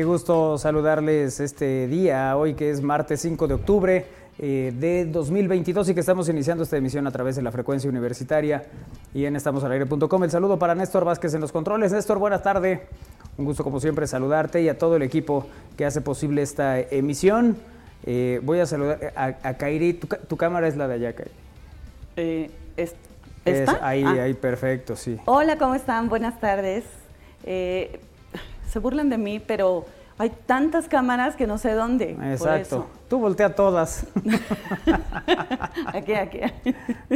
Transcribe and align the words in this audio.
Qué 0.00 0.04
gusto 0.06 0.56
saludarles 0.56 1.40
este 1.40 1.86
día, 1.86 2.34
hoy 2.34 2.54
que 2.54 2.70
es 2.70 2.80
martes 2.80 3.20
5 3.20 3.46
de 3.48 3.52
octubre 3.52 4.06
eh, 4.38 4.72
de 4.74 5.04
2022 5.04 5.90
y 5.90 5.92
que 5.94 6.00
estamos 6.00 6.26
iniciando 6.30 6.64
esta 6.64 6.78
emisión 6.78 7.06
a 7.06 7.10
través 7.10 7.36
de 7.36 7.42
la 7.42 7.52
frecuencia 7.52 7.90
universitaria 7.90 8.64
y 9.12 9.26
en 9.26 9.36
estamosalaire.com. 9.36 10.24
El 10.24 10.30
saludo 10.30 10.58
para 10.58 10.74
Néstor 10.74 11.04
Vázquez 11.04 11.34
en 11.34 11.42
los 11.42 11.52
controles. 11.52 11.92
Néstor, 11.92 12.18
buenas 12.18 12.42
tardes. 12.42 12.80
Un 13.36 13.44
gusto 13.44 13.62
como 13.62 13.78
siempre 13.78 14.06
saludarte 14.06 14.62
y 14.62 14.70
a 14.70 14.78
todo 14.78 14.96
el 14.96 15.02
equipo 15.02 15.46
que 15.76 15.84
hace 15.84 16.00
posible 16.00 16.40
esta 16.40 16.80
emisión. 16.80 17.58
Eh, 18.06 18.40
voy 18.42 18.60
a 18.60 18.64
saludar 18.64 19.12
a, 19.14 19.34
a 19.42 19.54
Kairi. 19.58 19.92
Tu, 19.92 20.36
cámara 20.38 20.66
es 20.66 20.78
la 20.78 20.88
de 20.88 20.94
allá, 20.94 21.12
Kairi. 21.12 21.30
Eh, 22.16 22.50
es- 22.78 22.94
Es 23.44 23.68
¿Está? 23.68 23.86
ahí, 23.86 24.02
Ah. 24.06 24.22
ahí, 24.22 24.32
perfecto, 24.32 24.96
sí. 24.96 25.18
Hola, 25.26 25.58
¿cómo 25.58 25.74
están? 25.74 26.08
Buenas 26.08 26.40
tardes. 26.40 26.84
Eh, 27.44 28.00
se 28.70 28.78
burlan 28.78 29.10
de 29.10 29.18
mí, 29.18 29.40
pero 29.44 29.84
hay 30.20 30.28
tantas 30.44 30.86
cámaras 30.86 31.34
que 31.34 31.46
no 31.46 31.56
sé 31.56 31.72
dónde. 31.72 32.10
Exacto. 32.30 32.86
Tú 33.08 33.18
voltea 33.18 33.54
todas. 33.54 34.06
Aquí, 35.94 36.12
aquí. 36.12 36.40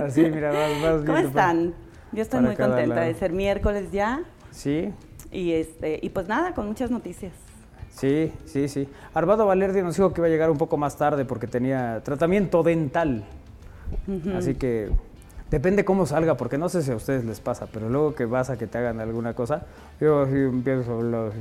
Así, 0.02 0.22
mira, 0.22 0.50
vas, 0.50 0.82
vas 0.82 1.00
¿Cómo 1.02 1.12
viendo, 1.12 1.28
están? 1.28 1.74
Yo 2.12 2.22
estoy 2.22 2.40
muy 2.40 2.56
contenta 2.56 2.94
lado. 2.94 3.06
de 3.06 3.12
ser 3.12 3.32
miércoles 3.34 3.92
ya. 3.92 4.22
Sí, 4.50 4.90
Y, 5.30 5.52
este, 5.52 5.98
y 6.00 6.08
pues 6.08 6.28
nada, 6.28 6.54
con 6.54 6.66
muchas 6.66 6.90
noticias. 6.90 7.34
Sí, 7.90 8.32
sí, 8.46 8.68
sí. 8.68 8.88
Arvado 9.12 9.44
Valerdi 9.44 9.82
nos 9.82 9.96
dijo 9.96 10.14
que 10.14 10.22
iba 10.22 10.28
a 10.28 10.30
llegar 10.30 10.50
un 10.50 10.56
poco 10.56 10.78
más 10.78 10.96
tarde 10.96 11.26
porque 11.26 11.46
tenía 11.46 12.00
tratamiento 12.02 12.62
dental. 12.62 13.26
Así 14.34 14.54
que 14.54 14.90
depende 15.54 15.84
cómo 15.84 16.04
salga, 16.04 16.36
porque 16.36 16.58
no 16.58 16.68
sé 16.68 16.82
si 16.82 16.90
a 16.90 16.96
ustedes 16.96 17.24
les 17.24 17.38
pasa, 17.38 17.68
pero 17.72 17.88
luego 17.88 18.12
que 18.16 18.24
vas 18.24 18.50
a 18.50 18.58
que 18.58 18.66
te 18.66 18.76
hagan 18.76 18.98
alguna 18.98 19.34
cosa, 19.34 19.62
yo 20.00 20.22
así 20.22 20.34
empiezo 20.34 20.90
a 20.90 20.94
hablar. 20.96 21.28
así. 21.28 21.38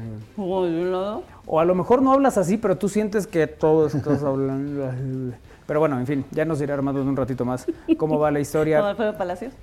O 1.47 1.59
a 1.59 1.65
lo 1.65 1.73
mejor 1.73 2.03
no 2.03 2.13
hablas 2.13 2.37
así, 2.37 2.57
pero 2.57 2.77
tú 2.77 2.89
sientes 2.89 3.25
que 3.25 3.47
todo 3.47 3.87
estás 3.87 4.21
hablando 4.23 4.85
así. 4.85 5.33
Pero 5.65 5.79
bueno, 5.79 5.97
en 5.97 6.05
fin, 6.05 6.25
ya 6.29 6.45
nos 6.45 6.61
irá 6.61 6.75
armando 6.75 7.01
en 7.01 7.07
un 7.07 7.15
ratito 7.15 7.43
más 7.43 7.65
cómo 7.97 8.19
va 8.19 8.29
la 8.29 8.35
¿Cómo 8.35 8.41
historia. 8.41 8.87
Alfredo 8.87 9.17
Palacios? 9.17 9.53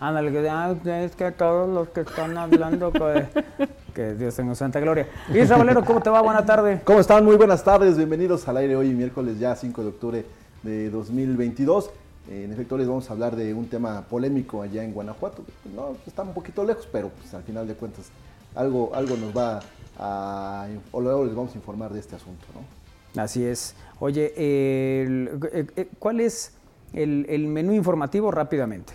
Ándale, 0.00 0.32
que 0.32 0.46
ah, 0.46 0.74
es 1.02 1.16
que 1.16 1.30
todos 1.30 1.66
los 1.66 1.88
que 1.88 2.00
están 2.02 2.36
hablando, 2.36 2.92
que, 2.92 3.24
que 3.94 4.14
Dios 4.16 4.34
tenga 4.34 4.54
santa 4.54 4.80
gloria. 4.80 5.06
Isra 5.32 5.56
Valero, 5.56 5.82
¿cómo 5.82 6.02
te 6.02 6.10
va? 6.10 6.20
Buena 6.20 6.44
tarde. 6.44 6.82
¿Cómo 6.84 7.00
están? 7.00 7.24
Muy 7.24 7.36
buenas 7.36 7.64
tardes, 7.64 7.96
bienvenidos 7.96 8.46
al 8.48 8.58
aire 8.58 8.76
hoy 8.76 8.90
miércoles 8.90 9.38
ya 9.38 9.56
5 9.56 9.82
de 9.82 9.88
octubre 9.88 10.26
de 10.62 10.90
2022. 10.90 11.90
Eh, 12.30 12.44
En 12.44 12.52
efecto, 12.52 12.78
les 12.78 12.86
vamos 12.86 13.08
a 13.10 13.12
hablar 13.12 13.36
de 13.36 13.52
un 13.54 13.66
tema 13.66 14.02
polémico 14.08 14.62
allá 14.62 14.82
en 14.84 14.92
Guanajuato. 14.92 15.42
No, 15.74 15.96
está 16.06 16.22
un 16.22 16.32
poquito 16.34 16.64
lejos, 16.64 16.88
pero 16.90 17.08
pues, 17.10 17.34
al 17.34 17.42
final 17.42 17.66
de 17.66 17.74
cuentas 17.74 18.06
algo, 18.54 18.92
algo 18.94 19.16
nos 19.16 19.36
va 19.36 19.60
a... 19.98 20.66
o 20.92 21.00
luego 21.00 21.24
les 21.24 21.34
vamos 21.34 21.52
a 21.54 21.56
informar 21.58 21.92
de 21.92 22.00
este 22.00 22.16
asunto, 22.16 22.44
¿no? 22.54 23.20
Así 23.22 23.44
es. 23.44 23.74
Oye, 23.98 24.32
eh, 24.36 25.28
eh, 25.76 25.88
¿cuál 25.98 26.20
es 26.20 26.52
el, 26.92 27.26
el 27.28 27.46
menú 27.48 27.72
informativo 27.72 28.30
rápidamente? 28.30 28.92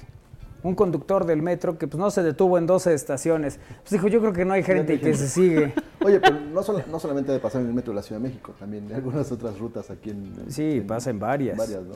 Un 0.64 0.74
conductor 0.74 1.26
del 1.26 1.42
metro 1.44 1.78
que 1.78 1.88
pues, 1.88 2.00
no 2.00 2.10
se 2.10 2.24
detuvo 2.24 2.58
en 2.58 2.66
12 2.66 2.94
estaciones. 2.94 3.60
Pues 3.82 3.92
dijo, 3.92 4.08
yo 4.08 4.20
creo 4.22 4.34
que 4.34 4.46
no 4.46 4.54
hay 4.54 4.64
gente 4.64 5.00
que 5.00 5.14
se 5.14 5.28
sigue. 5.28 5.74
Oye, 6.04 6.20
pero 6.20 6.40
no, 6.40 6.64
solo- 6.64 6.82
no 6.90 7.00
solamente 7.00 7.32
de 7.32 7.40
pasar 7.40 7.62
en 7.62 7.68
el 7.68 7.74
metro 7.74 7.92
de 7.92 7.98
la 7.98 8.02
Ciudad 8.04 8.20
de 8.22 8.28
México, 8.30 8.54
también 8.58 8.86
en 8.90 8.96
algunas 8.96 9.32
otras 9.32 9.60
rutas 9.60 9.90
aquí 9.92 10.10
en... 10.12 10.34
Sí, 10.50 10.82
pasa 10.88 11.10
en 11.12 11.20
varias. 11.20 11.58
Varias, 11.58 11.84
¿no? 11.84 11.96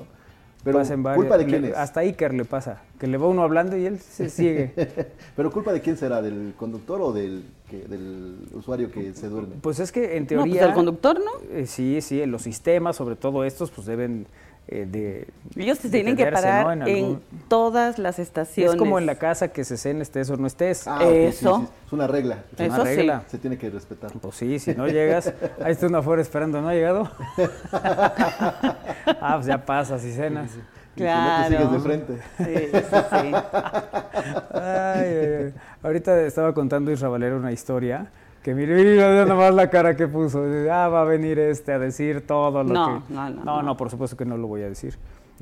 Pero. 0.63 0.81
¿culpa 1.15 1.37
de 1.37 1.45
Le- 1.45 1.49
quién 1.49 1.65
es? 1.65 1.75
Hasta 1.77 2.01
Iker 2.01 2.33
le 2.33 2.43
pasa, 2.45 2.81
que 2.99 3.07
le 3.07 3.17
va 3.17 3.27
uno 3.27 3.43
hablando 3.43 3.77
y 3.77 3.85
él 3.85 3.99
se 3.99 4.29
sigue. 4.29 4.73
Pero 5.35 5.51
¿culpa 5.51 5.71
de 5.71 5.81
quién 5.81 5.95
será? 5.97 6.21
¿Del 6.21 6.53
conductor 6.57 7.01
o 7.01 7.13
del, 7.13 7.45
que- 7.69 7.85
del 7.87 8.35
usuario 8.53 8.91
que 8.91 9.13
se 9.13 9.29
duerme? 9.29 9.55
Pues 9.61 9.79
es 9.79 9.91
que 9.91 10.17
en 10.17 10.23
No, 10.23 10.27
teoría... 10.29 10.59
pues 10.59 10.69
el 10.69 10.73
conductor, 10.75 11.19
¿no? 11.19 11.31
eh, 11.55 11.65
sí, 11.65 12.01
sí, 12.01 12.25
los 12.25 12.41
sistemas, 12.41 12.97
sobre 12.97 13.15
todo 13.15 13.45
estos, 13.45 13.71
pues 13.71 13.87
deben 13.87 14.25
eh, 14.71 14.85
de... 14.87 15.27
Ellos 15.55 15.79
se 15.79 15.89
de 15.89 15.97
tienen 15.97 16.15
que 16.15 16.27
parar 16.27 16.63
¿no? 16.63 16.71
en, 16.71 16.81
algún- 16.83 17.21
todas 17.47 17.97
las 17.97 18.19
estaciones. 18.19 18.73
Es 18.73 18.77
como 18.77 18.99
en 18.99 19.07
la 19.07 19.15
casa 19.15 19.47
que 19.47 19.63
se 19.63 19.77
cena, 19.77 20.03
estés 20.03 20.29
o 20.29 20.37
no 20.37 20.45
estés. 20.45 20.87
Ah, 20.87 20.99
sí, 21.01 21.07
Eso. 21.09 21.57
sí, 21.61 21.67
Es 21.87 21.93
una 21.93 22.05
regla. 22.05 22.43
Es 22.55 22.67
una 22.67 22.75
Eso 22.75 22.85
sí. 22.85 22.95
regla. 22.95 23.23
Se 23.27 23.37
tiene 23.39 23.57
que 23.57 23.69
respetar. 23.71 24.11
Pues 24.21 24.35
sí, 24.35 24.59
si 24.59 24.75
no 24.75 24.87
llegas, 24.87 25.33
ahí 25.63 25.71
está 25.71 25.87
uno 25.87 25.97
afuera 25.97 26.21
esperando, 26.21 26.61
¿no 26.61 26.69
ha 26.69 26.73
llegado? 26.73 27.09
ah, 27.73 29.31
pues 29.35 29.47
ya 29.47 29.65
pasas 29.65 30.03
y 30.05 30.11
cenas. 30.13 30.51
Y 30.95 30.99
si 30.99 31.05
no 31.05 31.43
te 31.43 31.47
sigues 31.49 31.71
de 31.71 31.79
frente. 31.79 32.13
Sí, 32.37 32.69
sí, 32.71 32.97
sí. 33.09 33.33
Ay, 34.53 35.07
ay, 35.07 35.35
ay. 35.45 35.53
Ahorita 35.81 36.21
estaba 36.21 36.53
contando 36.53 36.91
Isra 36.91 37.07
Valero 37.09 37.37
una 37.37 37.51
historia 37.51 38.07
que 38.43 38.53
mire, 38.55 38.75
mira 38.75 39.25
nomás 39.25 39.53
la 39.53 39.69
cara 39.69 39.95
que 39.95 40.07
puso. 40.07 40.43
Ah, 40.71 40.87
va 40.87 41.01
a 41.01 41.05
venir 41.05 41.37
este 41.39 41.73
a 41.73 41.79
decir 41.79 42.25
todo 42.25 42.63
lo 42.63 42.73
No, 42.73 43.03
que... 43.07 43.13
no, 43.13 43.29
no, 43.29 43.43
no, 43.43 43.61
no. 43.63 43.77
por 43.77 43.89
supuesto 43.89 44.15
que 44.17 44.25
no 44.25 44.37
lo 44.37 44.47
voy 44.47 44.61
a 44.63 44.69
decir. 44.69 44.97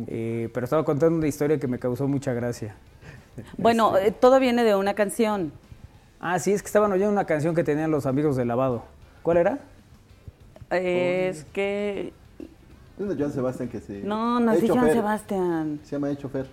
Eh, 0.07 0.49
pero 0.53 0.63
estaba 0.65 0.83
contando 0.83 1.17
una 1.17 1.27
historia 1.27 1.59
que 1.59 1.67
me 1.67 1.79
causó 1.79 2.07
mucha 2.07 2.33
gracia. 2.33 2.75
Bueno, 3.57 3.95
Este. 3.97 4.09
eh, 4.09 4.11
todo 4.11 4.39
viene 4.39 4.63
de 4.63 4.75
una 4.75 4.93
canción. 4.93 5.51
Ah, 6.19 6.39
sí, 6.39 6.51
es 6.53 6.61
que 6.63 6.67
estaban 6.67 6.91
oyendo 6.91 7.11
una 7.11 7.25
canción 7.25 7.53
que 7.53 7.63
tenían 7.63 7.91
los 7.91 8.05
amigos 8.07 8.35
de 8.35 8.45
lavado. 8.45 8.83
¿Cuál 9.21 9.37
era? 9.37 9.59
Es 10.71 11.45
que... 11.53 12.13
Es 12.99 13.07
de 13.07 13.15
Joan 13.15 13.31
Sebastián 13.31 13.69
que 13.69 13.79
se. 13.79 14.01
No, 14.01 14.39
no 14.39 14.53
es 14.53 14.61
de 14.61 14.69
Joan. 14.69 14.91
Sebastián. 14.91 15.79
Se 15.83 15.91
llama 15.91 16.09
Hecho 16.09 16.29
Fer. 16.29 16.47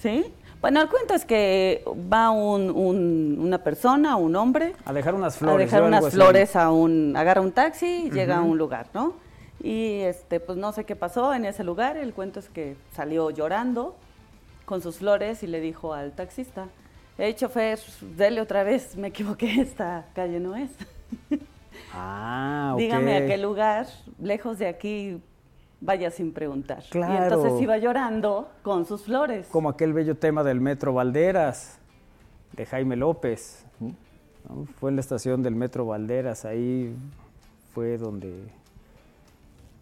¿Sí? 0.00 0.32
Bueno, 0.62 0.80
el 0.80 0.88
cuento 0.88 1.12
es 1.14 1.24
que 1.24 1.84
va 2.10 2.30
un- 2.30 2.70
un- 2.70 3.36
una 3.40 3.58
persona, 3.58 4.16
un 4.16 4.34
hombre, 4.36 4.74
A 4.84 4.92
dejar 4.92 5.14
unas 5.14 5.36
flores. 5.36 5.56
a 5.56 5.58
dejar 5.64 5.80
yo 5.80 5.84
algo 5.86 5.88
unas 5.98 6.04
así. 6.06 6.16
flores 6.16 6.56
a 6.56 6.70
un... 6.70 7.14
Agarra 7.16 7.40
un 7.40 7.50
taxi 7.52 8.04
y 8.06 8.10
llega 8.10 8.38
a 8.38 8.42
un 8.42 8.56
lugar, 8.58 8.86
¿no? 8.94 9.14
Y 9.60 9.98
este, 10.02 10.38
pues 10.40 10.56
no 10.58 10.72
sé 10.72 10.84
qué 10.84 10.94
pasó 10.96 11.34
en 11.34 11.44
ese 11.44 11.64
lugar. 11.64 11.96
El 11.96 12.14
cuento 12.14 12.38
es 12.40 12.48
que 12.48 12.76
salió 12.94 13.30
llorando 13.30 13.96
con 14.64 14.80
sus 14.80 14.98
flores 14.98 15.42
y 15.42 15.48
le 15.48 15.60
dijo 15.60 15.94
al 15.94 16.12
taxista, 16.12 16.68
hey, 17.18 17.34
chofer, 17.34 17.78
dele 18.16 18.40
otra 18.40 18.62
vez, 18.62 18.96
me 18.96 19.08
equivoqué, 19.08 19.46
esta 19.60 20.06
calle 20.14 20.38
no 20.38 20.54
es. 20.56 20.70
Ah, 21.92 22.70
ok. 22.74 22.78
Dígame 22.78 23.16
a 23.16 23.26
qué 23.26 23.36
lugar, 23.36 23.86
lejos 24.20 24.58
de 24.60 24.68
aquí, 24.68 25.20
vaya 25.84 26.10
sin 26.10 26.32
preguntar. 26.32 26.82
Y 26.86 26.90
Claro. 26.90 27.24
entonces 27.34 27.60
iba 27.60 27.76
llorando 27.76 28.48
con 28.62 28.86
sus 28.86 29.02
flores. 29.02 29.48
Como 29.50 29.68
aquel 29.68 29.92
bello 29.92 30.16
tema 30.16 30.42
del 30.44 30.60
Metro 30.60 30.92
Valderas, 30.94 31.78
de 32.56 32.64
Jaime 32.66 32.96
López. 32.96 33.66
¿no? 33.80 34.64
Fue 34.78 34.90
en 34.90 34.96
la 34.96 35.00
estación 35.00 35.42
del 35.42 35.54
Metro 35.56 35.84
Valderas, 35.86 36.44
ahí 36.44 36.94
fue 37.74 37.98
donde 37.98 38.32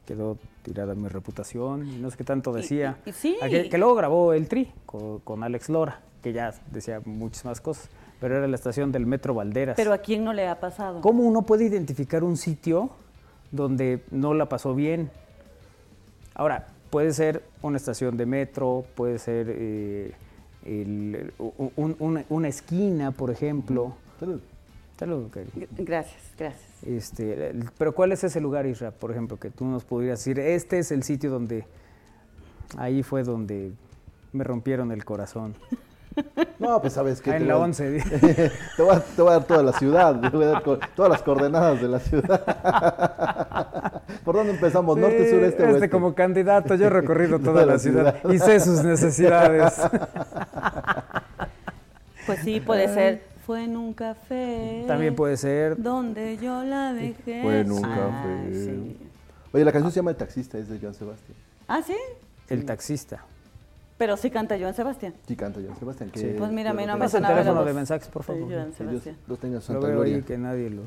quedó 0.07 0.37
tirada 0.63 0.95
mi 0.95 1.09
reputación, 1.09 1.87
y 1.87 1.97
no 1.99 2.11
sé 2.11 2.17
qué 2.17 2.25
tanto 2.25 2.53
decía. 2.53 2.99
y- 3.07 3.11
y 3.11 3.13
sí. 3.13 3.37
Aquel- 3.41 3.69
que 3.71 3.79
luego 3.79 3.95
grabó 3.95 4.33
el 4.33 4.49
Tri 4.49 4.73
con, 4.87 5.21
con 5.21 5.43
Alex 5.45 5.69
Lora, 5.69 6.01
que 6.23 6.33
ya 6.33 6.53
decía 6.71 7.01
muchas 7.05 7.45
más 7.45 7.61
cosas, 7.61 7.89
pero 8.21 8.37
era 8.37 8.47
la 8.47 8.57
estación 8.57 8.93
del 8.93 9.07
Metro 9.07 9.35
Valderas. 9.35 9.77
Pero 9.77 9.93
a 9.93 9.99
quién 9.99 10.25
no 10.25 10.33
le 10.33 10.47
ha 10.49 10.59
pasado. 10.61 11.01
¿Cómo 11.01 11.23
uno 11.23 11.43
puede 11.43 11.65
identificar 11.67 12.25
un 12.25 12.37
sitio 12.37 12.91
donde 13.51 14.05
no 14.11 14.35
la 14.35 14.49
pasó 14.49 14.75
bien? 14.75 15.11
Ahora, 16.41 16.69
puede 16.89 17.13
ser 17.13 17.43
una 17.61 17.77
estación 17.77 18.17
de 18.17 18.25
metro, 18.25 18.87
puede 18.95 19.19
ser 19.19 19.47
eh, 19.51 20.13
el- 20.65 21.35
u- 21.39 21.71
un- 21.77 22.25
una, 22.31 22.49
esquina, 22.49 23.11
por 23.11 23.31
ejemplo. 23.31 23.95
Salud. 24.19 24.41
Salud, 24.99 25.29
Cari. 25.31 25.51
Gracias, 25.77 26.23
gracias. 26.39 26.83
Este, 26.83 27.51
el- 27.51 27.69
pero 27.77 27.95
¿cuál 27.95 28.13
es 28.13 28.25
ese 28.25 28.41
lugar, 28.41 28.65
Isra, 28.65 28.91
por 28.91 29.11
ejemplo, 29.11 29.37
que 29.39 29.51
tú 29.51 29.67
nos 29.67 29.85
podrías 29.85 30.19
decir, 30.21 30.39
este 30.39 30.79
es 30.79 30.91
el 30.93 31.03
sitio 31.03 31.29
donde, 31.31 31.67
ahí 32.79 33.03
fue 33.03 33.23
donde 33.23 33.73
me 34.33 34.43
rompieron 34.43 34.93
el 34.93 35.05
corazón? 35.05 35.55
No, 36.59 36.81
pues 36.81 36.93
sabes 36.95 37.21
que. 37.21 37.31
Ah, 37.31 37.37
en 37.37 37.49
la 37.49 37.57
11. 37.57 38.03
te, 38.77 38.83
voy 38.83 38.95
a, 38.95 39.01
te 39.01 39.23
voy 39.23 39.31
a 39.31 39.35
dar 39.35 39.45
toda 39.45 39.63
la 39.63 39.73
ciudad, 39.73 40.21
te 40.21 40.29
voy 40.37 40.45
a 40.45 40.49
dar 40.49 40.63
todas 40.63 41.11
las 41.11 41.23
coordenadas 41.23 41.81
de 41.81 41.89
la 41.89 42.01
ciudad. 42.01 44.03
¿Por 44.25 44.35
dónde 44.37 44.53
empezamos? 44.53 44.97
¿Norte, 44.99 45.25
Sí, 45.25 45.31
sureste, 45.31 45.63
este 45.63 45.73
oeste? 45.73 45.91
como 45.91 46.15
candidato, 46.15 46.75
yo 46.75 46.87
he 46.87 46.91
recorrido 46.91 47.39
toda 47.39 47.65
la 47.65 47.79
ciudad 47.79 48.17
y 48.31 48.39
sé 48.39 48.61
sus 48.61 48.83
necesidades. 48.85 49.81
Pues 52.27 52.41
sí, 52.41 52.61
puede 52.61 52.89
ser. 52.93 53.31
Fue 53.47 53.65
en 53.65 53.77
un 53.77 53.95
café. 53.95 54.85
También 54.87 55.17
puede 55.17 55.37
ser. 55.37 55.81
Donde 55.81 56.37
yo 56.37 56.63
la 56.63 56.93
dejé. 56.93 57.43
Fue 57.43 57.61
en 57.61 57.73
un 57.73 57.85
Ah, 57.85 58.23
café. 58.23 58.55
sí. 58.55 58.97
Oye, 59.53 59.65
la 59.65 59.73
canción 59.73 59.91
se 59.91 59.97
llama 59.97 60.11
El 60.13 60.17
Taxista, 60.17 60.57
es 60.59 60.69
de 60.69 60.79
Joan 60.79 60.95
Sebastián. 60.95 61.37
Ah, 61.67 61.81
sí. 61.85 61.97
El 62.49 62.65
taxista. 62.65 63.25
Pero 64.01 64.17
sí 64.17 64.31
canta 64.31 64.59
Joan 64.59 64.73
Sebastián. 64.73 65.13
Sí, 65.29 65.37
canta 65.37 65.61
Joan 65.63 65.79
Sebastián. 65.79 66.09
Que, 66.11 66.21
Sí. 66.21 66.35
Pues 66.39 66.51
mira, 66.51 66.71
a 66.71 66.73
mí 66.73 66.87
no 66.87 66.95
me 66.95 67.01
Pasa 67.01 67.19
el 67.19 67.27
teléfono 67.27 67.63
de 67.67 67.75
mensajes, 67.75 68.09
por 68.09 68.23
favor. 68.23 68.51
Joan 68.51 68.73
Que 68.73 68.85
Dios 68.85 69.03
Sebastián. 69.03 69.17
los 69.27 69.43
Lo 69.45 69.61
santa 69.61 69.87
veo 69.87 69.97
gloria. 69.97 70.17
ahí 70.17 70.23
que 70.23 70.39
nadie 70.39 70.71
lo... 70.71 70.83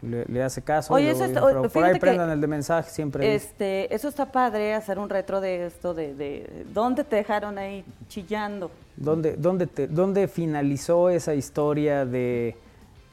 le, 0.00 0.42
hace 0.44 0.62
caso. 0.62 0.94
Oye, 0.94 1.10
eso 1.10 1.24
está, 1.24 1.40
por 1.40 1.82
ahí 1.84 1.98
prendan 1.98 2.30
el 2.30 2.40
de 2.40 2.46
mensaje 2.46 2.88
siempre. 2.88 3.34
Este, 3.34 3.92
eso 3.92 4.06
está 4.06 4.30
padre, 4.30 4.74
hacer 4.74 5.00
un 5.00 5.08
retro 5.10 5.40
de 5.40 5.66
esto, 5.66 5.92
de, 5.92 6.14
de 6.14 6.66
¿dónde 6.72 7.02
te 7.02 7.16
dejaron 7.16 7.58
ahí 7.58 7.84
chillando? 8.06 8.70
¿Dónde, 8.96 9.34
dónde, 9.36 9.66
te, 9.66 9.88
¿Dónde 9.88 10.28
finalizó 10.28 11.10
esa 11.10 11.34
historia 11.34 12.06
de 12.06 12.54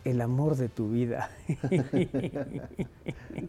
el 0.06 0.22
amor 0.22 0.56
de 0.56 0.69
tu 0.69 0.90
vida. 0.90 1.30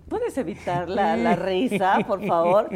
¿Puedes 0.08 0.37
evitar 0.37 0.88
la, 0.88 1.37
risa, 1.37 2.00
por 2.06 2.26
favor? 2.26 2.69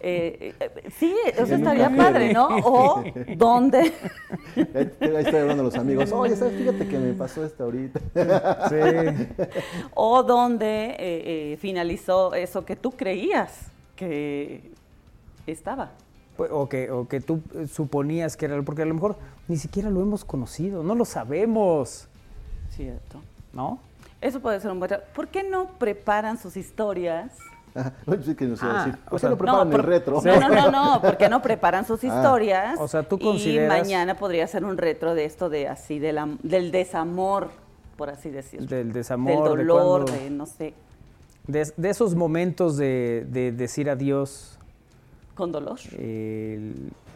Eh, 0.00 0.54
eh, 0.58 0.70
sí, 0.98 1.14
eso 1.36 1.54
estaría 1.54 1.94
padre, 1.94 2.32
¿no? 2.32 2.48
O 2.64 3.04
¿dónde? 3.36 3.92
Ahí 4.56 4.90
estoy 5.00 5.40
hablando 5.40 5.62
a 5.62 5.66
los 5.66 5.74
amigos. 5.76 6.10
Oye, 6.12 6.36
¿sabes? 6.36 6.56
Fíjate 6.56 6.88
que 6.88 6.98
me 6.98 7.12
pasó 7.12 7.44
esto 7.44 7.64
ahorita. 7.64 8.00
Sí. 8.68 8.76
O 9.94 10.22
¿dónde 10.22 10.96
eh, 10.98 11.56
finalizó 11.60 12.34
eso 12.34 12.64
que 12.64 12.76
tú 12.76 12.92
creías 12.92 13.70
que 13.96 14.70
estaba. 15.46 15.92
Pues, 16.36 16.50
o 16.52 16.68
que, 16.68 16.90
o 16.90 17.06
que 17.06 17.20
tú 17.20 17.42
suponías 17.70 18.36
que 18.36 18.46
era, 18.46 18.60
porque 18.62 18.82
a 18.82 18.86
lo 18.86 18.94
mejor 18.94 19.16
ni 19.48 19.56
siquiera 19.56 19.90
lo 19.90 20.00
hemos 20.00 20.24
conocido, 20.24 20.82
no 20.82 20.94
lo 20.94 21.04
sabemos. 21.04 22.09
Cierto. 22.80 23.20
¿No? 23.52 23.78
Eso 24.22 24.40
puede 24.40 24.58
ser 24.58 24.70
un 24.70 24.78
buen... 24.78 24.90
¿Por 25.14 25.28
qué 25.28 25.42
no 25.42 25.68
preparan 25.78 26.38
sus 26.38 26.56
historias? 26.56 27.36
sí 28.24 28.34
que 28.34 28.46
no 28.46 28.56
sé 28.56 28.64
ah, 28.66 28.98
¿Por 29.08 29.20
qué 29.20 29.28
no 29.28 29.36
preparan 29.36 29.72
el 29.72 29.82
retro? 29.82 30.22
No, 30.24 30.40
no, 30.40 30.48
no, 30.48 30.70
no, 30.70 31.00
porque 31.02 31.28
no 31.28 31.42
preparan 31.42 31.84
sus 31.84 32.02
ah. 32.04 32.06
historias. 32.06 32.80
o 32.80 32.88
sea, 32.88 33.02
tú 33.02 33.18
consideras... 33.18 33.78
Y 33.78 33.82
mañana 33.82 34.16
podría 34.16 34.46
ser 34.46 34.64
un 34.64 34.78
retro 34.78 35.14
de 35.14 35.26
esto 35.26 35.50
de 35.50 35.68
así, 35.68 35.98
de 35.98 36.14
la, 36.14 36.26
del 36.42 36.72
desamor, 36.72 37.50
por 37.98 38.08
así 38.08 38.30
decirlo. 38.30 38.66
Del 38.66 38.94
desamor. 38.94 39.56
Del 39.58 39.66
dolor, 39.66 40.10
de, 40.10 40.30
no 40.30 40.46
sé. 40.46 40.72
De, 41.46 41.70
esos 41.82 42.14
momentos 42.14 42.78
de, 42.78 43.52
decir 43.54 43.90
adiós. 43.90 44.58
¿Con 45.34 45.52
dolor? 45.52 45.78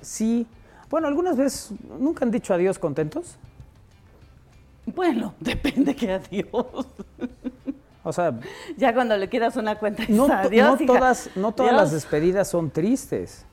sí. 0.02 0.46
Bueno, 0.90 1.08
algunas 1.08 1.38
veces, 1.38 1.72
¿nunca 1.98 2.26
han 2.26 2.30
dicho 2.30 2.52
adiós 2.52 2.78
contentos? 2.78 3.38
Bueno, 4.86 5.34
depende 5.40 5.94
que 5.94 6.12
adiós. 6.12 6.86
O 8.02 8.12
sea, 8.12 8.38
ya 8.76 8.92
cuando 8.92 9.16
le 9.16 9.28
quieras 9.28 9.56
una 9.56 9.78
cuenta 9.78 10.04
no, 10.08 10.26
adiós, 10.26 10.80
no 10.80 10.86
todas, 10.86 11.30
no 11.36 11.52
todas 11.52 11.72
las 11.74 11.90
despedidas 11.90 12.48
son 12.48 12.70
tristes. 12.70 13.46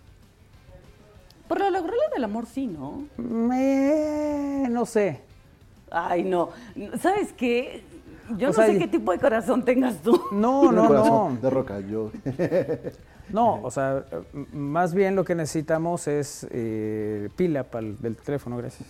Por 1.48 1.60
lo 1.60 1.70
logró 1.70 1.94
del 2.14 2.24
amor 2.24 2.46
sí, 2.46 2.68
¿no? 2.68 3.04
Me, 3.18 4.68
no 4.70 4.86
sé. 4.86 5.22
Ay, 5.90 6.24
no. 6.24 6.50
¿Sabes 7.02 7.34
qué? 7.34 7.84
Yo 8.38 8.48
no 8.48 8.54
sé 8.54 8.78
qué 8.78 8.88
tipo 8.88 9.12
de 9.12 9.20
corazón 9.20 9.64
tengas 9.64 10.02
tú. 10.02 10.22
No, 10.32 10.72
no, 10.72 10.88
no. 10.88 11.38
De 11.42 11.50
roca, 11.50 11.80
yo. 11.80 12.12
No, 13.30 13.62
o 13.64 13.72
sea, 13.72 14.04
más 14.52 14.94
bien 14.94 15.16
lo 15.16 15.24
que 15.24 15.36
necesitamos 15.36 16.08
es 16.08 16.46
eh, 16.52 17.30
pila 17.38 17.64
para 17.64 17.88
el 17.88 17.98
del 17.98 18.18
teléfono, 18.18 18.58
gracias. 18.58 18.90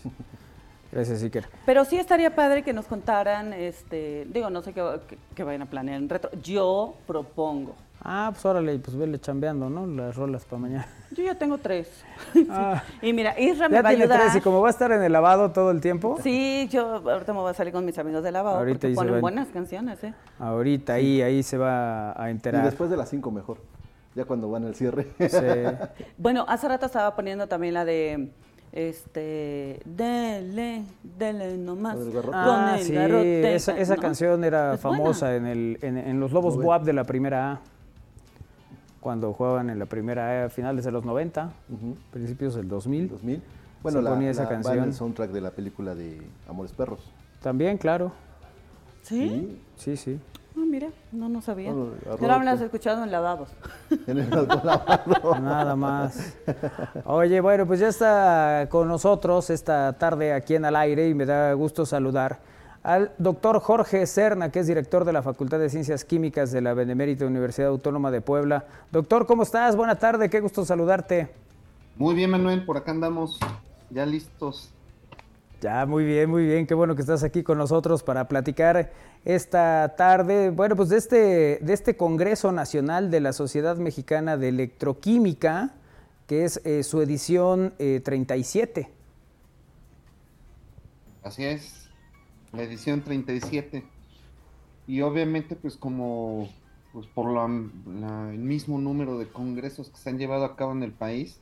Gracias, 0.91 1.23
Iker. 1.23 1.47
Pero 1.65 1.85
sí 1.85 1.97
estaría 1.97 2.35
padre 2.35 2.63
que 2.63 2.73
nos 2.73 2.85
contaran, 2.85 3.53
este, 3.53 4.27
digo, 4.29 4.49
no 4.49 4.61
sé 4.61 4.73
qué, 4.73 5.43
vayan 5.43 5.61
a 5.61 5.65
planear 5.65 5.97
en 5.97 6.09
retro. 6.09 6.29
Yo 6.41 6.95
propongo. 7.07 7.75
Ah, 8.03 8.29
pues 8.33 8.43
órale, 8.45 8.79
pues 8.79 8.97
vele 8.97 9.19
chambeando, 9.19 9.69
¿no? 9.69 9.85
Las 9.85 10.15
rolas 10.15 10.43
para 10.43 10.59
mañana. 10.59 10.87
Yo 11.11 11.23
ya 11.23 11.35
tengo 11.35 11.57
tres. 11.57 12.03
Ah. 12.49 12.83
Y 13.01 13.13
mira, 13.13 13.39
Isra 13.39 13.69
me 13.69 13.81
va 13.81 13.89
a 13.89 13.91
ayudar. 13.91 14.19
Tres, 14.19 14.35
y 14.35 14.41
como 14.41 14.61
va 14.61 14.67
a 14.67 14.71
estar 14.71 14.91
en 14.91 15.03
el 15.03 15.11
lavado 15.11 15.51
todo 15.51 15.71
el 15.71 15.79
tiempo. 15.79 16.17
Sí, 16.21 16.67
yo 16.71 16.95
ahorita 16.95 17.33
me 17.33 17.39
voy 17.39 17.51
a 17.51 17.53
salir 17.53 17.71
con 17.71 17.85
mis 17.85 17.97
amigos 17.97 18.23
de 18.23 18.31
lavado. 18.31 18.57
Ahorita 18.57 18.87
porque 18.87 18.95
ponen 18.95 19.21
buenas 19.21 19.49
canciones, 19.49 20.03
¿eh? 20.03 20.13
Ahorita 20.39 20.93
ahí, 20.93 21.21
ahí 21.21 21.43
se 21.43 21.57
va 21.57 22.19
a 22.21 22.29
enterar. 22.29 22.61
Y 22.61 22.65
después 22.65 22.89
de 22.89 22.97
las 22.97 23.09
cinco 23.09 23.31
mejor, 23.31 23.57
ya 24.15 24.25
cuando 24.25 24.49
van 24.49 24.65
al 24.65 24.75
cierre. 24.75 25.07
Sí. 25.19 25.37
bueno, 26.17 26.45
hace 26.47 26.67
rato 26.67 26.85
estaba 26.85 27.15
poniendo 27.15 27.47
también 27.47 27.73
la 27.73 27.85
de 27.85 28.31
este 28.71 29.81
dele 29.85 30.83
dele 31.03 31.57
nomás 31.57 31.97
ah, 32.31 32.77
sí, 32.79 32.95
esa, 32.95 33.77
esa 33.77 33.97
canción 33.97 34.43
era 34.43 34.77
famosa 34.77 35.35
en 35.35 35.45
el 35.45 35.77
en, 35.81 36.19
los 36.19 36.31
Lobos 36.31 36.55
WAP 36.55 36.83
de 36.83 36.93
la 36.93 37.03
primera 37.03 37.51
A 37.51 37.59
cuando 39.01 39.33
jugaban 39.33 39.69
en 39.69 39.77
la 39.77 39.87
primera 39.87 40.43
A 40.43 40.45
a 40.45 40.49
finales 40.49 40.85
de 40.85 40.91
los 40.91 41.03
90 41.03 41.51
principios 42.11 42.55
del 42.55 42.69
2000 42.69 43.09
2000 43.09 43.41
bueno 43.83 44.01
la, 44.01 44.29
esa 44.29 44.47
canción. 44.47 44.85
el 44.85 44.93
soundtrack 44.93 45.31
de 45.31 45.41
la 45.41 45.51
película 45.51 45.95
de 45.95 46.21
Amores 46.47 46.71
Perros. 46.71 46.99
También 47.41 47.79
claro. 47.79 48.11
Sí. 49.01 49.57
Sí 49.75 49.97
sí 49.97 50.19
Ah, 50.55 50.63
mira, 50.67 50.89
no, 51.11 51.29
no 51.29 51.41
sabía. 51.41 51.71
No, 51.71 51.91
Pero 52.19 52.39
me 52.39 52.49
has 52.49 52.61
escuchado 52.61 53.03
en 53.03 53.11
lavabos. 53.11 53.49
En 54.07 54.17
el 54.17 54.29
lavabo. 54.29 55.35
Nada 55.39 55.75
más. 55.75 56.35
Oye, 57.05 57.39
bueno, 57.39 57.65
pues 57.65 57.79
ya 57.79 57.87
está 57.87 58.67
con 58.69 58.87
nosotros 58.87 59.49
esta 59.49 59.93
tarde 59.93 60.33
aquí 60.33 60.55
en 60.55 60.65
Al 60.65 60.75
Aire 60.75 61.07
y 61.07 61.13
me 61.13 61.25
da 61.25 61.53
gusto 61.53 61.85
saludar 61.85 62.39
al 62.83 63.11
doctor 63.17 63.59
Jorge 63.59 64.05
Serna, 64.07 64.51
que 64.51 64.59
es 64.59 64.67
director 64.67 65.05
de 65.05 65.13
la 65.13 65.21
Facultad 65.21 65.59
de 65.59 65.69
Ciencias 65.69 66.03
Químicas 66.03 66.51
de 66.51 66.61
la 66.61 66.73
Benemérita 66.73 67.25
Universidad 67.25 67.69
Autónoma 67.69 68.09
de 68.11 68.21
Puebla. 68.21 68.65
Doctor, 68.91 69.27
¿cómo 69.27 69.43
estás? 69.43 69.75
Buena 69.75 69.99
tarde, 69.99 70.29
qué 70.29 70.39
gusto 70.39 70.65
saludarte. 70.65 71.29
Muy 71.95 72.15
bien, 72.15 72.31
Manuel, 72.31 72.65
por 72.65 72.77
acá 72.77 72.91
andamos 72.91 73.37
ya 73.89 74.05
listos 74.05 74.71
ya, 75.61 75.85
muy 75.85 76.03
bien, 76.03 76.29
muy 76.29 76.43
bien. 76.43 76.65
Qué 76.65 76.73
bueno 76.73 76.95
que 76.95 77.01
estás 77.01 77.23
aquí 77.23 77.43
con 77.43 77.59
nosotros 77.59 78.01
para 78.01 78.27
platicar 78.27 78.91
esta 79.23 79.93
tarde, 79.95 80.49
bueno, 80.49 80.75
pues 80.75 80.89
de 80.89 80.97
este, 80.97 81.59
de 81.61 81.73
este 81.73 81.95
Congreso 81.95 82.51
Nacional 82.51 83.11
de 83.11 83.19
la 83.21 83.31
Sociedad 83.31 83.77
Mexicana 83.77 84.37
de 84.37 84.49
Electroquímica, 84.49 85.75
que 86.25 86.45
es 86.45 86.59
eh, 86.65 86.83
su 86.83 87.01
edición 87.01 87.73
37. 87.77 88.81
Eh, 88.81 88.87
Así 91.23 91.45
es, 91.45 91.91
la 92.51 92.63
edición 92.63 93.03
37. 93.03 93.83
Y 94.87 95.01
obviamente, 95.01 95.55
pues 95.55 95.77
como 95.77 96.49
pues 96.91 97.05
por 97.05 97.27
el 97.39 98.37
mismo 98.39 98.79
número 98.79 99.19
de 99.19 99.27
congresos 99.27 99.89
que 99.89 99.97
se 99.97 100.09
han 100.09 100.17
llevado 100.17 100.43
a 100.43 100.55
cabo 100.55 100.71
en 100.71 100.83
el 100.83 100.91
país, 100.91 101.39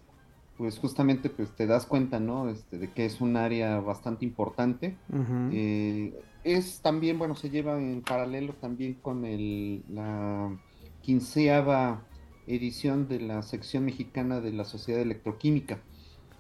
pues 0.60 0.78
justamente 0.78 1.30
pues 1.30 1.56
te 1.56 1.68
das 1.68 1.86
cuenta, 1.86 2.20
¿no? 2.20 2.50
Este, 2.50 2.78
de 2.78 2.92
que 2.92 3.06
es 3.06 3.22
un 3.22 3.38
área 3.38 3.80
bastante 3.80 4.26
importante. 4.26 4.98
Eh, 5.54 6.14
es 6.44 6.82
también, 6.82 7.18
bueno, 7.18 7.34
se 7.36 7.50
lleva 7.50 7.80
en 7.80 8.02
paralelo 8.02 8.52
también 8.56 8.96
con 8.96 9.24
el, 9.24 9.86
la 9.88 10.52
quinceava 11.02 12.04
edición 12.46 13.08
de 13.08 13.22
la 13.22 13.42
sección 13.42 13.86
mexicana 13.86 14.42
de 14.42 14.52
la 14.52 14.66
Sociedad 14.66 15.02
Electroquímica. 15.02 15.80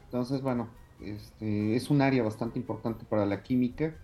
Entonces, 0.04 0.42
bueno, 0.42 0.68
este, 1.00 1.78
es 1.78 1.90
un 1.90 2.02
área 2.02 2.22
bastante 2.22 2.60
importante 2.60 3.06
para 3.06 3.26
la 3.26 3.42
química 3.42 3.96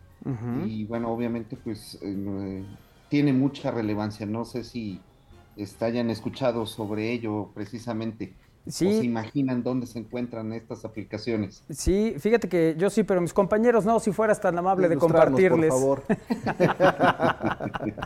y 0.66 0.86
bueno, 0.86 1.12
obviamente 1.12 1.58
pues 1.58 2.00
eh, 2.02 2.64
tiene 3.10 3.34
mucha 3.34 3.70
relevancia. 3.70 4.26
No 4.26 4.46
sé 4.46 4.64
si 4.64 5.02
hayan 5.82 6.10
escuchado 6.10 6.66
sobre 6.66 7.12
ello 7.12 7.52
precisamente. 7.54 8.34
Sí. 8.68 8.88
¿O 8.88 9.00
se 9.00 9.06
imaginan 9.06 9.62
dónde 9.62 9.86
se 9.86 10.00
encuentran 10.00 10.52
estas 10.54 10.86
aplicaciones? 10.86 11.64
Sí, 11.70 12.16
fíjate 12.18 12.50
que 12.50 12.76
yo 12.78 12.90
sí, 12.90 13.04
pero 13.04 13.22
mis 13.22 13.34
compañeros 13.34 13.86
no, 13.86 14.00
si 14.00 14.12
fueras 14.12 14.42
tan 14.42 14.58
amable 14.58 14.90
de 14.90 14.98
compartirles. 14.98 15.72
Por 15.72 15.80
favor. 15.80 16.04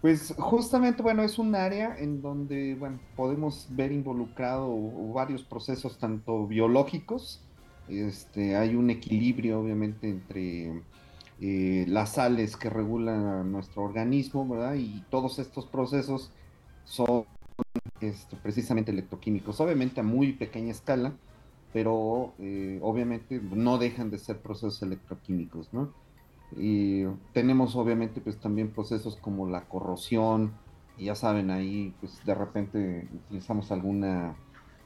pues 0.00 0.34
justamente, 0.38 1.02
bueno, 1.02 1.22
es 1.22 1.38
un 1.38 1.54
área 1.54 1.96
en 1.98 2.22
donde, 2.22 2.74
bueno, 2.76 2.98
podemos 3.14 3.66
ver 3.70 3.92
involucrado 3.92 4.74
varios 5.12 5.42
procesos, 5.42 5.98
tanto 5.98 6.46
biológicos, 6.46 7.42
este, 7.88 8.56
hay 8.56 8.74
un 8.74 8.90
equilibrio, 8.90 9.60
obviamente, 9.60 10.08
entre 10.08 10.82
eh, 11.40 11.84
las 11.88 12.14
sales 12.14 12.56
que 12.56 12.70
regulan 12.70 13.52
nuestro 13.52 13.84
organismo, 13.84 14.48
¿verdad? 14.48 14.74
Y 14.74 15.04
todos 15.10 15.38
estos 15.38 15.66
procesos 15.66 16.32
son 16.84 17.26
este, 18.00 18.36
precisamente 18.36 18.90
electroquímicos, 18.90 19.60
obviamente 19.60 20.00
a 20.00 20.02
muy 20.02 20.32
pequeña 20.32 20.70
escala, 20.70 21.14
pero 21.72 22.34
eh, 22.38 22.78
obviamente 22.82 23.40
no 23.40 23.78
dejan 23.78 24.10
de 24.10 24.18
ser 24.18 24.40
procesos 24.40 24.82
electroquímicos, 24.82 25.72
¿no? 25.72 25.92
Y 26.56 27.04
tenemos 27.32 27.74
obviamente 27.74 28.20
pues 28.20 28.38
también 28.38 28.70
procesos 28.70 29.16
como 29.16 29.48
la 29.48 29.62
corrosión, 29.68 30.52
y 30.98 31.06
ya 31.06 31.14
saben, 31.14 31.50
ahí 31.50 31.94
pues 32.00 32.24
de 32.24 32.34
repente 32.34 33.08
utilizamos 33.12 33.70
alguna 33.72 34.36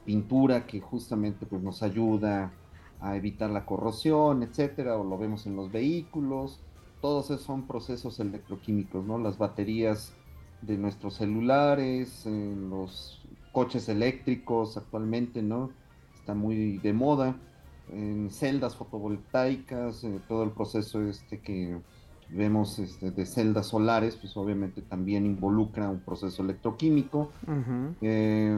pintura 0.05 0.65
que 0.65 0.81
justamente 0.81 1.45
pues 1.45 1.61
nos 1.61 1.83
ayuda 1.83 2.51
a 2.99 3.15
evitar 3.15 3.49
la 3.49 3.65
corrosión, 3.65 4.43
etcétera, 4.43 4.97
o 4.97 5.03
lo 5.03 5.17
vemos 5.17 5.45
en 5.45 5.55
los 5.55 5.71
vehículos, 5.71 6.59
todos 7.01 7.25
esos 7.25 7.41
son 7.41 7.67
procesos 7.67 8.19
electroquímicos, 8.19 9.05
¿no? 9.05 9.17
Las 9.17 9.37
baterías 9.37 10.13
de 10.61 10.77
nuestros 10.77 11.15
celulares, 11.15 12.25
en 12.25 12.69
los 12.69 13.21
coches 13.51 13.89
eléctricos 13.89 14.77
actualmente, 14.77 15.41
¿no? 15.41 15.71
Está 16.15 16.33
muy 16.33 16.77
de 16.77 16.93
moda, 16.93 17.35
en 17.91 18.29
celdas 18.29 18.75
fotovoltaicas, 18.75 20.03
eh, 20.03 20.19
todo 20.27 20.43
el 20.43 20.51
proceso 20.51 21.01
este 21.01 21.39
que 21.39 21.77
vemos 22.29 22.79
este, 22.79 23.11
de 23.11 23.25
celdas 23.25 23.67
solares, 23.67 24.15
pues 24.15 24.35
obviamente 24.37 24.81
también 24.81 25.25
involucra 25.25 25.89
un 25.89 25.99
proceso 25.99 26.43
electroquímico. 26.43 27.29
Eh, 28.01 28.55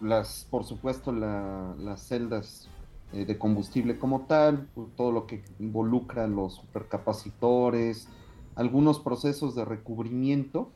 las, 0.00 0.46
por 0.50 0.64
supuesto, 0.64 1.12
las 1.12 2.00
celdas 2.00 2.68
eh, 3.12 3.26
de 3.26 3.36
combustible 3.36 3.98
como 3.98 4.22
tal, 4.22 4.68
todo 4.96 5.12
lo 5.12 5.26
que 5.26 5.44
involucra 5.58 6.26
los 6.26 6.54
supercapacitores, 6.54 8.08
algunos 8.54 8.98
procesos 9.00 9.54
de 9.54 9.64
recubrimiento. 9.64 10.70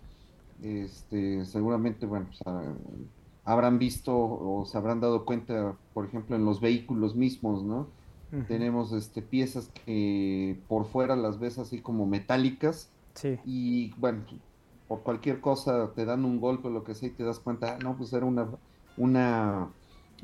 Este, 0.63 1.45
seguramente, 1.45 2.07
bueno, 2.07 2.27
pues, 2.27 2.41
habrán 3.45 3.79
visto 3.79 4.17
o 4.17 4.65
se 4.67 4.77
habrán 4.77 5.01
dado 5.01 5.25
cuenta, 5.25 5.77
por 5.95 6.07
ejemplo, 6.07 6.37
en 6.37 6.45
los 6.45 6.61
vehículos 6.61 7.15
mismos, 7.15 7.63
¿no? 7.63 7.87
Tenemos 8.49 8.93
este, 8.93 9.23
piezas 9.23 9.71
que 9.87 10.59
por 10.69 10.85
fuera 10.85 11.17
las 11.17 11.39
ves 11.39 11.59
así 11.59 11.81
como 11.81 12.07
metálicas. 12.07 12.91
Y 13.47 13.95
bueno, 13.99 14.25
por 14.89 15.01
cualquier 15.03 15.41
cosa 15.41 15.93
te 15.95 16.05
dan 16.05 16.25
un 16.25 16.41
golpe 16.41 16.69
o 16.69 16.71
lo 16.71 16.85
que 16.85 16.95
sea 16.95 17.09
y 17.09 17.13
te 17.13 17.25
das 17.25 17.39
cuenta, 17.39 17.77
ah, 17.77 17.79
no, 17.83 17.97
pues 17.97 18.13
era 18.13 18.27
una, 18.27 18.47
una 18.97 19.69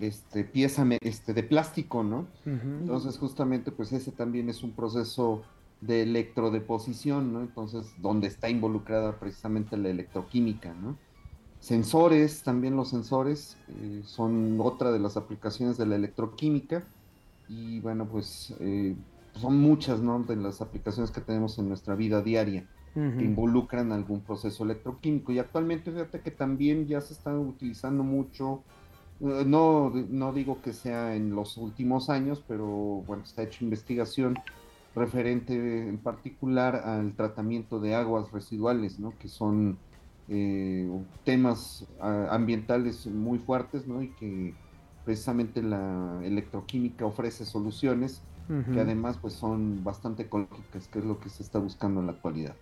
este, 0.01 0.45
pieza 0.45 0.85
este, 1.01 1.33
de 1.33 1.43
plástico, 1.43 2.03
¿no? 2.03 2.27
Entonces 2.45 3.19
justamente 3.19 3.71
pues 3.71 3.93
ese 3.93 4.11
también 4.13 4.49
es 4.49 4.63
un 4.63 4.73
proceso 4.73 5.43
de 5.83 6.03
electrodeposición, 6.03 7.33
¿no? 7.33 7.41
Entonces, 7.41 7.93
donde 7.99 8.29
está 8.29 8.49
involucrada 8.49 9.19
precisamente 9.19 9.77
la 9.77 9.91
electroquímica, 9.91 10.73
¿no? 10.75 10.97
Sensores, 11.59 12.43
también 12.43 12.75
los 12.77 12.89
sensores 12.91 13.57
eh, 13.69 14.03
son 14.05 14.59
otra 14.61 14.91
de 14.91 14.99
las 14.99 15.17
aplicaciones 15.17 15.77
de 15.77 15.87
la 15.87 15.95
electroquímica 15.95 16.85
y 17.49 17.79
bueno, 17.81 18.07
pues 18.07 18.53
eh, 18.59 18.97
son 19.35 19.59
muchas 19.59 20.01
¿no? 20.01 20.21
de 20.25 20.37
las 20.37 20.61
aplicaciones 20.61 21.11
que 21.13 21.21
tenemos 21.21 21.59
en 21.59 21.69
nuestra 21.69 21.95
vida 21.95 22.21
diaria 22.21 22.67
que 22.95 23.25
involucran 23.25 23.91
algún 23.91 24.21
proceso 24.21 24.65
electroquímico. 24.65 25.33
Y 25.33 25.39
actualmente 25.39 25.91
fíjate 25.91 26.21
que 26.21 26.31
también 26.31 26.87
ya 26.87 27.01
se 27.01 27.15
está 27.15 27.35
utilizando 27.39 28.03
mucho, 28.03 28.65
eh, 29.21 29.45
no, 29.47 29.91
no 30.11 30.33
digo 30.33 30.61
que 30.61 30.73
sea 30.73 31.15
en 31.15 31.35
los 31.35 31.57
últimos 31.57 32.11
años, 32.11 32.45
pero 32.47 32.67
bueno, 33.07 33.25
se 33.25 33.41
ha 33.41 33.45
hecho 33.45 33.65
investigación 33.65 34.37
referente 34.95 35.89
en 35.89 35.99
particular 35.99 36.77
al 36.77 37.15
tratamiento 37.15 37.81
de 37.81 37.95
aguas 37.95 38.31
residuales, 38.33 38.99
¿no? 38.99 39.15
que 39.19 39.29
son 39.29 39.79
eh, 40.29 40.89
temas 41.25 41.87
ambientales 42.01 43.07
muy 43.07 43.39
fuertes 43.39 43.87
¿no? 43.87 44.03
y 44.03 44.09
que 44.11 44.55
precisamente 45.05 45.63
la 45.63 46.21
electroquímica 46.23 47.05
ofrece 47.05 47.45
soluciones 47.45 48.23
que 48.73 48.81
además 48.81 49.19
pues 49.21 49.33
son 49.35 49.83
bastante 49.83 50.25
ecológicas, 50.25 50.87
que 50.89 50.99
es 50.99 51.05
lo 51.05 51.19
que 51.21 51.31
se 51.31 51.43
está 51.43 51.59
buscando 51.59 52.01
en 52.01 52.07
la 52.07 52.13
actualidad. 52.13 52.55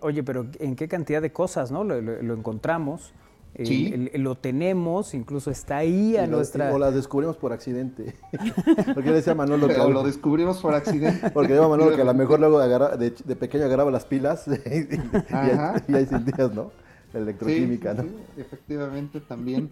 Oye, 0.00 0.22
pero 0.22 0.46
¿en 0.58 0.76
qué 0.76 0.86
cantidad 0.86 1.22
de 1.22 1.32
cosas 1.32 1.70
no 1.70 1.82
lo, 1.84 2.34
encontramos? 2.34 3.14
¿Sí? 3.62 4.10
lo 4.14 4.34
tenemos, 4.34 5.14
incluso 5.14 5.50
está 5.50 5.76
ahí 5.76 6.16
a 6.16 6.26
nuestra... 6.26 6.72
o 6.74 6.78
la 6.78 6.90
descubrimos 6.90 7.36
por 7.36 7.52
accidente. 7.52 8.16
Porque 8.94 9.12
decía 9.12 9.34
Manolo 9.34 9.68
que... 9.68 9.76
lo 9.76 10.02
descubrimos 10.02 10.60
por 10.60 10.74
accidente. 10.74 11.30
Porque 11.30 11.52
decía 11.52 11.68
Manolo 11.68 11.94
que 11.94 12.02
a 12.02 12.06
lo 12.06 12.14
mejor 12.14 12.40
luego 12.40 12.58
de, 12.58 13.10
de, 13.10 13.36
pequeño 13.36 13.64
agarraba 13.64 13.92
las 13.92 14.04
pilas 14.06 14.46
y, 14.48 15.92
y, 15.92 15.94
ahí 15.94 16.06
sentías, 16.06 16.52
¿no? 16.52 16.72
electroquímica, 17.14 17.94
¿no? 17.94 18.04
efectivamente 18.36 19.20
también. 19.20 19.70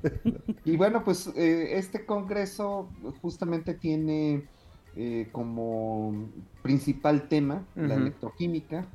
y 0.64 0.76
bueno, 0.76 1.02
pues 1.04 1.28
eh, 1.34 1.76
este 1.76 2.06
congreso 2.06 2.88
justamente 3.20 3.74
tiene 3.74 4.44
eh, 4.94 5.28
como 5.32 6.28
principal 6.62 7.28
tema 7.28 7.64
la 7.74 7.94
electroquímica, 7.94 8.86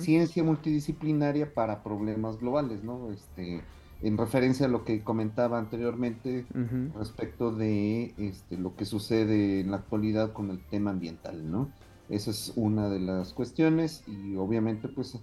ciencia 0.00 0.42
multidisciplinaria 0.42 1.52
para 1.52 1.82
problemas 1.82 2.38
globales, 2.38 2.82
¿no? 2.82 3.10
Este, 3.10 3.62
en 4.02 4.18
referencia 4.18 4.66
a 4.66 4.68
lo 4.68 4.84
que 4.84 5.02
comentaba 5.02 5.58
anteriormente 5.58 6.46
respecto 6.94 7.52
de 7.52 8.14
este, 8.18 8.56
lo 8.56 8.76
que 8.76 8.84
sucede 8.84 9.60
en 9.60 9.70
la 9.70 9.78
actualidad 9.78 10.32
con 10.32 10.50
el 10.50 10.60
tema 10.68 10.90
ambiental, 10.90 11.50
¿no? 11.50 11.70
Esa 12.08 12.30
es 12.30 12.52
una 12.56 12.88
de 12.88 13.00
las 13.00 13.32
cuestiones 13.32 14.04
y 14.06 14.36
obviamente 14.36 14.88
pues 14.88 15.18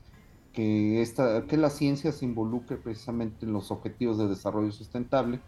que, 0.51 1.01
esta, 1.01 1.45
que 1.45 1.57
la 1.57 1.69
ciencia 1.69 2.11
se 2.11 2.25
involucre 2.25 2.77
precisamente 2.77 3.45
en 3.45 3.53
los 3.53 3.71
objetivos 3.71 4.17
de 4.17 4.27
desarrollo 4.27 4.71
sustentable, 4.71 5.39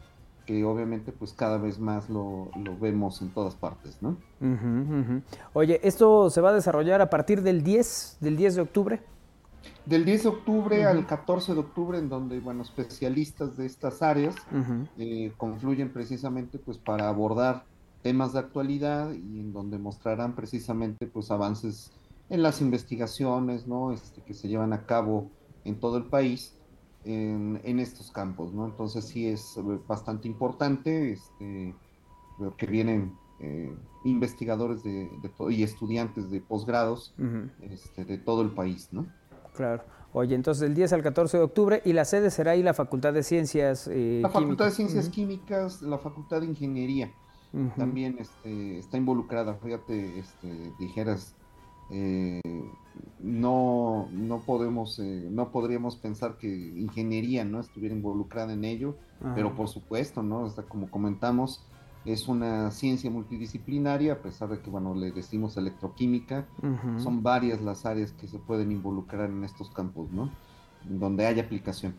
que 0.45 0.63
obviamente 0.63 1.11
pues 1.11 1.33
cada 1.33 1.57
vez 1.57 1.79
más 1.79 2.09
lo, 2.09 2.49
vemos 2.79 3.21
en 3.21 3.29
todas 3.29 3.55
partes, 3.55 3.97
¿no? 4.01 4.17
Oye, 5.53 5.79
¿esto 5.83 6.29
se 6.29 6.41
va 6.41 6.49
a 6.49 6.53
desarrollar 6.53 7.01
a 7.01 7.09
partir 7.09 7.41
del 7.41 7.63
10, 7.63 8.17
del 8.21 8.37
10 8.37 8.55
de 8.55 8.61
octubre? 8.61 9.01
Del 9.85 10.03
10 10.03 10.23
de 10.23 10.29
octubre 10.29 10.85
al 10.85 11.05
14 11.05 11.53
de 11.53 11.59
octubre, 11.59 11.99
en 11.99 12.09
donde, 12.09 12.39
bueno, 12.39 12.63
especialistas 12.63 13.55
de 13.55 13.67
estas 13.67 14.01
áreas 14.01 14.35
eh, 14.97 15.31
confluyen 15.37 15.93
precisamente 15.93 16.57
pues 16.57 16.79
para 16.79 17.07
abordar 17.07 17.65
temas 18.01 18.33
de 18.33 18.39
actualidad 18.39 19.11
y 19.13 19.39
en 19.39 19.53
donde 19.53 19.77
mostrarán 19.77 20.33
precisamente 20.33 21.05
pues 21.05 21.29
avances 21.29 21.91
en 22.29 22.41
las 22.41 22.61
investigaciones 22.61 23.67
¿no? 23.67 23.91
este, 23.91 24.21
que 24.21 24.33
se 24.33 24.47
llevan 24.47 24.73
a 24.73 24.85
cabo 24.85 25.29
en 25.63 25.79
todo 25.79 25.97
el 25.97 26.05
país 26.05 26.55
en, 27.03 27.79
estos 27.79 28.09
campos. 28.09 28.53
¿no? 28.53 28.65
Entonces 28.65 29.05
sí 29.05 29.27
es 29.27 29.59
bastante 29.87 30.27
importante 30.27 31.11
este, 31.11 31.75
que 32.57 32.65
vienen 32.65 33.13
eh, 33.39 33.71
investigadores 34.03 34.83
de, 34.83 35.09
y 35.49 35.63
estudiantes 35.63 36.31
de 36.31 36.41
posgrados 36.41 37.13
este, 37.61 38.05
de 38.05 38.17
todo 38.17 38.41
el 38.41 38.51
país. 38.51 38.89
¿no? 38.91 39.05
Claro. 39.55 39.83
Oye, 40.13 40.35
entonces 40.35 40.61
del 40.61 40.75
10 40.75 40.93
al 40.93 41.03
14 41.03 41.37
de 41.37 41.43
octubre 41.43 41.81
y 41.83 41.93
la 41.93 42.05
sede 42.05 42.31
será 42.31 42.51
ahí 42.51 42.63
la 42.63 42.73
Facultad 42.73 43.11
de 43.13 43.21
Ciencias 43.21 43.89
eh, 43.91 44.19
La 44.21 44.29
Facultad 44.29 44.65
de 44.65 44.71
Ciencias 44.71 45.09
Químicas, 45.09 45.81
la 45.81 45.97
Facultad 45.97 46.39
de 46.39 46.47
Ingeniería 46.47 47.11
también 47.77 48.17
este, 48.19 48.79
está 48.79 48.97
involucrada. 48.97 49.55
Fíjate, 49.55 50.19
este, 50.19 50.73
dijeras 50.77 51.35
eh, 51.89 52.41
no, 53.19 54.07
no 54.11 54.39
podemos, 54.39 54.99
eh, 54.99 55.27
no 55.31 55.51
podríamos 55.51 55.95
pensar 55.95 56.37
que 56.37 56.47
ingeniería 56.47 57.45
no 57.45 57.59
estuviera 57.59 57.95
involucrada 57.95 58.53
en 58.53 58.65
ello, 58.65 58.95
pero 59.33 59.55
por 59.55 59.67
supuesto, 59.67 60.21
¿no? 60.21 60.53
como 60.67 60.89
comentamos, 60.89 61.63
es 62.05 62.27
una 62.27 62.69
ciencia 62.71 63.09
multidisciplinaria, 63.09 64.13
a 64.13 64.17
pesar 64.17 64.49
de 64.49 64.59
que, 64.59 64.69
bueno, 64.69 64.93
le 64.93 65.11
decimos 65.11 65.57
electroquímica, 65.57 66.45
son 66.97 67.23
varias 67.23 67.61
las 67.61 67.85
áreas 67.85 68.11
que 68.11 68.27
se 68.27 68.37
pueden 68.37 68.71
involucrar 68.71 69.29
en 69.29 69.43
estos 69.43 69.71
campos, 69.71 70.11
¿no? 70.11 70.31
Donde 70.83 71.25
hay 71.25 71.39
aplicación. 71.39 71.95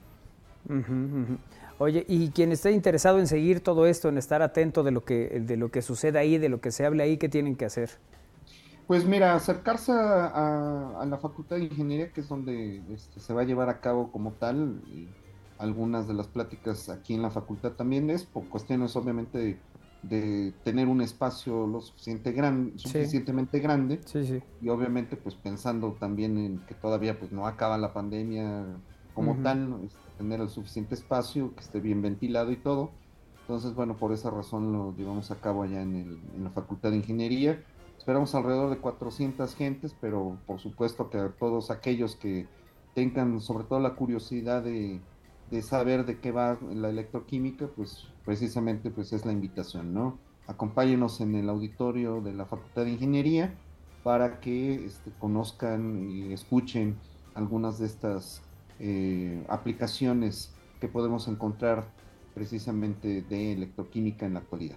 Oye, 1.78 2.04
y 2.08 2.30
quien 2.30 2.52
esté 2.52 2.72
interesado 2.72 3.18
en 3.18 3.26
seguir 3.26 3.60
todo 3.60 3.86
esto, 3.86 4.08
en 4.08 4.16
estar 4.16 4.42
atento 4.42 4.82
de 4.82 4.92
lo 4.92 5.04
que, 5.04 5.40
de 5.40 5.56
lo 5.56 5.70
que 5.70 5.82
sucede 5.82 6.18
ahí, 6.18 6.38
de 6.38 6.48
lo 6.48 6.60
que 6.60 6.70
se 6.70 6.86
habla 6.86 7.02
ahí, 7.02 7.18
¿qué 7.18 7.28
tienen 7.28 7.56
que 7.56 7.64
hacer? 7.64 7.90
Pues 8.86 9.04
mira, 9.04 9.34
acercarse 9.34 9.90
a, 9.92 11.04
la 11.04 11.18
Facultad 11.18 11.56
de 11.56 11.64
Ingeniería, 11.64 12.12
que 12.12 12.20
es 12.20 12.28
donde 12.28 12.80
este, 12.94 13.18
se 13.18 13.34
va 13.34 13.42
a 13.42 13.44
llevar 13.44 13.68
a 13.68 13.80
cabo 13.80 14.12
como 14.12 14.32
tal, 14.32 14.80
y 14.86 15.08
algunas 15.58 16.06
de 16.06 16.14
las 16.14 16.28
pláticas 16.28 16.88
aquí 16.88 17.14
en 17.14 17.22
la 17.22 17.30
facultad 17.30 17.72
también 17.72 18.10
es 18.10 18.25
por 18.25 18.44
cuestiones 18.44 18.94
obviamente 18.94 19.58
de, 20.02 20.52
tener 20.64 20.88
un 20.88 21.00
espacio 21.00 21.66
lo 21.66 21.80
suficiente 21.80 22.32
gran, 22.32 22.72
suficientemente 22.78 23.58
grande 23.58 24.00
y 24.62 24.68
obviamente 24.68 25.16
pues 25.16 25.34
pensando 25.34 25.96
también 25.98 26.38
en 26.38 26.58
que 26.66 26.74
todavía 26.74 27.18
pues 27.18 27.32
no 27.32 27.46
acaba 27.46 27.78
la 27.78 27.92
pandemia 27.92 28.64
como 29.14 29.36
tal, 29.42 29.80
este, 29.84 29.98
tener 30.18 30.40
el 30.40 30.50
suficiente 30.50 30.94
espacio, 30.94 31.54
que 31.54 31.60
esté 31.60 31.80
bien 31.80 32.02
ventilado 32.02 32.52
y 32.52 32.56
todo. 32.56 32.90
Entonces, 33.40 33.74
bueno, 33.74 33.96
por 33.96 34.12
esa 34.12 34.28
razón 34.30 34.72
lo 34.72 34.94
llevamos 34.94 35.30
a 35.30 35.36
cabo 35.36 35.62
allá 35.62 35.80
en, 35.80 36.20
en 36.34 36.44
la 36.44 36.50
Facultad 36.50 36.90
de 36.90 36.98
Ingeniería. 36.98 37.62
Esperamos 37.96 38.34
alrededor 38.34 38.68
de 38.68 38.76
400 38.76 39.54
gentes, 39.54 39.96
pero 40.00 40.36
por 40.46 40.60
supuesto 40.60 41.08
que 41.08 41.16
a 41.16 41.30
todos 41.30 41.70
aquellos 41.70 42.14
que 42.16 42.46
tengan 42.94 43.40
sobre 43.40 43.64
todo 43.64 43.80
la 43.80 43.94
curiosidad 43.94 44.62
de, 44.62 45.00
saber 45.62 46.04
de 46.04 46.18
qué 46.18 46.32
va 46.32 46.58
la 46.74 46.88
electroquímica, 46.88 47.68
pues 47.74 48.08
precisamente 48.24 48.90
pues 48.90 49.12
es 49.12 49.24
la 49.24 49.32
invitación, 49.32 49.94
¿no? 49.94 50.18
Acompáñenos 50.46 51.20
en 51.20 51.34
el 51.34 51.48
auditorio 51.48 52.20
de 52.20 52.32
la 52.32 52.46
Facultad 52.46 52.84
de 52.84 52.90
Ingeniería 52.92 53.54
para 54.02 54.40
que 54.40 54.86
este, 54.86 55.10
conozcan 55.18 56.08
y 56.10 56.32
escuchen 56.32 56.96
algunas 57.34 57.78
de 57.78 57.86
estas 57.86 58.42
eh, 58.78 59.44
aplicaciones 59.48 60.54
que 60.80 60.88
podemos 60.88 61.26
encontrar 61.28 61.84
precisamente 62.34 63.22
de 63.22 63.52
electroquímica 63.52 64.26
en 64.26 64.34
la 64.34 64.40
actualidad. 64.40 64.76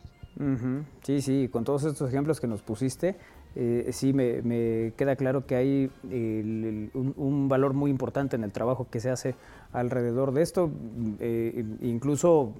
Sí, 1.03 1.21
sí, 1.21 1.49
con 1.49 1.65
todos 1.65 1.83
estos 1.83 2.07
ejemplos 2.09 2.39
que 2.39 2.47
nos 2.47 2.61
pusiste, 2.61 3.17
eh, 3.55 3.89
sí 3.91 4.13
me, 4.13 4.93
queda 4.95 5.15
claro 5.15 5.45
que 5.45 5.55
hay 5.55 5.91
un, 6.03 7.47
valor 7.49 7.73
muy 7.73 7.91
importante 7.91 8.35
en 8.35 8.43
el 8.43 8.51
trabajo 8.51 8.87
que 8.89 8.99
se 8.99 9.09
hace 9.09 9.35
alrededor 9.73 10.33
de 10.33 10.41
esto. 10.41 10.71
Eh, 11.19 11.65
incluso 11.81 12.53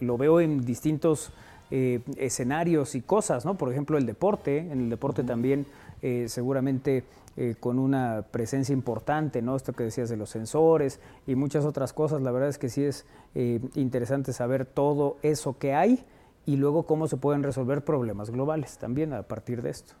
lo 0.00 0.18
veo 0.18 0.40
en 0.40 0.64
distintos 0.64 1.32
eh, 1.72 2.00
escenarios 2.16 2.94
y 2.94 3.02
cosas, 3.02 3.44
¿no? 3.44 3.56
Por 3.56 3.72
ejemplo, 3.72 3.98
el 3.98 4.06
deporte. 4.06 4.58
En 4.58 4.82
el 4.82 4.90
deporte 4.90 5.24
también 5.24 5.66
eh, 6.00 6.26
seguramente 6.28 7.02
eh, 7.36 7.56
con 7.58 7.80
una 7.80 8.24
presencia 8.30 8.72
importante, 8.72 9.42
¿no? 9.42 9.56
Esto 9.56 9.72
que 9.72 9.82
decías 9.82 10.08
de 10.08 10.16
los 10.16 10.30
sensores 10.30 11.00
y 11.26 11.34
muchas 11.34 11.64
otras 11.64 11.92
cosas. 11.92 12.22
La 12.22 12.30
verdad 12.30 12.50
es 12.50 12.58
que 12.58 12.68
sí 12.68 12.84
es 12.84 13.04
interesante 13.74 14.32
saber 14.32 14.64
todo 14.64 15.18
eso 15.22 15.58
que 15.58 15.74
hay 15.74 16.04
y 16.46 16.56
luego 16.56 16.84
cómo 16.84 17.08
se 17.08 17.16
pueden 17.16 17.42
resolver 17.42 17.84
problemas 17.84 18.30
globales 18.30 18.78
también 18.78 19.12
a 19.12 19.24
partir 19.24 19.60
de 19.60 19.70
esto. 19.70 19.94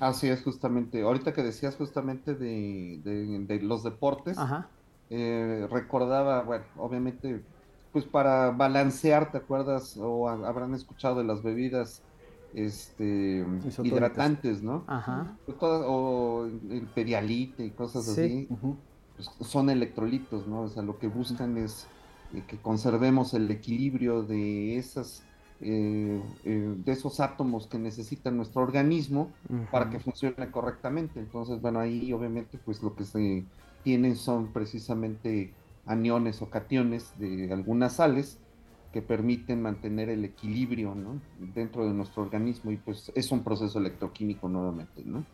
Así 0.00 0.28
es, 0.28 0.42
justamente. 0.42 1.02
Ahorita 1.02 1.32
que 1.32 1.42
decías 1.42 1.76
justamente 1.76 2.34
de, 2.34 3.58
los 3.62 3.82
deportes, 3.82 4.36
recordaba, 5.08 6.42
bueno, 6.42 6.64
obviamente 6.76 7.42
pues 7.96 8.04
para 8.04 8.50
balancear, 8.50 9.32
¿te 9.32 9.38
acuerdas? 9.38 9.96
O 9.96 10.28
habrán 10.28 10.74
escuchado 10.74 11.16
de 11.16 11.24
las 11.24 11.42
bebidas 11.42 12.02
este 12.52 13.42
hidratantes, 13.82 14.62
¿no? 14.62 14.84
Ajá. 14.86 15.34
Pues 15.46 15.56
o 15.62 16.46
el 16.68 16.86
pedialite 16.94 17.64
y 17.64 17.70
cosas 17.70 18.06
así. 18.06 18.50
Pues 19.16 19.30
son 19.48 19.70
electrolitos, 19.70 20.46
¿no? 20.46 20.60
O 20.64 20.68
sea, 20.68 20.82
lo 20.82 20.98
que 20.98 21.06
buscan 21.06 21.56
es 21.56 21.86
eh, 22.34 22.44
que 22.46 22.58
conservemos 22.58 23.32
el 23.32 23.50
equilibrio 23.50 24.22
de 24.22 24.76
esas 24.76 25.22
eh, 25.62 26.20
eh, 26.44 26.74
de 26.84 26.92
esos 26.92 27.18
átomos 27.18 27.66
que 27.66 27.78
necesita 27.78 28.30
nuestro 28.30 28.60
organismo 28.60 29.30
para 29.70 29.88
que 29.88 29.98
funcione 29.98 30.50
correctamente. 30.50 31.18
Entonces, 31.18 31.62
bueno, 31.62 31.80
ahí 31.80 32.12
obviamente 32.12 32.58
pues 32.62 32.82
lo 32.82 32.94
que 32.94 33.04
se 33.04 33.44
tienen 33.82 34.16
son 34.16 34.52
precisamente 34.52 35.54
aniones 35.86 36.42
o 36.42 36.50
cationes 36.50 37.10
de 37.18 37.50
algunas 37.52 37.94
sales 37.94 38.38
que 38.92 39.00
permiten 39.00 39.62
mantener 39.62 40.10
el 40.10 40.24
equilibrio 40.26 40.94
dentro 41.54 41.86
de 41.86 41.94
nuestro 41.94 42.22
organismo 42.22 42.70
y 42.70 42.76
pues 42.76 43.10
es 43.14 43.32
un 43.32 43.42
proceso 43.42 43.78
electroquímico 43.78 44.48
nuevamente. 44.48 45.02
¿no? 45.04 45.24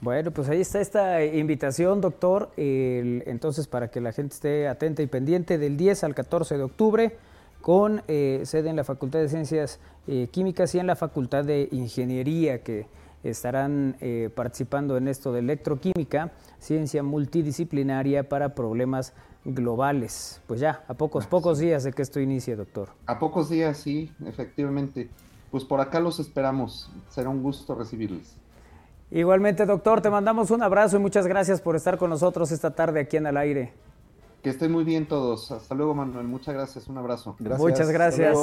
Bueno, 0.00 0.30
pues 0.30 0.48
ahí 0.48 0.60
está 0.60 0.80
esta 0.80 1.24
invitación, 1.24 2.00
doctor. 2.00 2.52
entonces, 2.56 3.66
para 3.66 3.88
que 3.90 4.00
la 4.00 4.12
gente 4.12 4.34
esté 4.34 4.68
atenta 4.68 5.02
y 5.02 5.06
pendiente, 5.06 5.58
del 5.58 5.76
10 5.76 6.04
al 6.04 6.14
14 6.14 6.56
de 6.56 6.62
octubre, 6.62 7.16
con 7.60 8.02
eh, 8.08 8.42
sede 8.44 8.70
en 8.70 8.76
la 8.76 8.84
Facultad 8.84 9.18
de 9.18 9.28
Ciencias 9.28 9.80
eh, 10.06 10.28
Químicas 10.30 10.74
y 10.74 10.78
en 10.78 10.86
la 10.86 10.96
Facultad 10.96 11.44
de 11.44 11.68
Ingeniería, 11.72 12.62
que 12.62 12.86
estarán 13.24 13.96
eh, 14.00 14.30
participando 14.34 14.96
en 14.96 15.08
esto 15.08 15.32
de 15.32 15.40
electroquímica, 15.40 16.32
ciencia 16.58 17.02
multidisciplinaria 17.02 18.28
para 18.28 18.54
problemas 18.54 19.12
globales. 19.44 20.40
Pues 20.46 20.60
ya, 20.60 20.84
a 20.88 20.94
pocos, 20.94 21.26
pocos 21.26 21.58
días 21.58 21.84
de 21.84 21.92
que 21.92 22.02
esto 22.02 22.20
inicie, 22.20 22.56
doctor. 22.56 22.90
A 23.06 23.18
pocos 23.18 23.48
días, 23.48 23.78
sí, 23.78 24.12
efectivamente. 24.24 25.08
Pues 25.50 25.64
por 25.64 25.80
acá 25.80 26.00
los 26.00 26.18
esperamos. 26.20 26.90
Será 27.08 27.28
un 27.28 27.42
gusto 27.42 27.74
recibirles. 27.74 28.36
Igualmente, 29.10 29.66
doctor, 29.66 30.00
te 30.00 30.10
mandamos 30.10 30.50
un 30.50 30.62
abrazo 30.62 30.96
y 30.96 31.00
muchas 31.00 31.26
gracias 31.26 31.60
por 31.60 31.76
estar 31.76 31.96
con 31.96 32.10
nosotros 32.10 32.50
esta 32.50 32.74
tarde 32.74 33.00
aquí 33.00 33.16
en 33.16 33.26
el 33.26 33.36
aire. 33.36 33.72
Que 34.46 34.50
estén 34.50 34.70
muy 34.70 34.84
bien 34.84 35.06
todos. 35.06 35.50
Hasta 35.50 35.74
luego, 35.74 35.92
Manuel. 35.92 36.28
Muchas 36.28 36.54
gracias. 36.54 36.86
Un 36.86 36.96
abrazo. 36.98 37.34
Muchas 37.58 37.90
gracias. 37.90 38.38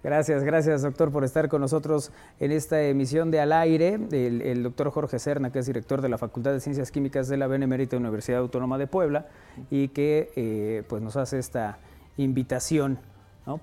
Gracias, 0.00 0.44
gracias, 0.44 0.82
doctor, 0.82 1.10
por 1.10 1.24
estar 1.24 1.48
con 1.48 1.60
nosotros 1.60 2.12
en 2.38 2.52
esta 2.52 2.80
emisión 2.84 3.32
de 3.32 3.40
Al 3.40 3.52
Aire. 3.52 3.98
El, 4.12 4.62
doctor 4.62 4.92
Jorge 4.92 5.18
Serna, 5.18 5.50
que 5.50 5.58
es 5.58 5.66
director 5.66 6.00
de 6.00 6.08
la 6.08 6.16
Facultad 6.16 6.52
de 6.52 6.60
Ciencias 6.60 6.92
Químicas 6.92 7.26
de 7.26 7.38
la 7.38 7.48
Benemérita 7.48 7.96
Universidad 7.96 8.38
Autónoma 8.38 8.78
de 8.78 8.86
Puebla, 8.86 9.26
y 9.68 9.88
que 9.88 10.30
eh, 10.36 10.84
pues 10.88 11.02
nos 11.02 11.16
hace 11.16 11.40
esta 11.40 11.78
invitación 12.18 13.00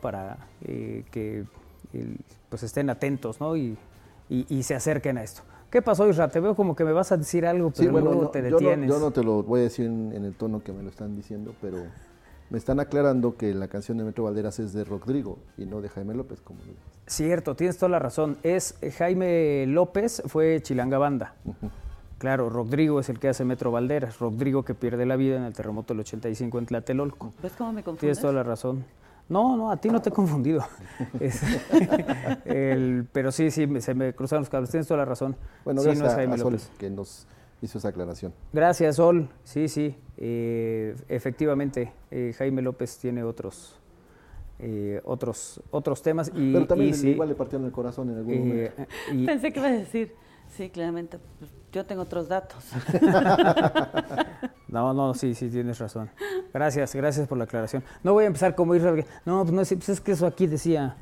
para 0.01 0.49
eh, 0.65 1.05
que 1.11 1.45
pues 2.49 2.61
estén 2.61 2.89
atentos 2.89 3.39
¿no? 3.39 3.55
y 3.55 3.77
se 4.63 4.75
acerquen 4.75 5.17
a 5.17 5.23
esto. 5.23 5.43
¿Qué 5.69 5.81
pasó, 5.81 6.07
Isra? 6.07 6.27
Te 6.29 6.39
veo 6.39 6.55
como 6.55 6.75
que 6.75 6.83
me 6.83 6.91
vas 6.91 7.11
a 7.11 7.17
decir 7.17 7.45
algo, 7.45 7.71
pero 7.71 7.91
luego 7.91 8.29
te 8.29 8.41
detienes. 8.41 8.89
Yo 8.89 8.99
no, 8.99 9.11
te 9.11 9.23
lo 9.23 9.43
voy 9.43 9.61
a 9.61 9.63
decir 9.63 9.85
en, 9.85 10.13
el 10.13 10.33
tono 10.33 10.63
que 10.63 10.71
me 10.71 10.81
lo 10.81 10.89
están 10.89 11.15
diciendo, 11.15 11.53
pero 11.61 11.77
me 12.49 12.57
están 12.57 12.79
aclarando 12.79 13.37
que 13.37 13.53
la 13.53 13.67
canción 13.67 13.97
de 13.99 14.03
Metro 14.03 14.23
Valderas 14.23 14.57
es 14.59 14.73
de 14.73 14.83
Rodrigo 14.83 15.37
y 15.57 15.65
no 15.65 15.81
de 15.81 15.89
Jaime 15.89 16.15
López, 16.15 16.41
como 16.41 16.59
Cierto, 17.05 17.55
tienes 17.55 17.77
toda 17.77 17.89
la 17.89 17.99
razón. 17.99 18.37
Es 18.41 18.75
Jaime 18.97 19.65
López, 19.67 20.23
fue 20.25 20.59
Chilanga 20.61 20.97
Banda. 20.97 21.35
Claro, 22.17 22.49
Rodrigo 22.49 22.99
es 22.99 23.09
el 23.09 23.19
que 23.19 23.29
hace 23.29 23.45
Metro 23.45 23.71
Valderas. 23.71 24.19
Rodrigo 24.19 24.63
que 24.63 24.73
pierde 24.73 25.05
la 25.05 25.15
vida 25.15 25.37
en 25.37 25.43
el 25.43 25.53
terremoto 25.53 25.93
del 25.93 26.01
85 26.01 26.59
en 26.59 26.65
Tlatelolco. 26.65 27.33
¿Ves 27.41 27.53
cómo 27.57 27.73
me 27.73 27.83
confundes? 27.83 27.99
Tienes 27.99 28.19
toda 28.19 28.33
la 28.33 28.43
razón. 28.43 28.83
No, 29.29 29.55
no, 29.55 29.71
a 29.71 29.77
ti 29.77 29.89
no 29.89 30.01
te 30.01 30.09
he 30.09 30.11
confundido. 30.11 30.65
pero 33.13 33.31
sí, 33.31 33.51
sí, 33.51 33.67
se 33.79 33.93
me 33.93 34.13
cruzaron 34.13 34.41
los 34.41 34.49
cables. 34.49 34.71
Tienes 34.71 34.87
toda 34.87 34.97
la 34.97 35.05
razón. 35.05 35.35
Bueno, 35.63 35.83
gracias 35.83 36.17
a, 36.17 36.37
Sol 36.37 36.59
que 36.79 36.89
nos 36.89 37.27
hizo 37.61 37.77
esa 37.77 37.89
aclaración. 37.89 38.33
Gracias, 38.51 38.95
Sol. 38.95 39.29
Sí, 39.43 39.67
sí. 39.67 39.95
Eh, 40.17 40.95
efectivamente, 41.07 41.93
eh, 42.09 42.33
Jaime 42.37 42.63
López 42.63 42.97
tiene 42.97 43.23
otros, 43.23 43.75
eh, 44.57 44.99
otros, 45.05 45.61
otros 45.69 46.01
temas. 46.01 46.31
Y, 46.33 46.51
pero 46.51 46.65
también 46.65 46.95
igual 47.07 47.29
le 47.29 47.35
partieron 47.35 47.67
el 47.67 47.71
corazón 47.71 48.09
en 48.09 48.17
algún 48.17 48.47
momento. 48.47 48.83
Pensé 49.27 49.53
que 49.53 49.59
iba 49.59 49.69
a 49.69 49.73
decir, 49.73 50.15
sí, 50.47 50.71
claramente, 50.71 51.19
pues, 51.37 51.51
yo 51.71 51.85
tengo 51.85 52.01
otros 52.01 52.27
datos. 52.27 52.65
no, 54.71 54.93
no, 54.93 55.13
sí, 55.13 55.33
sí, 55.33 55.49
tienes 55.49 55.79
razón. 55.79 56.09
Gracias, 56.53 56.95
gracias 56.95 57.27
por 57.27 57.37
la 57.37 57.45
aclaración. 57.45 57.83
No 58.03 58.13
voy 58.13 58.25
a 58.25 58.27
empezar 58.27 58.55
como 58.55 58.75
Israel. 58.75 59.05
No, 59.25 59.41
pues 59.43 59.53
no 59.53 59.61
es, 59.61 59.73
pues 59.73 59.89
es 59.89 60.01
que 60.01 60.11
eso 60.11 60.27
aquí 60.27 60.47
decía. 60.47 60.95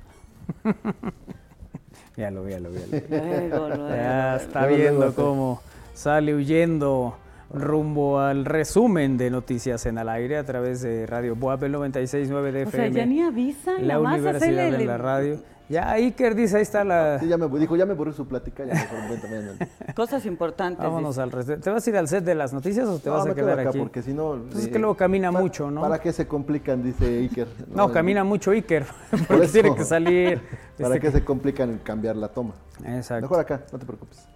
ya 2.17 2.31
lo, 2.31 2.47
ya 2.47 2.59
lo, 2.59 2.71
ya 2.73 3.89
Ya 3.89 4.35
está 4.37 4.65
viendo 4.67 5.13
cómo 5.13 5.61
sale 5.93 6.33
huyendo 6.33 7.15
rumbo 7.51 8.19
al 8.19 8.45
resumen 8.45 9.17
de 9.17 9.29
noticias 9.29 9.85
en 9.85 9.97
al 9.97 10.09
aire 10.09 10.37
a 10.37 10.43
través 10.43 10.81
de 10.81 11.05
Radio 11.05 11.35
Boab 11.35 11.61
96.9 11.61 12.51
de 12.51 12.61
FM. 12.63 12.67
O 12.67 12.71
sea, 12.71 12.87
ya 12.89 13.05
ni 13.05 13.21
avisan, 13.21 13.87
la 13.87 13.99
Universidad 13.99 14.71
de 14.71 14.85
la 14.85 14.97
Radio. 14.97 15.39
Ya 15.69 15.91
Iker 15.91 16.33
dice, 16.33 16.57
ahí 16.57 16.63
está 16.63 16.83
la... 16.83 17.19
Sí, 17.19 17.27
ya 17.27 17.37
me 17.37 17.47
dijo, 17.59 17.75
ya 17.75 17.85
me 17.85 17.93
borré 17.93 18.13
su 18.13 18.25
plática, 18.25 18.63
ya 18.63 18.73
me 18.73 19.93
Cosas 19.93 20.25
importantes. 20.25 20.81
Vámonos 20.81 21.17
al 21.17 21.31
resto. 21.31 21.57
¿Te 21.57 21.69
vas 21.69 21.85
a 21.85 21.89
ir 21.89 21.97
al 21.97 22.07
set 22.07 22.23
de 22.23 22.35
las 22.35 22.53
noticias 22.53 22.87
o 22.87 22.99
te 22.99 23.09
vas 23.09 23.27
a 23.27 23.35
quedar 23.35 23.59
acá 23.59 23.69
aquí? 23.69 23.79
porque 23.79 24.01
si 24.01 24.13
no... 24.13 24.43
Pues 24.49 24.65
es 24.65 24.69
que 24.69 24.79
luego 24.79 24.95
camina 24.95 25.31
mucho, 25.31 25.69
¿no? 25.69 25.81
¿Para 25.81 25.99
qué 25.99 26.13
se 26.13 26.27
complican, 26.27 26.83
dice 26.83 27.05
Iker? 27.19 27.47
No, 27.67 27.91
camina 27.91 28.23
mucho 28.23 28.51
Iker, 28.51 28.85
porque 29.27 29.47
tiene 29.47 29.75
que 29.75 29.83
salir. 29.83 30.41
¿Para 30.77 30.95
este 30.95 31.07
qué 31.07 31.11
se 31.11 31.25
complican 31.25 31.69
en 31.69 31.77
cambiar 31.79 32.15
la 32.15 32.29
toma? 32.29 32.53
Exacto. 32.85 33.23
Mejor 33.23 33.39
acá, 33.39 33.61
no 33.71 33.79
te 33.79 33.85
preocupes. 33.85 34.27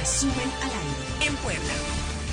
resumen 0.00 0.50
Puebla. 0.60 0.79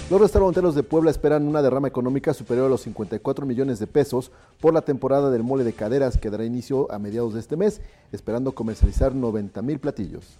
Los 0.09 0.21
restauranteros 0.21 0.73
de 0.73 0.83
Puebla 0.83 1.11
esperan 1.11 1.45
una 1.49 1.61
derrama 1.61 1.89
económica 1.89 2.33
superior 2.33 2.67
a 2.67 2.69
los 2.69 2.79
54 2.83 3.45
millones 3.45 3.77
de 3.77 3.87
pesos 3.87 4.31
por 4.61 4.73
la 4.73 4.81
temporada 4.81 5.29
del 5.29 5.43
mole 5.43 5.65
de 5.65 5.73
caderas 5.73 6.17
que 6.17 6.29
dará 6.29 6.45
inicio 6.45 6.89
a 6.93 6.97
mediados 6.97 7.33
de 7.33 7.41
este 7.41 7.57
mes, 7.57 7.81
esperando 8.13 8.53
comercializar 8.55 9.13
90 9.13 9.61
mil 9.63 9.79
platillos. 9.79 10.37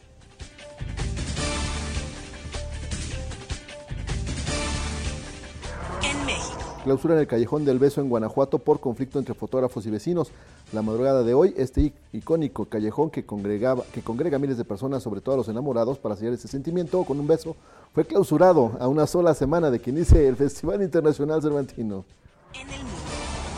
Clausura 6.88 7.16
en 7.16 7.20
el 7.20 7.28
Callejón 7.28 7.66
del 7.66 7.80
Beso 7.80 8.00
en 8.00 8.08
Guanajuato 8.08 8.60
por 8.60 8.80
conflicto 8.80 9.20
entre 9.20 9.34
fotógrafos 9.34 9.86
y 9.86 9.90
vecinos. 9.90 10.30
La 10.72 10.82
madrugada 10.82 11.22
de 11.22 11.34
hoy, 11.34 11.54
este 11.58 11.92
icónico 12.14 12.64
callejón 12.64 13.10
que, 13.10 13.26
congregaba, 13.26 13.84
que 13.92 14.02
congrega 14.02 14.40
miles 14.40 14.58
de 14.58 14.64
personas, 14.64 15.04
sobre 15.04 15.20
todo 15.20 15.36
a 15.36 15.38
los 15.40 15.50
enamorados, 15.50 15.98
para 15.98 16.16
sellar 16.16 16.32
ese 16.32 16.48
sentimiento 16.48 17.04
con 17.04 17.20
un 17.20 17.28
beso, 17.28 17.58
fue 17.94 18.06
clausurado 18.06 18.72
a 18.80 18.88
una 18.88 19.06
sola 19.06 19.34
semana 19.34 19.70
de 19.70 19.80
que 19.80 19.90
inicie 19.90 20.26
el 20.30 20.38
Festival 20.38 20.82
Internacional 20.82 21.42
Cervantino. 21.42 22.06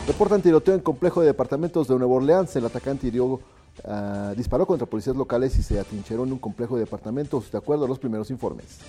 Reportan 0.08 0.42
tiroteo 0.42 0.74
en 0.74 0.80
complejo 0.80 1.20
de 1.20 1.28
departamentos 1.28 1.86
de 1.86 1.96
Nueva 1.96 2.14
Orleans. 2.14 2.56
El 2.56 2.66
atacante 2.66 3.06
hirió, 3.06 3.38
ah, 3.84 4.34
disparó 4.36 4.66
contra 4.66 4.88
policías 4.88 5.14
locales 5.14 5.56
y 5.56 5.62
se 5.62 5.78
atrincheró 5.78 6.24
en 6.24 6.32
un 6.32 6.38
complejo 6.40 6.74
de 6.74 6.80
departamentos, 6.80 7.52
de 7.52 7.58
acuerdo 7.58 7.84
a 7.84 7.88
los 7.88 8.00
primeros 8.00 8.28
informes. 8.28 8.80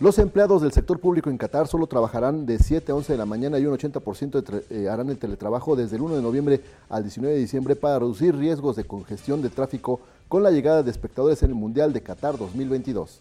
Los 0.00 0.20
empleados 0.20 0.62
del 0.62 0.70
sector 0.70 1.00
público 1.00 1.28
en 1.28 1.36
Qatar 1.38 1.66
solo 1.66 1.88
trabajarán 1.88 2.46
de 2.46 2.60
7 2.60 2.92
a 2.92 2.94
11 2.94 3.14
de 3.14 3.18
la 3.18 3.26
mañana 3.26 3.58
y 3.58 3.66
un 3.66 3.76
80% 3.76 4.62
eh, 4.70 4.88
harán 4.88 5.10
el 5.10 5.18
teletrabajo 5.18 5.74
desde 5.74 5.96
el 5.96 6.02
1 6.02 6.14
de 6.14 6.22
noviembre 6.22 6.60
al 6.88 7.02
19 7.02 7.34
de 7.34 7.40
diciembre 7.40 7.74
para 7.74 7.98
reducir 7.98 8.36
riesgos 8.36 8.76
de 8.76 8.84
congestión 8.84 9.42
de 9.42 9.50
tráfico 9.50 9.98
con 10.28 10.44
la 10.44 10.52
llegada 10.52 10.84
de 10.84 10.92
espectadores 10.92 11.42
en 11.42 11.50
el 11.50 11.56
Mundial 11.56 11.92
de 11.92 12.00
Qatar 12.00 12.38
2022. 12.38 13.20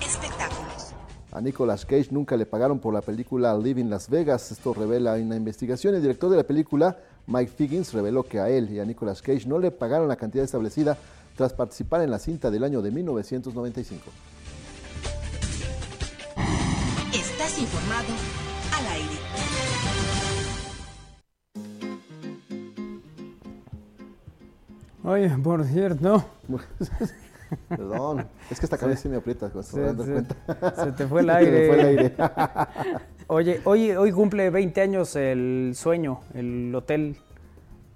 Espectáculos. 0.00 0.94
A 1.30 1.42
Nicolas 1.42 1.84
Cage 1.84 2.08
nunca 2.10 2.38
le 2.38 2.46
pagaron 2.46 2.78
por 2.78 2.94
la 2.94 3.02
película 3.02 3.54
Living 3.58 3.90
Las 3.90 4.08
Vegas. 4.08 4.50
Esto 4.50 4.72
revela 4.72 5.12
una 5.12 5.36
investigación. 5.36 5.94
El 5.94 6.00
director 6.00 6.30
de 6.30 6.38
la 6.38 6.44
película 6.44 6.96
Mike 7.26 7.52
Figgins 7.54 7.92
reveló 7.92 8.22
que 8.22 8.40
a 8.40 8.48
él 8.48 8.70
y 8.70 8.80
a 8.80 8.86
Nicolas 8.86 9.20
Cage 9.20 9.46
no 9.46 9.58
le 9.58 9.70
pagaron 9.70 10.08
la 10.08 10.16
cantidad 10.16 10.44
establecida 10.44 10.96
tras 11.36 11.52
participar 11.52 12.00
en 12.00 12.10
la 12.10 12.18
cinta 12.18 12.50
del 12.50 12.64
año 12.64 12.80
de 12.80 12.90
1995. 12.92 14.10
Informado 17.58 18.12
al 18.76 18.86
aire. 18.92 19.18
Oye, 25.04 25.30
por 25.42 25.64
cierto, 25.64 26.24
Perdón, 27.68 28.26
es 28.50 28.58
que 28.60 28.66
esta 28.66 28.76
cabeza 28.76 29.02
sí 29.02 29.08
me 29.08 29.16
aprieta, 29.16 29.48
se 29.50 29.62
se, 29.62 29.84
a 29.86 29.90
se- 29.90 29.96
cuenta. 29.96 30.84
se 30.84 30.92
te 30.92 31.06
fue 31.06 31.22
el 31.22 31.26
Se 31.28 31.32
me 31.32 31.38
aire. 31.38 31.66
fue 31.68 31.80
el 31.80 31.86
aire. 31.86 32.14
Oye, 33.28 33.60
hoy, 33.64 33.90
hoy 33.92 34.12
cumple 34.12 34.50
20 34.50 34.80
años 34.80 35.16
el 35.16 35.72
sueño, 35.74 36.20
el 36.34 36.74
hotel 36.74 37.16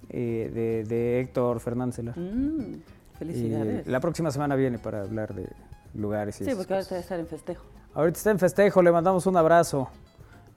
eh, 0.09 0.51
de, 0.55 0.85
de 0.85 1.21
Héctor 1.21 1.61
Fernández 1.61 1.97
Celar. 1.97 2.19
Mm, 2.19 2.75
Y 2.75 2.83
felicidades. 3.19 3.87
la 3.87 4.01
próxima 4.01 4.31
semana 4.31 4.55
viene 4.57 4.79
para 4.79 5.03
hablar 5.03 5.35
de 5.35 5.49
lugares 5.95 6.41
y 6.41 6.45
Sí, 6.45 6.51
porque 6.57 6.73
ahora 6.75 6.81
cosas. 6.85 6.91
debe 6.91 7.01
estar 7.01 7.21
en 7.21 7.27
festejo. 7.27 7.65
Ahorita 7.95 8.17
está 8.19 8.31
en 8.31 8.39
festejo, 8.39 8.83
le 8.83 8.91
mandamos 8.93 9.27
un 9.27 9.37
abrazo. 9.37 9.89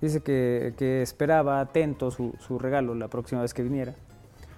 Dice 0.01 0.21
que, 0.21 0.73
que 0.77 1.01
esperaba 1.01 1.59
atento 1.59 2.11
su, 2.11 2.33
su 2.39 2.59
regalo 2.59 2.95
la 2.95 3.07
próxima 3.07 3.41
vez 3.41 3.53
que 3.53 3.63
viniera 3.63 3.93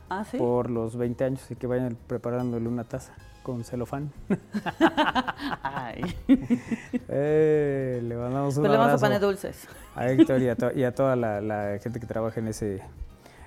Ah, 0.10 0.24
sí. 0.30 0.38
por 0.38 0.70
los 0.70 0.96
20 0.96 1.24
años 1.24 1.52
y 1.52 1.56
que 1.56 1.68
vayan 1.68 1.98
preparándole 2.08 2.68
una 2.68 2.84
taza 2.84 3.14
con 3.44 3.64
celofán. 3.64 4.12
Ay. 5.64 6.02
Eh, 7.08 8.00
le 8.04 8.16
mandamos 8.16 8.58
un 8.58 8.64
Pues 8.64 8.72
le 8.72 8.78
vamos 8.78 8.92
a 8.92 8.94
abrazo 8.96 9.06
poner 9.06 9.20
dulces. 9.22 9.68
a 9.96 10.08
Héctor 10.10 10.42
y 10.42 10.50
a, 10.50 10.56
to- 10.56 10.72
y 10.74 10.84
a 10.84 10.94
toda 10.94 11.16
la, 11.16 11.42
la 11.42 11.80
gente 11.82 12.00
que 12.00 12.06
trabaja 12.06 12.40
en 12.40 12.48
ese, 12.50 12.82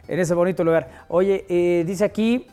en 0.09 0.19
ese 0.19 0.35
bonito 0.35 0.65
lugar. 0.65 1.05
Oye, 1.09 1.45
eh, 1.49 1.85
dice 1.87 2.05
aquí, 2.05 2.47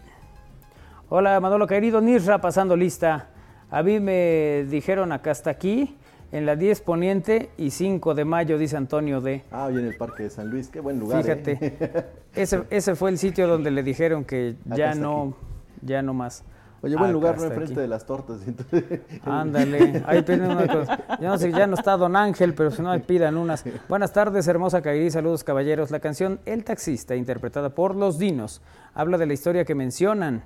hola 1.09 1.39
Manolo 1.39 1.67
querido, 1.67 2.01
Nisra 2.01 2.39
pasando 2.41 2.75
lista. 2.75 3.29
A 3.69 3.83
mí 3.83 3.99
me 3.99 4.65
dijeron 4.69 5.11
acá 5.11 5.31
hasta 5.31 5.49
aquí, 5.49 5.97
en 6.31 6.45
la 6.45 6.55
10 6.55 6.81
Poniente 6.81 7.49
y 7.57 7.71
5 7.71 8.13
de 8.15 8.25
mayo, 8.25 8.57
dice 8.57 8.75
Antonio 8.77 9.21
D. 9.21 9.43
Ah, 9.51 9.65
hoy 9.65 9.79
en 9.79 9.85
el 9.85 9.95
Parque 9.97 10.23
de 10.23 10.29
San 10.29 10.49
Luis, 10.49 10.69
qué 10.69 10.79
buen 10.79 10.99
lugar. 10.99 11.23
Fíjate, 11.23 11.57
¿eh? 11.61 12.05
ese, 12.35 12.63
ese 12.69 12.95
fue 12.95 13.09
el 13.09 13.17
sitio 13.17 13.47
donde 13.47 13.71
le 13.71 13.83
dijeron 13.83 14.25
que 14.25 14.55
ya 14.65 14.93
no, 14.95 15.35
ya 15.81 16.01
no 16.01 16.13
más. 16.13 16.43
Oye, 16.83 16.93
buen 16.95 17.05
Acá 17.05 17.13
lugar, 17.13 17.37
no 17.37 17.43
enfrente 17.45 17.73
aquí. 17.73 17.81
de 17.81 17.87
las 17.87 18.05
tortas. 18.05 18.37
entonces- 18.47 18.99
Ándale, 19.25 20.03
ahí 20.05 20.21
piden 20.21 20.51
una 20.51 20.67
cosa. 20.67 20.99
Ya 21.19 21.29
no 21.29 21.37
sé, 21.39 21.51
ya 21.51 21.65
no 21.65 21.73
está 21.73 21.97
Don 21.97 22.15
Ángel, 22.15 22.53
pero 22.53 22.69
si 22.69 22.83
no, 22.83 22.91
ahí 22.91 22.99
pidan 22.99 23.35
unas. 23.35 23.63
Buenas 23.89 24.13
tardes, 24.13 24.47
hermosa 24.47 24.81
Kairi, 24.83 25.09
saludos 25.09 25.43
caballeros. 25.43 25.89
La 25.89 25.99
canción 25.99 26.39
El 26.45 26.63
Taxista, 26.63 27.15
interpretada 27.15 27.69
por 27.69 27.95
Los 27.95 28.19
Dinos, 28.19 28.61
habla 28.93 29.17
de 29.17 29.25
la 29.25 29.33
historia 29.33 29.65
que 29.65 29.73
mencionan, 29.73 30.43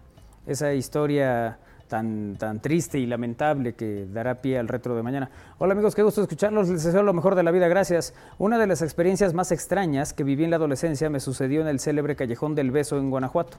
esa 0.48 0.74
historia 0.74 1.60
tan, 1.92 2.38
tan 2.40 2.62
triste 2.62 3.00
y 3.00 3.06
lamentable 3.06 3.74
que 3.74 4.08
dará 4.10 4.36
pie 4.36 4.58
al 4.58 4.70
retro 4.70 4.96
de 4.96 5.04
mañana. 5.04 5.30
Hola 5.58 5.74
amigos, 5.74 5.94
qué 5.94 6.04
gusto 6.04 6.22
escucharlos, 6.22 6.70
les 6.70 6.86
deseo 6.86 7.04
lo 7.04 7.12
mejor 7.12 7.36
de 7.36 7.44
la 7.44 7.52
vida, 7.52 7.68
gracias. 7.68 8.14
Una 8.38 8.58
de 8.58 8.66
las 8.66 8.82
experiencias 8.82 9.34
más 9.34 9.52
extrañas 9.52 10.14
que 10.14 10.24
viví 10.24 10.46
en 10.46 10.52
la 10.52 10.56
adolescencia 10.56 11.10
me 11.10 11.20
sucedió 11.20 11.60
en 11.60 11.68
el 11.68 11.82
célebre 11.82 12.16
Callejón 12.16 12.56
del 12.56 12.72
Beso 12.72 12.98
en 12.98 13.10
Guanajuato. 13.10 13.58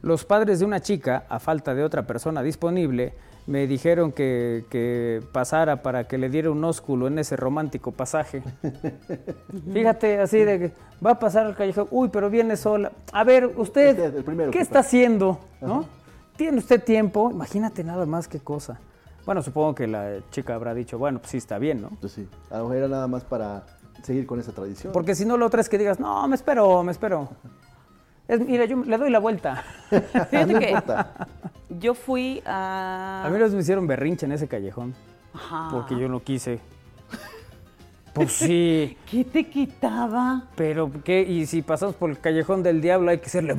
Los 0.00 0.24
padres 0.24 0.60
de 0.60 0.64
una 0.64 0.80
chica, 0.80 1.26
a 1.28 1.38
falta 1.40 1.74
de 1.74 1.84
otra 1.84 2.06
persona 2.06 2.42
disponible, 2.42 3.12
me 3.46 3.66
dijeron 3.66 4.12
que, 4.12 4.64
que 4.70 5.20
pasara 5.32 5.82
para 5.82 6.04
que 6.04 6.16
le 6.16 6.30
diera 6.30 6.50
un 6.50 6.64
ósculo 6.64 7.06
en 7.06 7.18
ese 7.18 7.36
romántico 7.36 7.92
pasaje. 7.92 8.42
Fíjate, 9.74 10.20
así 10.20 10.38
de 10.38 10.58
que 10.58 10.72
va 11.04 11.10
a 11.10 11.18
pasar 11.18 11.44
al 11.44 11.54
callejón, 11.54 11.88
uy, 11.90 12.08
pero 12.10 12.30
viene 12.30 12.56
sola. 12.56 12.92
A 13.12 13.24
ver, 13.24 13.44
usted, 13.58 14.24
¿qué 14.52 14.60
está 14.60 14.76
pasa. 14.76 14.78
haciendo? 14.78 15.38
¿No? 15.60 15.98
¿Tiene 16.38 16.58
usted 16.58 16.84
tiempo? 16.84 17.32
Imagínate 17.32 17.82
nada 17.82 18.06
más 18.06 18.28
qué 18.28 18.38
cosa. 18.38 18.78
Bueno, 19.26 19.42
supongo 19.42 19.74
que 19.74 19.88
la 19.88 20.20
chica 20.30 20.54
habrá 20.54 20.72
dicho, 20.72 20.96
bueno, 20.96 21.18
pues 21.18 21.32
sí, 21.32 21.36
está 21.36 21.58
bien, 21.58 21.82
¿no? 21.82 21.90
Pues 22.00 22.12
sí, 22.12 22.28
a 22.48 22.58
lo 22.58 22.62
mejor 22.62 22.76
era 22.76 22.88
nada 22.88 23.08
más 23.08 23.24
para 23.24 23.66
seguir 24.04 24.24
con 24.24 24.38
esa 24.38 24.52
tradición. 24.52 24.92
Porque 24.92 25.16
si 25.16 25.26
no, 25.26 25.36
lo 25.36 25.44
otra 25.46 25.60
es 25.60 25.68
que 25.68 25.76
digas, 25.78 25.98
no, 25.98 26.26
me 26.28 26.36
espero, 26.36 26.84
me 26.84 26.92
espero. 26.92 27.28
Es, 28.28 28.38
mira, 28.40 28.66
yo 28.66 28.76
le 28.84 28.96
doy 28.96 29.10
la 29.10 29.18
vuelta. 29.18 29.64
Fíjate 29.90 30.46
No 30.46 30.58
que 30.60 30.68
importa. 30.68 31.26
yo 31.70 31.94
fui 31.94 32.40
a... 32.46 33.24
A 33.26 33.30
mí 33.30 33.38
los 33.38 33.52
me 33.52 33.58
hicieron 33.60 33.88
berrinche 33.88 34.24
en 34.26 34.32
ese 34.32 34.46
callejón, 34.46 34.94
Ajá. 35.34 35.70
porque 35.72 35.98
yo 35.98 36.08
no 36.08 36.22
quise. 36.22 36.60
Pues 38.18 38.32
sí, 38.32 38.96
¿Qué 39.10 39.24
te 39.24 39.48
quitaba? 39.48 40.44
pero 40.56 40.90
¿qué? 41.04 41.22
¿Y 41.22 41.46
si 41.46 41.62
pasamos 41.62 41.94
por 41.94 42.10
el 42.10 42.18
callejón 42.20 42.62
del 42.62 42.80
diablo 42.80 43.10
hay 43.10 43.18
que 43.18 43.28
serle 43.28 43.54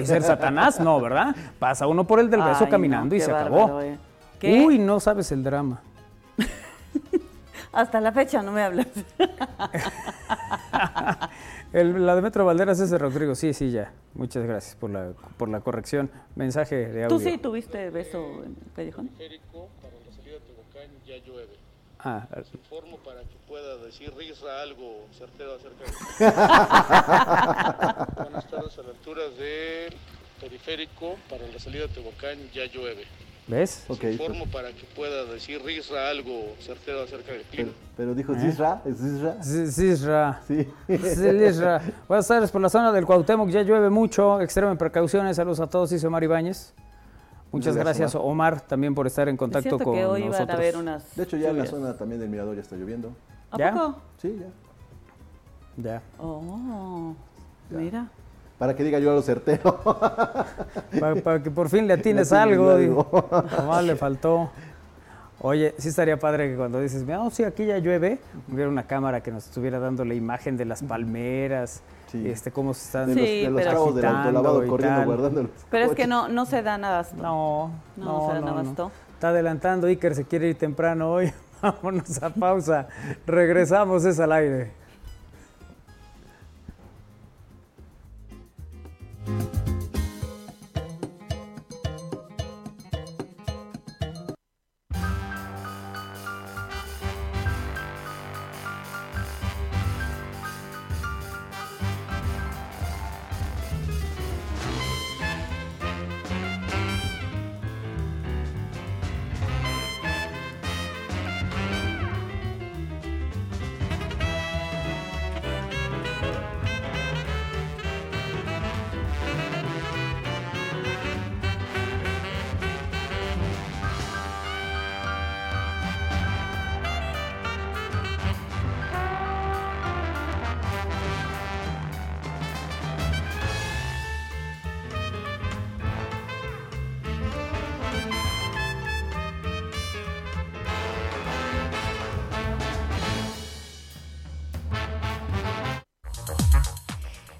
y 0.00 0.06
ser 0.06 0.22
Satanás? 0.22 0.80
No, 0.80 1.00
¿verdad? 1.00 1.34
Pasa 1.58 1.86
uno 1.86 2.06
por 2.06 2.20
el 2.20 2.30
del 2.30 2.42
beso 2.42 2.64
Ay, 2.64 2.70
caminando 2.70 3.14
no, 3.14 3.16
y 3.16 3.20
se 3.20 3.32
bárbaro, 3.32 3.64
acabó. 3.64 3.80
eh. 3.82 3.96
¿Qué? 4.38 4.64
Uy, 4.64 4.78
no 4.78 5.00
sabes 5.00 5.30
el 5.32 5.42
drama. 5.42 5.80
Hasta 7.72 8.00
la 8.00 8.12
fecha 8.12 8.42
no 8.42 8.52
me 8.52 8.62
hablas. 8.62 8.86
El- 11.72 12.06
la 12.06 12.14
de 12.14 12.22
Metro 12.22 12.44
Valderas 12.44 12.78
es 12.78 12.90
de 12.90 12.98
Rodrigo. 12.98 13.34
Sí, 13.34 13.52
sí, 13.52 13.70
ya. 13.72 13.92
Muchas 14.14 14.44
gracias 14.44 14.76
por 14.76 14.90
la, 14.90 15.10
por 15.36 15.48
la 15.48 15.60
corrección. 15.60 16.08
Mensaje 16.36 16.76
de 16.88 17.04
audio. 17.04 17.16
¿Tú 17.16 17.22
sí 17.22 17.36
tuviste 17.38 17.90
beso 17.90 18.44
en 18.44 18.52
el 18.64 18.72
callejón? 18.76 19.08
para 19.08 19.24
la 19.26 20.12
salida 20.14 20.34
de 20.34 20.40
Tehuacán 20.40 20.90
ya 21.04 21.16
llueve. 21.26 21.54
Ah, 21.98 22.28
Les 22.36 22.54
informo 22.54 22.96
para 22.98 23.20
que 23.22 23.33
pueda 23.48 23.76
decir 23.78 24.12
Risra 24.16 24.62
algo 24.62 25.06
certero 25.16 25.54
acerca 25.54 25.84
de... 25.84 25.90
Buenas 28.22 28.46
tardes, 28.50 28.78
a 28.78 28.82
la 28.82 28.88
altura 28.90 29.22
del 29.38 29.94
periférico 30.40 31.16
para 31.28 31.46
la 31.46 31.58
salida 31.58 31.86
de 31.86 31.94
Tehuacán 31.94 32.38
ya 32.52 32.66
llueve. 32.66 33.04
¿ves? 33.46 33.84
Ok, 33.88 34.02
Les 34.04 34.12
informo 34.12 34.46
para 34.46 34.70
que 34.72 34.84
pueda 34.96 35.24
decir 35.26 35.62
Risra 35.62 36.08
algo 36.08 36.54
certero 36.60 37.02
acerca 37.02 37.32
del 37.32 37.42
clima. 37.42 37.72
pero, 37.96 37.98
pero 38.12 38.14
dijo 38.14 38.34
Zisra, 38.34 38.80
¿es 38.86 38.96
Zisra? 38.96 39.42
Sí, 39.42 39.66
sí, 39.70 39.94
Ra. 40.06 40.40
Sí. 40.46 40.66
Sí, 40.88 41.32
Lisra. 41.32 41.82
Buenas 42.08 42.26
tardes 42.26 42.50
por 42.50 42.62
la 42.62 42.70
zona 42.70 42.90
del 42.92 43.04
Cuauhtémoc. 43.04 43.50
Ya 43.50 43.62
llueve 43.62 43.90
mucho. 43.90 44.40
Extremen 44.40 44.78
precauciones. 44.78 45.36
Saludos 45.36 45.60
a 45.60 45.66
todos, 45.66 45.90
dice 45.90 46.06
Omar 46.06 46.24
Ibáñez. 46.24 46.72
Muchas 47.52 47.76
gracias, 47.76 47.98
gracias, 48.12 48.20
Omar, 48.20 48.62
también 48.62 48.96
por 48.96 49.06
estar 49.06 49.28
en 49.28 49.36
Es 49.36 49.38
contacto 49.38 49.68
cierto 49.68 49.84
con 49.84 49.94
que 49.94 50.04
hoy 50.04 50.24
nosotros. 50.24 50.50
a 50.50 50.54
haber 50.54 50.76
unas 50.76 51.14
De 51.14 51.22
hecho, 51.22 51.36
ya 51.36 51.50
en 51.50 51.58
la 51.58 51.66
zona 51.66 51.96
también 51.96 52.20
del 52.20 52.28
Mirador 52.28 52.56
ya 52.56 52.62
está 52.62 52.74
lloviendo. 52.74 53.14
¿A 53.54 53.58
¿Ya? 53.58 53.72
poco? 53.72 53.96
Sí, 54.20 54.36
ya. 54.40 54.46
Ya. 55.92 56.02
Oh, 56.18 57.14
Ya. 57.70 57.76
mira. 57.78 58.06
Para 58.58 58.74
que 58.76 58.84
diga 58.84 58.98
yo 59.00 59.10
a 59.10 59.14
lo 59.14 59.22
certero. 59.22 59.80
Para 61.24 61.42
que 61.42 61.50
por 61.50 61.68
fin 61.68 61.86
le 61.86 61.94
atines 61.98 62.30
Le 62.30 62.38
algo. 62.38 62.70
algo. 62.70 62.78
digo. 62.78 63.28
Nomás 63.58 63.84
le 63.84 63.96
faltó. 63.96 64.50
Oye, 65.40 65.74
sí 65.76 65.88
estaría 65.88 66.18
padre 66.18 66.48
que 66.50 66.56
cuando 66.56 66.80
dices, 66.80 67.04
no, 67.04 67.28
sí, 67.30 67.44
aquí 67.44 67.66
ya 67.66 67.76
llueve, 67.78 68.18
hubiera 68.50 68.70
una 68.70 68.84
cámara 68.84 69.20
que 69.22 69.30
nos 69.30 69.44
estuviera 69.46 69.78
dando 69.78 70.04
la 70.04 70.14
imagen 70.14 70.56
de 70.56 70.64
las 70.64 70.82
palmeras, 70.82 71.82
Sí. 72.10 72.26
este, 72.28 72.50
cómo 72.52 72.72
se 72.72 72.84
están... 72.86 73.08
De 73.08 73.14
los, 73.16 73.24
Sí, 73.28 73.42
de 73.42 73.50
los 73.50 73.60
pero- 73.62 73.72
cabos 73.72 73.94
del 73.96 74.04
autolavado 74.06 74.66
corriendo, 74.68 74.96
tal. 74.98 75.06
guardando 75.06 75.42
los 75.42 75.50
Pero 75.68 75.84
es 75.86 75.92
que 75.96 76.06
no, 76.06 76.28
no 76.28 76.46
se 76.46 76.62
dan 76.62 76.84
abasto. 76.84 77.16
No, 77.16 77.70
No, 77.96 78.04
no, 78.04 78.26
se 78.28 78.32
dan 78.34 78.44
no, 78.44 78.52
no. 78.52 78.58
abasto. 78.60 78.90
Está 79.14 79.28
adelantando, 79.30 79.86
Iker 79.88 80.14
se 80.14 80.24
quiere 80.24 80.48
ir 80.48 80.56
temprano 80.56 81.10
hoy. 81.12 81.32
Vámonos 81.64 82.22
a 82.22 82.28
pausa. 82.28 82.88
Regresamos, 83.26 84.04
es 84.04 84.20
al 84.20 84.32
aire. 84.32 84.70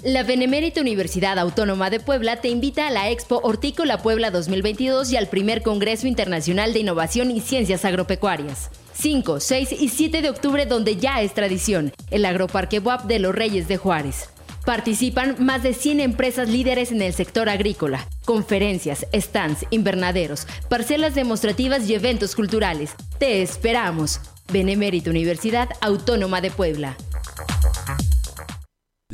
La 0.04 0.22
Benemérita 0.22 0.82
Universidad 0.82 1.38
Autónoma 1.38 1.88
de 1.88 1.98
Puebla 1.98 2.36
te 2.42 2.50
invita 2.50 2.86
a 2.86 2.90
la 2.90 3.08
Expo 3.08 3.40
Hortícola 3.42 4.02
Puebla 4.02 4.30
2022 4.30 5.10
y 5.10 5.16
al 5.16 5.28
primer 5.28 5.62
Congreso 5.62 6.06
Internacional 6.06 6.74
de 6.74 6.80
Innovación 6.80 7.30
y 7.30 7.40
Ciencias 7.40 7.86
Agropecuarias. 7.86 8.68
5, 8.92 9.40
6 9.40 9.72
y 9.72 9.88
7 9.88 10.20
de 10.20 10.28
octubre 10.28 10.66
donde 10.66 10.96
ya 10.96 11.22
es 11.22 11.32
tradición, 11.32 11.90
el 12.10 12.26
Agroparque 12.26 12.80
WAP 12.80 13.04
de 13.04 13.18
los 13.18 13.34
Reyes 13.34 13.66
de 13.66 13.78
Juárez. 13.78 14.28
Participan 14.66 15.36
más 15.38 15.62
de 15.62 15.72
100 15.72 16.00
empresas 16.00 16.50
líderes 16.50 16.92
en 16.92 17.00
el 17.00 17.14
sector 17.14 17.48
agrícola, 17.48 18.06
conferencias, 18.26 19.06
stands, 19.14 19.64
invernaderos, 19.70 20.46
parcelas 20.68 21.14
demostrativas 21.14 21.88
y 21.88 21.94
eventos 21.94 22.36
culturales. 22.36 22.90
Te 23.18 23.40
esperamos. 23.40 24.20
Benemérita 24.52 25.08
Universidad 25.08 25.70
Autónoma 25.80 26.42
de 26.42 26.50
Puebla. 26.50 26.94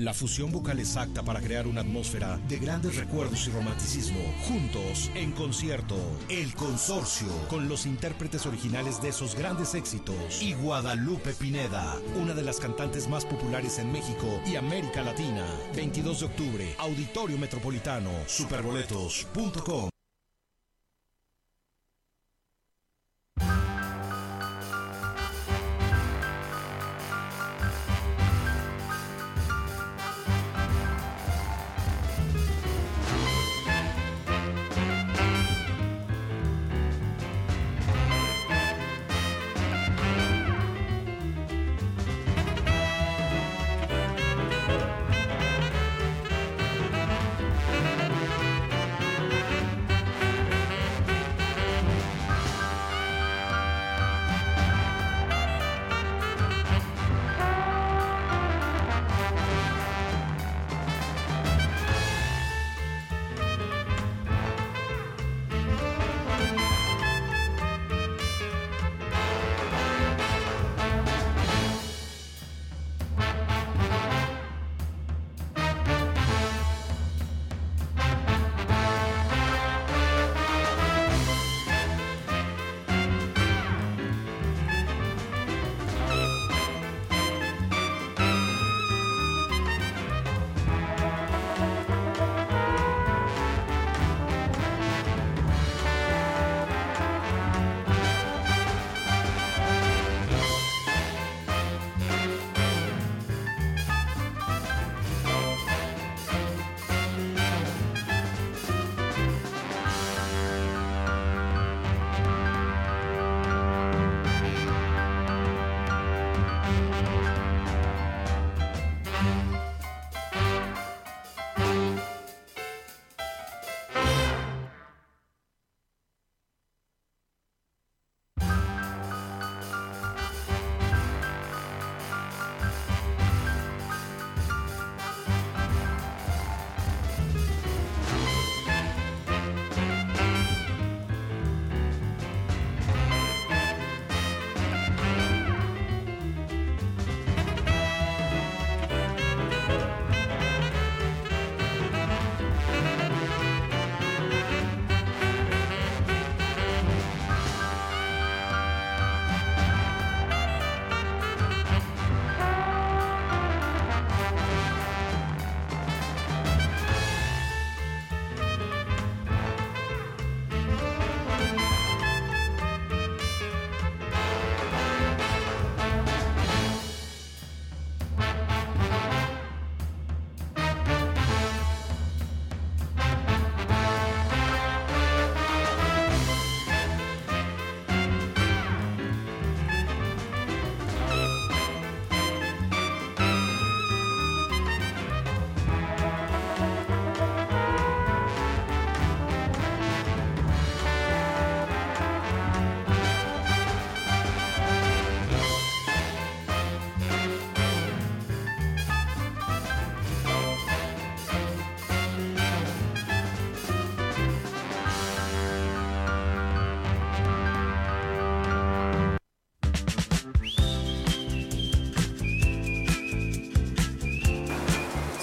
La 0.01 0.15
fusión 0.15 0.51
vocal 0.51 0.79
exacta 0.79 1.23
para 1.23 1.43
crear 1.43 1.67
una 1.67 1.83
atmósfera 1.83 2.39
de 2.49 2.57
grandes 2.59 2.97
recuerdos 2.97 3.47
y 3.47 3.51
romanticismo. 3.51 4.19
Juntos, 4.49 5.11
en 5.15 5.31
concierto, 5.33 5.95
El 6.31 6.55
Consorcio, 6.55 7.29
con 7.49 7.69
los 7.69 7.85
intérpretes 7.85 8.47
originales 8.47 9.03
de 9.03 9.11
esos 9.11 9.35
grandes 9.35 9.75
éxitos. 9.75 10.41
Y 10.41 10.55
Guadalupe 10.55 11.35
Pineda, 11.35 11.99
una 12.19 12.33
de 12.33 12.43
las 12.43 12.61
cantantes 12.61 13.11
más 13.11 13.27
populares 13.27 13.79
en 13.79 13.93
México 13.93 14.41
y 14.47 14.57
América 14.57 15.03
Latina. 15.03 15.45
22 15.77 16.21
de 16.21 16.27
octubre, 16.27 16.75
Auditorio 16.79 17.37
Metropolitano, 17.37 18.11
superboletos.com. 18.27 19.91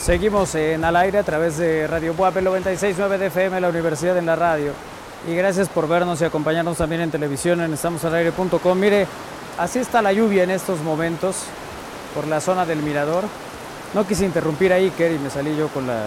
Seguimos 0.07 0.55
en 0.55 0.85
al 0.85 0.95
aire 0.95 1.19
a 1.19 1.23
través 1.23 1.57
de 1.57 1.85
Radio 1.85 2.13
Buap, 2.13 2.37
el 2.37 2.47
96.9 2.47 3.17
de 3.17 3.25
FM, 3.25 3.59
la 3.59 3.67
Universidad 3.67 4.17
en 4.17 4.25
la 4.25 4.37
Radio. 4.37 4.71
Y 5.27 5.35
gracias 5.35 5.67
por 5.67 5.85
vernos 5.85 6.21
y 6.21 6.23
acompañarnos 6.23 6.77
también 6.77 7.01
en 7.01 7.11
televisión 7.11 7.59
en 7.59 7.73
estamosalaire.com. 7.73 8.79
Mire, 8.79 9.05
así 9.57 9.79
está 9.79 10.01
la 10.01 10.13
lluvia 10.13 10.43
en 10.43 10.51
estos 10.51 10.79
momentos 10.79 11.43
por 12.15 12.25
la 12.25 12.39
zona 12.39 12.65
del 12.65 12.81
Mirador. 12.83 13.25
No 13.93 14.07
quise 14.07 14.23
interrumpir 14.23 14.71
ahí, 14.71 14.85
Iker, 14.85 15.11
y 15.11 15.19
me 15.19 15.29
salí 15.29 15.57
yo 15.57 15.67
con 15.67 15.85
la, 15.85 16.03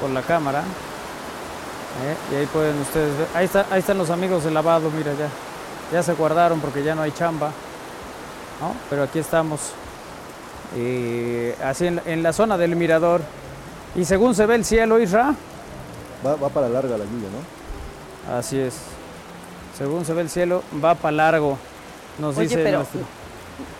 con 0.00 0.14
la 0.14 0.22
cámara. 0.22 0.60
¿eh? 0.60 2.32
Y 2.32 2.36
ahí 2.36 2.46
pueden 2.46 2.80
ustedes 2.80 3.18
ver. 3.18 3.28
Ahí, 3.34 3.44
está, 3.44 3.66
ahí 3.70 3.80
están 3.80 3.98
los 3.98 4.08
amigos 4.08 4.44
del 4.44 4.54
lavado, 4.54 4.90
mira 4.96 5.12
ya. 5.12 5.28
Ya 5.92 6.02
se 6.02 6.14
guardaron 6.14 6.58
porque 6.60 6.82
ya 6.82 6.94
no 6.94 7.02
hay 7.02 7.12
chamba. 7.12 7.48
¿no? 8.62 8.74
Pero 8.88 9.02
aquí 9.02 9.18
estamos. 9.18 9.74
Eh, 10.74 11.54
así 11.64 11.86
en, 11.86 12.00
en, 12.06 12.22
la 12.22 12.32
zona 12.32 12.58
del 12.58 12.76
mirador. 12.76 13.20
Y 13.94 14.04
según 14.04 14.34
se 14.34 14.46
ve 14.46 14.56
el 14.56 14.64
cielo, 14.64 14.98
Isra. 15.00 15.34
Va, 16.26 16.34
va, 16.36 16.48
para 16.48 16.68
larga 16.68 16.96
la 16.98 17.04
lluvia, 17.04 17.28
¿no? 17.30 18.36
Así 18.36 18.58
es. 18.58 18.74
Según 19.78 20.04
se 20.04 20.12
ve 20.12 20.22
el 20.22 20.30
cielo, 20.30 20.62
va 20.84 20.94
para 20.94 21.12
largo. 21.12 21.58
Nos 22.18 22.36
Oye, 22.36 22.48
dice 22.48 22.62
pero 22.62 22.78
nuestro... 22.78 23.00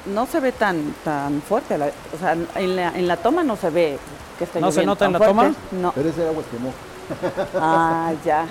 no 0.07 0.27
se 0.27 0.40
ve 0.40 0.53
tan 0.53 0.94
tan 1.05 1.40
fuerte. 1.42 1.77
la- 1.79 1.87
o 2.14 2.18
sea, 2.20 2.37
en 2.55 2.77
la, 2.77 2.88
en 2.96 3.09
la 3.09 3.16
toma 3.16 3.42
no 3.42 3.57
se 3.57 3.70
ve 3.70 3.99
que 4.38 4.44
esté 4.44 4.61
¿No 4.61 4.70
se 4.70 4.85
nota 4.85 5.07
en 5.07 5.12
la 5.14 5.18
fuerte. 5.18 5.35
toma? 5.35 5.55
No. 5.72 5.92
Pero 5.92 6.09
ese 6.11 6.27
agua 6.29 6.42
quemó. 6.51 6.72
Ah, 7.61 8.12
ya. 8.25 8.46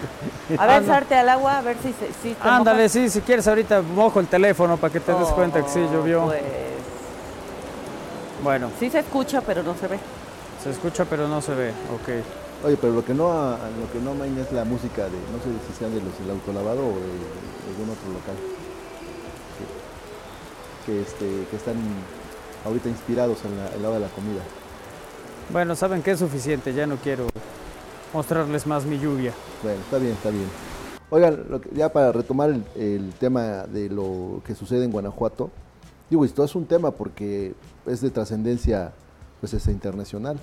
A 0.57 0.65
ver, 0.67 0.85
sarte 0.85 1.15
al 1.15 1.29
agua, 1.29 1.57
a 1.57 1.61
ver 1.61 1.77
si 1.83 1.89
se. 1.93 2.07
Si 2.23 2.33
te 2.33 2.47
Ándale, 2.49 2.79
mojas. 2.79 2.91
sí, 2.93 3.09
si 3.09 3.21
quieres 3.21 3.47
ahorita 3.47 3.81
mojo 3.81 4.19
el 4.19 4.27
teléfono 4.27 4.77
para 4.77 4.91
que 4.91 4.99
te 4.99 5.13
des 5.13 5.27
cuenta 5.29 5.61
que 5.61 5.69
sí 5.69 5.79
Oh, 5.87 5.93
llovió. 5.93 6.23
Pues, 6.25 6.41
Bueno, 8.45 8.69
sí 8.79 8.91
se 8.91 8.99
escucha, 8.99 9.41
pero 9.41 9.63
no 9.63 9.73
se 9.75 9.87
ve. 9.87 9.97
se 10.63 10.69
escucha 10.69 11.03
pero 11.05 11.27
no 11.27 11.41
se 11.41 11.55
ve. 11.55 11.69
Ok. 11.69 12.63
Oye, 12.65 12.77
pero 12.79 12.93
lo 12.93 13.03
que 13.03 13.15
no 13.15 13.31
a- 13.31 13.57
lo 13.81 13.91
que 13.91 13.99
no 13.99 14.13
main 14.13 14.37
es 14.37 14.51
la 14.51 14.63
música 14.63 15.05
de, 15.05 15.17
no 15.33 15.39
sé 15.43 15.49
si 15.67 15.73
sean 15.79 15.91
de 15.95 15.99
los 15.99 16.15
del 16.19 16.29
autolavado 16.29 16.81
o 16.85 16.89
de, 16.89 16.93
de 16.93 17.71
algún 17.71 17.89
otro 17.89 18.07
local. 18.13 18.35
Que, 20.85 20.91
que, 20.93 21.01
este, 21.01 21.47
que 21.49 21.55
están 21.55 21.75
ahorita 22.65 22.87
inspirados 22.87 23.39
en 23.45 23.57
la, 23.57 23.67
el 23.75 23.81
lado 23.81 23.95
de 23.95 23.99
la 24.01 24.09
comida. 24.09 24.41
Bueno, 25.51 25.75
saben 25.75 26.03
que 26.03 26.11
es 26.11 26.19
suficiente, 26.19 26.71
ya 26.71 26.85
no 26.85 26.97
quiero 26.97 27.25
mostrarles 28.13 28.67
más 28.67 28.85
mi 28.85 28.99
lluvia. 28.99 29.33
Bueno, 29.63 29.79
está 29.81 29.97
bien, 29.97 30.13
está 30.13 30.29
bien. 30.29 30.47
Oigan, 31.09 31.45
lo 31.49 31.61
que- 31.61 31.69
ya 31.73 31.89
para 31.91 32.11
retomar 32.11 32.51
el, 32.51 32.63
el 32.75 33.11
tema 33.19 33.63
de 33.67 33.89
lo 33.89 34.41
que 34.45 34.53
sucede 34.53 34.85
en 34.85 34.91
Guanajuato, 34.91 35.49
digo, 36.11 36.23
esto 36.25 36.43
es 36.43 36.53
un 36.53 36.65
tema 36.67 36.91
porque 36.91 37.55
es 37.85 38.01
de 38.01 38.09
trascendencia 38.09 38.93
pues 39.39 39.53
es 39.53 39.67
internacional. 39.67 40.37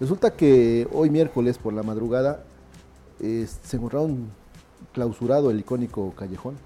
Resulta 0.00 0.32
que 0.32 0.88
hoy 0.92 1.10
miércoles 1.10 1.58
por 1.58 1.72
la 1.72 1.82
madrugada 1.82 2.44
eh, 3.20 3.46
se 3.62 3.76
encontraron 3.76 4.28
clausurado 4.92 5.50
el 5.50 5.60
icónico 5.60 6.12
callejón 6.16 6.56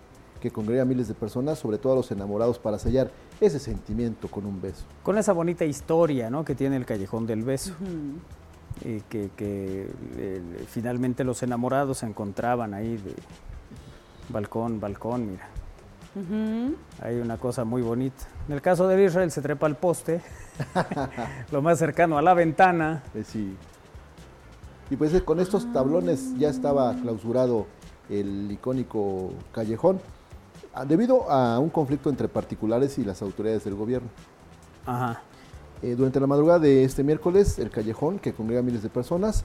que 0.40 0.50
congrega 0.50 0.82
a 0.82 0.84
miles 0.84 1.06
de 1.06 1.14
personas, 1.14 1.58
sobre 1.58 1.78
todo 1.78 1.92
a 1.92 1.96
los 1.96 2.10
enamorados, 2.10 2.58
para 2.58 2.76
sellar 2.78 3.10
ese 3.40 3.60
sentimiento 3.60 4.28
con 4.28 4.44
un 4.44 4.60
beso. 4.60 4.84
Con 5.04 5.16
esa 5.16 5.32
bonita 5.32 5.64
historia 5.64 6.30
¿no? 6.30 6.44
que 6.44 6.56
tiene 6.56 6.76
el 6.76 6.84
Callejón 6.84 7.26
del 7.26 7.44
Beso. 7.44 7.74
Y 8.84 9.00
que, 9.02 9.30
que, 9.36 9.88
eh, 10.16 10.42
finalmente 10.66 11.22
los 11.22 11.44
enamorados 11.44 11.98
se 11.98 12.06
encontraban 12.06 12.74
ahí 12.74 12.96
de 12.96 13.14
balcón, 14.30 14.80
balcón, 14.80 15.30
mira. 15.30 15.48
Hay 17.00 17.16
una 17.16 17.38
cosa 17.38 17.64
muy 17.64 17.82
bonita. 17.82 18.24
En 18.46 18.54
el 18.54 18.60
caso 18.60 18.86
de 18.86 19.02
Israel 19.02 19.30
se 19.30 19.40
trepa 19.40 19.66
al 19.66 19.76
poste, 19.76 20.20
lo 21.50 21.62
más 21.62 21.78
cercano 21.78 22.18
a 22.18 22.22
la 22.22 22.34
ventana. 22.34 23.02
Eh, 23.14 23.24
sí. 23.24 23.56
Y 24.90 24.96
pues 24.96 25.14
eh, 25.14 25.24
con 25.24 25.40
estos 25.40 25.72
tablones 25.72 26.36
ya 26.38 26.50
estaba 26.50 26.94
clausurado 26.96 27.66
el 28.10 28.50
icónico 28.50 29.32
callejón, 29.52 30.00
ah, 30.74 30.84
debido 30.84 31.30
a 31.30 31.58
un 31.58 31.70
conflicto 31.70 32.10
entre 32.10 32.28
particulares 32.28 32.98
y 32.98 33.04
las 33.04 33.22
autoridades 33.22 33.64
del 33.64 33.74
gobierno. 33.74 34.08
Ajá. 34.84 35.22
Eh, 35.82 35.94
durante 35.96 36.20
la 36.20 36.26
madrugada 36.26 36.58
de 36.58 36.84
este 36.84 37.02
miércoles, 37.02 37.58
el 37.58 37.70
callejón, 37.70 38.18
que 38.18 38.32
congrega 38.32 38.60
a 38.60 38.62
miles 38.62 38.82
de 38.82 38.88
personas, 38.88 39.44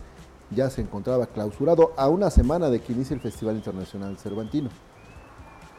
ya 0.52 0.70
se 0.70 0.82
encontraba 0.82 1.28
clausurado 1.28 1.94
a 1.98 2.10
una 2.10 2.30
semana 2.30 2.70
de 2.70 2.80
que 2.80 2.94
inicie 2.94 3.14
el 3.14 3.22
Festival 3.22 3.56
Internacional 3.56 4.18
Cervantino. 4.18 4.70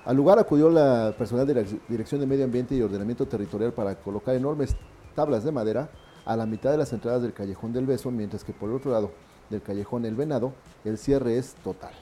Al 0.08 0.16
lugar 0.16 0.38
acudió 0.38 0.70
la 0.70 1.14
personal 1.18 1.46
de 1.46 1.52
la 1.52 1.64
Dirección 1.86 2.18
de 2.22 2.26
Medio 2.26 2.46
Ambiente 2.46 2.74
y 2.74 2.80
Ordenamiento 2.80 3.26
Territorial 3.26 3.74
para 3.74 3.94
colocar 3.94 4.34
enormes 4.34 4.74
tablas 5.14 5.44
de 5.44 5.52
madera 5.52 5.90
a 6.24 6.34
la 6.34 6.46
mitad 6.46 6.70
de 6.70 6.78
las 6.78 6.94
entradas 6.94 7.20
del 7.20 7.34
Callejón 7.34 7.74
del 7.74 7.84
Beso, 7.84 8.10
mientras 8.10 8.42
que 8.42 8.54
por 8.54 8.70
el 8.70 8.76
otro 8.76 8.90
lado 8.90 9.10
del 9.50 9.60
Callejón 9.60 10.06
El 10.06 10.14
Venado, 10.14 10.54
el 10.86 10.96
cierre 10.96 11.36
es 11.36 11.56
total. 11.56 11.92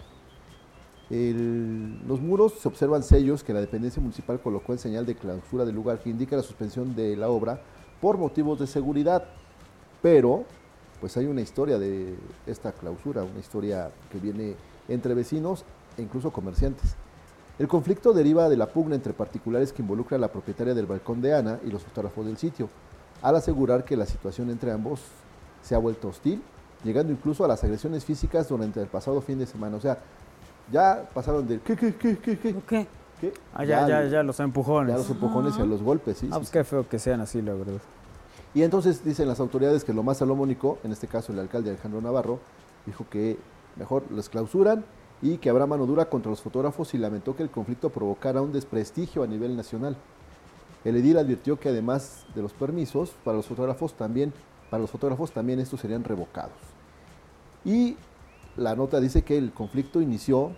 El- 1.10 1.98
los 2.06 2.20
muros 2.20 2.52
se 2.52 2.68
observan 2.68 3.02
sellos 3.02 3.42
que 3.42 3.52
la 3.52 3.60
dependencia 3.60 4.00
municipal 4.00 4.40
colocó 4.40 4.72
en 4.72 4.78
señal 4.78 5.04
de 5.04 5.16
clausura 5.16 5.64
del 5.64 5.74
lugar 5.74 5.98
que 5.98 6.08
indica 6.08 6.36
la 6.36 6.44
suspensión 6.44 6.94
de 6.94 7.16
la 7.16 7.28
obra 7.28 7.60
por 8.00 8.18
motivos 8.18 8.60
de 8.60 8.68
seguridad. 8.68 9.24
Pero, 10.00 10.44
pues 11.00 11.16
hay 11.16 11.26
una 11.26 11.40
historia 11.40 11.76
de 11.76 12.14
esta 12.46 12.70
clausura, 12.70 13.24
una 13.24 13.40
historia 13.40 13.90
que 14.12 14.20
viene 14.20 14.54
entre 14.86 15.12
vecinos 15.12 15.64
e 15.98 16.02
incluso 16.02 16.30
comerciantes. 16.30 16.94
El 17.58 17.68
conflicto 17.68 18.12
deriva 18.12 18.50
de 18.50 18.56
la 18.56 18.66
pugna 18.66 18.94
entre 18.94 19.14
particulares 19.14 19.72
que 19.72 19.80
involucra 19.80 20.18
a 20.18 20.20
la 20.20 20.28
propietaria 20.28 20.74
del 20.74 20.84
balcón 20.84 21.22
de 21.22 21.34
Ana 21.34 21.58
y 21.64 21.70
los 21.70 21.82
fotógrafos 21.82 22.26
del 22.26 22.36
sitio, 22.36 22.68
al 23.22 23.34
asegurar 23.36 23.84
que 23.84 23.96
la 23.96 24.04
situación 24.04 24.50
entre 24.50 24.70
ambos 24.72 25.00
se 25.62 25.74
ha 25.74 25.78
vuelto 25.78 26.08
hostil, 26.08 26.42
llegando 26.84 27.12
incluso 27.12 27.46
a 27.46 27.48
las 27.48 27.64
agresiones 27.64 28.04
físicas 28.04 28.48
durante 28.48 28.80
el 28.80 28.88
pasado 28.88 29.22
fin 29.22 29.38
de 29.38 29.46
semana. 29.46 29.76
O 29.76 29.80
sea, 29.80 29.98
ya 30.70 31.08
pasaron 31.14 31.48
del 31.48 31.60
¿qué, 31.60 31.76
qué, 31.76 31.94
qué, 31.94 32.18
qué, 32.18 32.38
qué, 32.38 32.54
¿Qué? 32.66 32.86
qué? 33.20 33.32
Ah, 33.54 33.64
ya, 33.64 33.88
ya, 33.88 34.04
ya 34.04 34.22
los 34.22 34.38
empujones. 34.40 34.92
ya 34.92 34.98
los 34.98 35.08
empujones 35.08 35.56
y 35.56 35.62
a 35.62 35.64
los 35.64 35.82
golpes, 35.82 36.18
sí. 36.18 36.28
Ah, 36.30 36.36
pues 36.36 36.48
sí. 36.48 36.52
qué 36.52 36.62
feo 36.62 36.86
que 36.86 36.98
sean 36.98 37.22
así, 37.22 37.40
la 37.40 37.54
verdad. 37.54 37.80
Y 38.52 38.64
entonces 38.64 39.02
dicen 39.02 39.28
las 39.28 39.40
autoridades 39.40 39.82
que 39.82 39.94
lo 39.94 40.02
más 40.02 40.18
salomónico, 40.18 40.78
en 40.84 40.92
este 40.92 41.06
caso 41.06 41.32
el 41.32 41.38
alcalde 41.38 41.70
Alejandro 41.70 42.02
Navarro, 42.02 42.38
dijo 42.84 43.06
que 43.10 43.38
mejor 43.76 44.04
los 44.10 44.28
clausuran 44.28 44.84
y 45.22 45.38
que 45.38 45.50
habrá 45.50 45.66
mano 45.66 45.86
dura 45.86 46.08
contra 46.08 46.30
los 46.30 46.42
fotógrafos 46.42 46.94
y 46.94 46.98
lamentó 46.98 47.34
que 47.34 47.42
el 47.42 47.50
conflicto 47.50 47.90
provocara 47.90 48.42
un 48.42 48.52
desprestigio 48.52 49.22
a 49.22 49.26
nivel 49.26 49.56
nacional. 49.56 49.96
El 50.84 50.96
edil 50.96 51.18
advirtió 51.18 51.58
que 51.58 51.70
además 51.70 52.26
de 52.34 52.42
los 52.42 52.52
permisos 52.52 53.10
para 53.24 53.36
los 53.36 53.46
fotógrafos 53.46 53.94
también 53.94 54.32
para 54.70 54.80
los 54.80 54.90
fotógrafos 54.90 55.32
también 55.32 55.60
estos 55.60 55.80
serían 55.80 56.04
revocados. 56.04 56.58
Y 57.64 57.96
la 58.56 58.74
nota 58.74 59.00
dice 59.00 59.22
que 59.22 59.38
el 59.38 59.52
conflicto 59.52 60.00
inició 60.00 60.52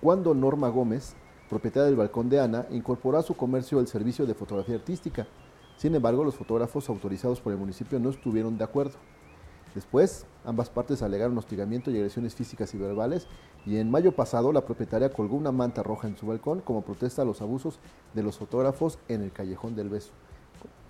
cuando 0.00 0.34
Norma 0.34 0.68
Gómez, 0.68 1.14
propietaria 1.48 1.86
del 1.86 1.96
balcón 1.96 2.28
de 2.28 2.40
Ana, 2.40 2.66
incorporó 2.70 3.18
a 3.18 3.22
su 3.22 3.34
comercio 3.36 3.80
el 3.80 3.86
servicio 3.86 4.26
de 4.26 4.34
fotografía 4.34 4.74
artística. 4.74 5.26
Sin 5.76 5.94
embargo, 5.94 6.24
los 6.24 6.36
fotógrafos 6.36 6.88
autorizados 6.88 7.40
por 7.40 7.52
el 7.52 7.58
municipio 7.58 7.98
no 7.98 8.10
estuvieron 8.10 8.58
de 8.58 8.64
acuerdo. 8.64 8.94
Después, 9.74 10.26
ambas 10.44 10.70
partes 10.70 11.02
alegaron 11.02 11.36
hostigamiento 11.36 11.90
y 11.90 11.96
agresiones 11.96 12.34
físicas 12.34 12.72
y 12.74 12.78
verbales, 12.78 13.26
y 13.66 13.78
en 13.78 13.90
mayo 13.90 14.12
pasado 14.12 14.52
la 14.52 14.64
propietaria 14.64 15.10
colgó 15.10 15.36
una 15.36 15.52
manta 15.52 15.82
roja 15.82 16.06
en 16.06 16.16
su 16.16 16.26
balcón 16.26 16.60
como 16.60 16.82
protesta 16.82 17.22
a 17.22 17.24
los 17.24 17.42
abusos 17.42 17.78
de 18.12 18.22
los 18.22 18.38
fotógrafos 18.38 18.98
en 19.08 19.22
el 19.22 19.32
Callejón 19.32 19.74
del 19.74 19.88
Beso. 19.88 20.12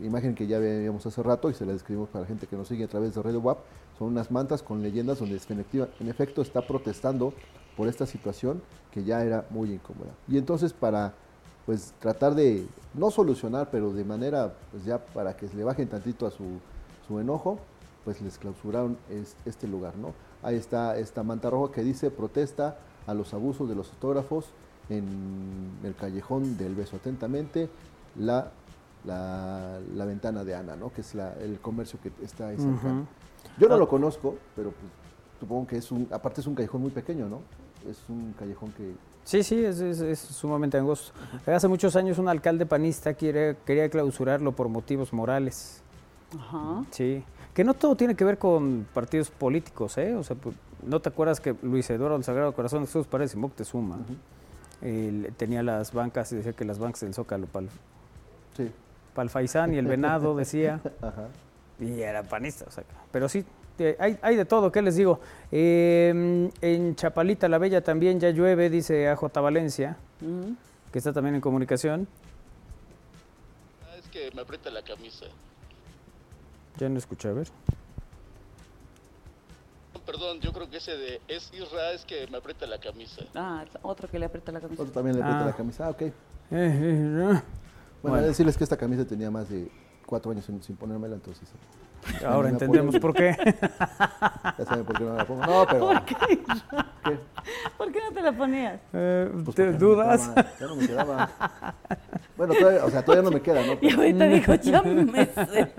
Imagen 0.01 0.35
que 0.35 0.47
ya 0.47 0.59
veíamos 0.59 1.07
hace 1.07 1.23
rato 1.23 1.51
y 1.51 1.55
se 1.55 1.65
la 1.65 1.73
describimos 1.73 2.09
para 2.09 2.23
la 2.23 2.29
gente 2.29 2.47
que 2.47 2.57
nos 2.57 2.69
sigue 2.69 2.85
a 2.85 2.89
través 2.89 3.15
de 3.15 3.23
Radio 3.23 3.41
WAP. 3.41 3.59
Son 3.99 4.09
unas 4.09 4.31
mantas 4.31 4.63
con 4.63 4.83
leyendas 4.83 5.21
donde 5.21 5.41
en 5.49 6.09
efecto 6.09 6.43
está 6.43 6.67
protestando 6.67 7.33
por 7.77 7.89
esta 7.89 8.05
situación 8.05 8.61
que 8.91 9.05
ya 9.05 9.25
era 9.25 9.47
muy 9.51 9.73
incómoda. 9.73 10.11
Y 10.29 10.37
entonces 10.37 10.73
para 10.73 11.15
pues 11.65 11.95
tratar 12.01 12.35
de 12.35 12.67
no 12.93 13.11
solucionar, 13.11 13.71
pero 13.71 13.93
de 13.93 14.05
manera 14.05 14.55
pues 14.73 14.85
ya 14.85 14.99
para 14.99 15.37
que 15.37 15.49
se 15.49 15.57
le 15.57 15.65
bajen 15.65 15.89
tantito 15.89 16.27
a 16.27 16.31
su, 16.31 16.45
su 17.07 17.21
enojo, 17.21 17.59
pues 18.05 18.21
les 18.21 18.39
clausuraron 18.39 18.97
es- 19.11 19.37
este 19.47 19.67
lugar, 19.67 19.97
¿no? 19.97 20.13
Ahí 20.43 20.57
está 20.57 20.97
esta 20.99 21.23
manta 21.23 21.51
roja 21.51 21.73
que 21.73 21.83
dice 21.83 22.11
protesta 22.11 22.77
a 23.07 23.15
los 23.15 23.33
abusos 23.35 23.69
de 23.69 23.75
los 23.75 23.89
fotógrafos 23.89 24.47
en 24.91 25.71
el 25.83 25.95
callejón 25.95 26.57
del 26.59 26.75
beso 26.75 26.97
atentamente, 26.97 27.69
la, 28.19 28.51
la, 29.05 29.81
la 29.95 30.05
ventana 30.05 30.45
de 30.45 30.55
Ana, 30.55 30.77
¿no? 30.77 30.93
Que 30.93 31.01
es 31.01 31.15
la- 31.15 31.33
el 31.35 31.59
comercio 31.61 31.99
que 32.03 32.13
está 32.25 32.49
ahí 32.49 32.57
cercano. 32.59 33.01
Ujú. 33.03 33.07
Yo 33.59 33.69
no 33.69 33.75
Ah. 33.75 33.79
lo 33.79 33.89
conozco, 33.89 34.37
pero 34.55 34.71
pues, 34.71 34.93
supongo 35.41 35.67
que 35.67 35.77
es 35.79 35.91
un, 35.91 36.09
aparte 36.11 36.41
es 36.41 36.47
un 36.47 36.55
callejón 36.55 36.83
muy 36.83 36.91
pequeño, 36.91 37.29
¿no? 37.29 37.41
Es 37.89 37.99
un 38.09 38.35
callejón 38.39 38.73
que 38.73 38.93
Sí, 39.25 39.43
sí, 39.43 39.65
es, 39.65 39.81
es- 39.81 40.01
es 40.01 40.19
sumamente 40.19 40.77
angosto. 40.77 41.13
Hace 41.47 41.67
muchos 41.67 41.97
años 41.97 42.19
un 42.19 42.29
alcalde 42.29 42.67
panista 42.67 43.15
quiere- 43.15 43.57
quería 43.65 43.89
clausurarlo 43.89 44.53
por 44.53 44.69
motivos 44.69 45.15
morales. 45.15 45.81
Ajá. 46.39 46.85
Sí, 46.91 47.25
que 47.55 47.65
no 47.65 47.75
todo 47.75 47.95
tiene 47.97 48.15
que 48.17 48.25
ver 48.25 48.37
con 48.39 48.87
partidos 48.93 49.31
políticos, 49.31 49.97
¿eh? 49.99 50.15
O 50.15 50.23
sea, 50.25 50.37
pu- 50.37 50.53
¿no 50.85 51.01
te 51.01 51.09
acuerdas 51.09 51.41
que 51.41 51.55
Luis 51.63 51.89
Eduardo 51.91 52.17
del 52.17 52.25
Sagrado 52.25 52.53
Corazón 52.53 52.81
de 52.83 52.87
Jesús 52.87 53.07
Párez 53.07 53.33
y 53.35 53.37
Moctezuma 53.37 53.99
él 54.83 55.33
tenía 55.37 55.63
las 55.63 55.93
bancas 55.93 56.31
y 56.33 56.37
decía 56.37 56.53
que 56.53 56.65
las 56.65 56.79
bancas 56.79 57.01
del 57.01 57.15
Zócalo 57.15 57.47
para 57.47 57.69
sí, 58.57 58.71
el 59.17 59.31
Faisán 59.31 59.73
y 59.73 59.79
el 59.79 59.87
Venado, 59.87 60.35
decía, 60.37 60.81
ajá. 61.01 61.29
y 61.81 62.03
era 62.03 62.23
panista, 62.25 62.67
o 62.69 62.71
sea, 62.71 62.85
pero 63.11 63.29
sí, 63.29 63.45
eh, 63.79 63.97
hay, 63.99 64.19
hay 64.21 64.37
de 64.37 64.45
todo, 64.45 64.71
¿qué 64.71 64.83
les 64.83 64.97
digo? 64.97 65.21
Eh, 65.53 66.51
en 66.61 66.97
Chapalita 66.97 67.49
la 67.49 67.59
Bella 67.59 67.83
también 67.83 68.21
ya 68.21 68.31
llueve, 68.31 68.69
dice 68.69 69.09
AJ 69.09 69.33
Valencia, 69.41 69.97
que 70.93 70.99
está 70.99 71.13
también 71.13 71.37
en 71.37 71.41
comunicación. 71.41 72.07
Ah, 73.85 73.97
Es 73.99 74.09
que 74.09 74.31
me 74.35 74.43
aprieta 74.43 74.71
la 74.71 74.83
camisa. 74.83 75.27
Ya 76.79 76.89
no 76.89 76.99
escuché, 76.99 77.29
a 77.29 77.33
ver. 77.33 77.49
Perdón, 80.07 80.39
yo 80.41 80.53
creo 80.53 80.69
que 80.69 80.77
ese 80.77 80.97
de 80.99 81.21
es 81.29 81.51
Isra 81.55 81.93
es 81.93 82.05
que 82.05 82.27
me 82.31 82.37
aprieta 82.37 82.67
la 82.67 82.79
camisa. 82.79 83.23
Ah, 83.35 83.65
otro 83.83 84.07
que 84.09 84.19
le 84.19 84.27
aprieta 84.27 84.53
la 84.53 84.61
camisa. 84.61 84.83
Otro 84.83 84.93
también 84.93 85.17
le 85.17 85.23
aprieta 85.23 85.45
Ah. 85.45 85.47
la 85.47 85.53
camisa. 85.57 85.87
Ah, 85.87 85.91
ok. 85.91 86.03
Eh, 86.03 86.13
eh, 86.51 86.93
no. 87.01 87.25
Bueno, 87.27 87.43
Bueno. 88.03 88.27
decirles 88.27 88.59
que 88.59 88.65
esta 88.65 88.77
camisa 88.77 89.07
tenía 89.07 89.31
más 89.31 89.49
de 89.49 89.71
cuatro 90.05 90.31
años 90.31 90.45
sin, 90.45 90.63
sin 90.63 90.77
ponérmela, 90.77 91.15
entonces 91.15 91.49
Ahora 92.27 92.49
Me 92.49 92.53
entendemos 92.53 92.99
por 92.99 93.15
qué. 93.15 93.35
ya 94.59 94.65
saben 94.67 94.85
por 94.85 94.99
qué 94.99 95.05
no 95.05 95.15
la 95.15 95.27
pongo. 95.27 95.47
No, 95.47 95.67
pero... 95.67 95.87
¿Por 95.89 96.05
qué? 96.05 96.15
¿qué? 96.17 97.19
¿Por 97.79 97.91
qué 97.93 98.01
no 98.03 98.13
te 98.13 98.21
la 98.23 98.33
ponías? 98.37 98.81
Eh, 98.93 99.31
Pues 99.43 99.57
¿Te 99.57 99.65
porque 99.65 99.79
dudas? 99.79 100.31
Ya 100.61 100.67
no 100.67 100.77
me 100.77 100.87
quedaba. 100.87 101.31
Ya 101.31 101.47
no 101.47 101.57
me 101.57 101.57
quedaba. 101.67 101.75
Bueno, 102.37 102.55
todavía, 102.55 102.85
o 102.85 102.91
sea, 102.91 103.03
todavía 103.03 103.23
no 103.31 103.35
me 103.35 103.41
queda, 103.41 103.67
¿no? 103.67 103.79
Y 103.81 103.91
ahorita 103.91 104.25
dijo, 104.27 104.55
ya 104.57 104.83
me 104.83 105.25
sé. 105.27 105.73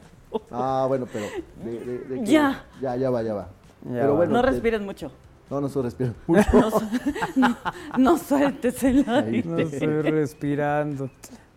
ah, 0.52 0.86
bueno, 0.88 1.08
pero... 1.12 1.26
de- 1.64 1.80
de- 1.80 1.98
de 2.00 2.20
que- 2.22 2.26
Ya. 2.26 2.66
Ya, 2.82 2.96
ya 2.96 3.10
va, 3.10 3.22
ya 3.24 3.34
va. 3.34 3.50
Ya 3.84 3.92
pero 3.92 4.10
va. 4.12 4.16
bueno, 4.18 4.34
No 4.34 4.42
te- 4.42 4.48
respires 4.52 4.82
mucho. 4.82 5.12
No, 5.50 5.62
no 5.62 5.68
estoy 5.68 5.84
respirando 5.84 6.18
mucho. 6.28 6.44
No, 6.54 7.50
no, 7.50 7.58
no 7.98 8.18
sueltes 8.18 8.84
el 8.84 9.06
Ahí. 9.08 9.26
aire. 9.36 9.44
No 9.48 9.60
estoy 9.60 10.02
respirando. 10.02 11.10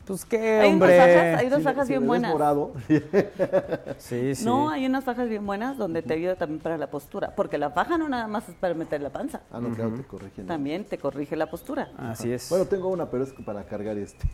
Pues 0.08 0.24
qué, 0.24 0.58
Hay 0.60 0.72
unas 0.72 0.88
fajas, 0.88 1.06
hombre. 1.06 1.34
hay 1.36 1.48
dos 1.50 1.58
Si- 1.58 1.64
fajas 1.64 1.86
si 1.86 1.92
bien 1.92 2.06
buenas. 2.06 2.32
morado, 2.32 2.72
Sí, 3.98 4.34
sí. 4.34 4.44
No, 4.44 4.70
hay 4.70 4.86
unas 4.86 5.04
fajas 5.04 5.28
bien 5.28 5.44
buenas 5.44 5.76
donde 5.76 6.00
te 6.00 6.14
ayuda 6.14 6.34
también 6.36 6.60
para 6.60 6.78
la 6.78 6.88
postura. 6.90 7.34
Porque 7.36 7.58
la 7.58 7.70
faja 7.70 7.98
no 7.98 8.08
nada 8.08 8.26
más 8.26 8.48
es 8.48 8.54
para 8.54 8.72
meter 8.72 9.02
la 9.02 9.10
panza. 9.10 9.42
Ah, 9.52 9.60
no, 9.60 9.68
claro, 9.74 9.90
te 9.92 10.04
corrigen. 10.04 10.46
¿no? 10.46 10.48
También 10.54 10.84
te 10.86 10.96
corrige 10.96 11.36
la 11.36 11.50
postura. 11.50 11.90
Así 11.98 12.32
es. 12.32 12.48
Bueno, 12.48 12.64
tengo 12.64 12.88
una, 12.88 13.10
pero 13.10 13.24
es 13.24 13.32
para 13.44 13.64
cargar 13.64 13.98
este. 13.98 14.26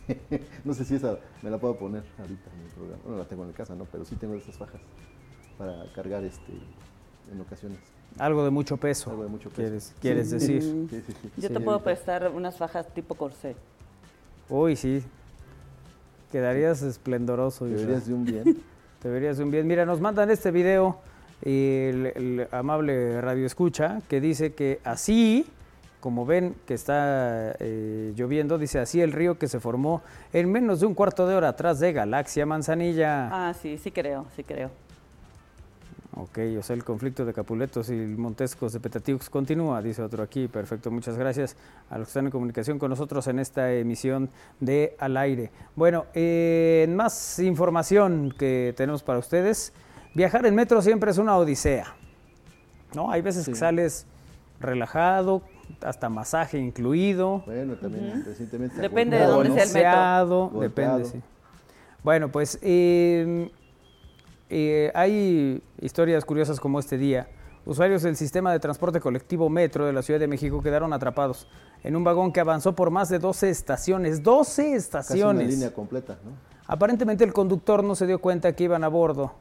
no 0.63 0.73
sé 0.73 0.85
si 0.85 0.95
esa 0.95 1.17
me 1.41 1.49
la 1.49 1.57
puedo 1.57 1.75
poner 1.77 2.03
ahorita 2.19 2.49
en 2.55 2.61
el 2.61 2.71
programa. 2.71 3.01
Bueno, 3.03 3.17
la 3.19 3.25
tengo 3.25 3.41
en 3.43 3.49
mi 3.49 3.53
casa, 3.53 3.75
¿no? 3.75 3.83
Pero 3.91 4.05
sí 4.05 4.15
tengo 4.15 4.35
esas 4.35 4.55
fajas 4.57 4.79
para 5.57 5.91
cargar 5.93 6.23
este 6.23 6.53
en 7.33 7.41
ocasiones. 7.41 7.79
Algo 8.17 8.45
de 8.45 8.49
mucho 8.51 8.77
peso. 8.77 9.09
Algo 9.09 9.23
de 9.23 9.29
mucho 9.29 9.49
peso. 9.49 9.61
¿Quieres, 9.61 9.93
quieres 9.99 10.27
Sí. 10.29 10.33
decir? 10.35 10.61
Sí, 10.89 11.01
sí, 11.05 11.13
sí. 11.21 11.31
Yo 11.35 11.47
Sí, 11.49 11.53
te 11.53 11.59
puedo 11.59 11.71
ahorita. 11.79 11.83
prestar 11.83 12.31
unas 12.31 12.55
fajas 12.55 12.87
tipo 12.93 13.15
corsé. 13.15 13.57
Uy, 14.47 14.77
sí. 14.77 15.03
Quedarías 16.31 16.81
esplendoroso. 16.81 17.67
Isra. 17.67 17.79
Deberías 17.79 18.07
de 18.07 18.13
un 18.13 18.25
bien. 18.25 18.57
Te 19.01 19.09
verías 19.09 19.39
un 19.39 19.51
bien. 19.51 19.67
Mira, 19.67 19.85
nos 19.85 20.01
mandan 20.01 20.29
este 20.31 20.51
video 20.51 20.99
el, 21.41 22.11
el 22.15 22.47
amable 22.51 23.21
radio 23.21 23.45
escucha 23.45 24.01
que 24.07 24.21
dice 24.21 24.53
que 24.53 24.79
así, 24.83 25.45
como 25.99 26.25
ven 26.25 26.55
que 26.65 26.73
está 26.73 27.55
eh, 27.59 28.13
lloviendo, 28.15 28.57
dice 28.57 28.79
así 28.79 29.01
el 29.01 29.11
río 29.11 29.37
que 29.37 29.47
se 29.47 29.59
formó 29.59 30.01
en 30.33 30.51
menos 30.51 30.79
de 30.79 30.85
un 30.85 30.93
cuarto 30.93 31.27
de 31.27 31.35
hora 31.35 31.49
atrás 31.49 31.79
de 31.79 31.93
Galaxia 31.93 32.45
Manzanilla. 32.45 33.29
Ah, 33.31 33.53
sí, 33.53 33.77
sí 33.77 33.91
creo, 33.91 34.25
sí 34.35 34.43
creo. 34.43 34.71
Ok, 36.17 36.39
o 36.57 36.63
sea, 36.63 36.77
el 36.77 36.85
conflicto 36.85 37.25
de 37.25 37.33
Capuletos 37.33 37.89
y 37.89 37.93
Montescos 37.93 38.71
de 38.71 38.79
Petatiux 38.79 39.29
continúa, 39.29 39.81
dice 39.81 40.01
otro 40.01 40.23
aquí. 40.23 40.47
Perfecto, 40.47 40.89
muchas 40.89 41.17
gracias 41.17 41.57
a 41.89 41.97
los 41.97 42.07
que 42.07 42.11
están 42.11 42.25
en 42.25 42.31
comunicación 42.31 42.79
con 42.79 42.89
nosotros 42.89 43.27
en 43.27 43.39
esta 43.39 43.73
emisión 43.73 44.29
de 44.61 44.95
Al 44.97 45.17
Aire. 45.17 45.51
Bueno, 45.75 46.05
eh, 46.13 46.87
más 46.89 47.39
información 47.39 48.33
que 48.37 48.73
tenemos 48.77 49.03
para 49.03 49.19
ustedes. 49.19 49.73
Viajar 50.13 50.45
en 50.45 50.55
metro 50.55 50.81
siempre 50.81 51.11
es 51.11 51.17
una 51.17 51.35
odisea. 51.35 51.93
¿no? 52.93 53.11
Hay 53.11 53.21
veces 53.21 53.45
que 53.45 53.55
sales 53.55 54.07
relajado, 54.61 55.41
hasta 55.81 56.07
masaje 56.07 56.57
incluido. 56.57 57.43
Bueno, 57.45 57.75
también 57.75 58.23
recientemente. 58.25 58.79
Depende 58.79 59.17
de 59.17 59.25
dónde 59.25 59.49
sea 59.49 59.63
el 59.63 59.73
metro. 59.73 60.49
Golpeado. 60.53 60.97
depende, 60.97 61.05
sí. 61.05 61.21
Bueno, 62.03 62.31
pues 62.31 62.57
eh, 62.61 63.49
eh, 64.49 64.91
hay 64.93 65.61
historias 65.81 66.25
curiosas 66.25 66.59
como 66.59 66.79
este 66.79 66.97
día. 66.97 67.27
Usuarios 67.65 68.03
del 68.03 68.15
sistema 68.15 68.51
de 68.51 68.59
transporte 68.59 68.99
colectivo 68.99 69.49
Metro 69.49 69.85
de 69.85 69.93
la 69.93 70.03
Ciudad 70.03 70.19
de 70.19 70.27
México 70.27 70.61
quedaron 70.61 70.93
atrapados 70.93 71.47
en 71.83 71.95
un 71.95 72.03
vagón 72.03 72.31
que 72.31 72.39
avanzó 72.39 72.75
por 72.75 72.91
más 72.91 73.09
de 73.09 73.17
12 73.17 73.49
estaciones. 73.49 74.21
12 74.21 74.61
Casi 74.61 74.69
una 74.69 74.77
estaciones. 74.77 75.47
línea 75.49 75.73
completa, 75.73 76.17
¿no? 76.23 76.31
Aparentemente 76.67 77.23
el 77.23 77.33
conductor 77.33 77.83
no 77.83 77.95
se 77.95 78.07
dio 78.07 78.19
cuenta 78.19 78.55
que 78.55 78.63
iban 78.63 78.83
a 78.83 78.87
bordo 78.87 79.33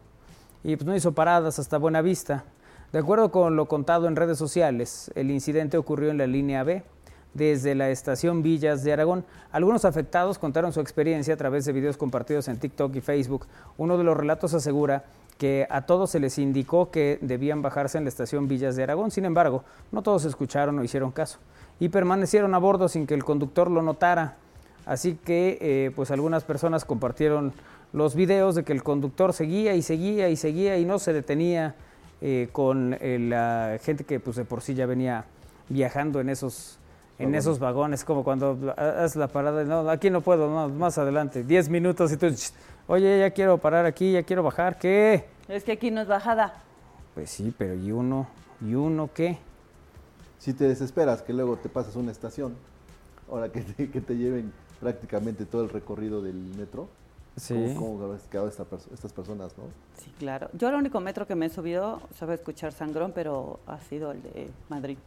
y 0.63 0.77
pues 0.77 0.87
no 0.87 0.95
hizo 0.97 1.13
paradas 1.13 1.59
hasta 1.59 1.79
Buena 1.79 2.03
Vista. 2.03 2.45
De 2.93 2.99
acuerdo 2.99 3.31
con 3.31 3.57
lo 3.57 3.67
contado 3.67 4.07
en 4.07 4.17
redes 4.17 4.39
sociales, 4.39 5.11
el 5.15 5.31
incidente 5.31 5.77
ocurrió 5.77 6.11
en 6.11 6.19
la 6.19 6.27
línea 6.27 6.63
B, 6.65 6.83
desde 7.35 7.75
la 7.75 7.91
estación 7.91 8.43
Villas 8.43 8.83
de 8.85 8.93
Aragón. 8.93 9.25
Algunos 9.53 9.85
afectados 9.85 10.39
contaron 10.39 10.73
su 10.73 10.81
experiencia 10.81 11.35
a 11.35 11.37
través 11.37 11.65
de 11.65 11.73
videos 11.73 11.97
compartidos 11.97 12.49
en 12.49 12.59
TikTok 12.59 12.95
y 12.97 13.01
Facebook. 13.01 13.47
Uno 13.77 13.99
de 13.99 14.05
los 14.05 14.17
relatos 14.17 14.55
asegura 14.55 15.05
que 15.39 15.67
a 15.69 15.83
todos 15.83 16.11
se 16.11 16.21
les 16.21 16.39
indicó 16.39 16.91
que 16.91 17.19
debían 17.21 17.61
bajarse 17.61 17.99
en 17.99 18.05
la 18.05 18.09
estación 18.09 18.49
Villas 18.49 18.77
de 18.77 18.85
Aragón. 18.85 19.11
Sin 19.11 19.25
embargo, 19.25 19.65
no 19.93 20.03
todos 20.03 20.25
escucharon 20.25 20.79
o 20.79 20.85
hicieron 20.85 21.11
caso 21.11 21.39
y 21.81 21.89
permanecieron 21.89 22.55
a 22.55 22.59
bordo 22.59 22.89
sin 22.89 23.07
que 23.07 23.15
el 23.15 23.25
conductor 23.25 23.71
lo 23.71 23.83
notara. 23.83 24.37
Así 24.87 25.15
que 25.15 25.59
eh, 25.61 25.91
pues 25.97 26.11
algunas 26.11 26.45
personas 26.45 26.85
compartieron 26.85 27.53
los 27.93 28.15
videos 28.15 28.55
de 28.55 28.65
que 28.65 28.73
el 28.73 28.83
conductor 28.83 29.33
seguía 29.33 29.75
y 29.75 29.83
seguía 29.83 30.29
y 30.29 30.37
seguía 30.37 30.79
y 30.79 30.85
no 30.85 30.99
se 30.99 31.13
detenía 31.13 31.75
eh, 32.21 32.49
con 32.53 32.97
eh, 33.01 33.19
la 33.19 33.79
gente 33.83 34.05
que 34.05 34.21
pues 34.21 34.37
de 34.37 34.45
por 34.45 34.63
sí 34.63 34.75
ya 34.75 34.87
venía 34.87 35.25
viajando 35.69 36.21
en 36.21 36.29
esos 36.29 36.79
en 37.19 37.27
Vagones. 37.27 37.45
esos 37.45 37.59
vagones, 37.59 38.05
como 38.05 38.25
cuando 38.25 38.75
ha- 38.77 39.05
haces 39.05 39.17
la 39.17 39.29
parada, 39.29 39.63
no, 39.65 39.89
aquí 39.89 40.11
no 40.11 40.21
puedo, 40.21 40.51
no, 40.51 40.69
más 40.69 40.99
adelante, 40.99 41.45
10 41.45 41.69
minutos 41.69 42.11
y 42.13 42.17
tú, 42.17 42.29
"Ch, 42.31 42.53
oye, 42.89 43.21
ya 43.21 43.31
quiero 43.31 43.59
parar 43.59 43.87
aquí, 43.87 44.13
ya 44.13 44.23
quiero 44.25 44.43
bajar, 44.43 44.79
¿qué? 44.79 45.25
Es 45.49 45.63
que 45.65 45.73
aquí 45.73 45.91
no 45.91 46.01
es 46.01 46.09
bajada. 46.09 46.55
Pues 47.15 47.31
sí, 47.31 47.55
pero 47.57 47.75
¿y 47.75 47.93
uno? 47.93 48.27
¿Y 48.61 48.75
uno 48.75 49.11
qué? 49.15 49.39
Si 50.39 50.53
te 50.53 50.65
desesperas 50.69 51.23
que 51.23 51.33
luego 51.33 51.57
te 51.57 51.69
pasas 51.69 51.97
una 51.97 52.11
estación, 52.13 52.55
ahora 53.31 53.49
que 53.51 53.61
te, 53.63 53.91
que 53.91 54.01
te 54.01 54.17
lleven 54.17 54.53
prácticamente 54.81 55.47
todo 55.47 55.63
el 55.63 55.71
recorrido 55.71 56.21
del 56.23 56.35
metro, 56.35 56.89
Sí. 57.37 57.55
¿cómo, 57.79 57.99
cómo 57.99 58.17
quedado 58.31 58.49
esta 58.49 58.65
perso- 58.65 58.93
estas 58.93 59.13
personas, 59.13 59.57
no? 59.59 59.65
Sí, 59.99 60.13
claro. 60.19 60.49
Yo 60.53 60.69
el 60.69 60.75
único 60.77 61.01
metro 61.01 61.27
que 61.27 61.35
me 61.35 61.47
he 61.47 61.49
subido, 61.51 62.01
sabe 62.17 62.35
escuchar 62.35 62.73
sangrón, 62.73 63.13
pero 63.15 63.59
ha 63.67 63.79
sido 63.81 64.13
el 64.13 64.23
de 64.23 64.51
Madrid. 64.69 64.99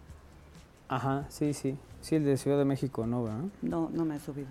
Ajá, 0.90 1.26
sí, 1.30 1.54
sí. 1.54 1.78
Sí, 2.02 2.16
el 2.16 2.26
de 2.26 2.38
Ciudad 2.38 2.58
de 2.58 2.66
México, 2.66 3.06
¿no? 3.08 3.24
¿verdad? 3.24 3.40
No, 3.62 3.90
no 3.92 4.06
me 4.06 4.16
he 4.16 4.20
subido. 4.20 4.48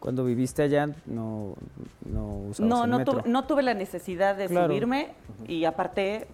Cuando 0.00 0.24
viviste 0.24 0.62
allá, 0.62 0.86
no, 1.06 1.54
no 2.04 2.36
usabas 2.50 2.68
No, 2.70 2.84
el 2.84 2.90
no 2.90 2.98
metro. 2.98 3.20
tuve, 3.20 3.30
no 3.30 3.44
tuve 3.44 3.62
la 3.62 3.74
necesidad 3.74 4.36
de 4.36 4.48
Claro. 4.48 4.68
subirme 4.68 5.12
y 5.46 5.64
aparte 5.64 6.26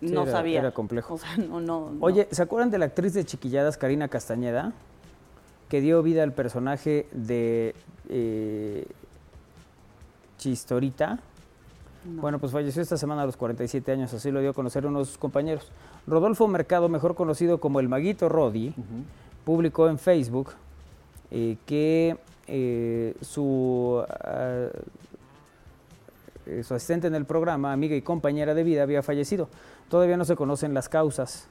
Sí, 0.00 0.06
no 0.12 0.22
era- 0.22 0.32
sabía. 0.32 0.60
era 0.60 0.70
complejo. 0.72 1.14
O 1.14 1.18
sea, 1.18 1.36
no, 1.38 1.60
no. 1.60 1.92
Oye, 2.00 2.28
¿se 2.30 2.42
acuerdan 2.42 2.70
de 2.70 2.78
la 2.78 2.86
actriz 2.86 3.14
de 3.14 3.24
Chiquilladas, 3.24 3.76
Karina 3.78 4.08
Castañeda? 4.08 4.72
Que 5.68 5.80
dio 5.80 6.02
vida 6.02 6.22
al 6.22 6.32
personaje 6.32 7.08
de 7.12 7.74
eh, 8.10 8.86
Chistorita. 10.38 11.20
No. 12.04 12.20
Bueno, 12.20 12.38
pues 12.38 12.52
falleció 12.52 12.82
esta 12.82 12.98
semana 12.98 13.22
a 13.22 13.26
los 13.26 13.36
47 13.36 13.90
años, 13.92 14.12
así 14.12 14.30
lo 14.30 14.40
dio 14.40 14.50
a 14.50 14.52
conocer 14.52 14.84
uno 14.86 14.98
de 14.98 15.04
sus 15.06 15.16
compañeros. 15.16 15.70
Rodolfo 16.06 16.46
Mercado, 16.48 16.88
mejor 16.88 17.14
conocido 17.14 17.58
como 17.58 17.80
el 17.80 17.88
Maguito 17.88 18.28
Rodi, 18.28 18.74
publicó 19.44 19.88
en 19.88 19.98
Facebook 19.98 20.52
eh, 21.30 21.56
que 21.66 22.16
eh, 22.46 23.14
su, 23.22 24.04
ah, 24.08 24.68
eh, 26.46 26.62
su 26.62 26.74
asistente 26.74 27.06
en 27.06 27.14
el 27.14 27.24
programa, 27.24 27.72
amiga 27.72 27.96
y 27.96 28.02
compañera 28.02 28.54
de 28.54 28.62
vida, 28.64 28.82
había 28.82 29.02
fallecido. 29.02 29.48
Todavía 29.88 30.16
no 30.16 30.24
se 30.24 30.36
conocen 30.36 30.74
las 30.74 30.88
causas. 30.88 31.48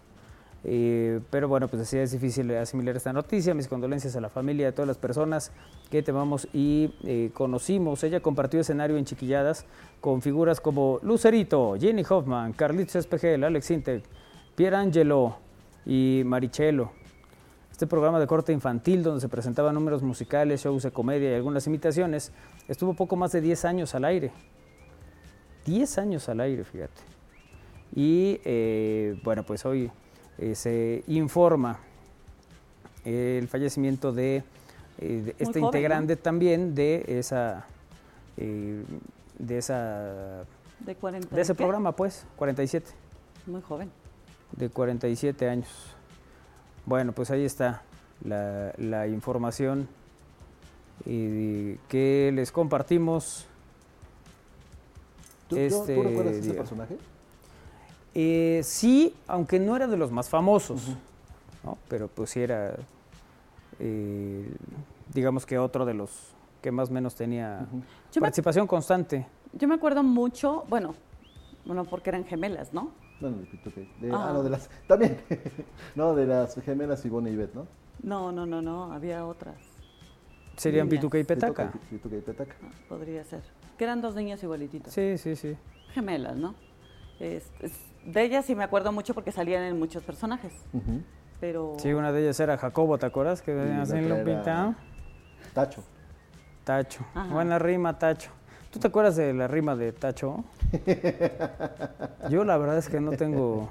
Eh, 0.66 1.20
pero 1.30 1.49
bueno, 1.49 1.68
pues 1.68 1.82
decía, 1.82 2.04
es 2.04 2.12
difícil 2.12 2.49
asimilar 2.56 2.95
esta 2.95 3.12
noticia. 3.12 3.54
Mis 3.54 3.68
condolencias 3.68 4.16
a 4.16 4.22
la 4.22 4.30
familia, 4.30 4.70
a 4.70 4.72
todas 4.72 4.88
las 4.88 4.97
personas 4.97 5.51
que 5.89 6.01
temamos 6.01 6.47
y 6.54 6.93
eh, 7.04 7.32
conocimos. 7.34 8.04
Ella 8.04 8.22
compartió 8.22 8.60
escenario 8.60 8.97
en 8.97 9.06
Chiquilladas 9.06 9.66
con 9.99 10.22
figuras 10.22 10.62
como 10.62 10.99
Lucerito, 11.01 11.76
Jenny 11.80 12.04
Hoffman, 12.08 12.54
Carlitos 12.54 12.95
Espejel, 12.95 13.43
Alex 13.43 13.72
Intec, 13.72 14.04
Pierangelo 14.56 15.38
y 15.86 16.24
Marichelo. 16.26 16.91
Este 17.72 17.88
programa 17.88 18.20
de 18.20 18.28
corte 18.28 18.54
infantil 18.54 19.01
donde 19.01 19.20
se 19.20 19.30
presentaban 19.30 19.74
números 19.74 20.04
musicales, 20.04 20.62
shows 20.62 20.84
de 20.84 20.91
comedia 20.91 21.32
y 21.32 21.36
algunas 21.36 21.66
imitaciones, 21.66 22.32
estuvo 22.68 22.93
poco 22.93 23.16
más 23.16 23.32
de 23.32 23.41
10 23.41 23.66
años 23.66 23.95
al 23.95 24.06
aire. 24.06 24.32
10 25.66 25.97
años 25.97 26.30
al 26.30 26.39
aire, 26.41 26.64
fíjate. 26.64 27.01
Y 27.95 28.39
eh, 28.45 29.20
bueno, 29.24 29.43
pues 29.43 29.66
hoy 29.66 29.91
eh, 30.38 30.56
se 30.56 31.04
informa 31.08 31.80
el 33.06 33.47
fallecimiento 33.47 34.12
de, 34.12 34.43
eh, 34.99 35.22
de 35.26 35.30
este 35.32 35.60
joven, 35.60 35.64
integrante 35.66 36.16
también 36.16 36.76
de 36.76 37.04
esa 37.08 37.66
eh, 38.38 38.84
de 39.38 39.58
esa 39.58 40.43
de 40.80 40.95
40. 40.95 41.36
de 41.36 41.41
ese 41.41 41.54
¿qué? 41.54 41.58
programa 41.58 41.95
pues 41.95 42.26
47 42.36 42.91
Muy 43.45 43.62
joven. 43.62 43.91
De 44.58 44.70
47 44.70 45.49
años 45.49 45.68
bueno 46.86 47.12
pues 47.12 47.32
ahí 47.32 47.43
está 47.45 47.82
la, 48.24 48.74
la 48.78 49.08
información 49.08 49.88
eh, 51.06 51.78
que 51.89 52.32
les 52.34 52.51
compartimos 52.51 53.47
¿Tú, 55.47 55.58
Este 55.58 55.95
tú 55.95 56.04
recuerdas 56.04 56.36
ese 56.36 56.54
personaje? 56.54 56.97
Eh, 58.16 58.62
sí, 58.64 59.16
aunque 59.28 59.60
no 59.60 59.76
era 59.76 59.88
de 59.88 59.97
los 59.97 60.12
más 60.12 60.30
famosos, 60.30 60.82
¿no? 61.64 61.78
pero 61.89 62.08
pues 62.08 62.30
sí 62.30 62.41
era, 62.41 62.76
eh, 63.80 64.51
digamos 65.14 65.45
que 65.45 65.58
otro 65.58 65.84
de 65.86 65.93
los 65.95 66.12
que 66.62 66.72
más 66.72 66.89
o 66.89 66.93
menos 66.93 67.16
tenía 67.16 67.66
Yo 68.12 68.22
me- 68.22 68.22
participación 68.22 68.68
constante. 68.68 69.26
Yo 69.54 69.68
me 69.68 69.76
acuerdo 69.76 70.01
mucho, 70.04 70.64
bueno, 70.70 70.95
bueno, 71.66 71.86
porque 71.86 72.10
eran 72.12 72.24
gemelas, 72.24 72.72
¿no? 72.74 72.91
Bueno, 73.24 73.38
de 73.38 73.45
Pito, 73.45 73.69
ok. 73.69 73.76
De- 74.01 74.11
Ah. 74.11 74.28
ah, 74.30 74.34
no, 74.34 74.43
de 74.43 74.49
las. 74.49 74.69
También. 74.86 75.17
no, 75.95 76.13
de 76.13 76.26
las 76.28 76.55
gemelas 76.61 77.05
Ivonne 77.05 77.30
y 77.30 77.34
Ivette, 77.34 77.55
¿no? 77.55 77.67
No, 78.01 78.34
no, 78.34 78.45
no, 78.45 78.61
no, 78.61 78.91
había 78.91 79.26
otras. 79.26 79.55
Serían 80.57 80.88
Niñas. 80.88 80.99
Pituca 80.99 81.17
y 81.19 81.24
Petaca. 81.24 81.71
Pituca, 81.71 81.89
Pituca 81.89 82.15
y 82.17 82.19
Petaca. 82.21 82.55
Ah, 82.61 82.69
Podría 82.89 83.24
ser. 83.24 83.41
Que 83.78 83.86
eran 83.86 84.01
dos 84.01 84.13
niñas 84.15 84.43
igualititas. 84.43 84.93
Sí, 84.93 85.17
sí, 85.17 85.38
sí. 85.38 85.55
Gemelas, 85.93 86.36
¿no? 86.36 86.53
Es- 87.21 87.49
es- 87.61 87.80
de 88.05 88.24
ellas 88.24 88.45
sí 88.45 88.55
me 88.55 88.65
acuerdo 88.65 88.91
mucho 88.91 89.13
porque 89.13 89.32
salían 89.32 89.63
en 89.63 89.80
muchos 89.80 90.03
personajes. 90.03 90.51
Pero. 91.39 91.76
Sí, 91.78 91.93
una 91.93 92.11
de 92.11 92.24
ellas 92.24 92.38
era 92.41 92.57
Jacobo, 92.57 92.97
¿te 92.97 93.05
acuerdas? 93.05 93.41
Que 93.41 93.53
venía 93.53 93.84
así 93.84 93.95
era- 93.95 94.76
Tacho. 95.53 95.82
Tacho. 96.65 97.05
Ajá. 97.15 97.34
Buena 97.34 97.57
rima, 97.57 97.97
Tacho. 97.97 98.32
¿Tú 98.74 98.80
te 98.80 98.88
acuerdas 98.88 99.15
de 99.15 99.32
la 99.36 99.47
rima 99.47 99.76
de 99.76 99.91
Tacho? 99.91 100.43
Yo 102.32 102.43
la 102.43 102.57
verdad 102.57 102.80
es 102.80 102.89
que 102.89 102.99
no 102.99 103.11
tengo 103.11 103.69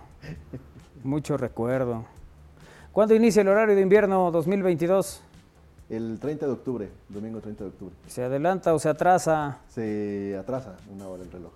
mucho 1.03 1.36
recuerdo. 1.36 2.05
¿Cuándo 2.92 3.12
inicia 3.12 3.42
el 3.42 3.48
horario 3.48 3.74
de 3.74 3.80
invierno 3.80 4.30
2022? 4.30 5.20
El 5.90 6.20
30 6.20 6.46
de 6.46 6.53
octubre, 6.53 6.88
domingo 7.09 7.40
30 7.40 7.64
de 7.64 7.70
octubre. 7.70 7.94
¿Se 8.07 8.22
adelanta 8.22 8.72
o 8.74 8.78
se 8.78 8.88
atrasa? 8.88 9.59
Se 9.70 10.36
atrasa 10.38 10.76
una 10.94 11.09
hora 11.09 11.24
el 11.24 11.32
reloj. 11.32 11.50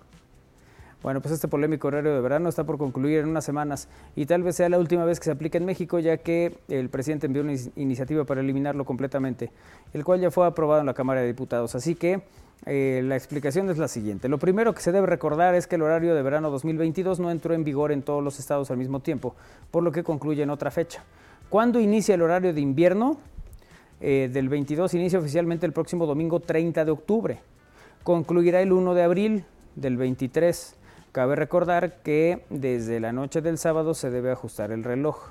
Bueno, 1.05 1.21
pues 1.21 1.33
este 1.33 1.47
polémico 1.47 1.87
horario 1.87 2.15
de 2.15 2.21
verano 2.21 2.49
está 2.49 2.65
por 2.65 2.79
concluir 2.79 3.21
en 3.21 3.29
unas 3.29 3.45
semanas 3.45 3.89
y 4.17 4.27
tal 4.27 4.43
vez 4.43 4.57
sea 4.57 4.69
la 4.69 4.81
última 4.81 5.05
vez 5.05 5.21
que 5.21 5.27
se 5.27 5.31
aplique 5.31 5.57
en 5.57 5.67
México, 5.67 6.01
ya 6.01 6.17
que 6.17 6.59
el 6.67 6.89
presidente 6.89 7.29
envió 7.29 7.43
una 7.43 7.53
iniciativa 7.77 8.25
para 8.25 8.41
eliminarlo 8.41 8.85
completamente, 8.85 9.53
el 9.93 10.05
cual 10.05 10.19
ya 10.19 10.33
fue 10.33 10.49
aprobado 10.49 10.81
en 10.81 10.87
la 10.87 10.95
Cámara 10.95 11.21
de 11.21 11.29
Diputados. 11.29 11.77
Así 11.77 11.95
que 11.95 12.25
eh, 12.65 13.03
la 13.05 13.17
explicación 13.17 13.69
es 13.71 13.79
la 13.79 13.89
siguiente. 13.89 14.29
Lo 14.29 14.39
primero 14.39 14.75
que 14.75 14.81
se 14.81 14.93
debe 14.93 15.07
recordar 15.07 15.55
es 15.55 15.67
que 15.67 15.77
el 15.77 15.83
horario 15.83 16.15
de 16.15 16.23
verano 16.23 16.51
2022 16.51 17.21
no 17.21 17.31
entró 17.31 17.55
en 17.55 17.65
vigor 17.65 17.93
en 17.93 18.03
todos 18.03 18.25
los 18.25 18.39
estados 18.41 18.71
al 18.71 18.79
mismo 18.79 19.01
tiempo, 19.01 19.35
por 19.71 19.83
lo 19.83 19.93
que 19.93 20.03
concluye 20.03 20.43
en 20.43 20.51
otra 20.51 20.71
fecha. 20.71 21.05
¿Cuándo 21.49 21.79
inicia 21.79 22.15
el 22.15 22.23
horario 22.23 22.53
de 22.53 22.61
invierno? 22.61 23.19
Eh, 24.01 24.29
del 24.33 24.49
22 24.49 24.93
inicia 24.95 25.19
oficialmente 25.19 25.65
el 25.65 25.73
próximo 25.73 26.07
domingo 26.07 26.41
30 26.41 26.85
de 26.85 26.91
octubre. 26.91 27.41
Concluirá 28.03 28.61
el 28.61 28.73
1 28.73 28.95
de 28.95 29.03
abril 29.03 29.45
del 29.75 29.97
23. 29.97 30.75
Cabe 31.13 31.37
recordar 31.37 32.03
que 32.03 32.45
desde 32.51 33.01
la 33.01 33.13
noche 33.13 33.41
del 33.41 33.59
sábado 33.59 33.95
se 33.95 34.11
debe 34.11 34.33
ajustar 34.33 34.73
el 34.73 34.85
reloj. 34.85 35.31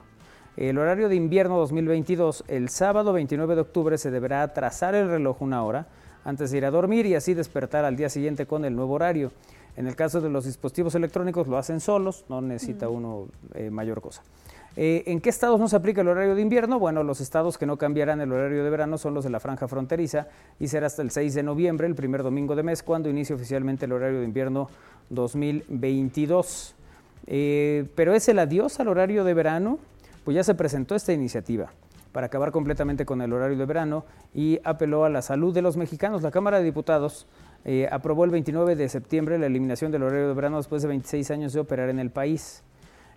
El 0.57 0.77
horario 0.77 1.09
de 1.09 1.15
invierno 1.15 1.57
2022, 1.57 2.45
el 2.47 2.69
sábado 2.69 3.11
29 3.11 3.55
de 3.55 3.61
octubre 3.61 3.97
se 3.97 4.09
deberá 4.09 4.41
atrasar 4.41 4.95
el 4.95 5.09
reloj 5.09 5.41
una 5.41 5.63
hora 5.63 5.87
antes 6.25 6.51
de 6.51 6.57
ir 6.57 6.65
a 6.65 6.71
dormir 6.71 7.05
y 7.05 7.15
así 7.15 7.33
despertar 7.33 7.85
al 7.85 7.95
día 7.95 8.09
siguiente 8.09 8.45
con 8.45 8.65
el 8.65 8.75
nuevo 8.75 8.95
horario. 8.95 9.31
En 9.77 9.87
el 9.87 9.95
caso 9.95 10.19
de 10.21 10.29
los 10.29 10.45
dispositivos 10.45 10.95
electrónicos 10.95 11.47
lo 11.47 11.57
hacen 11.57 11.79
solos, 11.79 12.25
no 12.27 12.41
necesita 12.41 12.89
uno 12.89 13.27
eh, 13.53 13.69
mayor 13.69 14.01
cosa. 14.01 14.23
Eh, 14.77 15.03
¿En 15.05 15.21
qué 15.21 15.29
estados 15.29 15.59
no 15.59 15.69
se 15.69 15.75
aplica 15.75 16.01
el 16.01 16.07
horario 16.07 16.35
de 16.35 16.41
invierno? 16.41 16.79
Bueno, 16.79 17.03
los 17.03 17.21
estados 17.21 17.57
que 17.57 17.65
no 17.65 17.77
cambiarán 17.77 18.19
el 18.19 18.31
horario 18.31 18.63
de 18.63 18.69
verano 18.69 18.97
son 18.97 19.13
los 19.13 19.23
de 19.23 19.29
la 19.29 19.39
franja 19.39 19.67
fronteriza 19.67 20.27
y 20.59 20.67
será 20.67 20.87
hasta 20.87 21.01
el 21.01 21.11
6 21.11 21.33
de 21.33 21.43
noviembre, 21.43 21.87
el 21.87 21.95
primer 21.95 22.23
domingo 22.23 22.55
de 22.55 22.63
mes, 22.63 22.83
cuando 22.83 23.09
inicie 23.09 23.35
oficialmente 23.35 23.85
el 23.85 23.93
horario 23.93 24.19
de 24.19 24.25
invierno 24.25 24.69
2022. 25.09 26.75
Eh, 27.27 27.85
pero 27.95 28.13
es 28.13 28.27
el 28.27 28.39
adiós 28.39 28.79
al 28.79 28.87
horario 28.87 29.23
de 29.23 29.33
verano, 29.33 29.79
pues 30.23 30.35
ya 30.35 30.43
se 30.43 30.55
presentó 30.55 30.95
esta 30.95 31.13
iniciativa 31.13 31.71
para 32.15 32.27
acabar 32.27 32.53
completamente 32.53 33.05
con 33.05 33.21
el 33.21 33.33
horario 33.33 33.57
de 33.57 33.65
verano 33.65 34.05
y 34.33 34.61
apeló 34.63 35.03
a 35.03 35.09
la 35.09 35.21
salud 35.21 35.53
de 35.53 35.61
los 35.61 35.75
mexicanos. 35.75 36.21
La 36.21 36.31
Cámara 36.31 36.59
de 36.59 36.63
Diputados 36.63 37.27
eh, 37.65 37.89
aprobó 37.91 38.23
el 38.23 38.31
29 38.31 38.77
de 38.77 38.87
septiembre 38.87 39.37
la 39.37 39.47
eliminación 39.47 39.91
del 39.91 40.03
horario 40.03 40.29
de 40.29 40.33
verano 40.33 40.55
después 40.55 40.81
de 40.81 40.87
26 40.87 41.29
años 41.31 41.51
de 41.51 41.59
operar 41.59 41.89
en 41.89 41.99
el 41.99 42.11
país. 42.11 42.63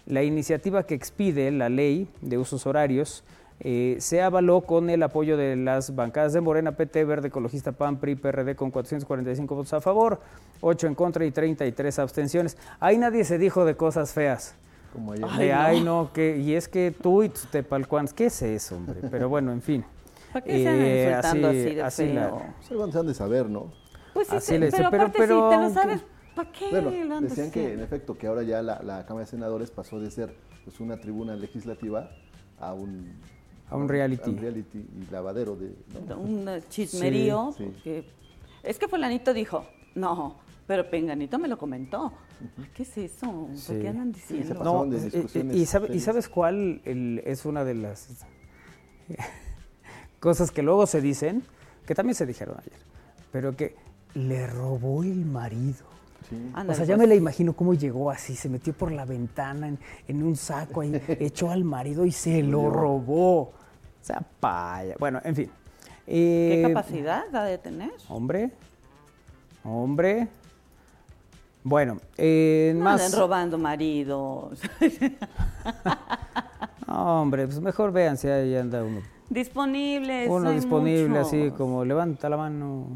La 0.05 0.25
iniciativa 0.25 0.83
que 0.83 0.97
expide 0.97 1.53
la 1.53 1.69
ley 1.69 2.09
de 2.23 2.39
usos 2.39 2.67
horarios 2.67 3.23
eh, 3.61 3.99
se 4.01 4.21
avaló 4.21 4.63
con 4.63 4.91
el 4.91 5.01
apoyo 5.05 5.37
de 5.37 5.55
las 5.55 5.95
bancadas 5.95 6.33
de 6.33 6.41
Morena, 6.41 6.73
PT, 6.73 7.05
Verde, 7.05 7.29
Ecologista, 7.29 7.71
PAN, 7.71 8.01
PRI, 8.01 8.17
PRD 8.17 8.57
con 8.57 8.73
445 8.73 9.55
votos 9.55 9.75
a 9.75 9.81
favor, 9.81 10.19
8 10.61 10.89
en 10.89 10.97
contra 10.97 11.25
y 11.25 11.31
33 11.31 12.01
abstenciones. 12.01 12.57
Ahí 12.81 12.99
nadie 12.99 13.23
se 13.23 13.39
dijo 13.39 13.65
de 13.65 13.77
cosas 13.77 14.13
feas. 14.13 14.57
Como 14.93 15.13
ayer. 15.13 15.27
de, 15.39 15.53
ay, 15.53 15.81
no, 15.83 16.11
que, 16.13 16.39
y 16.39 16.55
es 16.55 16.69
que 16.69 16.91
tú 16.91 17.23
y 17.23 17.29
tus 17.29 17.47
tepalcuanes, 17.47 18.13
¿qué 18.13 18.27
es 18.27 18.41
eso, 18.43 18.77
hombre? 18.77 19.01
Pero 19.11 19.29
bueno, 19.29 19.53
en 19.53 19.61
fin. 19.63 19.85
¿Para 20.33 20.45
qué 20.45 20.63
se 20.63 20.69
andan 20.69 20.87
Eh, 20.87 21.07
insultando 21.09 21.49
así, 21.49 21.75
de 21.75 21.83
así 21.83 22.13
la- 22.13 22.23
feo? 22.29 22.43
Pues 22.59 22.71
algo 22.71 22.93
se 22.93 22.99
han 22.99 23.07
de 23.07 23.15
saber, 23.15 23.49
¿no? 23.51 23.73
Pues 24.15 24.29
sí, 24.29 24.37
Así 24.37 24.47
sí, 24.55 24.59
le 24.59 24.67
dice, 24.67 24.77
pero, 24.79 24.91
pero- 24.91 25.03
aparte 25.05 25.19
pero- 25.19 25.51
si 25.51 25.57
te 25.57 25.63
lo 25.63 25.71
sabes, 25.71 26.01
¿para 26.35 26.53
qué 26.53 26.69
Bueno, 26.71 26.91
lo 26.91 27.17
andas 27.17 27.23
decían 27.31 27.51
que 27.51 27.73
en 27.75 27.81
efecto 27.81 28.17
que 28.19 28.27
ahora 28.27 28.43
ya 28.43 28.63
la, 28.63 28.83
la 28.83 29.05
Cámara 29.07 29.25
de 29.27 29.31
Senadores 29.31 29.71
pasó 29.71 30.01
de 30.01 30.11
ser 30.11 30.35
pues, 30.65 30.81
una 30.81 30.99
tribuna 31.01 31.35
legislativa 31.37 32.11
a 32.61 32.73
un 32.75 33.13
A 33.71 33.77
un 33.77 33.89
reality. 33.89 34.23
a 34.25 34.33
un 34.33 34.39
reality 34.39 34.79
y 34.79 35.13
lavadero 35.13 35.55
de 35.57 35.73
¿no? 36.09 36.19
Un 36.19 36.49
chismerío, 36.69 37.53
Sí, 37.57 37.65
sí. 37.65 37.71
porque 37.73 38.05
es 38.63 38.79
que 38.79 38.89
fulanito 38.89 39.33
dijo, 39.35 39.65
no, 39.95 40.37
pero 40.69 40.89
Penganito 40.89 41.37
me 41.41 41.49
lo 41.49 41.59
comentó. 41.59 42.13
¿Qué 42.75 42.85
es 42.85 42.97
eso? 42.99 43.27
¿Por 43.49 43.57
Sí. 43.57 43.81
qué 43.81 43.89
andan 43.89 44.13
diciendo? 44.13 44.63
No, 44.63 44.85
de 44.87 44.99
y, 44.99 45.67
sabe- 45.67 45.87
y 45.87 45.89
serias. 45.89 46.03
sabes 46.05 46.29
cuál 46.29 46.81
el- 46.85 47.21
es 47.25 47.45
una 47.45 47.65
de 47.65 47.75
las 47.75 48.09
cosas 50.21 50.51
que 50.51 50.63
luego 50.63 50.87
se 50.87 51.01
dicen, 51.01 51.43
que 51.87 51.95
también 51.95 52.15
se 52.15 52.27
dijeron 52.27 52.57
ayer, 52.61 52.79
pero 53.33 53.57
que 53.57 53.75
le 54.15 54.47
robó 54.47 55.03
el 55.03 55.25
marido. 55.25 55.87
Sí. 56.29 56.37
O 56.55 56.75
sea, 56.75 56.85
ya 56.85 56.97
pues. 56.97 56.99
me 56.99 57.07
la 57.07 57.15
imagino 57.15 57.55
cómo 57.55 57.73
llegó 57.75 58.11
así, 58.11 58.37
se 58.37 58.49
metió 58.51 58.75
por 58.75 58.93
la 58.93 59.05
ventana 59.07 59.69
en, 59.69 59.79
en 60.07 60.23
un 60.23 60.37
saco 60.37 60.83
ahí, 60.83 60.93
echó 61.21 61.51
al 61.51 61.65
marido 61.65 62.05
y 62.05 62.13
se 62.13 62.43
lo 62.43 62.69
robó. 62.71 63.41
O 63.41 63.53
sea, 64.03 64.21
paya. 64.41 64.95
Bueno, 64.99 65.21
en 65.25 65.35
fin. 65.35 65.51
¿Qué 66.07 66.61
Eh, 66.61 66.69
capacidad 66.69 67.35
ha 67.35 67.45
de 67.45 67.59
tener? 67.59 67.93
Hombre, 68.09 68.51
hombre. 69.65 70.29
Bueno, 71.65 71.99
eh, 72.17 72.73
No 72.77 72.85
más. 72.85 73.01
anden 73.03 73.19
robando 73.21 73.59
maridos. 73.59 74.59
No, 76.87 77.21
hombre, 77.23 77.45
pues 77.47 77.61
mejor 77.61 77.93
vean 77.93 78.17
si 78.17 78.29
ahí 78.29 78.57
anda 78.57 78.83
uno. 78.83 79.01
Disponibles. 79.29 80.29
Uno 80.31 80.51
disponible, 80.53 81.19
así 81.19 81.37
muchos. 81.37 81.59
como 81.59 81.85
levanta 81.85 82.31
la 82.31 82.39
mano. 82.39 82.87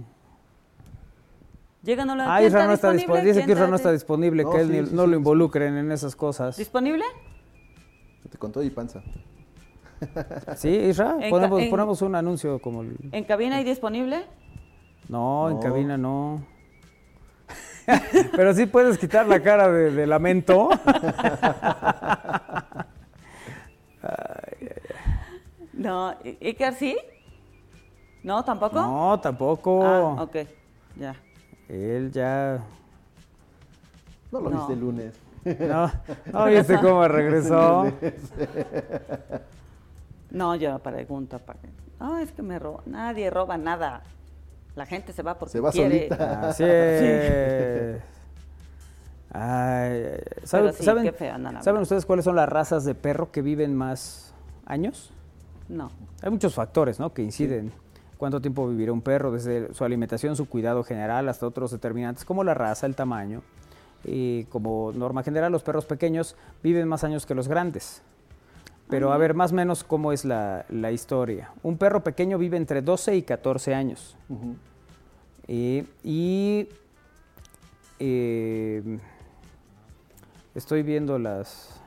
Llegan 1.82 2.08
a 2.08 2.16
la 2.16 2.34
Ah, 2.34 2.42
Isra 2.42 2.66
no 2.66 2.72
está 2.72 2.90
disponible. 2.92 3.28
Dice 3.34 3.44
que 3.44 3.52
Isra 3.52 3.66
no 3.66 3.76
está 3.76 3.92
disponible. 3.92 4.44
No, 4.44 4.50
que 4.50 4.60
él 4.60 4.66
sí, 4.68 4.72
ni- 4.80 4.86
sí, 4.86 4.94
no 4.94 5.02
sí, 5.02 5.08
lo 5.08 5.12
sí. 5.12 5.18
involucren 5.18 5.76
en 5.76 5.92
esas 5.92 6.16
cosas. 6.16 6.56
¿Disponible? 6.56 7.04
Te 8.30 8.38
contó 8.38 8.62
y 8.62 8.70
panza. 8.70 9.02
¿Sí, 10.56 10.70
Isra? 10.70 11.16
En 11.20 11.28
Ponemos, 11.30 11.60
en- 11.60 11.68
ponemos 11.70 12.00
un 12.00 12.14
anuncio 12.14 12.60
como 12.60 12.80
el... 12.82 12.96
¿En 13.12 13.24
cabina 13.24 13.56
hay 13.56 13.64
disponible? 13.64 14.24
No, 15.08 15.50
en 15.50 15.56
No. 15.56 15.60
cabina 15.60 15.98
no. 15.98 16.46
Pero 18.36 18.54
sí 18.54 18.66
puedes 18.66 18.98
quitar 18.98 19.26
la 19.26 19.40
cara 19.42 19.70
de, 19.70 19.90
de 19.90 20.06
lamento. 20.06 20.68
No. 25.72 26.14
¿I- 26.24 26.38
¿Iker 26.48 26.74
sí? 26.74 26.96
¿No, 28.22 28.44
tampoco? 28.44 28.80
No, 28.80 29.18
tampoco. 29.20 29.84
Ah, 29.84 30.22
ok, 30.22 30.36
ya. 30.96 31.14
Él 31.68 32.10
ya... 32.12 32.60
No 34.30 34.40
lo 34.40 34.50
No. 34.50 34.56
viste 34.58 34.72
el 34.74 34.80
lunes. 34.80 35.14
No, 35.58 35.90
no 36.32 36.44
viste 36.46 36.78
cómo 36.78 37.06
regresó. 37.08 37.90
No, 40.30 40.54
yo 40.54 40.78
pregunto 40.78 41.38
para. 41.40 41.58
No, 41.98 42.18
es 42.18 42.30
que 42.32 42.42
me 42.42 42.58
roba. 42.58 42.80
Nadie 42.86 43.28
roba 43.28 43.58
nada. 43.58 44.02
La 44.74 44.86
gente 44.86 45.12
se 45.12 45.22
va 45.22 45.38
porque 45.38 45.52
Se 45.52 45.60
va 45.60 45.70
quiere. 45.70 46.08
solita. 46.08 46.40
Así 46.48 46.64
es. 46.66 48.00
Ay, 49.34 49.40
ay, 49.40 50.02
ay. 50.04 50.18
¿Saben, 50.44 50.66
Pero 50.66 50.72
sí, 50.76 50.84
saben- 50.84 51.62
¿saben 51.62 51.82
ustedes 51.82 52.04
cuáles 52.06 52.24
son 52.24 52.36
las 52.36 52.48
razas 52.48 52.84
de 52.84 52.94
perro 52.94 53.30
que 53.30 53.42
viven 53.42 53.74
más 53.74 54.34
años? 54.66 55.10
No. 55.68 55.90
Hay 56.22 56.30
muchos 56.30 56.54
factores 56.54 57.00
¿no? 57.00 57.12
que 57.14 57.22
inciden. 57.22 57.72
Cuánto 58.18 58.40
tiempo 58.40 58.68
vivirá 58.68 58.92
un 58.92 59.00
perro, 59.02 59.32
desde 59.32 59.72
su 59.74 59.84
alimentación, 59.84 60.36
su 60.36 60.48
cuidado 60.48 60.84
general, 60.84 61.28
hasta 61.28 61.46
otros 61.46 61.70
determinantes 61.72 62.24
como 62.24 62.44
la 62.44 62.54
raza, 62.54 62.86
el 62.86 62.94
tamaño. 62.94 63.42
Y 64.04 64.44
como 64.44 64.92
norma 64.94 65.22
general, 65.22 65.50
los 65.50 65.62
perros 65.62 65.86
pequeños 65.86 66.36
viven 66.62 66.86
más 66.88 67.02
años 67.04 67.24
que 67.26 67.34
los 67.34 67.48
grandes. 67.48 68.02
Pero 68.92 69.10
a 69.10 69.16
ver, 69.16 69.32
más 69.32 69.52
o 69.52 69.54
menos 69.54 69.84
cómo 69.84 70.12
es 70.12 70.26
la, 70.26 70.66
la 70.68 70.92
historia. 70.92 71.50
Un 71.62 71.78
perro 71.78 72.04
pequeño 72.04 72.36
vive 72.36 72.58
entre 72.58 72.82
12 72.82 73.16
y 73.16 73.22
14 73.22 73.74
años. 73.74 74.18
Eh, 75.48 75.86
y 76.04 76.68
eh, 77.98 78.98
estoy 80.54 80.82
viendo 80.82 81.18
las, 81.18 81.80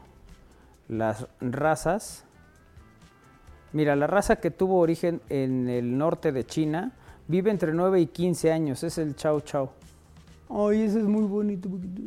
las 0.88 1.28
razas. 1.41 2.26
Mira, 3.72 3.95
la 3.95 4.08
raza 4.08 4.38
que 4.38 4.49
tuvo 4.49 4.80
origen 4.80 5.22
en 5.30 5.70
el 5.70 5.95
norte 5.99 6.32
de 6.32 6.43
China 6.43 6.91
vive 7.28 7.51
entre 7.51 7.72
9 7.72 8.01
y 8.01 8.08
15 8.08 8.51
años. 8.51 8.84
Es 8.84 8.97
el 8.97 9.16
Chau 9.16 9.41
Chau. 9.41 9.70
Ay, 10.49 10.82
ese 10.82 11.01
es 11.01 11.06
muy 11.06 11.26
bonito. 11.26 11.70
poquito. 11.70 12.01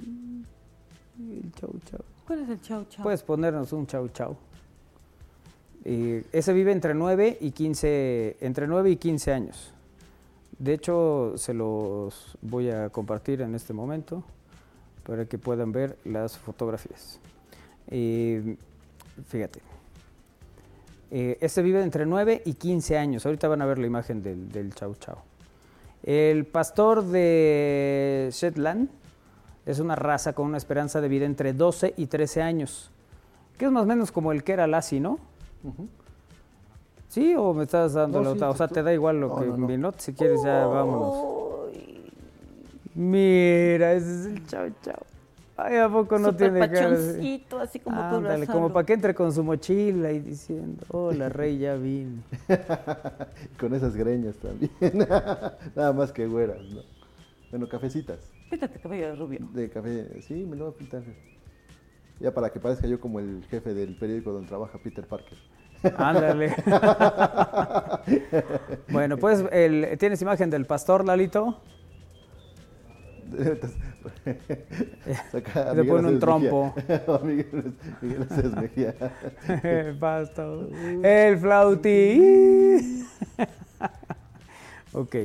El 1.20 1.52
Chau 1.52 1.70
Chau. 1.84 2.00
¿Cuál 2.26 2.40
es 2.40 2.48
el 2.48 2.60
chau 2.60 2.84
chau? 2.88 3.04
Puedes 3.04 3.22
ponernos 3.22 3.72
un 3.72 3.86
Chau 3.86 4.08
Chau. 4.08 4.36
Ese 5.84 6.52
vive 6.52 6.72
entre 6.72 6.94
9 6.94 7.38
y 7.40 7.50
15, 7.52 8.36
entre 8.40 8.66
9 8.66 8.90
y 8.90 8.96
15 8.96 9.32
años. 9.32 9.72
De 10.58 10.74
hecho, 10.74 11.34
se 11.36 11.54
los 11.54 12.36
voy 12.42 12.70
a 12.70 12.90
compartir 12.90 13.40
en 13.40 13.54
este 13.54 13.72
momento 13.72 14.24
para 15.06 15.24
que 15.24 15.38
puedan 15.38 15.72
ver 15.72 15.96
las 16.04 16.36
fotografías. 16.36 17.20
Fíjate. 19.26 19.60
Eh, 21.10 21.38
este 21.40 21.62
vive 21.62 21.82
entre 21.82 22.04
9 22.06 22.42
y 22.44 22.54
15 22.54 22.98
años. 22.98 23.24
Ahorita 23.24 23.48
van 23.48 23.62
a 23.62 23.66
ver 23.66 23.78
la 23.78 23.86
imagen 23.86 24.22
del, 24.22 24.50
del 24.50 24.74
chau 24.74 24.94
chau. 24.96 25.16
El 26.02 26.44
pastor 26.44 27.04
de 27.04 28.28
Shetland 28.32 28.88
es 29.66 29.80
una 29.80 29.96
raza 29.96 30.32
con 30.34 30.46
una 30.46 30.58
esperanza 30.58 31.00
de 31.00 31.08
vida 31.08 31.26
entre 31.26 31.52
12 31.52 31.94
y 31.96 32.06
13 32.06 32.42
años. 32.42 32.90
Que 33.58 33.66
es 33.66 33.70
más 33.70 33.84
o 33.84 33.86
menos 33.86 34.12
como 34.12 34.32
el 34.32 34.44
que 34.44 34.52
era 34.52 34.66
Lassie, 34.66 35.00
¿no? 35.00 35.18
¿Sí? 37.08 37.34
¿O 37.36 37.54
me 37.54 37.64
estás 37.64 37.94
dando 37.94 38.18
No, 38.18 38.24
la 38.24 38.30
sí, 38.32 38.36
otra? 38.36 38.50
O 38.50 38.54
sea, 38.56 38.68
te 38.68 38.82
da 38.82 38.92
igual 38.92 39.20
lo 39.20 39.28
No, 39.28 39.36
que 39.40 39.46
no, 39.46 39.56
no. 39.56 39.66
mi 39.66 39.76
not, 39.78 39.98
Si 39.98 40.12
quieres, 40.12 40.42
ya 40.44 40.66
vámonos. 40.66 41.14
Uy, 41.72 42.10
Mira, 42.94 43.92
ese 43.92 44.20
es 44.20 44.26
el 44.26 44.46
chau 44.46 44.68
chau. 44.82 44.94
Ay, 45.56 45.76
¿a 45.76 45.88
poco 45.88 46.18
no 46.20 46.30
súper 46.30 46.52
tiene 46.52 46.70
cara? 46.70 46.90
pachoncito, 46.90 47.58
así 47.58 47.80
como 47.80 47.96
para 47.96 48.16
Ándale, 48.16 48.46
como 48.46 48.72
para 48.72 48.86
que 48.86 48.92
entre 48.92 49.12
con 49.14 49.32
su 49.32 49.42
mochila 49.42 50.12
y 50.12 50.20
diciendo, 50.20 50.84
hola, 50.90 51.28
rey, 51.28 51.58
ya 51.58 51.74
vine. 51.74 52.22
Con 53.58 53.74
esas 53.74 53.96
greñas 53.96 54.36
también. 54.36 54.70
Nada 55.74 55.92
más 55.92 56.12
que 56.12 56.26
güeras, 56.28 56.60
¿no? 56.70 56.82
Bueno, 57.50 57.68
cafecitas. 57.68 58.20
Píntate 58.50 58.78
cabello 58.78 59.08
de 59.08 59.16
rubio. 59.16 59.48
De 59.52 59.68
café, 59.68 60.22
sí, 60.22 60.46
me 60.48 60.54
lo 60.54 60.66
voy 60.66 60.74
a 60.74 60.76
pintar. 60.78 61.02
Ya 62.20 62.32
para 62.32 62.50
que 62.50 62.58
parezca 62.58 62.86
yo 62.86 63.00
como 63.00 63.20
el 63.20 63.44
jefe 63.48 63.74
del 63.74 63.96
periódico 63.96 64.32
donde 64.32 64.48
trabaja 64.48 64.78
Peter 64.82 65.06
Parker. 65.06 65.38
Ándale. 65.96 66.54
bueno, 68.88 69.16
pues, 69.16 69.44
el, 69.52 69.96
¿tienes 69.98 70.20
imagen 70.20 70.50
del 70.50 70.66
pastor, 70.66 71.04
Lalito? 71.04 71.60
Saca 75.30 75.74
Le 75.74 75.84
pone 75.84 76.08
un 76.08 76.18
trompo. 76.18 76.74
Miguel, 77.22 77.74
el 79.62 79.98
pastor. 79.98 80.68
El 81.02 81.38
flautín. 81.38 83.06
ok. 84.92 85.16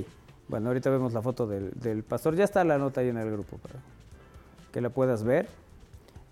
Bueno, 0.47 0.67
ahorita 0.67 0.89
vemos 0.89 1.13
la 1.13 1.21
foto 1.21 1.47
del, 1.47 1.71
del 1.71 2.03
pastor. 2.03 2.35
Ya 2.35 2.43
está 2.43 2.63
la 2.63 2.77
nota 2.77 3.01
ahí 3.01 3.09
en 3.09 3.17
el 3.17 3.31
grupo 3.31 3.57
para 3.57 3.75
que 4.71 4.81
la 4.81 4.89
puedas 4.89 5.23
ver. 5.23 5.47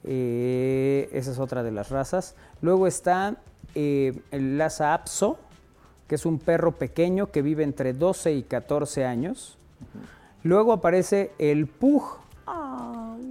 Eh, 0.04 1.10
esa 1.14 1.32
es 1.32 1.40
otra 1.40 1.64
de 1.64 1.72
las 1.72 1.90
razas. 1.90 2.36
Luego 2.62 2.88
está 2.88 3.38
eh, 3.76 4.20
el 4.32 4.58
Lhasa 4.58 4.94
Apso, 4.94 5.38
que 6.08 6.16
es 6.16 6.26
un 6.26 6.40
perro 6.40 6.74
pequeño 6.74 7.32
que 7.32 7.42
vive 7.42 7.64
entre 7.64 7.94
12 7.94 8.34
y 8.34 8.44
14 8.44 9.06
años. 9.06 9.58
Luego 10.44 10.74
aparece 10.74 11.32
el 11.38 11.68
Pug. 11.68 12.04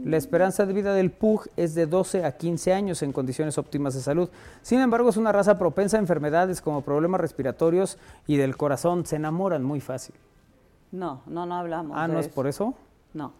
La 0.04 0.16
esperanza 0.16 0.64
de 0.64 0.72
vida 0.72 0.94
del 0.94 1.10
Pug 1.10 1.48
es 1.58 1.74
de 1.74 1.86
12 1.86 2.24
a 2.24 2.32
15 2.32 2.72
años 2.72 3.02
en 3.02 3.12
condiciones 3.12 3.58
óptimas 3.58 3.92
de 3.92 4.00
salud. 4.00 4.30
Sin 4.62 4.80
embargo, 4.80 5.10
es 5.10 5.18
una 5.18 5.30
raza 5.30 5.58
propensa 5.58 5.98
a 5.98 6.00
enfermedades 6.00 6.62
como 6.62 6.80
problemas 6.80 7.20
respiratorios 7.20 7.98
y 8.26 8.38
del 8.38 8.56
corazón. 8.56 9.04
Se 9.04 9.16
enamoran 9.16 9.62
muy 9.62 9.80
fácil. 9.80 10.14
No, 10.90 11.22
no, 11.26 11.44
no 11.44 11.54
hablamos. 11.54 11.98
Ah, 12.00 12.08
de 12.08 12.14
¿no 12.14 12.20
es 12.20 12.26
eso. 12.26 12.34
por 12.34 12.46
eso? 12.46 12.74
No. 13.12 13.32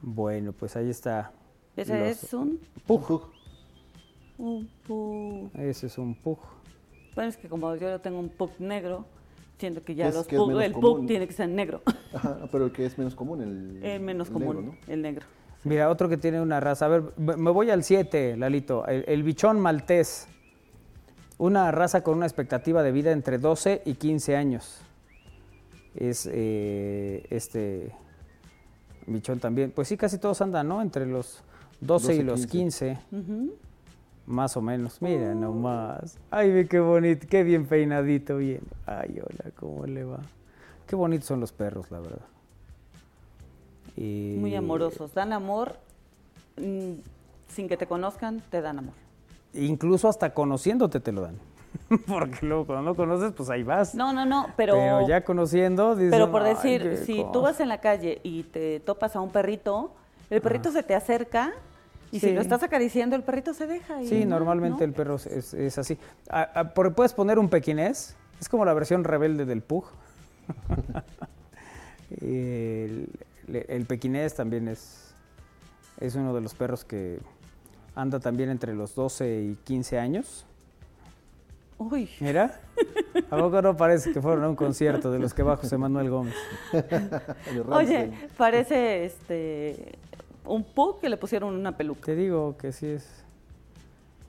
Bueno, 0.00 0.52
pues 0.52 0.74
ahí 0.76 0.88
está. 0.88 1.32
Ese 1.82 1.98
los- 1.98 2.08
es 2.24 2.34
un, 2.34 2.60
Pug. 2.86 3.22
un 4.38 4.68
pug. 4.86 5.50
Ese 5.58 5.86
es 5.86 5.98
un 5.98 6.14
Pug. 6.14 6.38
Bueno, 7.14 7.30
es 7.30 7.36
que 7.36 7.48
como 7.48 7.74
yo 7.76 8.00
tengo 8.00 8.18
un 8.20 8.28
pug 8.28 8.50
negro, 8.58 9.04
siento 9.58 9.82
que 9.82 9.94
ya 9.94 10.08
Es 10.08 10.14
los 10.14 10.26
que 10.26 10.36
pug- 10.38 10.62
el 10.62 10.72
común. 10.72 10.98
pug 11.00 11.06
tiene 11.06 11.26
que 11.26 11.32
ser 11.32 11.48
negro. 11.48 11.82
Ajá, 12.14 12.48
pero 12.50 12.66
el 12.66 12.72
que 12.72 12.86
es 12.86 12.96
menos 12.98 13.14
común, 13.14 13.42
el, 13.42 13.80
el 13.84 14.00
menos 14.00 14.28
el 14.28 14.32
común, 14.34 14.56
negro, 14.56 14.72
¿no? 14.86 14.92
el 14.92 15.02
negro. 15.02 15.26
Mira, 15.64 15.90
otro 15.90 16.08
que 16.08 16.16
tiene 16.16 16.40
una 16.40 16.58
raza. 16.60 16.86
A 16.86 16.88
ver, 16.88 17.02
me 17.18 17.36
me 17.36 17.50
voy 17.50 17.68
al 17.70 17.84
7, 17.84 18.36
Lalito. 18.38 18.86
El, 18.86 19.04
el 19.06 19.22
bichón 19.22 19.60
maltés. 19.60 20.26
Una 21.36 21.70
raza 21.70 22.02
con 22.02 22.16
una 22.16 22.26
expectativa 22.26 22.82
de 22.82 22.92
vida 22.92 23.12
entre 23.12 23.38
12 23.38 23.82
y 23.84 23.94
15 23.94 24.36
años. 24.36 24.80
Es 25.94 26.28
eh, 26.32 27.26
este 27.30 27.92
bichón 29.06 29.38
también. 29.40 29.70
Pues 29.72 29.88
sí, 29.88 29.96
casi 29.96 30.18
todos 30.18 30.40
andan, 30.40 30.68
¿no? 30.68 30.80
Entre 30.80 31.04
los 31.06 31.42
12, 31.80 32.06
12, 32.08 32.14
y 32.14 32.22
los 32.22 32.46
15. 32.46 32.98
15. 33.10 33.32
Ujú. 33.32 33.54
Más 34.26 34.56
o 34.56 34.62
menos. 34.62 35.00
Mira 35.02 35.34
nomás. 35.34 36.18
Ay, 36.30 36.52
ve 36.52 36.66
qué 36.68 36.78
bonito, 36.78 37.26
qué 37.28 37.42
bien 37.42 37.66
peinadito 37.66 38.36
viene. 38.36 38.60
Ay, 38.86 39.18
hola, 39.20 39.50
¿cómo 39.58 39.86
le 39.86 40.04
va? 40.04 40.20
Qué 40.86 40.94
bonitos 40.96 41.26
son 41.26 41.40
los 41.40 41.52
perros, 41.52 41.90
la 41.90 41.98
verdad. 42.00 42.20
Y- 43.96 44.36
Muy 44.38 44.54
amorosos. 44.54 45.12
Dan 45.14 45.32
amor 45.32 45.76
mm, 46.56 46.92
sin 47.48 47.68
que 47.68 47.76
te 47.76 47.86
conozcan, 47.86 48.42
te 48.50 48.60
dan 48.60 48.78
amor. 48.78 48.94
Incluso 49.54 50.08
hasta 50.08 50.32
conociéndote 50.32 51.00
te 51.00 51.12
lo 51.12 51.22
dan. 51.22 51.36
Porque 52.06 52.44
luego 52.46 52.66
cuando 52.66 52.84
no 52.90 52.94
conoces, 52.96 53.32
pues 53.32 53.48
ahí 53.50 53.62
vas. 53.62 53.94
No, 53.94 54.12
no, 54.12 54.24
no, 54.26 54.46
pero, 54.56 54.74
Pero 54.74 55.08
ya 55.08 55.24
conociendo, 55.24 55.94
dices, 55.96 56.10
pero 56.12 56.30
por 56.30 56.42
"Ay, 56.42 56.54
decir, 56.54 56.98
si 57.04 57.16
tú 57.18 57.26
cosa". 57.28 57.38
vas 57.40 57.60
en 57.60 57.68
la 57.68 57.80
calle 57.80 58.20
y 58.22 58.44
te 58.44 58.80
topas 58.80 59.16
a 59.16 59.20
un 59.20 59.30
perrito, 59.30 59.92
el 60.30 60.40
perrito 60.40 60.70
se 60.72 60.82
te 60.84 60.94
acerca 60.94 61.52
y 62.12 62.20
Sí. 62.20 62.28
si 62.28 62.32
lo 62.34 62.40
estás 62.40 62.62
acariciando, 62.62 63.14
el 63.16 63.22
perrito 63.22 63.54
se 63.54 63.66
deja. 63.66 64.02
Y 64.02 64.08
Sí, 64.08 64.24
no, 64.24 64.30
normalmente 64.38 64.78
¿no? 64.80 64.84
el 64.84 64.92
perro 64.92 65.16
es, 65.16 65.54
es- 65.54 65.78
así. 65.78 65.96
Por- 66.74 66.94
puedes 66.94 67.12
poner 67.12 67.38
un 67.38 67.48
pequinés, 67.48 68.16
es 68.40 68.48
como 68.48 68.64
la 68.64 68.74
versión 68.74 69.04
rebelde 69.04 69.44
del 69.44 69.62
pug. 69.62 69.84
el, 72.20 73.84
pequinés 73.86 74.34
también 74.34 74.68
es, 74.68 75.12
es 76.00 76.14
uno 76.14 76.34
de 76.34 76.40
los 76.40 76.54
perros 76.54 76.84
que 76.84 77.18
anda 77.94 78.20
también 78.20 78.50
entre 78.50 78.74
los 78.74 78.94
12 78.94 79.42
y 79.42 79.54
15 79.64 79.98
años. 79.98 80.46
Uy, 81.78 82.10
Mira, 82.20 82.60
¿a 83.30 83.36
poco 83.38 83.62
no 83.62 83.74
parece 83.74 84.12
que 84.12 84.20
fueron 84.20 84.44
a 84.44 84.48
un 84.50 84.56
concierto 84.56 85.10
de 85.10 85.18
los 85.18 85.32
que 85.32 85.42
va 85.42 85.56
José 85.56 85.78
Manuel 85.78 86.10
Gómez? 86.10 86.34
Oye, 87.70 88.10
parece 88.36 89.06
este 89.06 89.92
un 90.50 90.64
pug 90.64 91.00
que 91.00 91.08
le 91.08 91.16
pusieron 91.16 91.54
una 91.54 91.76
peluca. 91.76 92.02
Te 92.06 92.14
digo 92.16 92.56
que 92.58 92.72
sí 92.72 92.86
es 92.86 93.24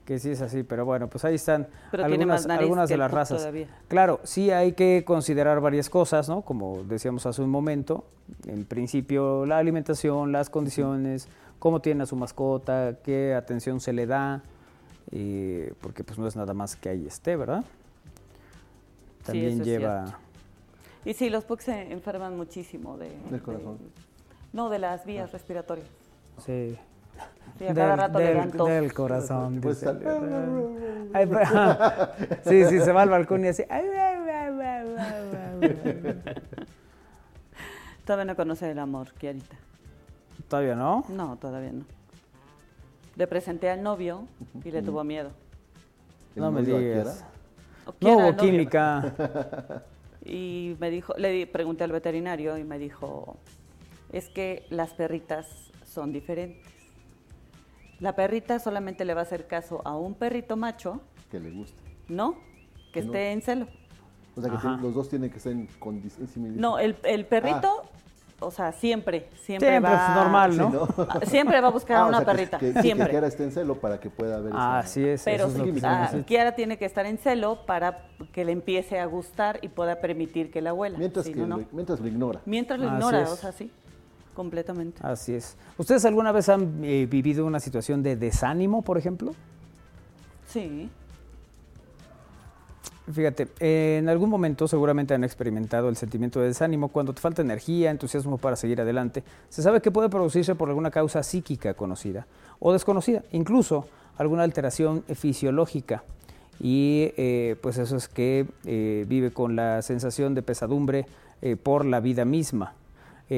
que 0.04 0.18
sí 0.18 0.30
es 0.30 0.40
así, 0.42 0.64
pero 0.64 0.84
bueno, 0.84 1.06
pues 1.08 1.24
ahí 1.24 1.36
están 1.36 1.68
Pero 1.92 2.04
algunas, 2.04 2.44
algunas 2.48 2.88
de 2.88 2.96
las 2.96 3.10
razas. 3.10 3.38
todavía. 3.38 3.68
Claro, 3.86 4.18
sí 4.24 4.50
hay 4.50 4.72
que 4.72 5.04
considerar 5.06 5.60
varias 5.60 5.88
cosas, 5.88 6.28
¿no? 6.28 6.42
Como 6.42 6.82
decíamos 6.82 7.24
hace 7.24 7.40
un 7.40 7.50
momento, 7.50 8.04
en 8.48 8.64
principio 8.64 9.46
la 9.46 9.58
alimentación, 9.58 10.32
las 10.32 10.50
condiciones, 10.50 11.28
cómo 11.60 11.80
tiene 11.80 12.02
a 12.02 12.06
su 12.06 12.16
mascota, 12.16 12.96
qué 13.04 13.32
atención 13.34 13.78
se 13.78 13.92
le 13.92 14.06
da, 14.06 14.42
eh, 15.12 15.72
porque 15.80 16.02
pues 16.02 16.18
no 16.18 16.26
es 16.26 16.34
nada 16.34 16.52
más 16.52 16.74
que 16.74 16.88
ahí 16.88 17.06
esté, 17.06 17.36
¿verdad? 17.36 17.62
Sí, 19.20 19.24
También 19.26 19.62
lleva... 19.62 20.06
cierto. 20.06 20.18
Y 21.04 21.14
sí, 21.14 21.30
los 21.30 21.44
pugs 21.44 21.62
se 21.64 21.92
enferman 21.92 22.36
muchísimo 22.36 22.98
de... 22.98 23.08
Del 23.30 23.40
corazón. 23.40 23.78
de- 23.78 23.84
no, 24.52 24.68
de 24.68 24.80
las 24.80 25.06
vías 25.06 25.30
respiratorias. 25.32 25.86
Sí. 26.38 26.78
Sí, 27.58 27.66
a 27.68 27.74
cada 27.74 27.96
rato 27.96 28.18
le 28.18 28.24
del- 28.26 28.36
dan 28.38 28.50
tos. 28.52 28.68
del 28.68 28.92
corazón. 28.94 29.60
Pues 29.60 29.80
dice. 29.80 29.92
tal- 29.92 31.10
Ay, 31.14 31.28
sí, 32.44 32.64
sí, 32.64 32.80
se 32.80 32.92
va 32.92 33.02
al 33.02 33.10
balcón 33.10 33.44
y 33.44 33.48
así. 33.48 33.62
Todavía 38.04 38.24
no 38.24 38.36
conoce 38.36 38.70
el 38.70 38.78
amor, 38.78 39.12
Kiarita. 39.14 39.56
Todavía 40.48 40.74
no. 40.74 41.04
No, 41.08 41.36
todavía 41.36 41.72
no. 41.72 41.84
Le 43.16 43.26
presenté 43.26 43.70
al 43.70 43.82
novio 43.82 44.26
y 44.64 44.70
le 44.70 44.82
tuvo 44.82 45.04
miedo. 45.04 45.30
No 46.34 46.50
me 46.50 46.62
digas. 46.62 47.24
No 48.00 48.16
hubo 48.16 48.36
química. 48.36 49.82
Y 50.24 50.76
me 50.80 50.90
dijo, 50.90 51.14
le 51.16 51.30
di- 51.30 51.46
pregunté 51.46 51.84
al 51.84 51.92
veterinario 51.92 52.56
y 52.56 52.64
me 52.64 52.78
dijo, 52.78 53.36
es 54.12 54.28
que 54.28 54.66
las 54.70 54.94
perritas 54.94 55.46
son 55.92 56.12
diferentes. 56.12 56.66
La 58.00 58.16
perrita 58.16 58.58
solamente 58.58 59.04
le 59.04 59.14
va 59.14 59.20
a 59.20 59.24
hacer 59.24 59.46
caso 59.46 59.80
a 59.84 59.96
un 59.96 60.14
perrito 60.14 60.56
macho, 60.56 61.00
Que 61.30 61.38
le 61.38 61.50
gusta. 61.50 61.80
¿no? 62.08 62.34
Que 62.92 63.00
Que 63.00 63.00
no. 63.02 63.06
esté 63.06 63.32
en 63.32 63.42
celo. 63.42 63.68
O 64.36 64.40
sea 64.40 64.50
que 64.50 64.58
tienen- 64.58 64.82
los 64.82 64.94
dos 64.94 65.08
tienen 65.08 65.30
que 65.30 65.36
estar 65.36 65.52
en 65.52 65.66
condición. 65.78 66.26
No, 66.58 66.78
el, 66.78 66.96
el 67.04 67.26
perrito, 67.26 67.82
o 68.40 68.50
sea, 68.50 68.72
siempre, 68.72 69.28
siempre, 69.44 69.68
Siempre 69.68 69.78
va... 69.80 70.08
es 70.08 70.16
normal, 70.16 70.52
Sí, 70.52 70.58
¿no? 70.58 70.70
¿no? 70.70 70.88
Ah, 71.08 71.20
Siempre 71.26 71.60
va 71.60 71.68
a 71.68 71.70
buscar 71.70 71.96
a 71.98 72.00
Ah, 72.02 72.04
o 72.06 72.08
una 72.08 72.18
sea, 72.18 72.26
perrita, 72.26 72.58
que, 72.58 72.72
que, 72.72 72.82
siempre. 72.82 73.06
Que 73.06 73.10
Kiara 73.12 73.26
esté 73.28 73.44
en 73.44 73.52
celo 73.52 73.74
para 73.76 74.00
que 74.00 74.10
pueda 74.10 74.40
ver 74.40 74.52
Ah, 74.56 74.78
esa- 74.80 74.88
así 74.88 75.06
es. 75.06 75.22
Pero 75.22 75.44
eso 75.46 75.52
es 75.52 75.58
lo 75.66 75.72
que 75.74 75.80
se 75.80 75.86
ah. 75.86 76.10
Kiara 76.26 76.54
tiene 76.56 76.76
que 76.78 76.86
estar 76.86 77.06
en 77.06 77.18
celo 77.18 77.64
para 77.66 78.06
que 78.32 78.44
le 78.44 78.52
empiece 78.52 78.98
a 78.98 79.06
gustar 79.06 79.58
y 79.62 79.68
pueda 79.68 80.00
permitir 80.00 80.50
que 80.50 80.60
la 80.60 80.72
huela. 80.74 80.98
Mientras, 80.98 81.26
Si 81.26 81.34
que 81.34 81.40
no, 81.40 81.46
no. 81.46 81.58
Lo, 81.58 81.66
mientras 81.72 82.00
lo 82.00 82.08
ignora. 82.08 82.40
Mientras 82.46 82.80
lo 82.80 82.86
ignora, 82.86 83.22
es. 83.22 83.30
o 83.30 83.36
sea, 83.36 83.52
sí, 83.52 83.70
completamente. 84.34 85.00
Así 85.02 85.34
es. 85.34 85.56
¿Ustedes 85.78 86.04
alguna 86.04 86.32
vez 86.32 86.48
han 86.48 86.84
eh, 86.84 87.06
vivido 87.10 87.46
una 87.46 87.60
situación 87.60 88.02
de 88.02 88.16
desánimo, 88.16 88.82
por 88.82 88.98
ejemplo? 88.98 89.34
Sí. 90.48 90.90
Fíjate, 93.12 93.48
en 93.58 94.08
algún 94.08 94.30
momento 94.30 94.68
seguramente 94.68 95.12
han 95.12 95.24
experimentado 95.24 95.88
el 95.88 95.96
sentimiento 95.96 96.40
de 96.40 96.46
desánimo 96.46 96.88
cuando 96.88 97.12
te 97.12 97.20
falta 97.20 97.42
energía, 97.42 97.90
entusiasmo 97.90 98.38
para 98.38 98.54
seguir 98.54 98.80
adelante. 98.80 99.24
Se 99.48 99.60
sabe 99.60 99.80
que 99.80 99.90
puede 99.90 100.08
producirse 100.08 100.54
por 100.54 100.68
alguna 100.68 100.90
causa 100.90 101.22
psíquica 101.22 101.74
conocida 101.74 102.26
o 102.60 102.72
desconocida, 102.72 103.24
incluso 103.32 103.86
alguna 104.18 104.44
alteración 104.44 105.02
fisiológica. 105.14 106.04
Y 106.60 107.12
eh, 107.16 107.56
pues 107.60 107.78
eso 107.78 107.96
es 107.96 108.08
que 108.08 108.46
eh, 108.64 109.04
vive 109.08 109.32
con 109.32 109.56
la 109.56 109.82
sensación 109.82 110.34
de 110.34 110.42
pesadumbre 110.42 111.06
eh, 111.40 111.56
por 111.56 111.84
la 111.84 111.98
vida 111.98 112.24
misma. 112.24 112.74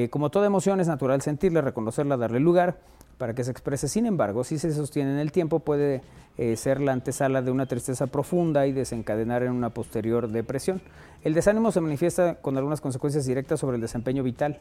Como 0.09 0.29
toda 0.29 0.47
emoción 0.47 0.79
es 0.79 0.87
natural 0.87 1.21
sentirla, 1.21 1.61
reconocerla, 1.61 2.17
darle 2.17 2.39
lugar 2.39 2.77
para 3.17 3.33
que 3.33 3.43
se 3.43 3.51
exprese. 3.51 3.87
Sin 3.87 4.05
embargo, 4.05 4.43
si 4.43 4.59
se 4.59 4.71
sostiene 4.73 5.11
en 5.11 5.19
el 5.19 5.31
tiempo, 5.31 5.59
puede 5.59 6.01
eh, 6.37 6.55
ser 6.57 6.81
la 6.81 6.91
antesala 6.91 7.41
de 7.41 7.51
una 7.51 7.65
tristeza 7.65 8.07
profunda 8.07 8.67
y 8.67 8.73
desencadenar 8.73 9.43
en 9.43 9.53
una 9.53 9.69
posterior 9.69 10.27
depresión. 10.27 10.81
El 11.23 11.33
desánimo 11.33 11.71
se 11.71 11.81
manifiesta 11.81 12.35
con 12.35 12.57
algunas 12.57 12.81
consecuencias 12.81 13.25
directas 13.25 13.59
sobre 13.59 13.75
el 13.75 13.81
desempeño 13.81 14.21
vital. 14.21 14.59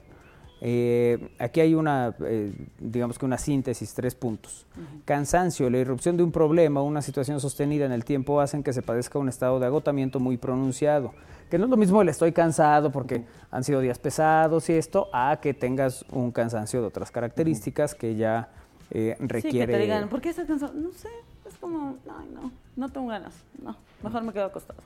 Eh, 0.61 1.35
aquí 1.39 1.61
hay 1.61 1.75
una, 1.75 2.15
eh, 2.21 2.53
digamos 2.79 3.19
que 3.19 3.27
una 3.27 3.39
síntesis, 3.39 3.93
tres 3.93 4.15
puntos. 4.15 4.67
Cansancio, 5.05 5.69
la 5.69 5.79
irrupción 5.79 6.17
de 6.17 6.23
un 6.23 6.33
problema 6.33 6.81
o 6.81 6.85
una 6.85 7.03
situación 7.03 7.41
sostenida 7.41 7.85
en 7.85 7.93
el 7.93 8.05
tiempo 8.05 8.41
hacen 8.41 8.63
que 8.63 8.73
se 8.73 8.83
padezca 8.83 9.19
un 9.19 9.29
estado 9.29 9.61
de 9.61 9.67
agotamiento 9.67 10.21
muy 10.21 10.37
pronunciado. 10.37 11.13
Que 11.51 11.59
no 11.59 11.65
es 11.65 11.71
lo 11.71 11.77
mismo 11.77 12.01
el 12.01 12.09
estoy 12.09 12.33
cansado 12.33 12.91
porque 12.91 13.25
han 13.51 13.63
sido 13.63 13.81
días 13.81 13.99
pesados 13.99 14.69
y 14.71 14.73
esto, 14.73 15.09
a 15.13 15.39
que 15.41 15.55
tengas 15.55 16.05
un 16.11 16.33
cansancio 16.33 16.81
de 16.81 16.87
otras 16.87 17.11
características 17.11 17.95
que 17.95 18.17
ya 18.17 18.49
requiere... 18.91 19.51
Sí, 19.51 19.59
que 19.59 19.67
te 19.67 19.79
digan, 19.79 20.09
¿por 20.09 20.21
qué 20.21 20.31
estás 20.31 20.47
cansado? 20.47 20.73
No 20.73 20.93
sé, 20.93 21.09
es 21.47 21.55
como, 21.59 21.99
ay, 22.09 22.31
no, 22.33 22.51
no 22.77 22.89
tengo 22.89 23.09
ganas, 23.09 23.35
no, 23.63 23.77
mejor 24.03 24.23
me 24.23 24.33
quedo 24.33 24.47
acostado. 24.47 24.81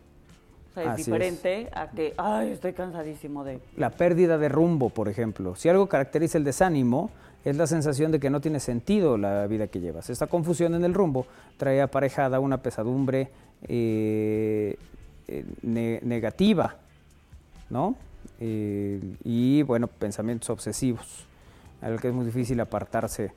O 0.70 0.74
sea, 0.74 0.92
es 0.92 0.96
diferente 0.98 1.68
a 1.72 1.90
que, 1.90 2.14
ay, 2.16 2.50
estoy 2.50 2.72
cansadísimo 2.72 3.42
de... 3.42 3.60
La 3.76 3.90
pérdida 3.90 4.38
de 4.38 4.48
rumbo, 4.48 4.90
por 4.90 5.08
ejemplo. 5.08 5.56
Si 5.56 5.68
algo 5.68 5.88
caracteriza 5.88 6.38
el 6.38 6.44
desánimo, 6.44 7.10
es 7.44 7.56
la 7.56 7.66
sensación 7.66 8.12
de 8.12 8.20
que 8.20 8.30
no 8.30 8.40
tiene 8.40 8.60
sentido 8.60 9.16
la 9.16 9.46
vida 9.46 9.68
que 9.68 9.80
llevas. 9.80 10.10
Esta 10.10 10.26
confusión 10.26 10.74
en 10.74 10.84
el 10.84 10.94
rumbo 10.94 11.26
trae 11.56 11.80
aparejada 11.80 12.40
una 12.40 12.58
pesadumbre 12.58 13.30
eh, 13.66 14.76
eh, 15.26 16.00
negativa, 16.02 16.76
¿no? 17.70 17.96
Eh, 18.40 19.00
y, 19.24 19.62
bueno, 19.62 19.86
pensamientos 19.86 20.50
obsesivos, 20.50 21.26
algo 21.80 21.98
que 21.98 22.08
es 22.08 22.14
muy 22.14 22.26
difícil 22.26 22.60
apartarse 22.60 23.32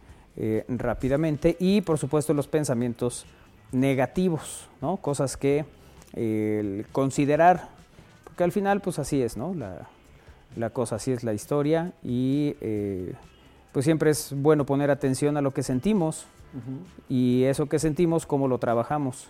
rápidamente 0.69 1.57
y 1.59 1.81
por 1.81 1.97
supuesto 1.97 2.33
los 2.33 2.47
pensamientos 2.47 3.25
negativos, 3.73 4.69
¿no? 4.81 4.95
cosas 4.95 5.35
que 5.35 5.65
considerar, 6.91 7.69
porque 8.23 8.43
al 8.43 8.51
final 8.51 8.81
pues 8.81 8.99
así 8.99 9.21
es, 9.21 9.37
¿no? 9.37 9.53
La, 10.55 10.69
cosa, 10.71 10.97
así 10.97 11.11
es 11.11 11.23
la 11.23 11.33
historia 11.33 11.93
y 12.03 12.55
eh, 12.59 13.13
pues 13.71 13.85
siempre 13.85 14.11
es 14.11 14.33
bueno 14.35 14.65
poner 14.65 14.91
atención 14.91 15.37
a 15.37 15.41
lo 15.41 15.53
que 15.53 15.63
sentimos 15.63 16.25
y 17.07 17.43
eso 17.43 17.67
que 17.67 17.79
sentimos, 17.79 18.25
cómo 18.25 18.49
lo 18.49 18.57
trabajamos, 18.57 19.29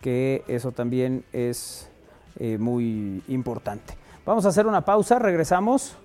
que 0.00 0.42
eso 0.48 0.72
también 0.72 1.24
es 1.32 1.90
eh, 2.38 2.56
muy 2.56 3.22
importante. 3.28 3.94
Vamos 4.24 4.46
a 4.46 4.48
hacer 4.48 4.66
una 4.66 4.84
pausa, 4.84 5.18
regresamos 5.18 5.96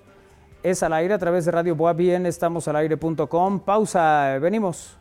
es 0.64 0.82
al 0.82 0.94
aire 0.94 1.14
a 1.14 1.18
través 1.18 1.44
de 1.44 1.52
Radio 1.52 1.76
Boa 1.76 1.92
Bien, 1.92 2.26
estamos 2.26 2.70
al 2.70 2.78
aire.com. 2.78 3.60
Pausa, 3.60 4.40
venimos. 4.40 4.96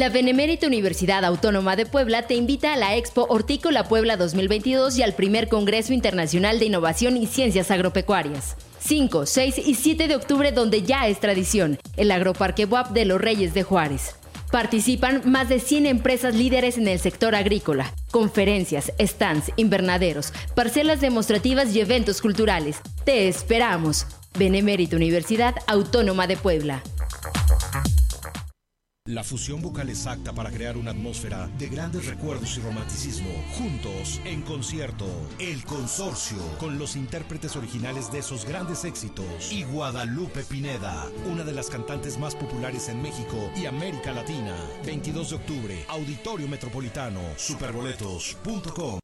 La 0.00 0.08
Benemérita 0.08 0.66
Universidad 0.66 1.26
Autónoma 1.26 1.76
de 1.76 1.84
Puebla 1.84 2.26
te 2.26 2.34
invita 2.34 2.72
a 2.72 2.76
la 2.78 2.96
Expo 2.96 3.26
Hortícola 3.28 3.84
Puebla 3.84 4.16
2022 4.16 4.96
y 4.96 5.02
al 5.02 5.12
primer 5.12 5.50
Congreso 5.50 5.92
Internacional 5.92 6.58
de 6.58 6.64
Innovación 6.64 7.18
y 7.18 7.26
Ciencias 7.26 7.70
Agropecuarias. 7.70 8.56
5, 8.78 9.26
6 9.26 9.58
y 9.58 9.74
7 9.74 10.08
de 10.08 10.16
octubre, 10.16 10.52
donde 10.52 10.84
ya 10.84 11.06
es 11.06 11.20
tradición, 11.20 11.78
el 11.98 12.12
Agroparque 12.12 12.64
WAP 12.64 12.92
de 12.92 13.04
los 13.04 13.20
Reyes 13.20 13.52
de 13.52 13.62
Juárez. 13.62 14.14
Participan 14.50 15.20
más 15.26 15.50
de 15.50 15.60
100 15.60 15.84
empresas 15.84 16.34
líderes 16.34 16.78
en 16.78 16.88
el 16.88 16.98
sector 16.98 17.34
agrícola, 17.34 17.92
conferencias, 18.10 18.94
stands, 18.98 19.52
invernaderos, 19.56 20.32
parcelas 20.54 21.02
demostrativas 21.02 21.76
y 21.76 21.80
eventos 21.80 22.22
culturales. 22.22 22.78
Te 23.04 23.28
esperamos. 23.28 24.06
Benemérita 24.38 24.96
Universidad 24.96 25.56
Autónoma 25.66 26.26
de 26.26 26.38
Puebla. 26.38 26.82
La 29.10 29.24
fusión 29.24 29.60
vocal 29.60 29.88
exacta 29.88 30.32
para 30.32 30.52
crear 30.52 30.76
una 30.76 30.92
atmósfera 30.92 31.48
de 31.58 31.68
grandes 31.68 32.06
recuerdos 32.06 32.56
y 32.56 32.60
romanticismo. 32.60 33.28
Juntos, 33.58 34.20
en 34.24 34.40
concierto, 34.42 35.04
El 35.40 35.64
Consorcio, 35.64 36.38
con 36.58 36.78
los 36.78 36.94
intérpretes 36.94 37.56
originales 37.56 38.12
de 38.12 38.20
esos 38.20 38.44
grandes 38.44 38.84
éxitos. 38.84 39.50
Y 39.50 39.64
Guadalupe 39.64 40.44
Pineda, 40.44 41.08
una 41.28 41.42
de 41.42 41.52
las 41.52 41.70
cantantes 41.70 42.20
más 42.20 42.36
populares 42.36 42.88
en 42.88 43.02
México 43.02 43.50
y 43.56 43.66
América 43.66 44.12
Latina. 44.12 44.54
22 44.86 45.30
de 45.30 45.36
octubre, 45.36 45.84
Auditorio 45.88 46.46
Metropolitano, 46.46 47.20
superboletos.com. 47.36 49.00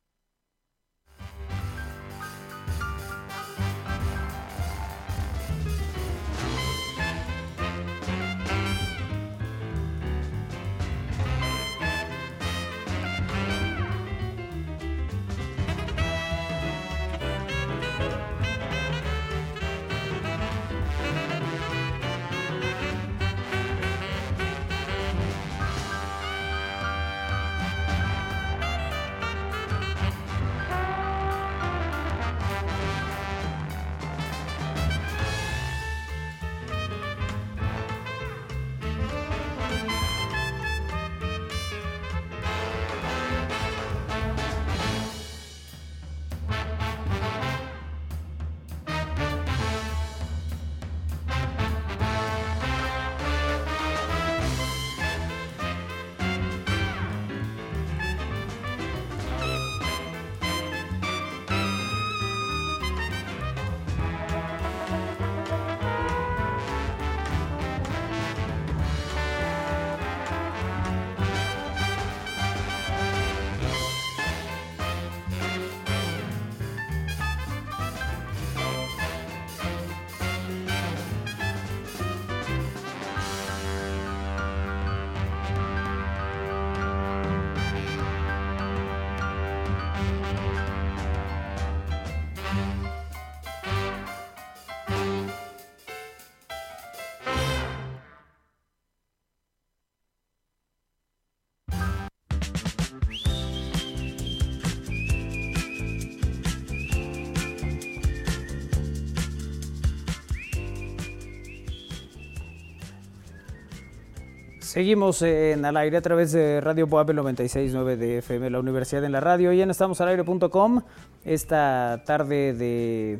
Seguimos 114.80 115.22
en 115.22 115.64
al 115.64 115.74
aire 115.78 115.96
a 115.96 116.02
través 116.02 116.32
de 116.32 116.60
Radio 116.60 116.86
Boab 116.86 117.08
96.9 117.08 117.96
de 117.96 118.18
FM, 118.18 118.50
la 118.50 118.60
Universidad 118.60 119.02
en 119.04 119.12
la 119.12 119.20
Radio, 119.20 119.50
y 119.54 119.62
en 119.62 119.70
estamosalaire.com 119.70 120.82
esta 121.24 122.02
tarde 122.04 122.52
de 122.52 123.18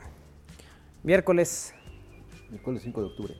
miércoles. 1.02 1.72
Miércoles 2.50 2.82
5 2.82 3.00
de 3.00 3.06
octubre. 3.06 3.34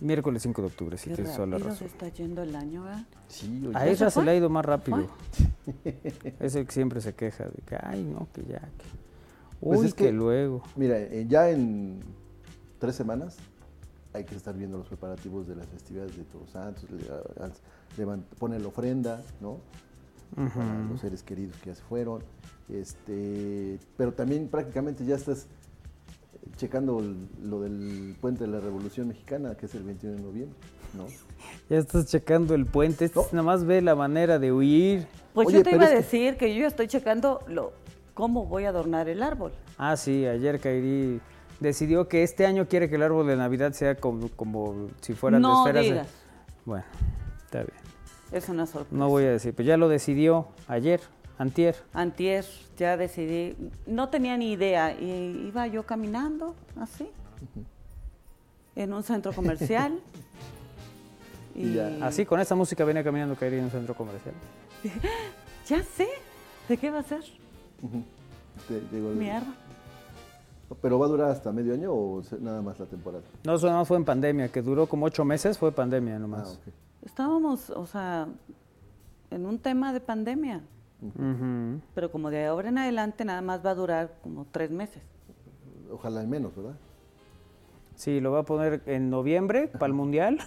Miércoles 0.00 0.42
5 0.44 0.62
de 0.62 0.66
octubre, 0.68 0.96
si 0.96 1.10
Qué 1.10 1.16
tienes 1.16 1.34
toda 1.34 1.46
la 1.46 1.58
razón. 1.58 1.76
se 1.76 1.84
está 1.84 2.08
yendo 2.08 2.42
el 2.42 2.56
año, 2.56 2.84
¿verdad? 2.84 3.04
Sí, 3.28 3.64
oye. 3.68 3.76
A 3.76 3.86
ella 3.86 4.08
se 4.08 4.22
le 4.22 4.30
ha 4.30 4.34
ido 4.34 4.48
más 4.48 4.64
rápido. 4.64 5.06
Es 6.40 6.54
el 6.54 6.64
que 6.64 6.72
siempre 6.72 7.02
se 7.02 7.14
queja 7.14 7.44
de 7.44 7.62
que, 7.66 7.76
ay, 7.82 8.02
no, 8.02 8.28
que 8.32 8.44
ya. 8.50 8.60
que- 8.60 8.86
Uy, 9.60 9.76
Pues 9.76 9.88
es 9.88 9.92
que, 9.94 10.04
que- 10.06 10.12
luego. 10.12 10.62
Mira, 10.74 10.98
eh, 10.98 11.26
ya 11.28 11.50
en 11.50 12.00
tres 12.78 12.96
semanas 12.96 13.36
hay 14.12 14.24
que 14.24 14.34
estar 14.34 14.54
viendo 14.56 14.78
los 14.78 14.86
preparativos 14.88 15.46
de 15.46 15.56
las 15.56 15.66
festividades 15.66 16.16
de 16.16 16.24
Todos 16.24 16.50
Santos, 16.50 16.84
le- 16.90 17.42
al- 17.44 17.52
levant- 17.96 18.24
pone 18.38 18.58
la 18.58 18.68
ofrenda, 18.68 19.22
¿no? 19.40 19.58
Para 20.34 20.78
los 20.88 21.00
seres 21.00 21.22
queridos 21.22 21.56
que 21.58 21.70
ya 21.70 21.74
se 21.74 21.82
fueron. 21.82 22.22
Este, 22.68 23.78
pero 23.96 24.12
también 24.12 24.48
prácticamente 24.48 25.04
ya 25.04 25.16
estás 25.16 25.44
eh, 25.44 26.48
checando 26.56 27.02
lo 27.42 27.60
del 27.60 28.16
puente 28.20 28.44
de 28.44 28.50
la 28.50 28.60
Revolución 28.60 29.08
Mexicana, 29.08 29.54
que 29.56 29.66
es 29.66 29.74
el 29.74 29.82
21 29.82 30.16
de 30.16 30.22
noviembre, 30.22 30.56
¿no? 30.96 31.06
Ya 31.68 31.78
estás 31.78 32.06
checando 32.06 32.54
el 32.54 32.66
puente. 32.66 33.04
Este 33.06 33.20
nada 33.32 33.42
más 33.42 33.64
ve 33.64 33.80
la 33.82 33.94
manera 33.94 34.38
de 34.38 34.52
huir. 34.52 35.06
Pues 35.34 35.48
Oye, 35.48 35.58
yo 35.58 35.62
te 35.64 35.74
iba 35.74 35.82
a 35.82 35.86
es 35.86 35.90
que- 35.90 35.96
decir 35.96 36.36
que 36.36 36.54
yo 36.54 36.60
ya 36.62 36.66
estoy 36.68 36.86
checando 36.88 37.40
lo, 37.48 37.72
cómo 38.14 38.46
voy 38.46 38.64
a 38.64 38.68
adornar 38.70 39.08
el 39.08 39.22
árbol. 39.22 39.52
Ah, 39.78 39.96
sí, 39.96 40.26
ayer 40.26 40.60
Kairi 40.60 41.20
decidió 41.60 42.08
que 42.08 42.22
este 42.22 42.46
año 42.46 42.66
quiere 42.68 42.88
que 42.88 42.96
el 42.96 43.02
árbol 43.02 43.26
de 43.26 43.36
Navidad 43.36 43.72
sea 43.72 43.94
como, 43.94 44.28
como 44.30 44.88
si 45.00 45.14
fueran 45.14 45.42
No 45.42 45.64
de 45.64 45.70
esferas. 45.70 45.84
de- 45.84 45.90
digas. 45.92 46.08
Bueno, 46.64 46.84
está 47.44 47.58
bien. 47.58 47.78
Es 48.32 48.48
una 48.48 48.66
sorpresa. 48.66 48.96
No 48.96 49.08
voy 49.08 49.24
a 49.24 49.30
decir, 49.30 49.54
pues 49.54 49.66
ya 49.66 49.76
lo 49.76 49.88
decidió 49.88 50.48
ayer, 50.68 51.00
antier. 51.38 51.76
Antier 51.92 52.44
ya 52.76 52.96
decidí, 52.96 53.56
no 53.86 54.08
tenía 54.08 54.36
ni 54.36 54.52
idea, 54.52 54.92
y 54.92 55.46
iba 55.48 55.66
yo 55.66 55.84
caminando 55.84 56.54
así, 56.80 57.08
en 58.76 58.92
un 58.92 59.02
centro 59.02 59.32
comercial. 59.32 59.98
y. 61.56 61.78
Así, 62.00 62.24
con 62.24 62.40
esta 62.40 62.54
música 62.54 62.84
venía 62.84 63.02
caminando 63.02 63.34
Kairi 63.34 63.58
en 63.58 63.64
un 63.64 63.70
centro 63.70 63.94
comercial. 63.94 64.34
ya 65.68 65.82
sé, 65.82 66.08
¿de 66.68 66.76
qué 66.76 66.90
va 66.90 67.00
a 67.00 67.02
ser 67.02 67.20
mi 69.16 69.30
árbol? 69.30 69.54
¿Pero 70.80 70.98
va 70.98 71.06
a 71.06 71.08
durar 71.08 71.30
hasta 71.30 71.50
medio 71.52 71.74
año 71.74 71.92
o 71.92 72.22
nada 72.40 72.62
más 72.62 72.78
la 72.78 72.86
temporada? 72.86 73.24
No, 73.44 73.54
eso 73.54 73.70
no 73.70 73.84
fue 73.84 73.96
en 73.96 74.04
pandemia, 74.04 74.48
que 74.50 74.62
duró 74.62 74.86
como 74.86 75.06
ocho 75.06 75.24
meses, 75.24 75.58
fue 75.58 75.72
pandemia 75.72 76.16
Ah, 76.16 76.18
nomás. 76.20 76.58
ok. 76.66 76.72
Estábamos, 77.02 77.70
o 77.70 77.86
sea, 77.86 78.28
en 79.30 79.46
un 79.46 79.58
tema 79.58 79.92
de 79.92 80.00
pandemia, 80.00 80.60
pero 81.94 82.10
como 82.12 82.30
de 82.30 82.44
ahora 82.46 82.68
en 82.68 82.78
adelante 82.78 83.24
nada 83.24 83.40
más 83.42 83.64
va 83.64 83.70
a 83.70 83.74
durar 83.74 84.14
como 84.22 84.46
tres 84.50 84.70
meses. 84.70 85.02
Ojalá 85.90 86.22
en 86.22 86.30
menos, 86.30 86.54
¿verdad? 86.54 86.74
Sí, 88.00 88.18
lo 88.18 88.32
va 88.32 88.38
a 88.38 88.42
poner 88.44 88.80
en 88.86 89.10
noviembre 89.10 89.68
para 89.68 89.88
el 89.88 89.92
Mundial. 89.92 90.38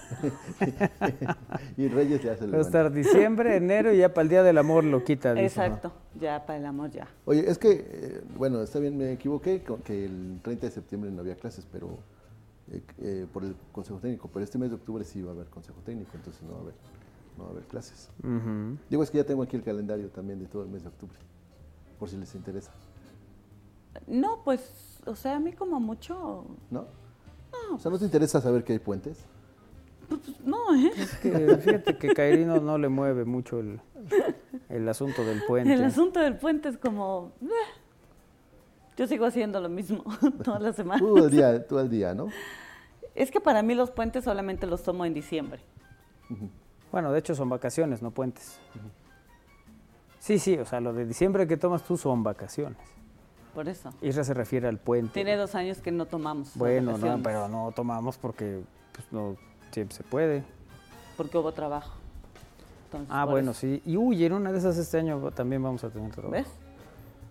y 1.78 1.88
Reyes 1.88 2.24
ya 2.24 2.36
se 2.36 2.48
Va 2.48 2.58
a 2.58 2.62
estar 2.62 2.92
diciembre, 2.92 3.56
enero 3.56 3.94
y 3.94 4.00
ya 4.00 4.12
para 4.12 4.24
el 4.24 4.30
Día 4.30 4.42
del 4.42 4.58
Amor 4.58 4.84
lo 4.84 5.04
quita. 5.04 5.36
dice. 5.36 5.46
Exacto, 5.46 5.92
ya 6.20 6.44
para 6.48 6.58
el 6.58 6.66
amor 6.66 6.90
ya. 6.90 7.08
Oye, 7.26 7.48
es 7.48 7.60
que, 7.60 7.72
eh, 7.88 8.24
bueno, 8.40 8.60
está 8.64 8.80
bien, 8.80 8.98
me 8.98 9.12
equivoqué, 9.12 9.62
con 9.62 9.82
que 9.82 10.06
el 10.06 10.40
30 10.42 10.66
de 10.66 10.72
septiembre 10.72 11.12
no 11.12 11.22
había 11.22 11.36
clases, 11.36 11.68
pero 11.72 12.00
eh, 12.72 12.82
eh, 12.98 13.28
por 13.32 13.44
el 13.44 13.56
Consejo 13.72 14.00
Técnico, 14.00 14.32
pero 14.34 14.44
este 14.44 14.58
mes 14.58 14.72
de 14.72 14.78
octubre 14.78 15.04
sí 15.04 15.22
va 15.22 15.30
a 15.30 15.36
haber 15.36 15.46
Consejo 15.46 15.80
Técnico, 15.86 16.10
entonces 16.16 16.42
no 16.42 16.54
va 16.54 16.58
a 16.58 16.62
haber, 16.62 16.74
no 17.38 17.44
va 17.44 17.50
a 17.50 17.52
haber 17.52 17.66
clases. 17.66 18.10
Digo, 18.90 19.04
es 19.04 19.12
que 19.12 19.20
ya 19.20 19.26
tengo 19.26 19.44
aquí 19.44 19.58
el 19.58 19.64
calendario 19.64 20.10
también 20.10 20.40
de 20.40 20.48
todo 20.48 20.64
el 20.64 20.70
mes 20.70 20.82
de 20.82 20.88
octubre, 20.90 21.20
por 22.00 22.10
si 22.10 22.18
les 22.18 22.34
interesa, 22.34 22.72
No, 24.08 24.42
pues, 24.44 25.04
o 25.06 25.14
sea, 25.14 25.36
a 25.36 25.40
mí 25.40 25.54
como 25.54 25.80
mucho, 25.80 26.48
¿no? 26.72 27.03
O 27.74 27.80
sea, 27.80 27.92
¿no 27.92 27.98
te 27.98 28.06
interesa 28.06 28.42
saber 28.42 28.64
que 28.64 28.74
hay 28.74 28.80
puentes? 28.80 29.26
pues, 30.08 30.22
no, 30.46 30.76
¿eh? 30.76 30.92
Que 31.22 31.58
fíjate 31.58 31.98
que 31.98 32.14
Kairi 32.14 32.46
no, 32.46 32.60
no 32.60 32.78
le 32.78 32.90
mueve 32.90 33.26
mucho 33.26 33.60
el, 33.60 33.80
el 34.70 34.88
asunto 34.88 35.24
del 35.24 35.44
puente. 35.46 35.74
El 35.74 35.84
asunto 35.84 36.20
del 36.20 36.38
puente 36.38 36.70
es 36.70 36.78
como, 36.78 37.32
yo 38.98 39.08
sigo 39.08 39.26
haciendo 39.26 39.60
lo 39.60 39.70
mismo 39.70 40.04
todas 40.44 40.62
las 40.62 40.76
semanas. 40.76 41.02
Tú 41.02 41.18
al 41.18 41.32
día, 41.32 41.68
tú 41.68 41.78
al 41.78 41.90
día 41.90 42.14
¿no? 42.14 42.28
Es 43.16 43.32
que 43.32 43.40
para 43.40 43.62
mí 43.62 43.76
los 43.76 43.92
puentes 43.92 44.24
solamente 44.24 44.66
los 44.68 44.84
tomo 44.84 45.06
en 45.06 45.14
diciembre. 45.14 45.62
Bueno, 46.92 47.12
de 47.12 47.20
hecho 47.20 47.36
son 47.36 47.50
vacaciones, 47.50 48.02
no 48.02 48.12
puentes. 48.12 48.60
Sí, 50.20 50.40
sí, 50.40 50.58
o 50.58 50.66
sea, 50.66 50.80
lo 50.80 50.94
de 50.94 51.06
diciembre 51.06 51.46
que 51.48 51.58
tomas 51.58 51.84
tú 51.84 51.98
son 51.98 52.24
vacaciones. 52.24 52.78
Por 53.54 53.70
eso. 53.70 53.92
Isra 54.02 54.24
se 54.24 54.34
refiere 54.34 54.68
al 54.68 54.78
puente. 54.78 55.14
Tiene 55.14 55.36
dos 55.36 55.54
años 55.56 55.78
que 55.80 55.92
no 55.92 56.06
tomamos. 56.06 56.52
Bueno, 56.56 56.98
no, 56.98 57.22
pero 57.22 57.48
no 57.48 57.72
tomamos 57.76 58.18
porque 58.18 58.62
pues, 58.94 59.06
no 59.12 59.36
siempre 59.72 59.96
se 59.96 60.04
puede. 60.04 60.44
Porque 61.18 61.38
hubo 61.38 61.52
trabajo. 61.52 61.94
Entonces, 62.86 63.10
Ah, 63.12 63.26
bueno, 63.26 63.52
eso. 63.52 63.60
sí. 63.62 63.82
Y 63.86 63.98
uy, 63.98 64.26
en 64.26 64.34
una 64.34 64.52
de 64.52 64.58
esas 64.58 64.78
este 64.78 64.98
año 64.98 65.20
también 65.36 65.62
vamos 65.62 65.84
a 65.84 65.90
tener 65.90 66.12
trabajo. 66.12 66.32
¿Ves? 66.32 66.48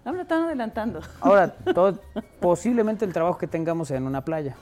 No 0.05 0.13
me 0.13 0.23
están 0.23 0.43
adelantando. 0.45 1.01
Ahora, 1.21 1.53
todo- 1.75 1.99
posiblemente 2.41 3.05
el 3.05 3.13
trabajo 3.13 3.39
que 3.39 3.47
tengamos 3.49 3.89
sea 3.89 3.97
en 3.97 4.07
una 4.07 4.25
playa. 4.25 4.55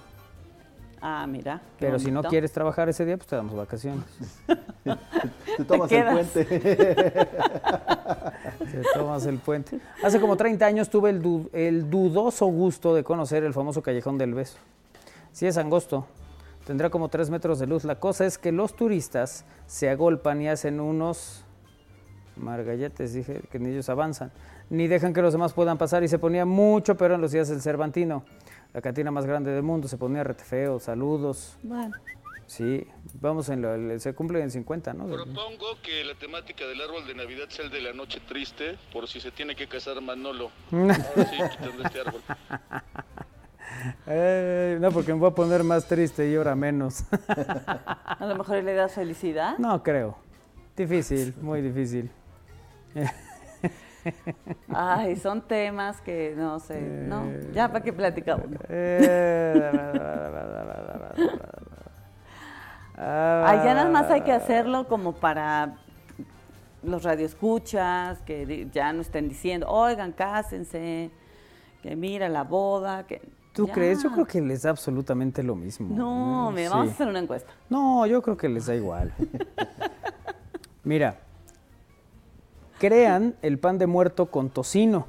Ah, 1.03 1.27
mira. 1.27 1.63
Pero 1.79 1.99
si 1.99 2.11
no 2.11 2.23
quieres 2.23 2.53
trabajar 2.53 2.91
ese 2.91 3.07
día, 3.07 3.17
pues 3.17 3.27
te 3.27 3.35
damos 3.37 3.55
vacaciones. 3.57 4.05
Te 5.57 5.65
tomas 5.65 5.91
el 5.93 6.05
puente. 6.05 7.29
Te 8.71 8.83
tomas 8.95 9.25
el 9.27 9.39
puente. 9.39 9.81
Hace 10.03 10.21
como 10.21 10.37
30 10.37 10.67
años 10.67 10.91
tuve 10.91 11.11
el 11.11 11.91
dudoso 11.91 12.47
gusto 12.47 12.95
de 12.95 13.03
conocer 13.03 13.43
el 13.45 13.55
famoso 13.55 13.83
Callejón 13.83 14.19
del 14.19 14.35
Beso. 14.35 14.59
Sí 15.33 15.47
es 15.47 15.57
angosto, 15.57 16.07
tendrá 16.67 16.91
como 16.91 17.09
3 17.09 17.31
metros 17.31 17.59
de 17.59 17.67
luz. 17.67 17.85
La 17.85 17.95
cosa 17.95 18.27
es 18.27 18.37
que 18.37 18.53
los 18.53 18.75
turistas 18.75 19.45
se 19.67 19.89
agolpan 19.89 20.43
y 20.43 20.49
hacen 20.49 20.81
unos 20.81 21.45
margalletes, 22.37 23.15
dije, 23.15 23.43
que 23.51 23.59
ni 23.59 23.71
ellos 23.71 23.89
avanzan, 23.89 24.31
ni 24.69 24.89
dejan 24.89 25.13
que 25.13 25.23
los 25.23 25.33
demás 25.33 25.53
puedan 25.53 25.79
pasar 25.79 26.03
y 26.03 26.09
se 26.09 26.19
ponía 26.19 26.45
mucho 26.45 26.97
pero 26.97 27.15
en 27.15 27.21
los 27.21 27.33
días 27.33 27.49
del 27.49 27.61
Cervantino. 27.61 28.25
La 28.73 28.81
cantina 28.81 29.11
más 29.11 29.27
grande 29.27 29.51
del 29.51 29.63
mundo, 29.63 29.89
se 29.89 29.97
ponía 29.97 30.23
retefeo, 30.23 30.79
saludos. 30.79 31.57
Bueno, 31.63 31.97
Sí, 32.51 32.85
vamos 33.21 33.49
en 33.49 33.63
lo, 33.63 34.01
se 34.01 34.13
cumple 34.13 34.43
en 34.43 34.51
50, 34.51 34.93
¿no? 34.93 35.07
Propongo 35.07 35.81
que 35.85 36.03
la 36.03 36.17
temática 36.17 36.67
del 36.67 36.81
árbol 36.81 37.07
de 37.07 37.15
Navidad 37.15 37.49
sea 37.49 37.67
el 37.67 37.71
de 37.71 37.81
la 37.81 37.93
noche 37.93 38.19
triste, 38.27 38.77
por 38.93 39.07
si 39.07 39.21
se 39.21 39.31
tiene 39.31 39.55
que 39.55 39.69
casar 39.69 40.01
Manolo. 40.01 40.51
Ahora 40.73 40.95
sí, 40.97 41.37
quitando 41.49 41.85
este 41.85 42.01
árbol. 42.01 42.21
Eh, 44.09 44.79
no, 44.81 44.91
porque 44.91 45.15
me 45.15 45.21
voy 45.21 45.31
a 45.31 45.35
poner 45.35 45.63
más 45.63 45.87
triste 45.87 46.29
y 46.29 46.35
ahora 46.35 46.57
menos. 46.57 47.05
a 47.29 48.27
lo 48.27 48.35
mejor 48.35 48.65
le 48.65 48.75
das 48.75 48.95
felicidad. 48.95 49.57
No 49.59 49.81
creo. 49.85 50.19
Difícil, 50.77 51.33
muy 51.41 51.63
difícil. 51.63 52.11
Ay, 54.75 55.15
son 55.15 55.41
temas 55.43 56.01
que 56.01 56.35
no 56.37 56.59
sé. 56.59 56.81
No, 56.81 57.31
ya 57.53 57.69
para 57.69 57.85
qué 57.85 57.93
platicamos. 57.93 58.49
Eh, 58.69 59.71
Ay, 63.03 63.61
ya 63.65 63.75
nada 63.75 63.91
más 63.91 64.11
hay 64.11 64.21
que 64.21 64.33
hacerlo 64.33 64.87
como 64.87 65.15
para 65.15 65.77
los 66.83 67.03
radioescuchas, 67.03 68.19
que 68.23 68.69
ya 68.73 68.93
no 68.93 69.01
estén 69.01 69.29
diciendo, 69.29 69.67
oigan, 69.69 70.13
cásense, 70.13 71.11
que 71.83 71.97
mira 71.97 72.29
la 72.29 72.45
boda, 72.45 73.07
que... 73.07 73.23
¿Tú 73.55 73.67
ya. 73.67 73.73
crees? 73.73 74.03
Yo 74.03 74.13
creo 74.13 74.27
que 74.27 74.41
les 74.43 74.63
da 74.63 74.71
absolutamente 74.71 75.43
lo 75.43 75.57
mismo. 75.57 75.89
No, 75.95 76.53
sí. 76.55 76.65
vamos 76.69 76.89
a 76.89 76.91
hacer 76.93 77.09
una 77.09 77.19
encuesta. 77.21 77.51
No, 77.71 78.07
yo 78.07 78.21
creo 78.21 78.37
que 78.37 78.49
les 78.49 78.67
da 78.67 78.75
igual. 78.75 79.13
Mira, 80.85 81.21
crean 82.79 83.35
el 83.41 83.59
pan 83.59 83.79
de 83.79 83.87
muerto 83.87 84.27
con 84.27 84.51
tocino 84.51 85.07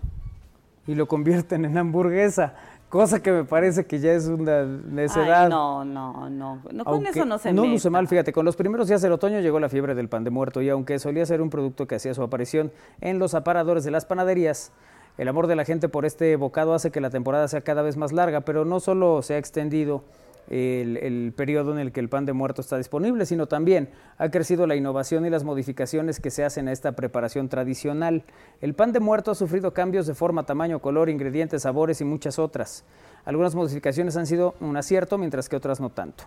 y 0.88 0.96
lo 0.96 1.08
convierten 1.08 1.66
en 1.66 1.78
hamburguesa, 1.78 2.56
cosa 2.92 3.24
que 3.24 3.32
me 3.32 3.46
parece 3.46 3.86
que 3.86 4.00
ya 4.00 4.12
es 4.12 4.28
una 4.28 4.64
necedad. 4.64 5.46
Ay, 5.46 5.50
no, 5.50 5.86
no, 5.86 6.30
no, 6.30 6.62
no, 6.72 6.84
con 6.84 6.94
Aunque 6.96 7.10
eso 7.10 7.26
no 7.26 7.40
se 7.40 7.54
No 7.54 7.66
luce 7.66 7.90
mal, 7.90 8.08
fíjate, 8.08 8.34
con 8.34 8.46
los 8.46 8.58
primeros 8.58 8.90
días 8.90 9.02
del 9.02 9.14
otoño 9.14 9.40
llegó 9.40 9.62
la 9.62 9.70
fiebre 9.70 9.96
del 9.96 10.10
pan 10.10 10.26
de 10.26 10.30
muerto 10.30 10.62
y 10.62 10.70
aunque 10.70 11.00
solía 11.00 11.26
ser 11.26 11.42
un 11.42 11.50
producto 11.50 11.88
que 11.88 11.96
hacía 11.96 12.14
su 12.14 12.22
aparición 12.22 12.72
en 13.00 13.18
los 13.18 13.34
aparadores 13.34 13.86
de 13.86 13.92
las 13.92 14.06
panaderías, 14.06 14.74
el 15.18 15.30
amor 15.30 15.48
de 15.48 15.56
la 15.56 15.64
gente 15.64 15.88
por 15.88 16.06
este 16.06 16.36
bocado 16.36 16.74
hace 16.74 16.92
que 16.92 17.00
la 17.00 17.10
temporada 17.10 17.48
sea 17.48 17.62
cada 17.62 17.82
vez 17.82 17.96
más 17.96 18.12
larga, 18.12 18.42
pero 18.42 18.66
no 18.66 18.82
solo 18.82 19.22
se 19.22 19.36
ha 19.36 19.38
extendido 19.38 20.04
el, 20.50 20.98
el 20.98 21.34
periodo 21.36 21.72
en 21.72 21.80
el 21.80 21.92
que 21.92 22.00
el 22.00 22.10
pan 22.10 22.26
de 22.26 22.34
muerto 22.34 22.62
está 22.62 22.78
disponible, 22.78 23.26
sino 23.26 23.48
también 23.48 23.90
ha 24.18 24.30
crecido 24.30 24.68
la 24.68 24.76
innovación 24.76 25.26
y 25.26 25.30
las 25.30 25.44
modificaciones 25.44 26.20
que 26.20 26.32
se 26.32 26.44
hacen 26.44 26.68
a 26.68 26.72
esta 26.72 26.94
preparación 26.94 27.50
tradicional. 27.50 28.24
El 28.60 28.74
pan 28.74 28.92
de 28.92 29.00
muerto 29.00 29.32
ha 29.32 29.36
sufrido 29.36 29.74
cambios 29.74 30.08
de 30.08 30.14
forma, 30.14 30.46
tamaño, 30.46 30.80
color, 30.80 31.10
ingredientes, 31.10 31.62
sabores 31.62 32.02
y 32.02 32.06
muchas 32.06 32.40
otras. 32.40 32.84
Algunas 33.26 33.56
modificaciones 33.56 34.18
han 34.18 34.28
sido 34.28 34.56
un 34.60 34.76
acierto, 34.78 35.18
mientras 35.18 35.48
que 35.48 35.56
otras 35.56 35.80
no 35.80 35.90
tanto. 35.90 36.26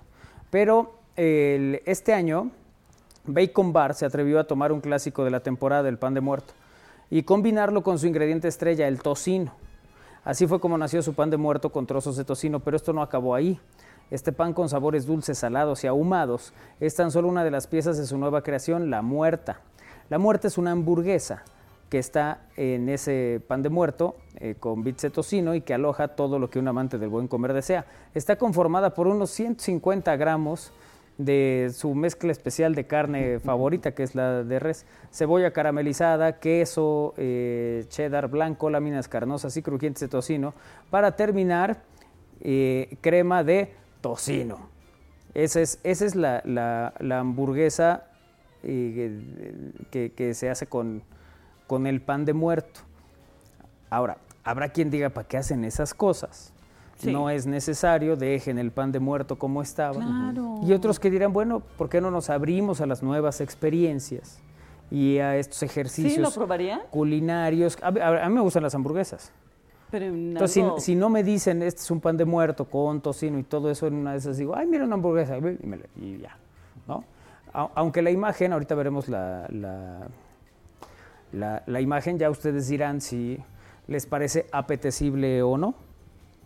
Pero 0.50 0.94
este 1.16 2.12
año 2.12 2.50
Bacon 3.24 3.72
Bar 3.72 3.94
se 3.94 4.04
atrevió 4.06 4.38
a 4.38 4.44
tomar 4.44 4.72
un 4.72 4.80
clásico 4.80 5.24
de 5.24 5.30
la 5.30 5.40
temporada, 5.40 5.88
el 5.88 5.98
pan 5.98 6.14
de 6.14 6.20
muerto, 6.20 6.54
y 7.10 7.22
combinarlo 7.22 7.82
con 7.82 7.98
su 7.98 8.06
ingrediente 8.06 8.48
estrella, 8.48 8.86
el 8.88 9.00
tocino. 9.00 9.54
Así 10.24 10.46
fue 10.46 10.60
como 10.60 10.78
nació 10.78 11.02
su 11.02 11.14
pan 11.14 11.30
de 11.30 11.36
muerto 11.36 11.70
con 11.70 11.86
trozos 11.86 12.16
de 12.16 12.24
tocino, 12.24 12.60
pero 12.60 12.76
esto 12.76 12.92
no 12.92 13.02
acabó 13.02 13.34
ahí. 13.34 13.60
Este 14.10 14.32
pan 14.32 14.52
con 14.52 14.68
sabores 14.68 15.06
dulces, 15.06 15.38
salados 15.38 15.84
y 15.84 15.86
ahumados 15.86 16.52
es 16.80 16.94
tan 16.94 17.10
solo 17.10 17.28
una 17.28 17.44
de 17.44 17.50
las 17.50 17.66
piezas 17.66 17.96
de 17.96 18.06
su 18.06 18.18
nueva 18.18 18.42
creación, 18.42 18.90
la 18.90 19.02
muerta. 19.02 19.60
La 20.10 20.18
muerta 20.18 20.48
es 20.48 20.58
una 20.58 20.72
hamburguesa 20.72 21.42
que 21.88 21.98
está 21.98 22.40
en 22.56 22.88
ese 22.88 23.40
pan 23.46 23.62
de 23.62 23.70
muerto 23.70 24.16
eh, 24.36 24.56
con 24.58 24.82
bits 24.82 25.02
de 25.02 25.10
tocino 25.10 25.54
y 25.54 25.60
que 25.60 25.74
aloja 25.74 26.08
todo 26.08 26.38
lo 26.38 26.50
que 26.50 26.58
un 26.58 26.68
amante 26.68 26.98
del 26.98 27.08
buen 27.08 27.28
comer 27.28 27.52
desea. 27.52 27.86
Está 28.14 28.36
conformada 28.36 28.94
por 28.94 29.06
unos 29.06 29.30
150 29.30 30.16
gramos 30.16 30.72
de 31.18 31.70
su 31.72 31.94
mezcla 31.94 32.32
especial 32.32 32.74
de 32.74 32.86
carne 32.86 33.38
favorita, 33.38 33.92
que 33.94 34.02
es 34.02 34.14
la 34.14 34.42
de 34.42 34.58
res, 34.58 34.86
cebolla 35.12 35.52
caramelizada, 35.52 36.40
queso, 36.40 37.14
eh, 37.16 37.84
cheddar 37.88 38.28
blanco, 38.28 38.70
láminas 38.70 39.08
carnosas 39.08 39.56
y 39.56 39.62
crujientes 39.62 40.00
de 40.00 40.08
tocino, 40.08 40.54
para 40.90 41.14
terminar, 41.14 41.82
eh, 42.40 42.96
crema 43.00 43.44
de 43.44 43.72
tocino. 44.04 44.68
Esa 45.32 45.62
es, 45.62 45.80
esa 45.82 46.04
es 46.04 46.14
la, 46.14 46.42
la, 46.44 47.18
hamburguesa 47.18 48.04
eh, 48.62 49.32
que, 49.90 50.12
que, 50.12 50.34
se 50.34 50.50
hace 50.50 50.66
con, 50.66 51.02
con 51.66 51.86
el 51.86 52.02
pan 52.02 52.26
de 52.26 52.34
muerto. 52.34 52.80
Ahora, 53.88 54.18
habrá 54.44 54.68
quien 54.68 54.90
diga, 54.90 55.08
¿para 55.08 55.26
qué 55.26 55.38
hacen 55.38 55.64
esas 55.64 55.94
cosas? 55.94 56.52
No 57.02 57.30
es 57.30 57.46
necesario, 57.46 58.14
dejen 58.14 58.58
el 58.58 58.72
pan 58.72 58.92
de 58.92 59.00
muerto 59.00 59.38
como 59.38 59.62
estaba. 59.62 60.04
Y 60.62 60.72
otros 60.72 61.00
que 61.00 61.10
dirán, 61.10 61.32
bueno, 61.32 61.60
¿por 61.60 61.88
qué 61.88 62.02
no 62.02 62.10
nos 62.10 62.28
abrimos 62.28 62.82
a 62.82 62.86
las 62.86 63.02
nuevas 63.02 63.40
experiencias 63.40 64.38
y 64.90 65.18
a 65.18 65.36
estos 65.36 65.62
ejercicios 65.62 66.38
culinarios? 66.90 67.78
A, 67.82 67.90
mí 67.90 68.34
me 68.34 68.40
gustan 68.42 68.62
las 68.62 68.74
hamburguesas. 68.74 69.32
Entonces, 69.92 70.64
si, 70.78 70.96
no 70.96 71.08
me 71.08 71.22
dicen, 71.22 71.62
este 71.62 71.82
es 71.82 71.90
un 71.90 72.00
pan 72.00 72.16
de 72.16 72.24
muerto 72.24 72.64
con 72.64 73.00
tocino 73.00 73.38
y 73.38 73.44
todo 73.44 73.70
eso, 73.70 73.86
en 73.86 73.94
una 73.94 74.12
de 74.12 74.18
esas 74.18 74.36
digo, 74.36 74.56
ay, 74.56 74.66
mira 74.66 74.84
una 74.84 74.94
hamburguesa, 74.94 75.38
y, 76.00 76.18
ya, 76.18 76.36
¿no? 76.88 77.04
aunque 77.52 78.02
la 78.02 78.10
imagen, 78.10 78.52
ahorita 78.52 78.74
veremos 78.74 79.08
la, 79.08 79.46
la, 81.32 81.62
la, 81.66 81.80
imagen, 81.80 82.18
ya 82.18 82.28
ustedes 82.28 82.66
dirán 82.66 83.00
si 83.00 83.38
les 83.86 84.06
parece 84.06 84.46
apetecible 84.50 85.42
o 85.42 85.56
no. 85.56 85.74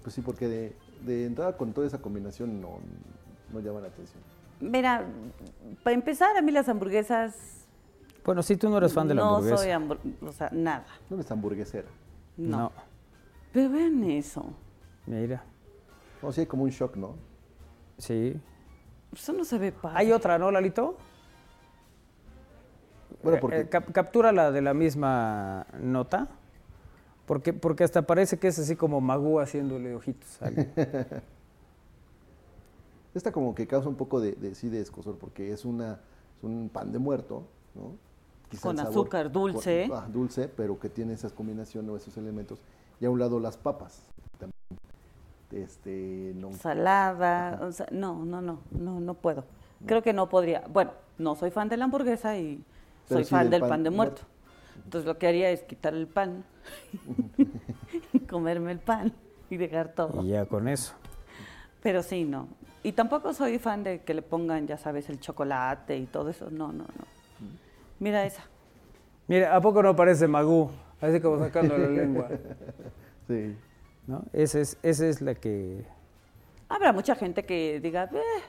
Pues 0.03 0.15
sí, 0.15 0.21
porque 0.21 0.49
de, 0.49 0.77
de 1.07 1.27
entrada 1.27 1.57
con 1.57 1.73
toda 1.73 1.87
esa 1.87 1.99
combinación 1.99 2.61
no, 2.61 2.79
no 3.53 3.61
llama 3.61 3.81
la 3.81 3.89
atención. 3.89 4.23
Mira, 4.61 5.07
para 5.83 5.95
empezar, 5.95 6.37
a 6.37 6.43
mí 6.43 6.53
las 6.53 6.69
hamburguesas... 6.69 7.67
Bueno, 8.25 8.43
si 8.43 8.57
tú 8.57 8.69
no 8.69 8.77
eres 8.77 8.93
fan 8.93 9.09
de 9.09 9.15
la 9.15 9.23
hamburguesa. 9.23 9.55
No 9.55 9.59
soy 9.59 9.71
hamburguesa, 9.71 10.27
o 10.27 10.33
sea, 10.33 10.51
nada. 10.53 10.87
No 11.09 11.17
eres 11.17 11.31
hamburguesera. 11.31 11.89
No. 12.37 12.59
no. 12.59 12.73
Pero 13.53 13.71
ven 13.71 14.05
eso. 14.05 14.45
Mira. 15.07 15.45
No, 16.23 16.33
sí 16.33 16.43
hay 16.43 16.47
como 16.47 16.65
un 16.65 16.71
shock, 16.71 16.97
¿no? 16.97 17.15
Sí. 17.99 18.41
Eso 19.13 19.33
no 19.33 19.45
se 19.45 19.59
ve 19.59 19.73
padre. 19.73 19.99
Hay 19.99 20.13
otra, 20.13 20.39
¿no, 20.39 20.51
Lalito? 20.51 20.97
Bueno, 23.23 23.39
porque... 23.41 23.61
Eh, 23.61 23.69
captura 23.69 24.33
la 24.33 24.51
de 24.51 24.61
la 24.61 24.75
misma 24.75 25.67
nota. 25.81 26.29
Porque, 27.27 27.53
porque 27.53 27.85
hasta 27.85 28.03
parece 28.03 28.39
que 28.39 28.49
es 28.49 28.59
así 28.59 28.77
como 28.77 29.01
Magú 29.01 29.39
haciéndole 29.41 29.95
ojitos. 29.95 30.39
Esta 33.15 33.33
como 33.33 33.55
que 33.55 33.67
causa 33.67 33.89
un 33.89 33.97
poco 33.97 34.21
de, 34.21 34.33
de 34.33 34.55
sí 34.55 34.69
de 34.69 34.81
escosor 34.81 35.19
porque 35.19 35.53
es 35.53 35.65
una 35.65 36.01
un 36.43 36.69
pan 36.69 36.93
de 36.93 36.99
muerto, 36.99 37.45
¿no? 37.75 37.97
con 38.63 38.81
azúcar 38.81 39.31
dulce. 39.31 39.91
ah, 39.93 40.09
dulce, 40.11 40.49
pero 40.49 40.79
que 40.79 40.89
tiene 40.89 41.13
esas 41.13 41.33
combinaciones 41.33 41.91
o 41.91 41.97
esos 41.97 42.17
elementos. 42.17 42.61
Y 43.01 43.07
a 43.07 43.11
un 43.11 43.19
lado 43.19 43.41
las 43.41 43.57
papas. 43.57 44.03
Este, 45.53 46.33
no. 46.35 46.53
Salada, 46.53 47.61
o 47.63 47.73
sea, 47.73 47.87
no, 47.91 48.25
no, 48.25 48.43
no, 48.43 48.61
no, 48.71 49.01
no 49.01 49.15
puedo. 49.15 49.45
Creo 49.87 50.03
que 50.03 50.13
no 50.13 50.29
podría. 50.29 50.65
Bueno, 50.69 50.93
no 51.17 51.37
soy 51.37 51.51
fan 51.51 51.69
de 51.69 51.77
la 51.77 51.85
hamburguesa 51.85 52.37
y 52.37 52.63
soy 53.09 53.25
fan 53.25 53.49
del, 53.49 53.63
pan, 53.63 53.83
de 53.83 53.91
muerto. 53.91 54.23
Entonces 54.85 55.07
lo 55.07 55.19
que 55.19 55.27
haría 55.27 55.51
es 55.51 55.63
quitar 55.63 55.95
el 55.95 56.07
pan, 56.07 56.45
comerme 58.29 58.73
el 58.73 58.79
pan 58.79 59.13
y 59.49 59.57
dejar 59.57 59.95
todo. 59.95 60.23
Y 60.23 60.29
ya 60.29 60.47
con 60.47 60.69
eso. 60.69 60.95
Pero 61.83 62.03
sí, 62.03 62.25
no. 62.25 62.49
Y 62.83 62.93
tampoco 62.93 63.33
soy 63.33 63.59
fan 63.59 63.85
de 63.85 64.03
que 64.03 64.15
le 64.15 64.23
pongan, 64.23 64.67
ya 64.67 64.77
sabes, 64.77 65.09
el 65.09 65.21
chocolate 65.21 65.97
y 65.97 66.07
todo 66.07 66.31
eso. 66.31 66.51
No, 66.51 66.69
no, 66.69 66.85
no. 66.85 67.05
Mira 67.99 68.25
esa. 68.25 68.45
Mira, 69.27 69.55
¿a 69.55 69.61
poco 69.61 69.83
no 69.83 69.95
parece 69.97 70.27
Magú? 70.29 70.71
Parece 71.01 71.23
como 71.23 71.39
sacando 71.39 71.77
la 71.77 71.89
lengua. 71.89 72.29
Sí. 73.29 73.55
¿No? 74.07 74.25
Esa 74.33 74.61
es, 74.61 74.79
esa 74.83 75.07
es 75.07 75.21
la 75.21 75.35
que... 75.35 75.85
Habrá 76.71 76.95
mucha 76.95 77.15
gente 77.15 77.45
que 77.45 77.79
diga, 77.79 78.05
eh, 78.05 78.43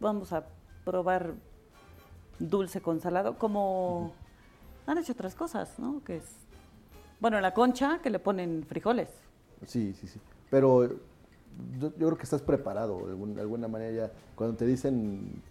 vamos 0.00 0.32
a 0.32 0.46
probar 0.84 1.34
dulce 2.40 2.80
con 2.80 3.00
salado, 3.00 3.38
como 3.38 4.12
han 4.84 4.98
hecho 4.98 5.12
otras 5.12 5.36
cosas, 5.36 5.78
¿no? 5.78 6.02
Que 6.02 6.16
es, 6.16 6.24
bueno, 7.20 7.36
en 7.36 7.42
la 7.42 7.54
concha 7.54 8.00
que 8.02 8.10
le 8.10 8.18
ponen 8.18 8.64
frijoles. 8.64 9.08
Sí, 9.64 9.94
sí, 9.94 10.08
sí. 10.08 10.20
Pero 10.50 10.88
yo, 11.78 11.92
creo 11.92 12.16
que 12.16 12.24
estás 12.24 12.42
preparado 12.42 13.06
de, 13.06 13.40
alguna, 13.40 13.68
manera 13.68 14.06
ya. 14.08 14.12
Cuando 14.34 14.56
te 14.56 14.66
dicen 14.66 15.42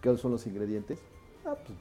qué 0.00 0.16
son 0.16 0.32
los 0.32 0.46
ingredientes, 0.46 0.98
ah, 1.46 1.54
pues, 1.54 1.78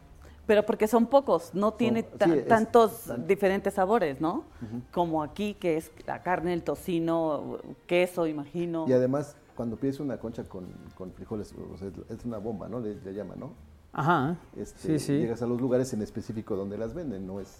pero 0.50 0.66
porque 0.66 0.88
son 0.88 1.06
pocos, 1.06 1.54
no 1.54 1.76
tiene 1.76 2.02
tantos 2.02 3.12
diferentes 3.28 3.76
sabores, 3.76 4.20
¿no? 4.20 4.45
Como 4.91 5.22
aquí, 5.22 5.54
que 5.54 5.78
es 5.78 5.91
la 6.08 6.24
carne, 6.24 6.54
el 6.54 6.64
tocino, 6.64 7.60
queso, 7.86 8.26
imagino. 8.26 8.88
Y 8.88 8.93
además, 8.93 9.36
cuando 9.56 9.76
pides 9.76 10.00
una 10.00 10.18
concha 10.18 10.43
con, 10.45 10.66
frijoles, 11.14 11.54
es 12.10 12.26
una 12.26 12.39
bomba, 12.39 12.68
¿no? 12.68 12.80
Le, 12.80 12.95
le 12.95 13.14
llama, 13.14 13.36
¿no? 13.38 13.52
Ajá. 13.93 14.38
Este, 14.58 14.97
llegas 14.97 15.43
a 15.43 15.45
los 15.45 15.62
lugares 15.62 15.93
en 15.93 16.02
específico 16.02 16.56
donde 16.56 16.80
las 16.80 16.95
venden, 16.95 17.28
no 17.28 17.39
es, 17.39 17.60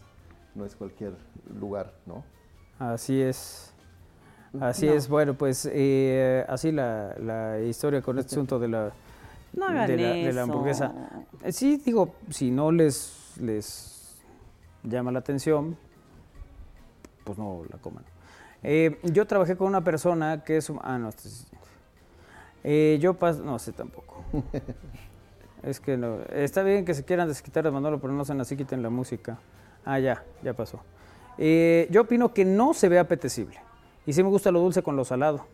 no 0.56 0.66
es 0.66 0.76
cualquier 0.76 1.14
lugar, 1.60 1.94
¿no? 2.08 2.24
Así 2.80 3.22
es. 3.22 3.72
Así 4.60 4.88
es, 4.88 5.08
bueno, 5.08 5.36
pues 5.36 5.70
eh, 5.72 6.44
así 6.50 6.72
la, 6.72 7.16
la, 7.20 7.62
historia 7.62 8.02
con 8.02 8.18
este 8.18 8.34
asunto 8.34 8.58
de 8.58 8.68
la, 8.68 8.92
de, 9.54 10.32
la 10.34 10.44
hamburguesa. 10.44 10.94
Eh, 11.44 11.52
sí, 11.52 11.82
digo, 11.84 12.16
si 12.30 12.52
no 12.52 12.72
les, 12.72 13.36
les 13.40 14.18
llama 14.84 15.12
la 15.12 15.20
atención, 15.20 15.78
pues 17.24 17.38
no 17.38 17.64
la 17.70 17.78
coman. 17.78 18.04
Eh, 18.64 19.00
yo 19.04 19.26
trabajé 19.26 19.56
con 19.56 19.68
una 19.68 19.84
persona 19.84 20.44
que 20.44 20.58
es... 20.58 20.72
Ah, 20.82 20.98
no, 20.98 21.10
este 21.10 23.00
yo 23.00 23.14
paso... 23.14 23.44
No 23.44 23.58
sé 23.60 23.72
tampoco. 23.72 24.24
Es 25.64 25.80
que 25.80 25.98
no. 25.98 26.20
Está 26.32 26.64
bien 26.64 26.86
que 26.86 26.94
se 26.94 27.04
quieran 27.04 27.28
desquitar 27.28 27.64
de 27.64 27.72
Manolo, 27.72 28.00
pero 28.00 28.14
no 28.14 28.24
sean 28.24 28.40
así, 28.40 28.56
quiten 28.56 28.82
la 28.82 28.90
música. 28.90 29.40
Ah, 29.84 30.00
ya, 30.00 30.24
ya 30.42 30.54
pasó. 30.54 30.80
Eh, 31.38 31.88
yo 31.92 32.02
opino 32.02 32.34
que 32.34 32.46
no 32.46 32.74
se 32.74 32.90
ve 32.90 33.00
apetecible. 33.00 33.60
Y 34.06 34.14
sí 34.14 34.24
me 34.24 34.30
gusta 34.30 34.52
lo 34.52 34.62
dulce 34.62 34.84
con 34.84 34.96
lo 34.96 35.04
salado. 35.04 35.48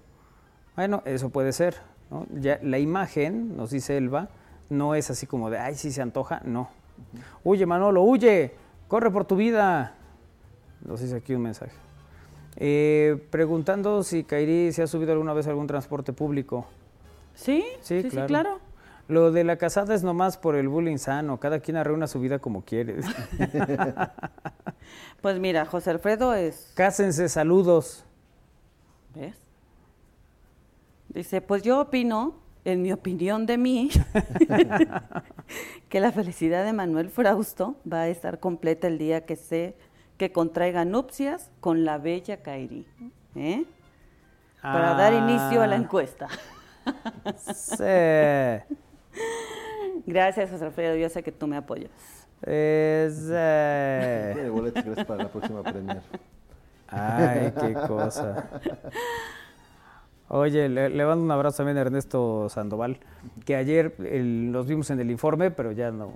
Bueno, 0.75 1.01
eso 1.05 1.29
puede 1.29 1.51
ser. 1.53 1.75
Ya, 2.33 2.59
la 2.61 2.79
imagen, 2.79 3.57
nos 3.57 3.71
dice 3.71 3.97
Elba, 3.97 4.29
no 4.69 4.95
es 4.95 5.09
así 5.09 5.27
como 5.27 5.49
de, 5.49 5.57
ay, 5.57 5.75
sí 5.75 5.91
se 5.91 6.01
antoja. 6.01 6.41
No. 6.45 6.69
Huye, 7.43 7.65
Manolo, 7.65 8.03
huye. 8.03 8.53
Corre 8.87 9.11
por 9.11 9.25
tu 9.25 9.35
vida. 9.35 9.95
Nos 10.85 11.01
dice 11.01 11.17
aquí 11.17 11.33
un 11.33 11.41
mensaje. 11.41 11.73
Eh, 12.57 13.21
preguntando 13.31 14.03
si 14.03 14.23
Kairi 14.23 14.71
se 14.71 14.83
ha 14.83 14.87
subido 14.87 15.11
alguna 15.11 15.33
vez 15.33 15.47
a 15.47 15.49
algún 15.49 15.67
transporte 15.67 16.13
público. 16.13 16.65
Sí, 17.33 17.65
sí, 17.81 18.03
sí, 18.03 18.09
claro. 18.09 18.59
Lo 19.07 19.31
de 19.31 19.43
la 19.43 19.57
casada 19.57 19.93
es 19.93 20.03
nomás 20.03 20.37
por 20.37 20.55
el 20.55 20.67
bullying 20.67 20.97
sano, 20.97 21.39
cada 21.39 21.59
quien 21.59 21.77
arreuna 21.77 22.07
su 22.07 22.19
vida 22.19 22.39
como 22.39 22.63
quiere. 22.63 22.95
pues 25.21 25.39
mira, 25.39 25.65
José 25.65 25.91
Alfredo 25.91 26.33
es... 26.33 26.71
Cásense, 26.75 27.29
saludos. 27.29 28.03
¿Ves? 29.13 29.35
Dice, 31.15 31.39
pues 31.39 31.63
yo 31.63 31.79
opino, 31.79 32.35
en 32.65 32.81
mi 32.81 32.91
opinión 32.91 33.45
de 33.45 33.57
mí, 33.57 33.89
que 35.89 36.01
la 36.01 36.11
felicidad 36.11 36.65
de 36.65 36.73
Manuel 36.73 37.09
Frausto 37.09 37.77
va 37.91 38.01
a 38.01 38.07
estar 38.09 38.41
completa 38.41 38.87
el 38.87 38.97
día 38.97 39.25
que 39.25 39.37
se 39.37 39.75
que 40.17 40.33
contraiga 40.33 40.83
nupcias 40.83 41.51
con 41.61 41.85
la 41.85 41.97
bella 41.97 42.43
Kairi. 42.43 42.85
¿eh? 43.35 43.63
Para 44.61 44.93
dar 44.95 45.13
inicio 45.13 45.61
a 45.61 45.67
la 45.67 45.75
ah. 45.75 45.79
encuesta. 45.79 46.27
sí. 47.45 47.83
Gracias, 50.05 50.51
José 50.51 50.65
Alfredo. 50.65 50.95
Yo 50.95 51.07
sé 51.07 51.23
que 51.23 51.31
tú 51.31 51.47
me 51.47 51.55
apoyas. 51.55 51.91
Es, 52.41 53.29
eh... 53.31 54.51
Para 55.07 55.23
la 55.23 55.29
próxima 55.29 55.63
premier. 55.63 56.01
Ay, 56.87 57.53
qué 57.57 57.73
cosa. 57.87 58.49
Oye, 60.27 60.67
le, 60.69 60.89
le 60.89 61.05
mando 61.05 61.23
un 61.23 61.31
abrazo 61.31 61.57
también 61.57 61.77
a 61.77 61.81
Ernesto 61.81 62.49
Sandoval, 62.49 62.97
que 63.45 63.55
ayer 63.55 63.95
el- 63.99 64.51
los 64.51 64.65
vimos 64.67 64.89
en 64.89 64.99
el 64.99 65.11
informe, 65.11 65.51
pero 65.51 65.71
ya 65.71 65.91
no. 65.91 66.13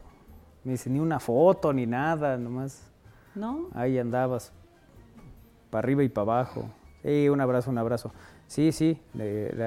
Me 0.64 0.72
dice 0.74 0.89
ni 0.89 0.99
una 0.99 1.20
foto 1.20 1.72
ni 1.74 1.86
nada, 1.86 2.38
nomás 2.38 2.91
¿No? 3.36 3.68
ahí 3.74 3.97
andabas, 3.99 4.51
para 5.70 5.80
arriba 5.86 6.03
y 6.03 6.10
para 6.10 6.24
abajo. 6.24 6.70
Sí, 7.03 7.30
un 7.30 7.39
abrazo, 7.39 7.70
un 7.70 7.78
abrazo. 7.78 8.12
Sí, 8.47 8.72
sí, 8.72 8.99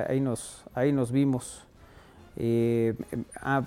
ahí, 0.09 0.21
nos, 0.21 0.65
ahí 0.75 0.93
nos 0.93 1.13
vimos. 1.13 1.67
Eh, 2.37 2.95
ah, 3.41 3.63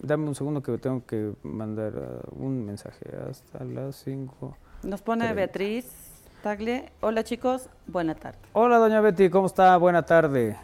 dame 0.00 0.28
un 0.28 0.34
segundo 0.36 0.62
que 0.62 0.78
tengo 0.78 1.04
que 1.04 1.32
mandar 1.42 1.92
ah, 1.96 2.28
un 2.36 2.64
mensaje 2.64 3.04
hasta 3.28 3.64
las 3.64 3.96
5. 3.96 4.56
Nos 4.84 5.02
pone. 5.02 5.32
Beatriz 5.34 6.09
Tagle. 6.42 6.90
Hola 7.00 7.22
chicos, 7.22 7.68
buena 7.86 8.14
tarde. 8.14 8.38
Hola, 8.54 8.78
doña 8.78 9.00
Betty, 9.00 9.28
¿cómo 9.28 9.46
está? 9.46 9.76
Buena 9.76 10.02
tarde. 10.04 10.56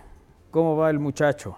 ¿Cómo 0.51 0.77
va 0.77 0.89
el 0.91 0.99
muchacho? 0.99 1.57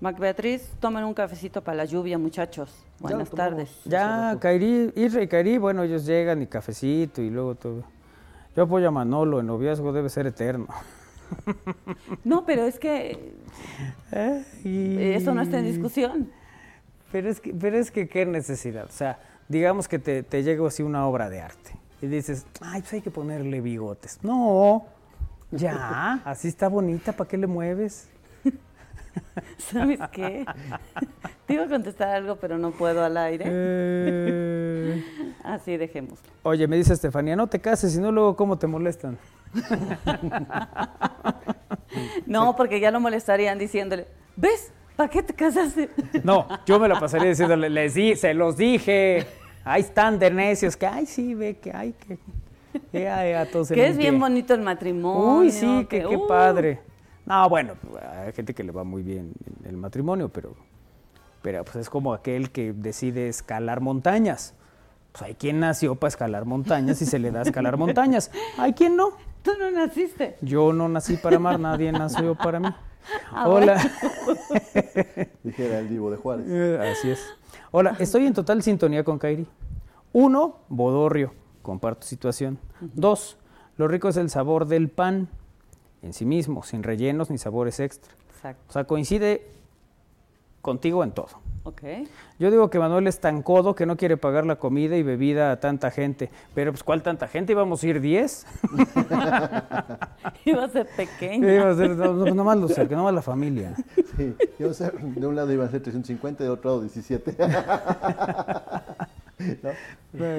Mac 0.00 0.18
Beatriz, 0.18 0.68
tomen 0.80 1.04
un 1.04 1.14
cafecito 1.14 1.62
para 1.62 1.76
la 1.78 1.84
lluvia, 1.84 2.18
muchachos. 2.18 2.84
Buenas 2.98 3.30
tardes. 3.30 3.70
Ya, 3.84 4.36
Kairi, 4.40 4.92
Isra 4.96 5.22
y 5.22 5.28
Kairi, 5.28 5.58
bueno, 5.58 5.84
ellos 5.84 6.04
llegan 6.04 6.42
y 6.42 6.46
cafecito 6.46 7.22
y 7.22 7.30
luego 7.30 7.54
todo. 7.54 7.84
Yo 8.56 8.64
apoyo 8.64 8.88
a 8.88 8.90
Manolo, 8.90 9.40
el 9.40 9.46
noviazgo 9.46 9.92
debe 9.92 10.08
ser 10.08 10.26
eterno. 10.26 10.66
No, 12.24 12.44
pero 12.44 12.64
es 12.66 12.78
que 12.78 13.32
Y- 14.64 14.98
eso 15.14 15.32
no 15.34 15.40
está 15.40 15.60
en 15.60 15.64
discusión. 15.64 16.30
Pero 17.10 17.30
es 17.30 17.40
que, 17.40 17.54
pero 17.54 17.78
es 17.78 17.90
que 17.90 18.06
qué 18.06 18.26
necesidad. 18.26 18.84
O 18.84 18.92
sea, 18.92 19.18
digamos 19.48 19.88
que 19.88 19.98
te, 19.98 20.22
te 20.22 20.42
llega 20.42 20.66
así 20.66 20.82
una 20.82 21.06
obra 21.06 21.30
de 21.30 21.40
arte 21.40 21.72
y 22.02 22.08
dices, 22.08 22.44
ay, 22.60 22.80
pues 22.80 22.92
hay 22.94 23.00
que 23.00 23.12
ponerle 23.12 23.60
bigotes. 23.60 24.18
No, 24.22 24.84
ya, 25.52 26.14
así 26.24 26.48
está 26.48 26.68
bonita, 26.68 27.12
¿para 27.12 27.28
qué 27.28 27.38
le 27.38 27.46
mueves? 27.46 28.08
¿Sabes 29.56 30.00
qué? 30.10 30.44
Te 31.46 31.54
iba 31.54 31.64
a 31.64 31.68
contestar 31.68 32.08
algo, 32.08 32.36
pero 32.36 32.58
no 32.58 32.72
puedo 32.72 33.04
al 33.04 33.16
aire. 33.16 33.44
Eh, 33.46 35.04
Así 35.44 35.76
dejémoslo. 35.76 36.28
Oye, 36.42 36.66
me 36.66 36.76
dice 36.76 36.92
Estefanía, 36.92 37.36
no 37.36 37.46
te 37.46 37.60
cases, 37.60 37.92
si 37.92 38.00
no 38.00 38.10
luego 38.10 38.36
cómo 38.36 38.58
te 38.58 38.66
molestan. 38.66 39.18
No, 42.26 42.56
porque 42.56 42.80
ya 42.80 42.90
lo 42.90 43.00
molestarían 43.00 43.58
diciéndole, 43.58 44.06
¿ves? 44.36 44.72
¿Para 44.96 45.08
qué 45.10 45.22
te 45.22 45.34
casaste? 45.34 45.90
No, 46.22 46.46
yo 46.64 46.78
me 46.78 46.88
la 46.88 46.98
pasaría 46.98 47.28
diciéndole, 47.28 47.68
les 47.70 47.94
di, 47.94 48.16
se 48.16 48.34
los 48.34 48.56
dije. 48.56 49.26
Ahí 49.64 49.82
están 49.82 50.18
de 50.18 50.30
necios, 50.30 50.76
que 50.76 50.86
ay, 50.86 51.06
sí, 51.06 51.34
ve 51.34 51.58
que 51.58 51.72
ay, 51.72 51.94
que. 51.94 52.18
ya, 52.92 53.28
ya, 53.28 53.50
todos 53.50 53.68
Que 53.68 53.86
es 53.86 53.96
bien 53.96 54.18
bonito 54.18 54.54
el 54.54 54.60
matrimonio. 54.60 55.38
Uy, 55.38 55.50
sí, 55.50 55.86
que, 55.88 56.00
qué 56.00 56.16
uh, 56.16 56.26
padre. 56.26 56.80
No, 57.24 57.48
bueno, 57.48 57.74
hay 58.24 58.32
gente 58.32 58.54
que 58.54 58.64
le 58.64 58.72
va 58.72 58.82
muy 58.82 59.02
bien 59.02 59.32
en 59.62 59.70
el 59.70 59.76
matrimonio, 59.76 60.28
pero, 60.28 60.54
pero 61.40 61.64
pues 61.64 61.76
es 61.76 61.90
como 61.90 62.12
aquel 62.12 62.50
que 62.50 62.72
decide 62.72 63.28
escalar 63.28 63.80
montañas. 63.80 64.54
Pues 65.12 65.22
hay 65.22 65.34
quien 65.34 65.60
nació 65.60 65.94
para 65.94 66.08
escalar 66.08 66.46
montañas 66.46 67.00
y 67.02 67.06
se 67.06 67.18
le 67.18 67.30
da 67.30 67.40
a 67.40 67.42
escalar 67.42 67.76
montañas. 67.76 68.30
Hay 68.58 68.72
quien 68.72 68.96
no. 68.96 69.10
Tú 69.42 69.52
no 69.58 69.70
naciste. 69.70 70.36
Yo 70.40 70.72
no 70.72 70.88
nací 70.88 71.16
para 71.16 71.36
amar, 71.36 71.58
nadie 71.58 71.90
nació 71.90 72.36
para 72.36 72.60
mí. 72.60 72.68
Ah, 73.32 73.48
Hola. 73.48 73.80
Dijera 75.42 75.78
el 75.78 75.88
divo 75.88 76.10
de 76.10 76.16
Juárez. 76.16 76.46
Eh, 76.48 76.92
Así 76.92 77.10
es. 77.10 77.20
Hola, 77.70 77.96
estoy 77.98 78.26
en 78.26 78.34
total 78.34 78.62
sintonía 78.62 79.04
con 79.04 79.18
Kairi. 79.18 79.46
Uno, 80.12 80.58
bodorrio, 80.68 81.32
comparto 81.62 82.06
situación. 82.06 82.58
Dos, 82.80 83.38
lo 83.76 83.88
rico 83.88 84.08
es 84.08 84.16
el 84.16 84.28
sabor 84.30 84.66
del 84.66 84.88
pan 84.90 85.28
en 86.02 86.12
sí 86.12 86.24
mismo, 86.24 86.62
sin 86.62 86.82
rellenos 86.82 87.30
ni 87.30 87.38
sabores 87.38 87.80
extra. 87.80 88.12
Exacto. 88.28 88.62
O 88.68 88.72
sea, 88.72 88.84
coincide 88.84 89.50
contigo 90.60 91.02
en 91.02 91.12
todo. 91.12 91.28
Ok. 91.64 91.82
Yo 92.40 92.50
digo 92.50 92.70
que 92.70 92.78
Manuel 92.80 93.06
es 93.06 93.20
tan 93.20 93.40
codo 93.42 93.76
que 93.76 93.86
no 93.86 93.96
quiere 93.96 94.16
pagar 94.16 94.44
la 94.44 94.56
comida 94.56 94.96
y 94.96 95.04
bebida 95.04 95.52
a 95.52 95.60
tanta 95.60 95.92
gente. 95.92 96.28
Pero, 96.56 96.72
pues, 96.72 96.82
¿cuál 96.82 97.02
tanta 97.02 97.28
gente? 97.28 97.52
¿Íbamos 97.52 97.82
a 97.82 97.86
ir 97.86 98.00
10? 98.00 98.46
Iba 100.44 100.64
a 100.64 100.68
ser 100.68 100.88
pequeño. 100.96 101.48
Iba 101.48 101.70
a 101.70 101.74
ser, 101.76 101.90
no, 101.90 102.12
no, 102.14 102.34
nomás 102.34 102.58
los 102.58 102.72
cerca, 102.74 102.96
nomás 102.96 103.14
la 103.14 103.22
familia. 103.22 103.74
Sí, 104.16 104.34
yo 104.58 104.74
sé, 104.74 104.90
de 104.90 105.24
un 105.26 105.36
lado 105.36 105.52
iban 105.52 105.68
a 105.68 105.70
ser 105.70 105.82
350 105.82 106.42
y 106.42 106.46
de 106.46 106.50
otro 106.52 106.70
lado 106.70 106.80
17. 106.82 107.36
¿No? 109.62 109.70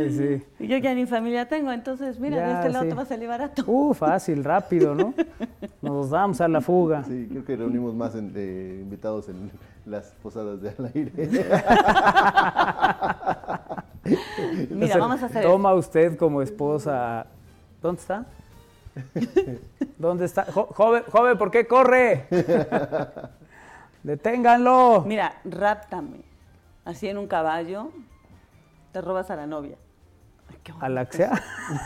Sí. 0.09 0.43
Yo 0.59 0.77
ya 0.77 0.93
ni 0.93 1.05
familia 1.05 1.47
tengo, 1.47 1.71
entonces 1.71 2.19
mira, 2.19 2.37
Ya, 2.37 2.47
de 2.47 2.53
este 2.53 2.69
lado 2.69 2.83
sí. 2.83 2.89
te 2.89 2.95
va 2.95 3.01
a 3.01 3.05
salir 3.05 3.27
barato. 3.27 3.63
Uh, 3.65 3.93
fácil, 3.93 4.43
rápido, 4.43 4.93
¿no? 4.95 5.13
Nos 5.81 6.09
damos 6.09 6.39
a 6.41 6.47
la 6.47 6.61
fuga. 6.61 7.03
Sí, 7.03 7.27
creo 7.29 7.43
que 7.43 7.55
reunimos 7.55 7.93
más 7.95 8.15
en- 8.15 8.31
de 8.33 8.79
invitados 8.81 9.27
en 9.29 9.51
las 9.85 10.05
posadas 10.23 10.61
de 10.61 10.69
al 10.69 10.91
aire. 10.93 11.11
Mira, 14.69 14.97
vamos 14.97 15.21
a 15.23 15.27
hacer 15.27 15.43
Toma 15.43 15.73
usted 15.73 16.17
como 16.17 16.41
esposa. 16.41 17.25
¿Dónde 17.81 18.01
está? 18.01 18.25
¿Dónde 19.97 20.25
está? 20.25 20.43
Jo- 20.45 20.67
joven, 20.73 21.03
joven, 21.11 21.37
¿por 21.37 21.51
qué 21.51 21.67
corre? 21.67 22.27
Deténganlo. 24.03 25.03
Mira, 25.05 25.35
ráptame. 25.45 26.21
Así 26.85 27.07
en 27.07 27.17
un 27.17 27.27
caballo, 27.27 27.91
te 28.91 29.01
robas 29.01 29.29
a 29.31 29.35
la 29.37 29.47
novia. 29.47 29.77
Alaxia. 30.79 31.31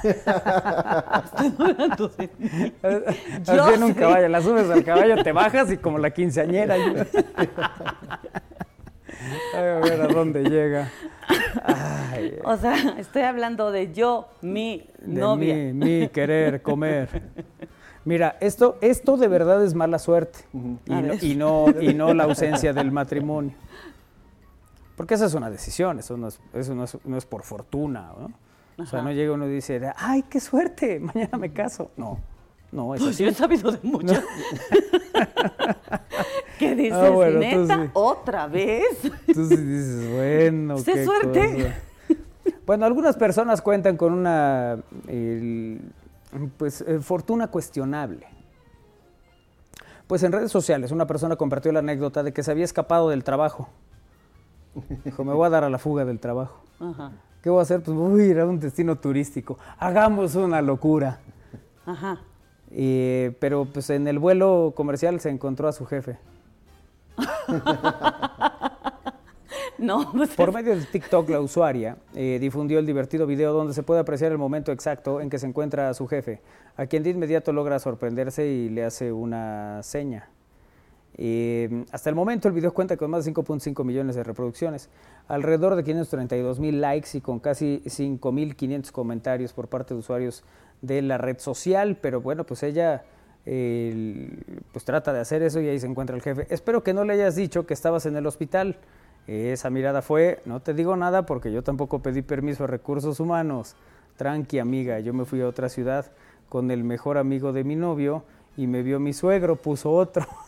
Estoy 0.04 1.54
hablando 1.60 2.08
de 2.10 2.30
mí. 2.40 2.74
Así 2.84 3.58
Yo 3.58 3.74
en 3.74 3.84
un 3.84 3.94
caballo. 3.94 4.28
La 4.28 4.42
subes 4.42 4.70
al 4.70 4.84
caballo, 4.84 5.24
te 5.24 5.32
bajas 5.32 5.72
y 5.72 5.78
como 5.78 5.98
la 5.98 6.12
quinceañera. 6.12 6.76
Ay, 9.54 9.60
a 9.60 9.80
ver 9.80 10.02
a 10.02 10.08
dónde 10.08 10.44
llega. 10.44 10.92
Ay, 11.64 12.38
O 12.44 12.56
sea, 12.58 12.76
estoy 12.98 13.24
hablando 13.24 13.72
de 13.72 13.94
yo, 13.94 14.28
mi 14.42 14.88
de 15.00 15.20
novia. 15.20 15.56
mí, 15.56 15.74
mi 15.74 16.08
querer 16.10 16.62
comer. 16.62 17.24
Mira, 18.06 18.38
esto, 18.40 18.78
esto 18.82 19.18
de 19.18 19.28
verdad 19.28 19.64
es 19.66 19.74
mala 19.74 20.00
suerte 20.00 20.40
no, 20.54 20.80
y, 21.22 21.36
no, 21.36 21.66
y 21.82 21.94
no 21.94 22.14
la 22.14 22.24
ausencia 22.24 22.72
del 22.74 22.92
matrimonio. 22.92 23.54
Porque 24.96 25.16
esa 25.16 25.26
es 25.26 25.34
una 25.34 25.50
decisión, 25.50 26.00
eso 26.00 26.16
no 26.16 26.30
es, 26.30 26.40
eso 26.54 26.74
no 26.74 26.86
es, 26.86 26.98
no 27.04 27.18
es 27.18 27.26
por 27.26 27.44
fortuna, 27.44 28.14
¿no? 28.18 28.32
O 28.80 28.86
sea, 28.86 29.02
no 29.02 29.12
llega 29.12 29.34
uno 29.34 29.48
y 29.48 29.52
dice, 29.52 29.82
ay, 29.98 30.24
qué 30.24 30.40
suerte, 30.40 31.00
mañana 31.00 31.38
me 31.38 31.52
caso. 31.52 31.92
No, 31.98 32.20
no, 32.72 32.94
es 32.96 33.02
Pues 33.02 33.12
así. 33.16 33.24
yo 33.24 33.30
he 33.30 33.34
sabido 33.34 33.72
de 33.72 33.80
muchas. 33.84 34.24
¿Qué 36.60 36.76
dices, 36.76 36.94
Ah, 36.94 37.10
bueno, 37.10 37.40
neta? 37.40 37.84
sí. 37.86 37.90
¿Otra 37.94 38.48
vez? 38.48 39.00
Tú 39.34 39.46
sí 39.48 39.56
dices, 39.58 40.12
bueno, 40.14 40.78
¡Sé 40.80 40.94
qué 40.94 41.06
suerte! 41.06 41.54
cosa". 41.54 41.76
Bueno, 42.66 42.86
algunas 42.86 43.16
personas 43.16 43.62
cuentan 43.62 43.96
con 43.98 44.14
una 44.14 44.78
el, 45.08 45.80
pues, 46.58 46.82
eh, 46.82 47.00
fortuna 47.00 47.48
cuestionable. 47.48 48.28
Pues 50.08 50.24
en 50.24 50.32
redes 50.32 50.52
sociales 50.52 50.92
una 50.92 51.06
persona 51.08 51.36
compartió 51.36 51.72
la 51.72 51.80
anécdota 51.80 52.24
de 52.24 52.34
que 52.34 52.44
se 52.44 52.52
había 52.52 52.66
escapado 52.66 53.10
del 53.10 53.24
trabajo. 53.24 53.70
Dijo, 55.06 55.24
me 55.24 55.34
voy 55.34 55.48
a 55.48 55.50
dar 55.50 55.64
a 55.64 55.70
la 55.70 55.78
fuga 55.78 56.06
del 56.06 56.20
trabajo. 56.20 56.62
Ajá, 56.80 57.12
¿Qué 57.42 57.50
voy 57.50 57.60
a 57.60 57.62
hacer? 57.64 57.82
Pues 57.82 57.96
voy 57.96 58.22
a 58.22 58.26
ir 58.26 58.40
a 58.40 58.46
un 58.46 58.60
destino 58.60 58.96
turístico. 58.98 59.58
Hagamos 59.78 60.36
una 60.36 60.62
locura. 60.62 61.20
ajá. 61.86 62.20
Y, 62.70 63.30
pero 63.40 63.66
pues 63.66 63.90
en 63.90 64.08
el 64.08 64.20
vuelo 64.20 64.74
comercial 64.76 65.20
se 65.22 65.30
encontró 65.30 65.68
a 65.68 65.72
su 65.72 65.86
jefe. 65.86 66.18
No, 69.78 70.12
pues 70.12 70.36
Por 70.36 70.52
medio 70.52 70.76
de 70.76 70.84
TikTok, 70.84 71.30
la 71.30 71.40
usuaria 71.40 71.98
eh, 72.16 72.40
difundió 72.42 72.80
el 72.80 72.86
divertido 72.88 73.28
video 73.28 73.54
donde 73.54 73.76
se 73.76 73.84
puede 73.84 74.00
apreciar 74.00 74.32
el 74.32 74.40
momento 74.40 74.72
exacto 74.72 75.22
en 75.22 75.30
que 75.30 75.38
se 75.38 75.46
encuentra 75.46 75.90
a 75.90 75.94
su 75.94 76.08
jefe, 76.08 76.42
a 76.78 76.88
quien 76.88 77.04
de 77.04 77.12
inmediato 77.12 77.54
logra 77.54 77.78
sorprenderse 77.78 78.48
y 78.48 78.70
le 78.70 78.84
hace 78.84 79.12
una 79.12 79.84
seña. 79.84 80.30
Eh, 81.20 81.86
hasta 81.92 82.10
el 82.10 82.16
momento 82.16 82.48
el 82.48 82.54
video 82.54 82.74
cuenta 82.74 82.96
con 82.96 83.10
más 83.10 83.26
de 83.26 83.34
5.5 83.34 83.84
millones 83.84 84.16
de 84.16 84.24
reproducciones, 84.24 84.90
alrededor 85.28 85.76
de 85.76 85.84
532 85.84 86.60
mil 86.60 86.80
likes 86.80 87.18
y 87.18 87.22
con 87.22 87.40
casi 87.40 87.82
5.500 87.86 88.92
comentarios 88.92 89.54
por 89.54 89.68
parte 89.68 89.94
de 89.94 90.00
usuarios 90.00 90.44
de 90.82 91.02
la 91.02 91.18
red 91.18 91.40
social, 91.40 91.98
pero 92.00 92.22
bueno, 92.22 92.46
pues 92.46 92.62
ella 92.64 93.04
pues 94.74 94.84
trata 94.84 95.14
de 95.14 95.22
hacer 95.22 95.42
eso 95.42 95.62
y 95.62 95.70
ahí 95.70 95.80
se 95.80 95.88
encuentra 95.88 96.16
el 96.18 96.22
jefe. 96.22 96.48
Espero 96.50 96.84
que 96.84 96.94
no 96.94 97.06
le 97.06 97.14
hayas 97.14 97.36
dicho 97.38 97.66
que 97.66 97.74
estabas 97.74 98.06
en 98.06 98.18
el 98.18 98.26
hospital. 98.26 98.76
Esa 99.26 99.70
mirada 99.70 100.02
fue, 100.02 100.42
no 100.46 100.62
te 100.62 100.74
digo 100.74 100.98
nada 100.98 101.26
porque 101.26 101.52
yo 101.52 101.64
tampoco 101.64 102.00
pedí 102.00 102.22
permiso 102.22 102.66
a 102.66 102.68
recursos 102.68 103.22
humanos. 103.22 103.76
Tranqui, 104.18 104.60
amiga, 104.60 105.00
yo 105.00 105.14
me 105.14 105.24
fui 105.24 105.42
a 105.42 105.48
otra 105.48 105.70
ciudad 105.70 106.12
con 106.50 106.72
el 106.72 106.84
mejor 106.84 107.18
amigo 107.18 107.54
de 107.54 107.64
mi 107.64 107.76
novio 107.76 108.24
y 108.58 108.68
me 108.68 108.84
vio 108.84 109.00
mi 109.00 109.14
suegro, 109.14 109.56
puso 109.56 109.92
otro. 109.92 110.26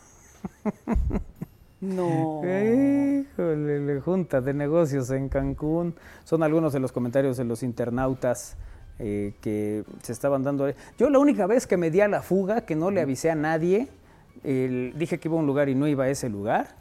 no. 1.80 2.40
Híjole, 2.44 3.80
le 3.80 4.00
junta 4.00 4.40
de 4.40 4.52
negocios 4.54 5.10
en 5.10 5.28
Cancún. 5.28 5.94
Son 6.24 6.42
algunos 6.42 6.72
de 6.72 6.80
los 6.80 6.92
comentarios 6.92 7.36
de 7.36 7.44
los 7.44 7.62
internautas 7.62 8.56
eh, 8.98 9.34
que 9.40 9.84
se 10.02 10.12
estaban 10.12 10.42
dando. 10.42 10.68
Yo 10.98 11.08
la 11.10 11.18
única 11.18 11.46
vez 11.46 11.66
que 11.66 11.76
me 11.76 11.90
di 11.90 12.00
a 12.00 12.08
la 12.08 12.22
fuga, 12.22 12.62
que 12.66 12.76
no 12.76 12.90
le 12.90 13.00
avisé 13.00 13.30
a 13.30 13.34
nadie, 13.34 13.88
el- 14.44 14.92
dije 14.96 15.18
que 15.18 15.28
iba 15.28 15.36
a 15.36 15.40
un 15.40 15.46
lugar 15.46 15.68
y 15.68 15.74
no 15.74 15.86
iba 15.88 16.04
a 16.04 16.08
ese 16.08 16.28
lugar. 16.28 16.76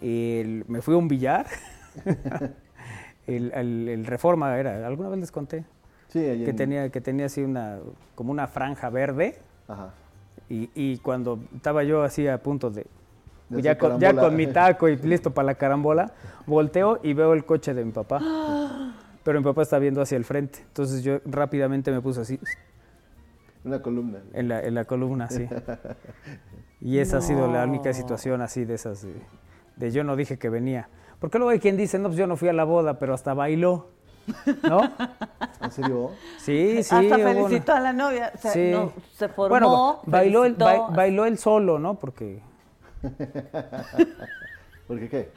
El- 0.00 0.64
me 0.68 0.80
fui 0.80 0.94
a 0.94 0.96
un 0.98 1.08
billar. 1.08 1.46
el, 3.26 3.52
el- 3.52 3.88
el 3.88 4.06
Reforma 4.06 4.56
era, 4.58 4.86
alguna 4.86 5.08
vez 5.08 5.18
les 5.20 5.32
conté, 5.32 5.64
Sí, 6.08 6.18
ahí 6.20 6.44
que 6.44 6.50
en- 6.50 6.56
tenía, 6.56 6.88
que 6.90 7.00
tenía 7.00 7.26
así 7.26 7.42
una, 7.42 7.78
como 8.14 8.30
una 8.30 8.46
franja 8.46 8.90
verde. 8.90 9.38
Ajá. 9.66 9.92
Y, 10.48 10.70
y 10.74 10.98
cuando 10.98 11.38
estaba 11.54 11.82
yo 11.84 12.02
así 12.02 12.26
a 12.28 12.42
punto 12.42 12.70
de... 12.70 12.86
De 13.48 13.60
ya, 13.60 13.76
con, 13.76 14.00
ya 14.00 14.14
con 14.14 14.34
mi 14.36 14.46
taco 14.46 14.88
y 14.88 14.96
listo 14.96 15.32
para 15.32 15.46
la 15.46 15.54
carambola, 15.54 16.12
volteo 16.46 16.98
y 17.02 17.12
veo 17.12 17.34
el 17.34 17.44
coche 17.44 17.74
de 17.74 17.84
mi 17.84 17.92
papá. 17.92 18.20
Pero 19.22 19.38
mi 19.38 19.44
papá 19.44 19.62
está 19.62 19.78
viendo 19.78 20.00
hacia 20.00 20.16
el 20.16 20.24
frente. 20.24 20.60
Entonces 20.66 21.02
yo 21.02 21.18
rápidamente 21.26 21.90
me 21.92 22.00
puse 22.00 22.22
así 22.22 22.40
Una 23.64 23.80
columna. 23.82 24.20
en 24.32 24.48
la, 24.48 24.60
en 24.62 24.74
la 24.74 24.84
columna, 24.84 25.28
sí. 25.28 25.46
Y 26.80 26.98
esa 26.98 27.18
ha 27.18 27.20
sido 27.22 27.50
la 27.50 27.64
única 27.64 27.92
situación 27.94 28.42
así 28.42 28.64
de 28.64 28.74
esas, 28.74 29.02
de, 29.02 29.14
de 29.76 29.90
yo 29.90 30.04
no 30.04 30.16
dije 30.16 30.38
que 30.38 30.50
venía. 30.50 30.88
Porque 31.18 31.38
luego 31.38 31.50
hay 31.50 31.58
quien 31.58 31.76
dice, 31.76 31.98
no, 31.98 32.08
pues 32.08 32.18
yo 32.18 32.26
no 32.26 32.36
fui 32.36 32.48
a 32.48 32.52
la 32.52 32.64
boda, 32.64 32.98
pero 32.98 33.14
hasta 33.14 33.32
bailó. 33.32 33.88
¿No? 34.62 34.80
¿En 35.60 35.70
serio? 35.70 36.10
Sí, 36.38 36.82
sí. 36.82 36.94
Hasta 36.94 37.16
una- 37.16 37.18
felicitó 37.18 37.72
a 37.72 37.80
la 37.80 37.92
novia. 37.92 38.32
O 38.34 38.38
sea, 38.38 38.52
Sí. 38.52 38.70
no, 38.72 38.92
se 39.16 39.28
formó. 39.28 39.48
Bueno, 39.50 40.00
bailó 40.06 40.44
él, 40.44 40.56
felicitó. 40.56 40.88
ba- 40.88 40.96
bailó 40.96 41.24
él 41.26 41.38
solo, 41.38 41.78
¿no? 41.78 41.94
Porque 41.94 42.40
¿Por 44.86 44.98
qué 44.98 45.08
qué? 45.08 45.30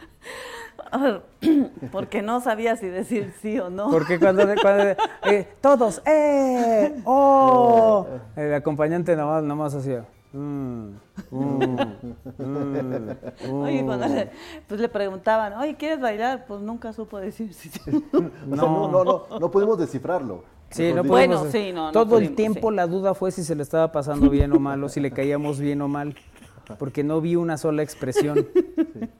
Porque 1.92 2.22
no 2.22 2.40
sabía 2.42 2.76
si 2.78 2.88
decir 2.88 3.34
sí 3.42 3.60
o 3.60 3.70
no. 3.70 3.90
Porque 3.90 4.20
cuando, 4.20 4.44
cuando 4.62 4.96
eh, 5.26 5.48
todos, 5.62 6.02
¡eh! 6.06 7.02
¡Oh! 7.06 8.08
El 8.36 8.54
acompañante 8.54 9.16
nomás, 9.16 9.44
nomás 9.44 9.74
hacía. 9.76 10.06
Mm, 10.34 10.90
mm, 11.32 11.64
mm, 12.38 13.62
Oye, 13.62 13.84
mm. 13.84 13.86
cuando 13.86 14.08
le, 14.08 14.30
pues 14.68 14.80
le 14.80 14.90
preguntaban, 14.90 15.54
oye, 15.54 15.76
¿quieres 15.76 16.00
bailar? 16.00 16.46
Pues 16.48 16.62
nunca 16.62 16.94
supo 16.94 17.18
decir 17.18 17.54
sí. 17.54 17.70
sí. 17.70 17.80
O 18.14 18.20
sea, 18.20 18.30
no, 18.48 18.88
no, 18.90 19.04
no, 19.04 19.40
no 19.40 19.52
podemos 19.52 19.78
descifrarlo. 19.78 20.44
Sí, 20.70 20.92
no. 20.94 21.04
Bueno, 21.04 21.36
podemos- 21.38 21.52
sí, 21.52 21.72
no, 21.74 21.86
no 21.88 21.92
Todo 21.92 22.18
el 22.18 22.26
pudimos, 22.26 22.36
tiempo 22.36 22.70
sí. 22.70 22.76
la 22.76 22.88
duda 22.88 23.14
fue 23.14 23.32
si 23.32 23.44
se 23.44 23.56
le 23.56 23.64
estaba 23.64 23.92
pasando 23.92 24.30
bien 24.30 24.52
o 24.54 24.60
mal, 24.60 24.84
o 24.84 24.90
si 24.90 25.00
le 25.00 25.12
caíamos 25.12 25.60
bien 25.60 25.82
o 25.82 25.88
mal, 25.88 26.16
porque 26.78 27.04
no 27.06 27.22
vi 27.22 27.36
una 27.38 27.58
sola 27.58 27.84
expresión. 27.84 28.48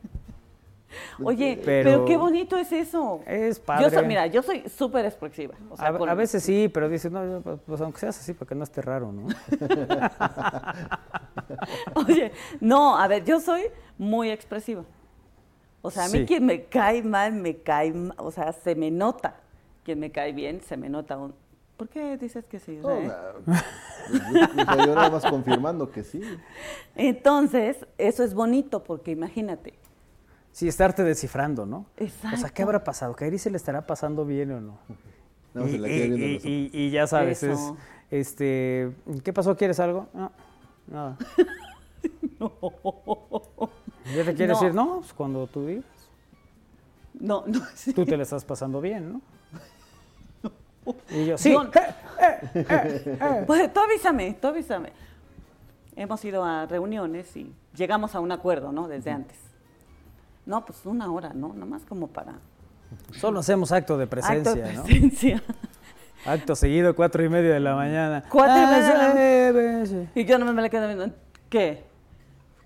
Oye, 1.24 1.60
Pero- 1.64 1.90
pero, 1.92 2.06
qué 2.06 2.18
bonito 2.18 2.58
es 2.58 2.72
eso. 2.72 3.22
Es 3.26 3.60
Yo 3.60 3.66
padre. 3.66 3.90
soy, 3.90 4.08
mira, 4.08 4.28
yo 4.28 4.42
soy 4.44 4.68
súper 4.70 5.06
expresiva. 5.06 5.56
O 5.70 5.78
sea, 5.78 5.90
a, 5.90 5.98
con- 5.98 6.10
a 6.10 6.14
veces 6.14 6.44
sí, 6.44 6.70
pero 6.74 6.90
dices, 6.90 7.12
no, 7.12 7.26
yo, 7.26 7.42
pues, 7.42 7.60
pues, 7.66 7.82
aunque 7.82 8.00
seas 8.00 8.18
así, 8.20 8.34
para 8.34 8.50
que 8.50 8.56
no 8.56 8.64
esté 8.64 8.82
raro, 8.82 9.12
¿no? 9.12 9.28
Oye, 11.96 12.32
no, 12.60 12.98
a 12.98 13.08
ver, 13.08 13.24
yo 13.24 13.40
soy 13.40 13.64
muy 13.98 14.30
expresiva. 14.30 14.84
O 15.82 15.92
sea, 15.92 16.06
a 16.06 16.10
mí 16.10 16.20
Sí. 16.20 16.26
quien 16.26 16.46
me 16.46 16.66
cae 16.66 17.02
mal, 17.04 17.34
me 17.34 17.58
cae 17.58 17.94
ma- 17.94 18.16
o 18.18 18.32
sea, 18.32 18.52
se 18.52 18.76
me 18.76 18.92
nota. 18.92 19.36
Quien 19.84 20.00
me 20.00 20.12
cae 20.12 20.34
bien, 20.34 20.62
se 20.62 20.76
me 20.76 20.90
nota 20.90 21.18
un... 21.18 21.34
¿Por 21.78 21.88
qué 21.90 22.18
dices 22.18 22.46
que 22.46 22.60
sí? 22.60 22.80
No, 22.82 22.90
Rey? 22.90 23.08
na- 23.46 23.64
yo, 24.78 24.86
yo 24.88 24.96
nada 24.96 25.10
más 25.12 25.26
confirmando 25.26 25.92
que 25.92 26.04
sí. 26.04 26.22
Entonces, 26.96 27.86
eso 27.98 28.24
es 28.24 28.34
bonito 28.34 28.84
porque 28.84 29.12
imagínate, 29.12 29.78
Sí, 30.58 30.68
estarte 30.68 31.04
descifrando, 31.04 31.68
¿no? 31.68 31.86
O 32.02 32.08
sea, 32.08 32.08
¿qué 32.22 32.34
Exacto. 32.34 32.64
habrá 32.64 32.84
pasado? 32.84 33.16
¿Que 33.16 33.26
a 33.26 33.28
Iris 33.28 33.44
se 33.44 33.52
le 33.52 33.58
estará 33.58 33.86
pasando 33.86 34.26
bien 34.26 34.52
o 34.54 34.60
no? 34.60 34.80
Más 35.54 35.68
y, 35.68 35.72
se 35.74 35.78
la 35.78 35.88
y- 35.88 35.92
y- 36.44 36.50
y- 36.74 36.86
y 36.88 36.90
ya 36.90 37.06
sabes, 37.06 37.44
es, 37.44 37.60
este, 38.10 38.92
¿qué 39.24 39.34
pasó? 39.34 39.56
¿Quieres 39.56 39.80
algo? 39.80 40.08
No, 40.16 40.32
nada. 40.88 41.16
¿Ya 44.16 44.24
te 44.26 44.34
quieres 44.34 44.48
No. 44.48 44.54
decir? 44.62 44.74
No, 44.74 44.96
pues 45.02 45.14
cuando 45.14 45.46
tú 45.46 45.68
digas. 45.68 45.86
no, 47.20 47.44
no, 47.46 47.60
sí. 47.76 47.94
Tú 47.94 48.04
te 48.04 48.18
la 48.18 48.24
estás 48.24 48.44
pasando 48.44 48.82
bien, 48.82 49.14
¿no? 49.14 49.22
Y 51.12 51.26
yo, 51.28 51.38
sí. 51.38 51.52
Yo- 51.52 51.66
eh, 51.66 53.44
Pues 53.46 53.72
tú 53.72 53.80
avísame, 53.80 54.36
tú 54.42 54.48
avísame. 54.48 54.92
Hemos 55.96 56.26
ido 56.26 56.44
a 56.44 56.66
reuniones 56.66 57.38
y 57.38 57.54
llegamos 57.76 58.16
a 58.16 58.22
un 58.22 58.32
acuerdo, 58.32 58.72
¿no? 58.72 58.88
Desde 58.88 59.12
antes. 59.12 59.38
No, 60.48 60.66
pues 60.66 60.84
una 60.86 61.12
hora, 61.12 61.34
¿no? 61.34 61.50
Nada 61.54 61.66
más 61.66 61.84
como 61.86 62.08
para... 62.08 62.34
Solo 63.12 63.40
hacemos 63.42 63.72
acto 63.72 63.98
de 63.98 64.06
acto 64.06 64.12
presencia, 64.16 64.56
de 64.56 64.74
¿no? 64.74 64.84
presencia. 64.84 65.44
Acto 66.26 66.56
seguido, 66.56 66.96
cuatro 66.96 67.24
y 67.24 67.30
media 67.30 67.54
de 67.54 67.60
la 67.60 67.76
mañana. 67.76 68.24
Cuatro 68.30 68.56
y 68.58 68.60
Ah, 68.60 68.72
media 68.72 68.88
de 68.88 68.98
la- 68.98 69.12
sí, 69.12 69.18
pues, 69.54 69.90
sí. 70.14 70.22
Y 70.22 70.26
yo 70.26 70.38
no 70.40 70.52
me 70.52 70.60
la 70.62 70.68
quedo 70.70 70.88
viendo. 70.88 71.10
¿Qué? 71.50 71.84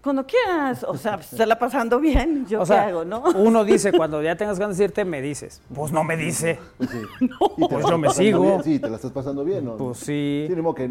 Cuando 0.02 0.26
quieras. 0.26 0.84
O 0.88 0.98
sea, 0.98 1.22
se 1.22 1.46
la 1.46 1.60
pasando 1.60 2.00
bien. 2.00 2.48
¿Yo 2.48 2.60
O 2.60 2.62
qué 2.64 2.68
sea, 2.68 2.88
hago, 2.88 3.06
no? 3.06 3.22
uno 3.36 3.64
dice, 3.64 3.92
cuando 3.92 4.20
ya 4.24 4.36
tengas 4.36 4.58
ganas 4.58 4.78
de 4.78 4.84
decirte, 4.84 5.06
me 5.06 5.22
dices. 5.22 5.62
Pues 5.76 5.92
no 5.92 6.04
me 6.04 6.18
dice. 6.18 6.60
Pues 6.78 6.90
sí. 6.90 6.98
Y 7.58 7.68
te 7.68 7.70
Pues 7.74 7.86
yo 7.88 7.98
me 8.00 8.10
sigo. 8.10 8.42
bien, 8.42 8.64
Sí, 8.64 8.80
te 8.80 8.90
la 8.90 8.96
estás 8.96 9.12
pasando 9.12 9.44
bien, 9.44 9.66
¿no? 9.66 9.78
Pues 9.78 9.98
sí. 10.00 10.48
Sí, 10.48 10.56
que 10.76 10.90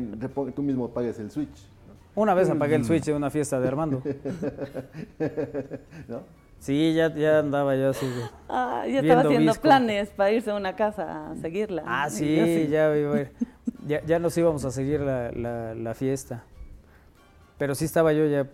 tú 0.55 0.63
mismo 0.63 0.91
pagues 0.91 1.19
el 1.19 1.29
switch, 1.31 1.67
Una 2.15 2.35
vez 2.35 2.49
apagué 2.51 2.77
el 2.77 2.85
switch 2.85 3.05
de 3.07 3.15
una 3.15 3.31
fiesta 3.31 3.59
de 3.59 3.67
Armando. 3.69 4.01
¿no? 6.09 6.23
Sí, 6.61 6.93
ya, 6.95 7.13
ya 7.15 7.39
andaba 7.41 7.75
yo 7.75 7.91
así. 7.91 8.07
de- 8.07 8.13
Ah, 8.49 8.85
ya 8.87 9.01
estaba 9.01 9.23
haciendo 9.23 9.51
visco. 9.53 9.63
planes 9.63 10.11
para 10.11 10.31
irse 10.31 10.51
a 10.51 10.55
una 10.55 10.77
casa 10.77 11.31
a 11.31 11.37
seguirla. 11.37 11.83
Ah, 11.87 12.09
sí, 12.11 12.37
yo 12.37 12.47
ya. 12.67 13.31
Ya, 13.87 14.05
ya 14.05 14.19
nos 14.19 14.37
íbamos 14.37 14.65
a 14.67 14.71
seguir 14.71 15.01
la, 15.01 15.33
la- 15.33 15.75
la 15.75 15.95
fiesta. 15.95 16.45
Pero 17.59 17.75
sí 17.75 17.87
estaba 17.87 18.13
yo 18.13 18.27
ya. 18.27 18.45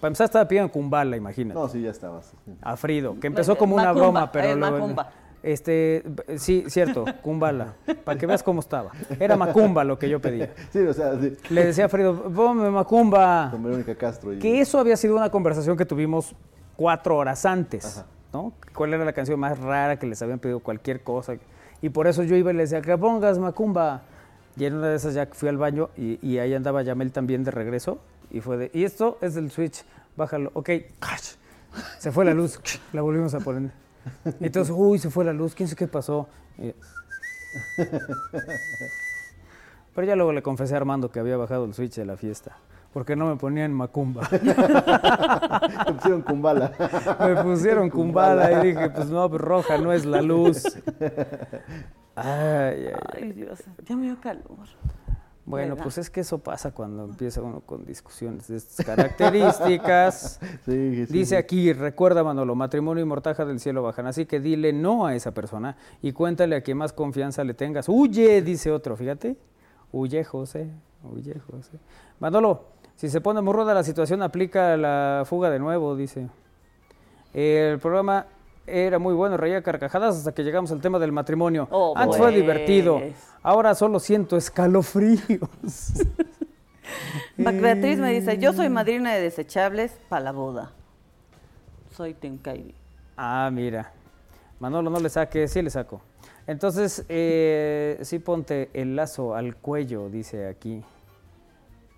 Para 0.00 0.08
empezar, 0.08 0.26
estaba 0.26 0.46
pidiendo 0.46 0.70
Kumbala, 0.70 1.16
imagínate. 1.16 1.58
No, 1.58 1.68
sí, 1.68 1.80
ya 1.80 1.90
estabas. 1.90 2.34
A 2.60 2.76
Frido, 2.76 3.18
que 3.18 3.26
empezó 3.26 3.56
como 3.56 3.74
una 3.74 3.86
Macumba, 3.86 4.02
broma, 4.04 4.32
pero 4.32 4.48
el 4.52 4.58
luego. 4.60 4.76
Macumba. 4.78 5.10
Este, 5.42 6.02
sí, 6.36 6.64
cierto, 6.68 7.04
Kumbala. 7.22 7.74
Para 8.04 8.18
que 8.18 8.26
veas 8.26 8.42
cómo 8.42 8.60
estaba. 8.60 8.90
Era 9.18 9.36
Macumba 9.36 9.84
lo 9.84 9.98
que 9.98 10.08
yo 10.08 10.20
pedía. 10.20 10.52
Sí, 10.70 10.78
o 10.80 10.92
sea, 10.92 11.18
sí, 11.20 11.36
Le 11.50 11.64
decía 11.66 11.86
a 11.86 11.88
Frido, 11.88 12.30
ponme 12.30 12.70
Macumba. 12.70 13.48
con 13.50 13.62
Verónica 13.62 13.94
Castro. 13.94 14.32
Y... 14.34 14.38
Que 14.38 14.60
eso 14.60 14.78
había 14.78 14.96
sido 14.96 15.16
una 15.16 15.30
conversación 15.30 15.76
que 15.78 15.86
tuvimos 15.86 16.34
cuatro 16.76 17.16
horas 17.16 17.44
antes, 17.46 18.04
¿no? 18.32 18.52
¿Cuál 18.74 18.94
era 18.94 19.04
la 19.04 19.12
canción 19.12 19.38
más 19.40 19.58
rara 19.58 19.98
que 19.98 20.06
les 20.06 20.20
habían 20.22 20.38
pedido 20.38 20.60
cualquier 20.60 21.02
cosa? 21.02 21.34
Y 21.82 21.88
por 21.90 22.06
eso 22.06 22.22
yo 22.22 22.36
iba 22.36 22.50
y 22.52 22.54
les 22.56 22.70
decía, 22.70 22.82
que 22.82 22.96
pongas 22.98 23.38
Macumba. 23.38 24.02
Y 24.56 24.64
en 24.66 24.74
una 24.76 24.88
de 24.88 24.96
esas 24.96 25.14
ya 25.14 25.26
fui 25.32 25.48
al 25.48 25.56
baño 25.58 25.90
y, 25.96 26.18
y 26.26 26.38
ahí 26.38 26.54
andaba 26.54 26.82
Yamel 26.82 27.10
también 27.12 27.42
de 27.44 27.50
regreso. 27.50 27.98
Y 28.30 28.40
fue 28.40 28.56
de, 28.56 28.70
y 28.72 28.84
esto 28.84 29.18
es 29.20 29.34
del 29.34 29.50
switch, 29.50 29.84
bájalo. 30.16 30.50
Ok, 30.54 30.70
¡cash! 31.00 31.34
se 31.98 32.12
fue 32.12 32.24
la 32.24 32.32
luz, 32.34 32.60
la 32.92 33.02
volvimos 33.02 33.34
a 33.34 33.40
poner. 33.40 33.72
Entonces, 34.40 34.72
uy, 34.76 34.98
se 34.98 35.10
fue 35.10 35.24
la 35.24 35.32
luz, 35.32 35.54
quién 35.54 35.68
sabe 35.68 35.78
qué 35.78 35.88
pasó. 35.88 36.28
Y- 36.58 36.72
Pero 39.94 40.06
ya 40.06 40.16
luego 40.16 40.32
le 40.32 40.42
confesé 40.42 40.74
a 40.74 40.78
Armando 40.78 41.10
que 41.10 41.20
había 41.20 41.36
bajado 41.36 41.64
el 41.64 41.74
switch 41.74 41.94
de 41.96 42.04
la 42.04 42.16
fiesta, 42.16 42.56
porque 42.94 43.16
no 43.16 43.26
me 43.26 43.36
ponían 43.36 43.74
Macumba. 43.74 44.26
Te 44.30 45.92
pusieron 45.92 46.22
Kumbala. 46.22 46.72
Me 47.18 47.42
pusieron 47.42 47.90
cumbala 47.90 48.52
y 48.64 48.68
dije, 48.68 48.88
pues 48.90 49.10
no, 49.10 49.28
pues 49.28 49.42
roja 49.42 49.78
no 49.78 49.92
es 49.92 50.06
la 50.06 50.22
luz. 50.22 50.62
Ay, 52.16 52.86
ay, 52.86 52.94
ay. 53.12 53.32
Dios, 53.32 53.64
ya 53.84 53.96
me 53.96 54.04
dio 54.04 54.20
calor. 54.20 54.44
Bueno, 55.44 55.70
¿Verdad? 55.70 55.82
pues 55.82 55.98
es 55.98 56.10
que 56.10 56.20
eso 56.20 56.38
pasa 56.38 56.70
cuando 56.70 57.02
empieza 57.04 57.42
uno 57.42 57.60
con 57.62 57.84
discusiones 57.84 58.46
de 58.46 58.56
estas 58.58 58.86
características. 58.86 60.38
Sí, 60.64 61.06
sí, 61.06 61.12
Dice 61.12 61.30
sí. 61.30 61.34
aquí, 61.34 61.72
recuerda 61.72 62.22
Manolo, 62.22 62.54
matrimonio 62.54 63.02
y 63.02 63.06
mortaja 63.06 63.44
del 63.44 63.58
cielo 63.58 63.82
bajan, 63.82 64.06
así 64.06 64.26
que 64.26 64.38
dile 64.38 64.72
no 64.72 65.06
a 65.06 65.16
esa 65.16 65.34
persona 65.34 65.76
y 66.02 66.12
cuéntale 66.12 66.54
a 66.54 66.60
quien 66.60 66.78
más 66.78 66.92
confianza 66.92 67.42
le 67.42 67.52
tengas. 67.54 67.88
Huye, 67.88 68.40
dice 68.42 68.70
otro, 68.70 68.96
fíjate. 68.96 69.36
Huye, 69.90 70.22
José, 70.22 70.70
huye, 71.02 71.40
José. 71.40 71.78
Manolo, 72.20 72.73
si 72.96 73.08
se 73.08 73.20
pone 73.20 73.40
muy 73.40 73.52
ruda 73.52 73.74
la 73.74 73.82
situación, 73.82 74.22
aplica 74.22 74.76
la 74.76 75.24
fuga 75.26 75.50
de 75.50 75.58
nuevo, 75.58 75.96
dice. 75.96 76.28
El 77.32 77.78
programa 77.78 78.26
era 78.66 78.98
muy 78.98 79.14
bueno, 79.14 79.36
reía 79.36 79.62
carcajadas 79.62 80.16
hasta 80.16 80.32
que 80.32 80.42
llegamos 80.42 80.70
al 80.70 80.80
tema 80.80 80.98
del 80.98 81.12
matrimonio. 81.12 81.68
Oh, 81.70 81.94
Antes 81.96 82.16
fue 82.16 82.28
pues. 82.28 82.36
divertido, 82.36 83.00
ahora 83.42 83.74
solo 83.74 83.98
siento 83.98 84.36
escalofríos. 84.36 85.40
Beatriz 87.36 87.98
me 87.98 88.12
dice, 88.12 88.38
yo 88.38 88.52
soy 88.52 88.68
madrina 88.68 89.14
de 89.14 89.20
desechables 89.20 89.98
para 90.08 90.24
la 90.24 90.32
boda. 90.32 90.72
Soy 91.90 92.14
Kylie. 92.14 92.74
Ah, 93.16 93.50
mira. 93.52 93.92
Manolo, 94.60 94.90
no 94.90 95.00
le 95.00 95.08
saque, 95.08 95.46
sí 95.48 95.62
le 95.62 95.70
saco. 95.70 96.00
Entonces, 96.46 97.04
eh, 97.08 97.98
sí 98.02 98.18
ponte 98.18 98.70
el 98.72 98.96
lazo 98.96 99.34
al 99.34 99.56
cuello, 99.56 100.08
dice 100.08 100.48
aquí. 100.48 100.82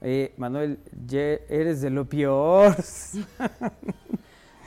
Eh, 0.03 0.35
Manuel, 0.37 0.79
ye- 1.07 1.43
eres 1.49 1.81
de 1.81 1.91
lo 1.91 2.05
peor. 2.05 2.75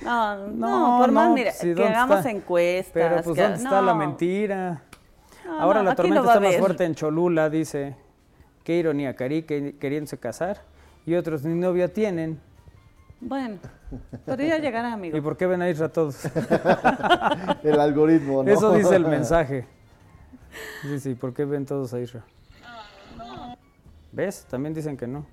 No, 0.04 0.36
no, 0.48 0.48
No, 0.48 0.98
por 1.00 1.12
más, 1.12 1.30
no, 1.30 1.36
mira, 1.36 1.52
pues, 1.52 1.64
¿y 1.72 1.76
que 1.76 1.86
hagamos 1.88 2.18
está? 2.20 2.32
encuestas. 2.32 2.92
Pero 2.94 3.22
pues, 3.24 3.36
que- 3.36 3.42
¿dónde 3.44 3.58
está 3.58 3.82
la 3.82 3.94
no. 3.94 3.98
mentira? 4.00 4.82
No, 5.46 5.60
Ahora 5.62 5.80
no, 5.84 5.90
la 5.90 5.96
tormenta 5.96 6.28
está 6.28 6.40
más 6.40 6.58
fuerte 6.58 6.86
en 6.86 6.96
Cholula, 6.96 7.50
dice. 7.50 7.96
Qué 8.64 8.76
ironía, 8.78 9.16
Cari, 9.16 9.44
que, 9.44 9.76
queriéndose 9.78 10.18
casar. 10.18 10.62
Y 11.06 11.16
otros 11.16 11.44
ni 11.44 11.56
novia 11.60 11.88
tienen. 11.92 12.40
Bueno, 13.22 13.58
pero 14.26 14.44
ya 14.44 14.60
llegará, 14.60 14.94
amigo. 14.94 15.18
¿Y 15.18 15.22
por 15.22 15.36
qué 15.36 15.46
ven 15.48 15.62
a 15.62 15.70
Isra 15.70 15.90
todos? 15.90 16.24
El 17.64 17.80
algoritmo, 17.80 18.44
¿no? 18.44 18.52
Eso 18.52 18.74
dice 18.74 18.96
el 18.96 19.06
mensaje. 19.08 19.66
Sí, 20.84 21.00
sí, 21.00 21.16
¿por 21.16 21.34
qué 21.34 21.44
ven 21.46 21.66
todos 21.66 21.94
a 21.94 22.00
Isra? 22.00 22.24
¿Ves? 24.12 24.46
También 24.50 24.74
dicen 24.74 24.98
que 24.98 25.08
no. 25.08 25.26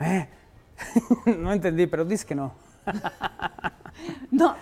Eh, 0.00 0.28
no 1.38 1.52
entendí, 1.52 1.86
pero 1.86 2.04
dice 2.04 2.26
que 2.26 2.34
no. 2.34 2.52
No, 4.30 4.54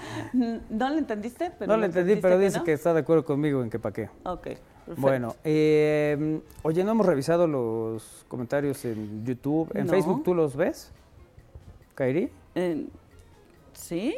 no 0.71 0.89
le 0.91 0.99
entendiste, 0.99 1.53
pero 1.59 1.71
No 1.71 1.79
le 1.79 1.87
entendí, 1.87 2.17
pero 2.17 2.39
dice 2.39 2.59
no. 2.59 2.65
que 2.65 2.73
está 2.73 2.95
de 2.95 3.01
acuerdo 3.01 3.25
conmigo 3.25 3.63
en 3.63 3.69
que 3.69 3.79
pa' 3.79 3.93
qué. 3.93 4.09
Ok, 4.25 4.43
perfecto. 4.43 4.95
Bueno, 4.97 5.37
eh, 5.45 6.41
oye, 6.63 6.83
no 6.85 6.93
hemos 6.93 7.05
revisado 7.05 7.47
los 7.47 8.25
comentarios 8.29 8.83
en 8.87 9.27
YouTube. 9.27 9.71
¿En 9.75 9.87
No. 9.87 9.93
Facebook 9.93 10.25
tú 10.25 10.35
los 10.35 10.57
ves? 10.57 10.91
¿Kairi? 11.95 12.31
Eh, 12.55 12.87
¿Sí? 13.75 14.17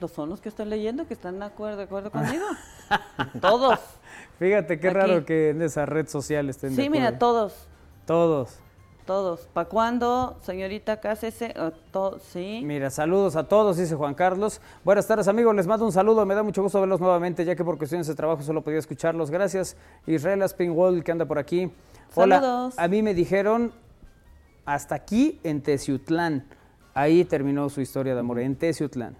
¿Los 0.00 0.12
son 0.12 0.28
los 0.28 0.40
que 0.40 0.48
estoy 0.48 0.66
leyendo 0.66 1.06
que 1.08 1.14
están 1.14 1.40
de 1.40 1.46
acuerdo, 1.46 1.78
de 1.78 1.82
acuerdo 1.84 2.10
conmigo? 2.12 2.46
todos. 3.40 3.80
Fíjate 4.40 4.80
qué 4.80 4.88
Aquí. 4.88 4.96
raro 4.96 5.24
que 5.26 5.50
en 5.50 5.60
esa 5.60 5.84
red 5.84 6.08
social 6.08 6.48
estén 6.48 6.74
de 6.74 6.82
Sí, 6.82 6.88
mira, 6.88 7.18
todos. 7.18 7.68
Todos. 8.06 8.58
Todos. 9.04 9.40
¿Para 9.52 9.68
cuándo, 9.68 10.38
señorita 10.40 10.98
Cásese? 10.98 11.52
Eh, 11.54 11.70
sí. 12.22 12.62
Mira, 12.64 12.88
saludos 12.88 13.36
a 13.36 13.46
todos, 13.46 13.76
dice 13.76 13.94
Juan 13.96 14.14
Carlos. 14.14 14.62
Buenas 14.82 15.06
tardes, 15.06 15.28
amigos. 15.28 15.54
Les 15.54 15.66
mando 15.66 15.84
un 15.84 15.92
saludo. 15.92 16.24
Me 16.24 16.34
da 16.34 16.42
mucho 16.42 16.62
gusto 16.62 16.80
verlos 16.80 17.00
nuevamente, 17.00 17.44
ya 17.44 17.54
que 17.54 17.62
por 17.62 17.76
cuestiones 17.76 18.06
de 18.06 18.14
trabajo 18.14 18.40
solo 18.42 18.62
podía 18.62 18.78
escucharlos. 18.78 19.30
Gracias. 19.30 19.76
Israel 20.06 20.40
Springwall, 20.44 21.04
que 21.04 21.12
anda 21.12 21.26
por 21.26 21.38
aquí. 21.38 21.70
Hola. 22.14 22.40
Saludos. 22.40 22.78
A 22.78 22.88
mí 22.88 23.02
me 23.02 23.12
dijeron 23.12 23.74
hasta 24.64 24.94
aquí 24.94 25.38
en 25.44 25.60
Teciutlán. 25.60 26.46
Ahí 26.94 27.26
terminó 27.26 27.68
su 27.68 27.82
historia 27.82 28.14
de 28.14 28.20
amor, 28.20 28.40
en 28.40 28.56
Teciutlán. 28.56 29.18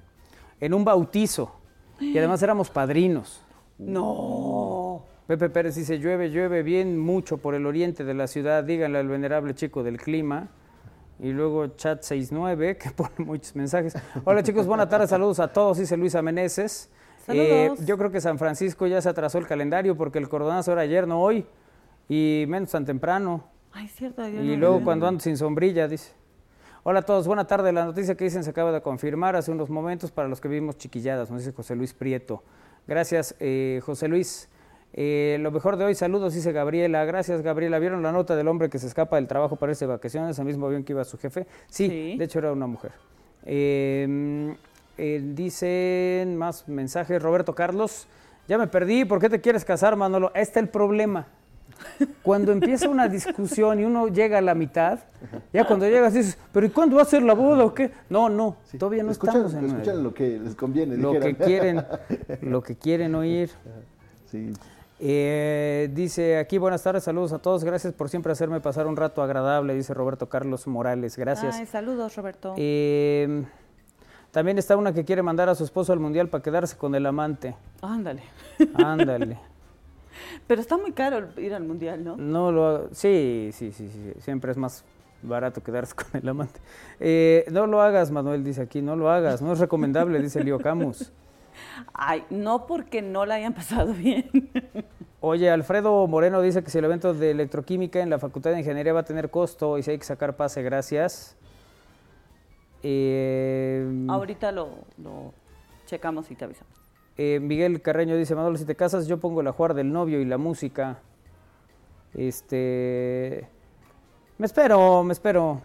En 0.60 0.72
un 0.72 0.82
bautizo. 0.82 1.52
Y 2.00 2.16
además 2.16 2.42
éramos 2.42 2.70
padrinos. 2.70 3.42
No. 3.76 5.09
Pepe 5.30 5.48
Pérez 5.48 5.76
dice, 5.76 6.00
llueve, 6.00 6.30
llueve 6.30 6.64
bien 6.64 6.98
mucho 6.98 7.38
por 7.38 7.54
el 7.54 7.64
oriente 7.64 8.02
de 8.02 8.14
la 8.14 8.26
ciudad, 8.26 8.64
díganle 8.64 8.98
al 8.98 9.06
venerable 9.06 9.54
chico 9.54 9.84
del 9.84 9.96
clima. 9.96 10.48
Y 11.20 11.30
luego 11.30 11.68
chat 11.68 12.02
69, 12.02 12.76
que 12.82 12.90
pone 12.90 13.12
muchos 13.18 13.54
mensajes. 13.54 13.94
Hola 14.24 14.42
chicos, 14.42 14.66
buenas 14.66 14.88
tardes, 14.88 15.08
saludos 15.08 15.38
a 15.38 15.52
todos, 15.52 15.78
dice 15.78 15.96
Luisa 15.96 16.20
Meneses. 16.20 16.90
Saludos. 17.24 17.86
yo 17.86 17.96
creo 17.96 18.10
que 18.10 18.20
San 18.20 18.40
Francisco 18.40 18.88
ya 18.88 19.00
se 19.00 19.08
atrasó 19.08 19.38
el 19.38 19.46
calendario 19.46 19.96
porque 19.96 20.18
el 20.18 20.28
cordonazo 20.28 20.72
era 20.72 20.80
ayer, 20.80 21.06
no 21.06 21.22
hoy. 21.22 21.46
Y 22.08 22.46
menos 22.48 22.72
tan 22.72 22.84
temprano. 22.84 23.44
Ay, 23.70 23.86
cierto. 23.86 24.26
yo 24.26 24.42
Y 24.42 24.56
no 24.56 24.56
luego 24.56 24.82
cuando 24.82 25.06
ando 25.06 25.20
sin 25.20 25.36
sombrilla, 25.36 25.86
dice. 25.86 26.10
Hola 26.82 26.98
a 26.98 27.02
todos, 27.02 27.28
buena 27.28 27.46
tarde. 27.46 27.72
La 27.72 27.84
noticia 27.84 28.16
que 28.16 28.24
dicen 28.24 28.42
se 28.42 28.50
acaba 28.50 28.72
de 28.72 28.80
confirmar 28.80 29.36
hace 29.36 29.52
unos 29.52 29.70
momentos 29.70 30.10
para 30.10 30.26
los 30.26 30.40
que 30.40 30.48
vimos 30.48 30.76
chiquilladas, 30.76 31.30
nos 31.30 31.42
dice 31.44 31.52
José 31.52 31.76
Luis 31.76 31.94
Prieto. 31.94 32.42
Gracias, 32.88 33.36
eh, 33.38 33.80
José 33.84 34.08
Luis. 34.08 34.48
Eh, 34.92 35.38
lo 35.40 35.50
mejor 35.52 35.76
de 35.76 35.84
hoy, 35.84 35.94
saludos, 35.94 36.34
dice 36.34 36.52
Gabriela. 36.52 37.04
Gracias, 37.04 37.42
Gabriela. 37.42 37.78
¿Vieron 37.78 38.02
la 38.02 38.10
nota 38.12 38.34
del 38.36 38.48
hombre 38.48 38.68
que 38.68 38.78
se 38.78 38.86
escapa 38.86 39.16
del 39.16 39.26
trabajo 39.28 39.56
para 39.56 39.72
irse 39.72 39.84
de 39.86 39.92
vacaciones? 39.92 40.38
Al 40.38 40.46
mismo 40.46 40.66
avión 40.66 40.82
que 40.84 40.92
iba 40.92 41.04
su 41.04 41.16
jefe. 41.18 41.46
Sí, 41.68 41.88
Sí. 41.88 42.16
de 42.18 42.24
hecho 42.24 42.38
era 42.40 42.52
una 42.52 42.66
mujer. 42.66 42.92
Eh, 43.44 44.54
eh, 44.98 45.22
dicen 45.34 46.36
más 46.36 46.68
mensajes. 46.68 47.22
Roberto 47.22 47.54
Carlos, 47.54 48.06
ya 48.48 48.58
me 48.58 48.66
perdí. 48.66 49.04
¿Por 49.04 49.20
qué 49.20 49.28
te 49.30 49.40
quieres 49.40 49.64
casar, 49.64 49.96
Manolo? 49.96 50.32
Este 50.34 50.58
es 50.58 50.64
el 50.64 50.68
problema. 50.68 51.26
Cuando 52.22 52.52
empieza 52.52 52.88
una 52.90 53.08
discusión 53.08 53.80
y 53.80 53.84
uno 53.84 54.08
llega 54.08 54.36
a 54.38 54.40
la 54.42 54.54
mitad, 54.54 54.98
ya 55.52 55.66
cuando 55.66 55.88
llegas 55.88 56.12
dices, 56.12 56.36
pero 56.52 56.66
¿y 56.66 56.70
cuándo 56.70 56.96
va 56.96 57.02
a 57.02 57.06
ser 57.06 57.22
la 57.22 57.32
boda 57.32 57.64
o 57.64 57.72
qué? 57.72 57.90
No, 58.10 58.28
no, 58.28 58.56
Sí. 58.64 58.76
todavía 58.76 59.02
no 59.02 59.10
escuchan, 59.12 59.46
estamos 59.46 59.54
en 59.54 59.70
escuchan 59.70 60.02
lo 60.02 60.12
que 60.12 60.38
les 60.38 60.54
conviene. 60.54 60.96
lo 60.98 61.18
que 61.18 61.34
quieren, 61.36 61.82
lo 62.42 62.62
que 62.62 62.76
quieren 62.76 63.14
oír. 63.14 63.50
Sí. 64.30 64.52
Eh, 65.02 65.88
dice 65.94 66.36
aquí, 66.36 66.58
buenas 66.58 66.82
tardes, 66.82 67.04
saludos 67.04 67.32
a 67.32 67.38
todos, 67.38 67.64
gracias 67.64 67.94
por 67.94 68.10
siempre 68.10 68.32
hacerme 68.32 68.60
pasar 68.60 68.86
un 68.86 68.96
rato 68.96 69.22
agradable, 69.22 69.74
dice 69.74 69.94
Roberto 69.94 70.28
Carlos 70.28 70.66
Morales, 70.66 71.16
gracias. 71.16 71.56
Ay, 71.56 71.64
saludos, 71.64 72.14
Roberto. 72.16 72.54
Eh, 72.58 73.44
también 74.30 74.58
está 74.58 74.76
una 74.76 74.92
que 74.92 75.06
quiere 75.06 75.22
mandar 75.22 75.48
a 75.48 75.54
su 75.54 75.64
esposo 75.64 75.94
al 75.94 76.00
mundial 76.00 76.28
para 76.28 76.42
quedarse 76.42 76.76
con 76.76 76.94
el 76.94 77.06
amante. 77.06 77.56
Ándale. 77.80 78.22
Ándale. 78.74 79.38
Pero 80.46 80.60
está 80.60 80.76
muy 80.76 80.92
caro 80.92 81.28
ir 81.38 81.54
al 81.54 81.64
mundial, 81.64 82.04
¿no? 82.04 82.16
No 82.18 82.52
lo 82.52 82.66
haga- 82.68 82.88
sí, 82.92 83.50
sí, 83.54 83.72
sí, 83.72 83.88
sí, 83.88 84.12
siempre 84.20 84.50
es 84.52 84.58
más 84.58 84.84
barato 85.22 85.62
quedarse 85.62 85.94
con 85.96 86.20
el 86.20 86.28
amante. 86.28 86.60
Eh, 86.98 87.46
no 87.50 87.66
lo 87.66 87.80
hagas, 87.80 88.10
Manuel 88.10 88.44
dice 88.44 88.60
aquí, 88.60 88.82
no 88.82 88.96
lo 88.96 89.10
hagas, 89.10 89.40
no 89.40 89.52
es 89.54 89.58
recomendable, 89.60 90.20
dice 90.20 90.44
Leo 90.44 90.58
Camus. 90.58 91.10
Ay, 91.94 92.24
no 92.30 92.66
porque 92.66 93.02
no 93.02 93.26
la 93.26 93.34
hayan 93.36 93.54
pasado 93.54 93.92
bien. 93.94 94.30
Oye, 95.20 95.50
Alfredo 95.50 96.06
Moreno 96.06 96.40
dice 96.40 96.62
que 96.64 96.70
si 96.70 96.78
el 96.78 96.84
evento 96.86 97.12
de 97.12 97.30
electroquímica 97.32 98.00
en 98.00 98.08
la 98.10 98.18
Facultad 98.18 98.52
de 98.52 98.60
Ingeniería 98.60 98.92
va 98.92 99.00
a 99.00 99.04
tener 99.04 99.30
costo 99.30 99.76
y 99.78 99.82
si 99.82 99.90
hay 99.90 99.98
que 99.98 100.04
sacar 100.04 100.36
pase, 100.36 100.62
gracias. 100.62 101.36
Eh, 102.82 104.06
Ahorita 104.08 104.52
lo, 104.52 104.70
lo 104.96 105.34
checamos 105.86 106.30
y 106.30 106.34
te 106.34 106.46
avisamos. 106.46 106.72
eh, 107.18 107.38
Miguel 107.40 107.82
Carreño 107.82 108.16
dice, 108.16 108.34
Manolo, 108.34 108.56
si 108.56 108.64
te 108.64 108.74
casas 108.74 109.06
yo 109.06 109.18
pongo 109.20 109.42
la 109.42 109.52
jugar 109.52 109.74
del 109.74 109.92
novio 109.92 110.20
y 110.20 110.24
la 110.24 110.38
música. 110.38 110.98
Este... 112.14 113.46
Me 114.38 114.46
espero, 114.46 115.04
me 115.04 115.12
espero. 115.12 115.60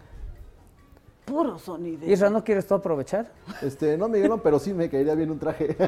Puro 1.26 1.58
sonido. 1.58 2.06
Isra, 2.08 2.30
¿no 2.30 2.44
quieres 2.44 2.68
tú 2.68 2.76
aprovechar? 2.76 3.32
Este, 3.62 3.98
no, 3.98 4.08
Miguelón, 4.08 4.40
pero 4.42 4.60
sí 4.60 4.74
me 4.74 4.90
caería 4.90 5.16
bien 5.16 5.32
un 5.32 5.40
traje. 5.40 5.76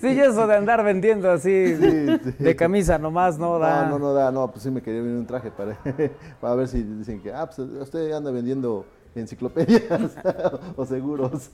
Sí, 0.00 0.08
y 0.08 0.20
eso 0.20 0.46
de 0.46 0.56
andar 0.56 0.82
vendiendo 0.82 1.30
así 1.30 1.76
Sí, 1.76 2.18
sí. 2.24 2.30
de 2.42 2.56
camisa 2.56 2.98
nomás 2.98 3.38
no 3.38 3.58
da. 3.58 3.84
No, 3.84 3.90
no, 3.90 4.06
no 4.06 4.14
da, 4.14 4.32
no, 4.32 4.50
pues 4.50 4.62
sí 4.62 4.70
me 4.70 4.82
quería 4.82 5.02
venir 5.02 5.18
un 5.18 5.26
traje 5.26 5.50
para, 5.50 5.78
para 6.40 6.54
ver 6.54 6.66
si 6.66 6.82
dicen 6.82 7.20
que, 7.20 7.32
ah, 7.32 7.46
pues 7.46 7.58
usted 7.58 8.10
anda 8.12 8.30
vendiendo 8.30 8.84
enciclopedias 9.14 10.16
o 10.76 10.84
seguros. 10.86 11.50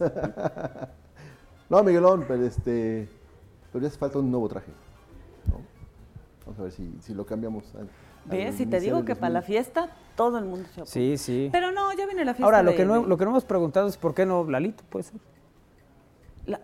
No, 1.68 1.82
Miguelón, 1.82 2.24
pero 2.26 2.44
este, 2.46 3.08
pero 3.72 3.82
ya 3.82 3.88
hace 3.88 3.98
falta 3.98 4.18
un 4.18 4.30
nuevo 4.30 4.48
traje. 4.48 4.70
¿no? 5.48 5.60
Vamos 6.46 6.60
a 6.60 6.62
ver 6.62 6.72
si, 6.72 6.90
si 7.02 7.14
lo 7.14 7.26
cambiamos. 7.26 7.64
¿Ves? 8.26 8.54
Si 8.56 8.66
te 8.66 8.80
digo 8.80 9.04
que 9.04 9.14
para 9.16 9.32
la 9.32 9.40
2000. 9.40 9.56
fiesta 9.56 9.88
todo 10.16 10.38
el 10.38 10.44
mundo 10.44 10.66
se 10.74 10.80
opone. 10.82 10.86
Sí, 10.86 11.18
sí. 11.18 11.48
Pero 11.52 11.72
no, 11.72 11.92
ya 11.92 12.06
viene 12.06 12.24
la 12.24 12.32
fiesta. 12.34 12.44
Ahora, 12.44 12.62
lo 12.62 12.70
de- 12.70 12.76
que, 12.76 12.84
no, 12.84 13.04
lo 13.04 13.16
que 13.16 13.24
no 13.24 13.30
hemos 13.30 13.44
preguntado 13.44 13.88
es 13.88 13.96
por 13.96 14.14
qué 14.14 14.24
no 14.26 14.44
Lalito, 14.48 14.84
puede 14.90 15.04
ser. 15.04 15.20
La- 16.46 16.60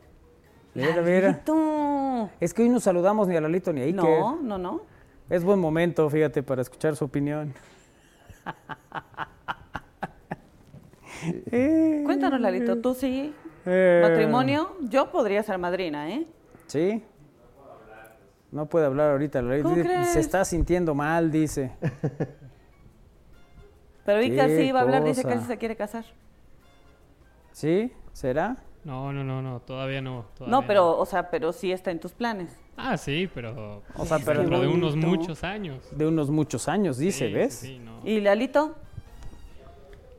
Mira, 0.74 1.00
mira. 1.02 1.20
Lalito. 1.32 2.30
Es 2.40 2.54
que 2.54 2.62
hoy 2.62 2.68
no 2.68 2.78
saludamos 2.80 3.26
ni 3.28 3.36
a 3.36 3.40
Lalito 3.40 3.72
ni 3.72 3.80
a 3.80 3.84
Iker. 3.84 4.02
No, 4.04 4.36
no, 4.42 4.58
no. 4.58 4.82
Es 5.30 5.42
buen 5.44 5.58
momento, 5.58 6.08
fíjate, 6.08 6.42
para 6.42 6.62
escuchar 6.62 6.94
su 6.96 7.04
opinión. 7.04 7.52
Eh, 11.50 12.02
Cuéntanos, 12.06 12.40
Lalito, 12.40 12.78
tú 12.78 12.94
sí. 12.94 13.34
eh, 13.66 14.00
Matrimonio, 14.02 14.76
yo 14.82 15.10
podría 15.10 15.42
ser 15.42 15.58
madrina, 15.58 16.10
¿eh? 16.10 16.26
Sí. 16.66 17.02
No 18.50 18.66
puede 18.66 18.86
hablar 18.86 19.12
ahorita. 19.12 19.42
Lalito. 19.42 19.64
¿Cómo 19.68 19.76
Dice, 19.76 19.88
crees? 19.88 20.08
Se 20.12 20.20
está 20.20 20.44
sintiendo 20.44 20.94
mal, 20.94 21.30
dice. 21.30 21.72
Pero 24.04 24.20
Qué 24.22 24.56
sí 24.62 24.72
va 24.72 24.80
a 24.80 24.82
hablar, 24.84 25.04
dice 25.04 25.22
que 25.22 25.34
él 25.34 25.42
se 25.42 25.58
quiere 25.58 25.76
casar. 25.76 26.04
¿Sí? 27.52 27.92
¿Será? 28.14 28.56
No, 28.84 29.12
no, 29.12 29.22
no, 29.22 29.42
no, 29.42 29.60
todavía 29.60 30.00
no. 30.00 30.24
No, 30.46 30.66
pero, 30.66 30.96
o 30.96 31.04
sea, 31.04 31.28
pero 31.30 31.52
sí 31.52 31.72
está 31.72 31.90
en 31.90 32.00
tus 32.00 32.14
planes. 32.14 32.56
Ah, 32.78 32.96
sí, 32.96 33.28
pero. 33.34 33.82
O 33.96 34.06
sea, 34.06 34.18
pero- 34.24 34.40
dentro 34.40 34.60
de 34.60 34.68
unos 34.68 34.96
muchos 34.96 35.44
años. 35.44 35.84
De 35.90 36.06
unos 36.06 36.30
muchos 36.30 36.68
años, 36.68 36.96
dice, 36.96 37.26
Sí, 37.28 37.34
¿ves? 37.34 37.54
sí, 37.54 37.66
sí, 37.66 37.78
no. 37.80 38.00
¿Y 38.02 38.20
Lalito? 38.20 38.76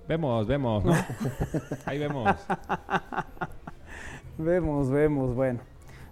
Vemos, 0.07 0.45
vemos, 0.45 0.85
¿no? 0.85 0.93
Ahí 1.85 1.97
vemos. 1.97 2.35
Vemos, 4.37 4.89
vemos, 4.89 5.35
bueno. 5.35 5.59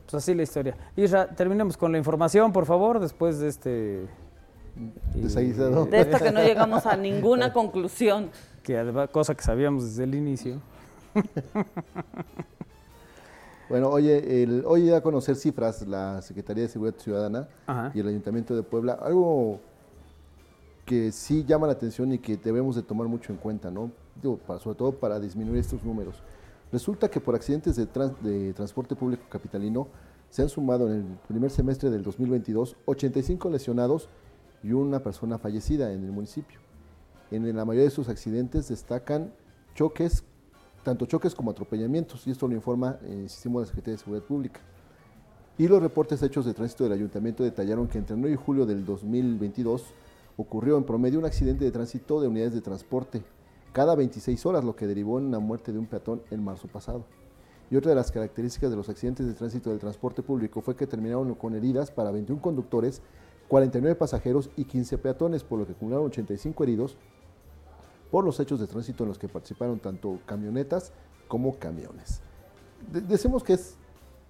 Pues 0.10 0.24
así 0.24 0.34
la 0.34 0.44
historia. 0.44 0.76
Isra, 0.96 1.28
terminemos 1.28 1.76
con 1.76 1.92
la 1.92 1.98
información, 1.98 2.54
por 2.54 2.66
favor, 2.66 3.00
después 3.00 3.40
de 3.40 3.50
este... 3.50 4.08
Desaguisado. 5.14 5.86
De 5.86 6.00
esto 6.02 6.18
que 6.20 6.32
no 6.32 6.42
llegamos 6.42 6.86
a 6.86 6.96
ninguna 6.96 7.52
conclusión. 7.54 8.30
Que 8.64 8.78
además, 8.78 9.10
cosa 9.10 9.36
que 9.36 9.44
sabíamos 9.44 9.84
desde 9.84 10.04
el 10.06 10.16
inicio. 10.16 10.62
Bueno, 13.70 13.90
oye, 13.90 14.44
el, 14.44 14.64
hoy 14.66 14.88
da 14.88 15.00
a 15.00 15.02
conocer 15.02 15.36
cifras 15.36 15.86
la 15.86 16.22
Secretaría 16.22 16.64
de 16.64 16.70
Seguridad 16.70 16.96
Ciudadana 16.98 17.50
Ajá. 17.66 17.92
y 17.94 18.00
el 18.00 18.08
Ayuntamiento 18.08 18.56
de 18.56 18.64
Puebla, 18.64 18.94
algo 18.94 19.60
que 20.86 21.12
sí 21.12 21.44
llama 21.46 21.68
la 21.68 21.74
atención 21.74 22.14
y 22.14 22.18
que 22.18 22.38
debemos 22.38 22.78
de 22.78 22.82
tomar 22.84 23.08
mucho 23.10 23.34
en 23.34 23.38
cuenta, 23.38 23.70
¿no? 23.70 23.92
Digo, 24.22 24.38
para- 24.38 24.60
sobre 24.60 24.78
todo 24.78 24.94
para 24.94 25.20
disminuir 25.20 25.60
estos 25.60 25.84
números. 25.84 26.24
Resulta 26.72 27.10
que 27.10 27.22
por 27.22 27.36
accidentes 27.36 27.76
de, 27.76 27.86
trans- 27.86 28.22
de 28.22 28.54
transporte 28.54 28.96
público 28.96 29.24
capitalino 29.30 29.88
se 30.30 30.42
han 30.42 30.50
sumado 30.50 30.88
en 30.92 31.00
el 31.00 31.06
primer 31.28 31.50
semestre 31.52 31.90
del 31.90 32.04
2022 32.04 32.76
85 32.86 33.50
lesionados 33.50 34.10
y 34.64 34.74
una 34.74 35.00
persona 35.02 35.38
fallecida 35.38 35.94
en 35.94 36.04
el 36.04 36.12
municipio. 36.12 36.60
En 37.32 37.56
la 37.56 37.64
mayoría 37.66 37.86
de 37.86 37.92
sus 37.92 38.10
accidentes 38.10 38.68
destacan 38.68 39.32
choques, 39.76 40.24
tanto 40.84 41.06
choques 41.06 41.36
como 41.36 41.52
atropellamientos, 41.52 42.26
y 42.28 42.32
esto 42.32 42.48
lo 42.48 42.56
informa 42.56 42.98
el 43.06 43.30
sistema 43.30 43.56
de 43.56 43.62
la 43.62 43.68
Secretaría 43.68 43.94
de 43.94 44.00
Seguridad 44.04 44.26
Pública. 44.26 44.60
Y 45.58 45.68
los 45.68 45.82
reportes 45.82 46.22
hechos 46.22 46.46
de 46.46 46.54
tránsito 46.54 46.84
del 46.84 46.94
ayuntamiento 46.94 47.44
detallaron 47.44 47.88
que 47.88 47.98
entre 47.98 48.16
enero 48.16 48.32
y 48.34 48.36
julio 48.36 48.66
del 48.66 48.86
2022 48.86 49.84
ocurrió 50.38 50.78
en 50.78 50.84
promedio 50.84 51.18
un 51.20 51.26
accidente 51.26 51.66
de 51.66 51.72
tránsito 51.72 52.22
de 52.22 52.28
unidades 52.28 52.54
de 52.54 52.62
transporte 52.62 53.24
cada 53.78 53.94
26 53.94 54.44
horas, 54.48 54.64
lo 54.64 54.76
que 54.76 54.88
derivó 54.88 55.20
en 55.20 55.30
la 55.30 55.38
muerte 55.38 55.72
de 55.72 55.78
un 55.78 55.86
peatón 55.86 56.24
en 56.32 56.44
marzo 56.44 56.68
pasado. 56.68 57.06
Y 57.70 57.76
otra 57.76 57.92
de 57.92 57.96
las 57.96 58.12
características 58.12 58.72
de 58.72 58.76
los 58.76 58.90
accidentes 58.90 59.28
de 59.28 59.36
tránsito 59.36 59.70
del 59.70 59.78
transporte 59.78 60.24
público 60.24 60.62
fue 60.62 60.76
que 60.76 60.88
terminaron 60.88 61.36
con 61.36 61.54
heridas 61.54 61.92
para 61.92 62.10
21 62.10 62.42
conductores, 62.42 63.04
49 63.48 63.96
pasajeros 63.96 64.50
y 64.58 64.64
15 64.64 64.98
peatones, 64.98 65.44
por 65.44 65.60
lo 65.60 65.68
que 65.68 65.74
acumularon 65.74 66.08
85 66.08 66.64
heridos 66.64 66.98
por 68.10 68.26
los 68.26 68.40
hechos 68.40 68.60
de 68.60 68.66
tránsito 68.66 69.04
en 69.04 69.10
los 69.10 69.20
que 69.20 69.28
participaron 69.28 69.78
tanto 69.78 70.18
camionetas 70.26 70.92
como 71.28 71.60
camiones. 71.60 72.22
decimos 72.92 73.44
que 73.44 73.54
es 73.54 73.76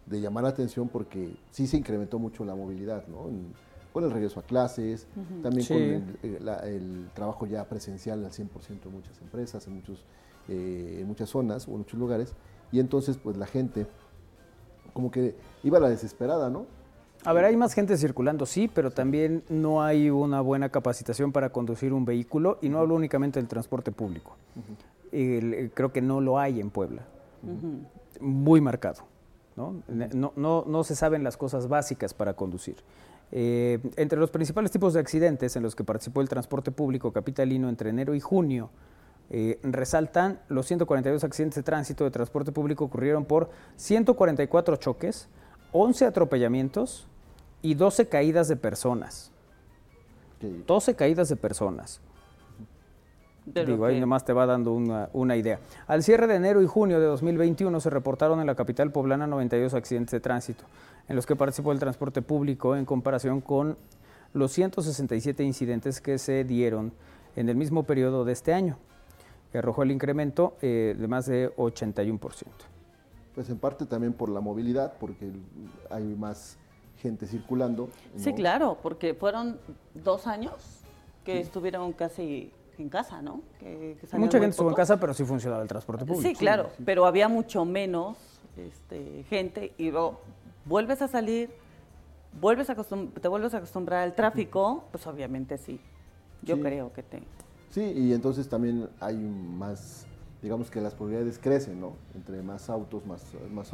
de 0.07 0.19
llamar 0.19 0.44
la 0.44 0.49
atención 0.49 0.90
porque 0.90 1.38
sí 1.52 1.68
se 1.68 1.78
incrementó 1.78 2.19
mucho 2.19 2.44
la 2.44 2.53
movilidad, 2.53 3.07
¿no? 3.07 3.30
Con 3.98 4.03
el 4.03 4.11
regreso 4.11 4.40
a 4.40 4.44
clases, 4.44 5.07
también 5.41 5.65
con 5.65 6.18
el, 6.22 7.10
trabajo 7.15 7.48
ya 7.48 7.68
presencial 7.68 8.24
al 8.24 8.32
100% 8.32 8.86
en 8.86 8.91
muchas 8.91 9.19
empresas, 9.24 9.65
en, 9.65 9.74
muchos, 9.74 10.06
eh, 10.48 10.99
en 11.02 11.07
muchas 11.07 11.32
zonas 11.32 11.68
o 11.68 11.72
en 11.72 11.78
muchos 11.80 11.99
lugares, 11.99 12.36
y 12.72 12.80
entonces 12.80 13.18
pues 13.18 13.38
la 13.38 13.48
gente 13.48 13.88
como 14.94 15.10
que 15.10 15.36
iba 15.64 15.80
a 15.80 15.82
la 15.82 15.90
desesperada, 15.90 16.52
¿no? 16.52 16.68
A 17.26 17.34
ver, 17.34 17.45
hay 17.45 17.57
más 17.57 17.74
gente 17.74 17.98
circulando, 17.98 18.45
sí, 18.45 18.69
pero 18.72 18.91
también 18.91 19.44
no 19.49 19.82
hay 19.82 20.11
una 20.11 20.41
buena 20.41 20.69
capacitación 20.69 21.32
para 21.32 21.49
conducir 21.49 21.91
un 21.91 22.06
vehículo 22.06 22.60
y 22.61 22.69
no 22.69 22.78
hablo 22.78 22.94
únicamente 22.94 23.40
del 23.40 23.48
transporte 23.48 23.91
público. 23.91 24.38
creo 25.10 25.91
que 25.91 26.03
no 26.03 26.22
lo 26.22 26.38
hay 26.38 26.60
en 26.60 26.69
Puebla. 26.69 27.02
Muy 28.19 28.61
marcado. 28.61 29.06
¿no? 29.56 29.82
No, 30.36 30.64
no, 30.68 30.84
se 30.84 30.95
saben 30.95 31.24
las 31.24 31.36
cosas 31.36 31.68
básicas 31.68 32.14
para 32.14 32.34
conducir. 32.36 32.76
Eh, 33.32 33.80
entre 33.98 34.18
los 34.18 34.32
principales 34.32 34.72
tipos 34.72 34.94
de 34.94 34.99
accidentes 34.99 35.56
en 35.56 35.64
los 35.64 35.76
que 35.76 35.84
participó 35.84 36.22
el 36.22 36.30
transporte 36.30 36.72
público 36.72 37.12
capitalino 37.12 37.68
entre 37.70 37.90
enero 37.90 38.16
y 38.16 38.20
junio, 38.20 38.70
eh, 39.30 39.60
resaltan 39.64 40.40
los 40.48 40.66
142 40.68 41.24
accidentes 41.24 41.58
de 41.58 41.64
tránsito 41.64 42.06
de 42.06 42.12
transporte 42.12 42.54
público 42.54 42.86
ocurrieron 42.86 43.26
por 43.26 43.49
144 43.76 44.78
choques, 44.78 45.28
11 45.74 46.06
atropellamientos 46.06 47.08
y 47.62 47.74
12 47.74 48.08
caídas 48.08 48.48
de 48.48 48.56
personas. 48.56 49.32
12 50.40 50.95
caídas 50.95 51.30
de 51.30 51.36
personas. 51.36 51.99
Digo, 53.45 53.86
ahí 53.86 53.99
nomás 53.99 54.26
te 54.26 54.34
va 54.34 54.45
dando 54.45 54.74
una, 54.74 55.10
una, 55.14 55.38
idea. 55.38 55.60
Al 55.88 56.04
cierre 56.04 56.28
de 56.28 56.36
enero 56.36 56.62
y 56.62 56.68
junio 56.68 56.99
de 56.99 57.06
2021 57.06 57.80
se 57.80 57.90
reportaron 57.90 58.41
en 58.41 58.45
la 58.45 58.56
capital 58.56 58.91
poblana 58.91 59.26
92 59.26 59.74
accidentes 59.74 60.12
de 60.12 60.20
tránsito, 60.20 60.66
en 61.07 61.15
los 61.15 61.25
que 61.25 61.35
participó 61.35 61.71
el 61.71 61.79
transporte 61.79 62.21
público 62.21 62.75
en 62.75 62.85
comparación 62.85 63.41
con 63.41 63.77
los 64.34 64.51
167 64.51 65.43
incidentes 65.43 66.01
que 66.01 66.17
se 66.17 66.43
dieron 66.43 66.91
en 67.35 67.49
el 67.49 67.55
mismo 67.55 67.84
periodo 67.84 68.25
de 68.25 68.34
este 68.34 68.53
año, 68.53 68.77
que 69.51 69.59
arrojó 69.59 69.84
el 69.84 69.91
incremento 69.91 70.57
eh, 70.61 70.95
de 70.97 71.07
más 71.07 71.25
de 71.27 71.55
81%. 71.55 72.45
Pues 73.35 73.49
en 73.49 73.57
parte 73.57 73.85
también 73.85 74.13
por 74.13 74.29
la 74.29 74.41
movilidad, 74.41 74.93
porque 74.99 75.31
hay 75.89 76.03
más 76.03 76.57
gente 77.01 77.27
circulando. 77.27 77.89
Sí, 78.15 78.34
claro, 78.34 78.77
porque 78.81 79.13
fueron 79.13 79.59
dos 79.93 80.25
años 80.25 80.53
que 81.23 81.39
estuvieron 81.39 81.93
casi 81.93 82.51
en 82.79 82.89
casa, 82.89 83.21
¿no? 83.21 83.41
Mucha 84.13 84.39
gente 84.39 84.51
estuvo 84.51 84.69
en 84.69 84.75
casa, 84.75 84.99
pero 84.99 85.13
sí 85.13 85.23
funcionaba 85.23 85.61
el 85.61 85.67
transporte 85.67 86.05
público. 86.05 86.27
Sí, 86.27 86.35
claro, 86.35 86.69
pero 86.84 87.05
había 87.05 87.27
mucho 87.27 87.65
menos 87.65 88.17
este, 88.55 89.23
gente 89.29 89.73
y 89.77 89.91
luego 89.91 90.21
vuelves 90.68 91.02
a 91.02 91.07
salir, 91.07 91.49
vuelves 92.39 92.69
a 92.69 92.76
te 92.76 93.27
vuelves 93.27 93.53
a 93.53 93.57
acostumbrar 93.57 94.03
al 94.03 94.15
tráfico, 94.15 94.85
pues 94.91 95.06
obviamente 95.07 95.57
sí. 95.57 95.80
Yo 96.44 96.61
creo 96.61 96.94
que 96.94 97.03
te... 97.03 97.23
Sí, 97.72 97.81
y 97.81 98.14
entonces 98.14 98.48
también 98.48 98.89
hay 98.99 99.18
más, 99.18 100.06
digamos 100.41 100.69
que 100.69 100.80
las 100.80 100.94
probabilidades 100.94 101.39
crecen, 101.39 101.81
¿no? 101.81 101.94
Entre 102.15 102.41
más 102.41 102.69
autos, 102.69 103.06
más... 103.06 103.26
más 103.52 103.73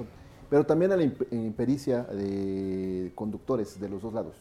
pero 0.49 0.65
también 0.65 0.91
a 0.91 0.97
la 0.97 1.03
impericia 1.03 2.03
de 2.03 3.11
conductores 3.15 3.79
de 3.79 3.89
los 3.89 4.01
dos 4.01 4.13
lados, 4.13 4.35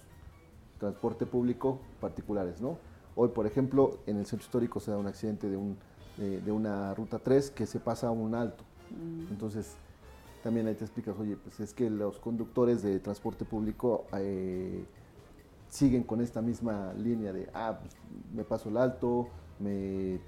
transporte 0.78 1.26
público, 1.26 1.80
particulares, 2.00 2.60
¿no? 2.60 2.78
Hoy, 3.14 3.28
por 3.28 3.46
ejemplo, 3.46 3.98
en 4.06 4.18
el 4.18 4.26
centro 4.26 4.44
histórico 4.44 4.80
se 4.80 4.90
da 4.90 4.98
un 4.98 5.06
accidente 5.06 5.48
de, 5.48 5.56
un, 5.56 5.76
de, 6.16 6.52
una 6.52 6.94
ruta 6.94 7.18
3 7.18 7.50
que 7.50 7.66
se 7.66 7.78
pasa 7.78 8.08
a 8.08 8.10
un 8.10 8.34
alto. 8.34 8.64
Mm. 8.90 9.32
Entonces, 9.32 9.76
también 10.42 10.66
ahí 10.66 10.74
te 10.74 10.84
explicas, 10.84 11.14
oye, 11.18 11.36
pues 11.36 11.60
es 11.60 11.72
que 11.72 11.88
los 11.88 12.18
conductores 12.18 12.82
de 12.82 12.98
transporte 12.98 13.44
público 13.44 14.06
eh, 14.16 14.84
siguen 15.68 16.02
con 16.02 16.20
esta 16.20 16.42
misma 16.42 16.92
línea 16.94 17.32
de, 17.32 17.48
ah, 17.54 17.78
pues 17.80 17.94
me 18.34 18.44
paso 18.44 18.68
el 18.68 18.76
alto, 18.76 19.28
me 19.58 20.20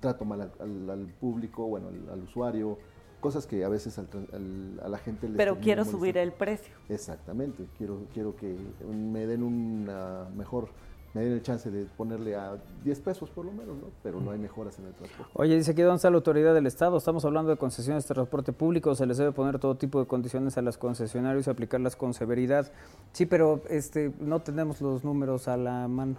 trato 0.00 0.24
mal 0.24 0.52
al, 0.60 1.06
público, 1.20 1.66
bueno, 1.66 1.88
al, 2.12 2.22
usuario, 2.22 2.78
cosas 3.20 3.46
que 3.46 3.64
a 3.64 3.68
veces 3.68 3.98
a 3.98 4.88
la 4.88 4.98
gente 4.98 5.28
le 5.28 5.36
Pero 5.36 5.58
quiero 5.58 5.84
subir 5.84 6.18
el 6.18 6.32
precio. 6.32 6.74
Exactamente, 6.88 7.66
quiero, 7.78 8.06
quiero 8.12 8.36
que 8.36 8.54
me 8.86 9.26
den 9.26 9.42
una 9.42 10.28
mejor 10.36 10.68
me 11.14 11.22
den 11.22 11.32
el 11.32 11.42
chance 11.42 11.70
de 11.70 11.84
ponerle 11.84 12.34
a 12.34 12.58
10 12.82 13.00
pesos 13.00 13.30
por 13.30 13.44
lo 13.44 13.52
menos, 13.52 13.76
¿no? 13.76 13.86
Pero 14.02 14.20
no 14.20 14.32
hay 14.32 14.38
mejoras 14.38 14.76
en 14.80 14.86
el 14.86 14.94
transporte. 14.94 15.30
Oye, 15.34 15.56
dice 15.56 15.70
aquí, 15.70 15.82
¿dónde 15.82 15.96
está 15.96 16.10
la 16.10 16.16
autoridad 16.16 16.52
del 16.54 16.66
Estado? 16.66 16.98
Estamos 16.98 17.24
hablando 17.24 17.50
de 17.52 17.56
concesiones 17.56 18.06
de 18.06 18.14
transporte 18.14 18.52
público, 18.52 18.92
se 18.96 19.06
les 19.06 19.16
debe 19.16 19.30
poner 19.30 19.60
todo 19.60 19.76
tipo 19.76 20.00
de 20.00 20.06
condiciones 20.06 20.58
a 20.58 20.62
los 20.62 20.76
concesionarios 20.76 21.46
y 21.46 21.50
aplicarlas 21.50 21.94
con 21.94 22.14
severidad. 22.14 22.72
Sí, 23.12 23.26
pero 23.26 23.62
este, 23.70 24.12
no 24.18 24.40
tenemos 24.40 24.80
los 24.80 25.04
números 25.04 25.46
a 25.46 25.56
la 25.56 25.86
mano. 25.86 26.16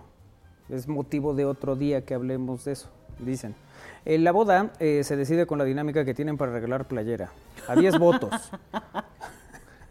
Es 0.69 0.87
motivo 0.87 1.33
de 1.33 1.43
otro 1.43 1.75
día 1.75 2.05
que 2.05 2.13
hablemos 2.13 2.63
de 2.63 2.71
eso, 2.71 2.87
dicen. 3.19 3.53
En 4.05 4.23
la 4.23 4.31
boda 4.31 4.71
eh, 4.79 5.03
se 5.03 5.17
decide 5.17 5.45
con 5.45 5.57
la 5.57 5.65
dinámica 5.65 6.05
que 6.05 6.13
tienen 6.13 6.37
para 6.37 6.53
regalar 6.53 6.87
playera. 6.87 7.31
A 7.67 7.75
10 7.75 7.99
votos. 7.99 8.31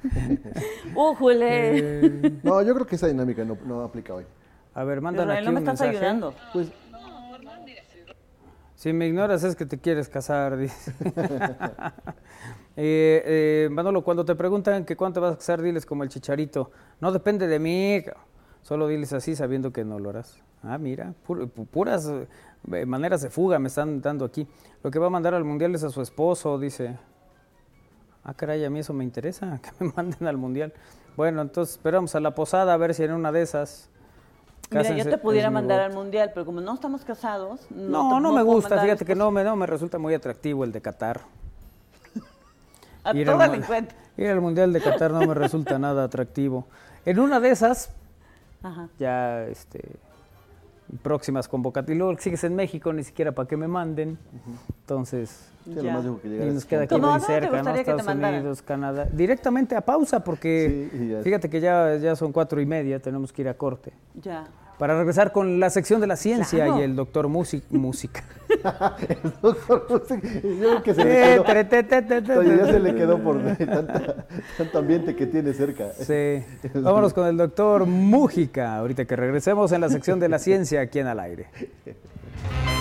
¡Újule! 0.94 2.06
Eh, 2.06 2.32
no, 2.42 2.62
yo 2.62 2.74
creo 2.74 2.86
que 2.86 2.96
esa 2.96 3.06
dinámica 3.06 3.44
no, 3.44 3.58
no 3.66 3.82
aplica 3.82 4.14
hoy. 4.14 4.24
A 4.74 4.84
ver, 4.84 5.00
mándale 5.00 5.34
aquí 5.34 5.46
no 5.46 5.52
me 5.52 5.60
estás 5.60 5.80
ayudando. 5.80 6.34
Pues, 6.52 6.72
si 8.74 8.92
me 8.92 9.06
ignoras 9.06 9.42
es 9.44 9.56
que 9.56 9.64
te 9.64 9.78
quieres 9.78 10.08
casar, 10.08 10.56
dice. 10.58 10.92
eh, 12.76 13.22
eh, 13.24 13.68
Manolo, 13.70 14.02
cuando 14.02 14.24
te 14.24 14.34
preguntan 14.34 14.84
que 14.84 14.96
cuánto 14.96 15.20
vas 15.20 15.34
a 15.34 15.36
casar, 15.36 15.62
diles 15.62 15.86
como 15.86 16.02
el 16.02 16.08
chicharito. 16.08 16.70
No 17.00 17.12
depende 17.12 17.46
de 17.46 17.58
mí, 17.58 18.04
solo 18.62 18.88
diles 18.88 19.12
así 19.12 19.36
sabiendo 19.36 19.72
que 19.72 19.84
no 19.84 19.98
lo 19.98 20.10
harás. 20.10 20.38
Ah, 20.62 20.78
mira, 20.78 21.14
puras 21.70 22.10
eh, 22.72 22.86
maneras 22.86 23.22
de 23.22 23.30
fuga 23.30 23.58
me 23.58 23.68
están 23.68 24.00
dando 24.00 24.24
aquí. 24.24 24.46
Lo 24.82 24.90
que 24.90 24.98
va 24.98 25.06
a 25.06 25.10
mandar 25.10 25.34
al 25.34 25.44
mundial 25.44 25.74
es 25.74 25.84
a 25.84 25.90
su 25.90 26.02
esposo, 26.02 26.58
dice. 26.58 26.98
Ah, 28.24 28.34
caray, 28.34 28.64
a 28.64 28.70
mí 28.70 28.80
eso 28.80 28.92
me 28.92 29.04
interesa, 29.04 29.60
que 29.78 29.84
me 29.84 29.92
manden 29.94 30.26
al 30.26 30.36
mundial. 30.36 30.72
Bueno, 31.16 31.42
entonces 31.42 31.76
esperamos 31.76 32.14
a 32.14 32.20
la 32.20 32.34
posada 32.34 32.74
a 32.74 32.76
ver 32.76 32.92
si 32.94 33.04
en 33.04 33.12
una 33.12 33.30
de 33.30 33.42
esas 33.42 33.90
Mira, 34.74 34.96
yo 34.96 35.10
te 35.10 35.18
pudiera 35.18 35.50
mandar 35.50 35.80
al 35.80 35.92
mundial, 35.92 36.30
pero 36.34 36.46
como 36.46 36.60
no 36.60 36.74
estamos 36.74 37.04
casados. 37.04 37.60
No, 37.70 38.10
no, 38.10 38.20
no 38.20 38.32
me 38.32 38.42
gusta. 38.42 38.80
Fíjate 38.80 39.04
que 39.04 39.14
no 39.14 39.30
me, 39.30 39.44
no 39.44 39.56
me 39.56 39.66
resulta 39.66 39.98
muy 39.98 40.14
atractivo 40.14 40.64
el 40.64 40.72
de 40.72 40.80
Qatar. 40.80 41.20
a 43.04 43.10
ir, 43.16 43.28
al, 43.30 43.64
ir 44.16 44.28
al 44.28 44.40
mundial 44.40 44.72
de 44.72 44.80
Qatar 44.80 45.12
no 45.12 45.20
me 45.20 45.34
resulta 45.34 45.78
nada 45.78 46.04
atractivo. 46.04 46.66
En 47.04 47.20
una 47.20 47.38
de 47.40 47.50
esas, 47.50 47.90
ya 48.98 49.44
este, 49.44 49.82
próximas 51.02 51.48
convocatorias. 51.48 51.96
Y 51.96 51.98
luego 51.98 52.18
sigues 52.18 52.44
en 52.44 52.54
México, 52.54 52.92
ni 52.92 53.04
siquiera 53.04 53.32
para 53.32 53.48
que 53.48 53.56
me 53.56 53.68
manden. 53.68 54.18
Entonces, 54.80 55.50
y 55.66 55.70
nos 55.70 56.64
queda 56.64 56.82
aquí 56.82 56.96
muy 56.96 57.20
cerca, 57.20 57.62
¿no? 57.62 57.74
Estados 57.74 58.06
Unidos, 58.06 58.62
Canadá. 58.62 59.08
Directamente 59.10 59.76
a 59.76 59.80
pausa, 59.80 60.22
porque 60.22 61.20
fíjate 61.22 61.48
que 61.48 61.60
ya, 61.60 61.96
ya 61.96 62.16
son 62.16 62.32
cuatro 62.32 62.60
y 62.60 62.66
media, 62.66 63.00
tenemos 63.00 63.32
que 63.32 63.42
ir 63.42 63.48
a 63.48 63.54
corte. 63.54 63.92
Ya. 64.22 64.46
Para 64.78 64.98
regresar 64.98 65.32
con 65.32 65.60
la 65.60 65.70
sección 65.70 66.00
de 66.00 66.06
la 66.06 66.16
ciencia 66.16 66.68
y 66.78 66.82
el 66.82 66.96
doctor 66.96 67.28
música. 67.28 67.70
el 69.08 69.32
doctor 69.40 69.86
música. 69.88 70.28
Yo 70.42 70.58
creo 70.58 70.82
que 70.82 70.94
se 70.94 71.04
le 71.04 72.20
quedó. 72.20 72.42
ya 72.42 72.66
se 72.66 72.80
le 72.80 72.94
quedó 72.94 73.18
por 73.18 73.40
tanto 74.58 74.78
ambiente 74.78 75.14
que 75.14 75.26
tiene 75.26 75.52
cerca. 75.52 75.90
Sí. 75.92 76.42
Vámonos 76.74 77.14
con 77.14 77.26
el 77.26 77.36
doctor 77.36 77.86
Mújica, 77.86 78.76
ahorita 78.76 79.04
que 79.04 79.16
regresemos 79.16 79.70
en 79.72 79.80
la 79.80 79.88
sección 79.88 80.18
de 80.18 80.28
la 80.28 80.38
ciencia 80.38 80.80
aquí 80.80 80.98
en 80.98 81.06
Al 81.06 81.20
Aire. 81.20 81.46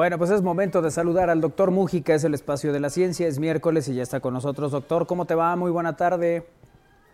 Bueno, 0.00 0.16
pues 0.16 0.30
es 0.30 0.40
momento 0.40 0.80
de 0.80 0.90
saludar 0.90 1.28
al 1.28 1.42
doctor 1.42 1.70
Mújica, 1.70 2.14
es 2.14 2.24
el 2.24 2.32
espacio 2.32 2.72
de 2.72 2.80
la 2.80 2.88
ciencia, 2.88 3.28
es 3.28 3.38
miércoles 3.38 3.86
y 3.86 3.94
ya 3.94 4.02
está 4.02 4.20
con 4.20 4.32
nosotros. 4.32 4.72
Doctor, 4.72 5.06
¿cómo 5.06 5.26
te 5.26 5.34
va? 5.34 5.54
Muy 5.56 5.70
buena 5.70 5.94
tarde. 5.94 6.46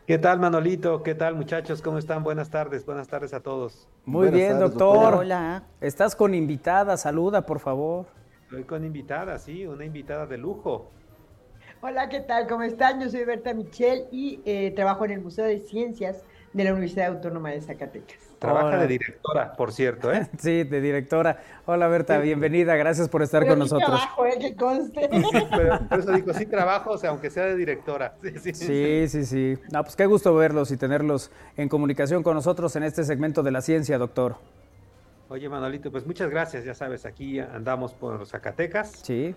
¿Qué 0.06 0.18
tal, 0.18 0.38
Manolito? 0.38 1.02
¿Qué 1.02 1.16
tal, 1.16 1.34
muchachos? 1.34 1.82
¿Cómo 1.82 1.98
están? 1.98 2.22
Buenas 2.22 2.48
tardes, 2.48 2.86
buenas 2.86 3.08
tardes 3.08 3.34
a 3.34 3.40
todos. 3.40 3.88
Muy 4.04 4.28
bien, 4.28 4.60
doctor. 4.60 5.14
Hola. 5.14 5.64
Estás 5.80 6.14
con 6.14 6.32
invitada, 6.32 6.96
saluda, 6.96 7.44
por 7.44 7.58
favor. 7.58 8.06
Estoy 8.44 8.62
con 8.62 8.84
invitada, 8.84 9.36
sí, 9.38 9.66
una 9.66 9.84
invitada 9.84 10.24
de 10.26 10.38
lujo. 10.38 10.92
Hola, 11.80 12.08
¿qué 12.08 12.20
tal? 12.20 12.46
¿Cómo 12.46 12.62
están? 12.62 13.00
Yo 13.00 13.10
soy 13.10 13.24
Berta 13.24 13.52
Michel 13.52 14.04
y 14.12 14.42
eh, 14.44 14.70
trabajo 14.76 15.04
en 15.04 15.10
el 15.10 15.22
Museo 15.22 15.44
de 15.44 15.58
Ciencias 15.58 16.22
de 16.56 16.64
la 16.64 16.72
Universidad 16.72 17.08
Autónoma 17.08 17.50
de 17.50 17.60
Zacatecas. 17.60 18.16
Trabaja 18.38 18.78
de 18.78 18.86
directora, 18.86 19.52
por 19.52 19.72
cierto, 19.72 20.10
¿eh? 20.10 20.26
Sí, 20.38 20.64
de 20.64 20.80
directora. 20.80 21.38
Hola 21.66 21.86
Berta, 21.86 22.18
bienvenida, 22.18 22.76
gracias 22.76 23.10
por 23.10 23.22
estar 23.22 23.46
con 23.46 23.58
nosotros. 23.58 23.86
trabajo, 23.86 24.24
¿eh? 24.24 24.38
Que 24.40 24.56
conste. 24.56 25.10
por 25.90 26.00
eso 26.00 26.12
digo, 26.12 26.32
sí 26.32 26.46
trabajo, 26.46 26.92
o 26.92 26.98
sea, 26.98 27.10
aunque 27.10 27.28
sea 27.28 27.44
de 27.44 27.56
directora. 27.56 28.16
Sí, 28.22 28.54
sí, 28.54 29.08
sí. 29.08 29.24
sí, 29.26 29.58
No, 29.70 29.82
pues 29.82 29.96
qué 29.96 30.06
gusto 30.06 30.34
verlos 30.34 30.70
y 30.70 30.78
tenerlos 30.78 31.30
en 31.58 31.68
comunicación 31.68 32.22
con 32.22 32.34
nosotros 32.34 32.74
en 32.76 32.84
este 32.84 33.04
segmento 33.04 33.42
de 33.42 33.50
la 33.50 33.60
ciencia, 33.60 33.98
doctor. 33.98 34.36
Oye, 35.28 35.50
Manolito, 35.50 35.90
pues 35.90 36.06
muchas 36.06 36.30
gracias, 36.30 36.64
ya 36.64 36.74
sabes, 36.74 37.04
aquí 37.04 37.38
andamos 37.38 37.92
por 37.92 38.26
Zacatecas. 38.26 38.92
Sí. 39.02 39.34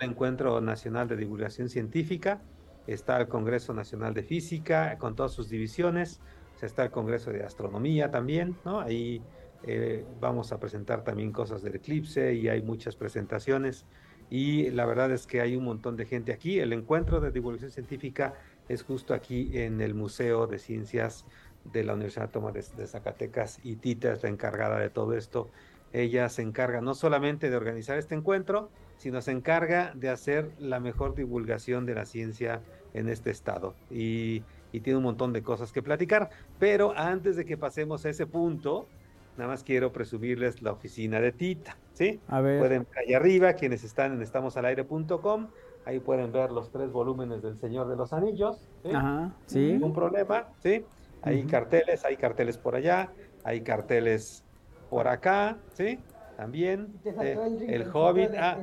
El 0.00 0.10
Encuentro 0.10 0.62
Nacional 0.62 1.06
de 1.06 1.16
Divulgación 1.16 1.68
Científica, 1.68 2.40
está 2.86 3.20
el 3.20 3.28
Congreso 3.28 3.74
Nacional 3.74 4.14
de 4.14 4.22
Física 4.22 4.96
con 4.98 5.14
todas 5.14 5.32
sus 5.32 5.50
divisiones 5.50 6.20
está 6.66 6.84
el 6.84 6.90
Congreso 6.90 7.30
de 7.30 7.42
Astronomía 7.42 8.10
también, 8.10 8.56
¿no? 8.64 8.80
Ahí 8.80 9.22
eh, 9.64 10.04
vamos 10.20 10.52
a 10.52 10.58
presentar 10.58 11.04
también 11.04 11.32
cosas 11.32 11.62
del 11.62 11.76
eclipse 11.76 12.34
y 12.34 12.48
hay 12.48 12.62
muchas 12.62 12.96
presentaciones. 12.96 13.86
Y 14.30 14.70
la 14.70 14.86
verdad 14.86 15.10
es 15.12 15.26
que 15.26 15.40
hay 15.40 15.56
un 15.56 15.64
montón 15.64 15.96
de 15.96 16.06
gente 16.06 16.32
aquí. 16.32 16.58
El 16.58 16.72
encuentro 16.72 17.20
de 17.20 17.30
divulgación 17.30 17.70
científica 17.70 18.34
es 18.68 18.82
justo 18.82 19.14
aquí 19.14 19.50
en 19.58 19.80
el 19.80 19.94
Museo 19.94 20.46
de 20.46 20.58
Ciencias 20.58 21.26
de 21.64 21.84
la 21.84 21.94
Universidad 21.94 22.30
de, 22.30 22.64
de 22.76 22.86
Zacatecas 22.86 23.60
y 23.62 23.76
Tita 23.76 24.12
es 24.12 24.22
la 24.22 24.30
encargada 24.30 24.78
de 24.78 24.90
todo 24.90 25.14
esto. 25.14 25.50
Ella 25.92 26.28
se 26.28 26.42
encarga 26.42 26.80
no 26.80 26.94
solamente 26.94 27.50
de 27.50 27.56
organizar 27.56 27.98
este 27.98 28.14
encuentro, 28.14 28.70
sino 28.96 29.20
se 29.20 29.32
encarga 29.32 29.92
de 29.94 30.08
hacer 30.08 30.50
la 30.58 30.80
mejor 30.80 31.14
divulgación 31.14 31.84
de 31.86 31.94
la 31.94 32.06
ciencia 32.06 32.62
en 32.94 33.08
este 33.08 33.30
estado. 33.30 33.74
Y 33.90 34.42
y 34.72 34.80
tiene 34.80 34.96
un 34.96 35.04
montón 35.04 35.32
de 35.32 35.42
cosas 35.42 35.72
que 35.72 35.82
platicar. 35.82 36.30
Pero 36.58 36.92
antes 36.96 37.36
de 37.36 37.44
que 37.44 37.56
pasemos 37.56 38.04
a 38.04 38.10
ese 38.10 38.26
punto, 38.26 38.88
nada 39.36 39.50
más 39.50 39.62
quiero 39.62 39.92
presumirles 39.92 40.62
la 40.62 40.72
oficina 40.72 41.20
de 41.20 41.32
Tita, 41.32 41.76
¿sí? 41.92 42.20
A 42.28 42.40
ver. 42.40 42.58
Pueden 42.58 42.86
ver 42.90 42.98
ahí 43.06 43.14
arriba, 43.14 43.52
quienes 43.54 43.84
están 43.84 44.14
en 44.14 44.22
estamosalaire.com, 44.22 45.48
ahí 45.84 46.00
pueden 46.00 46.32
ver 46.32 46.50
los 46.50 46.70
tres 46.70 46.90
volúmenes 46.90 47.42
del 47.42 47.58
Señor 47.58 47.88
de 47.88 47.96
los 47.96 48.12
Anillos, 48.12 48.68
¿sí? 48.82 48.90
Ajá, 48.92 49.34
sí. 49.46 49.72
Ningún 49.72 49.92
problema, 49.92 50.48
¿sí? 50.62 50.84
Hay 51.22 51.44
carteles, 51.44 52.04
hay 52.04 52.16
carteles 52.16 52.58
por 52.58 52.74
allá, 52.74 53.12
hay 53.44 53.60
carteles 53.60 54.44
por 54.90 55.06
acá, 55.06 55.58
¿sí? 55.72 56.00
También 56.36 56.88
eh, 57.04 57.38
el 57.68 57.88
Hobbit. 57.92 58.30
Ah, 58.36 58.58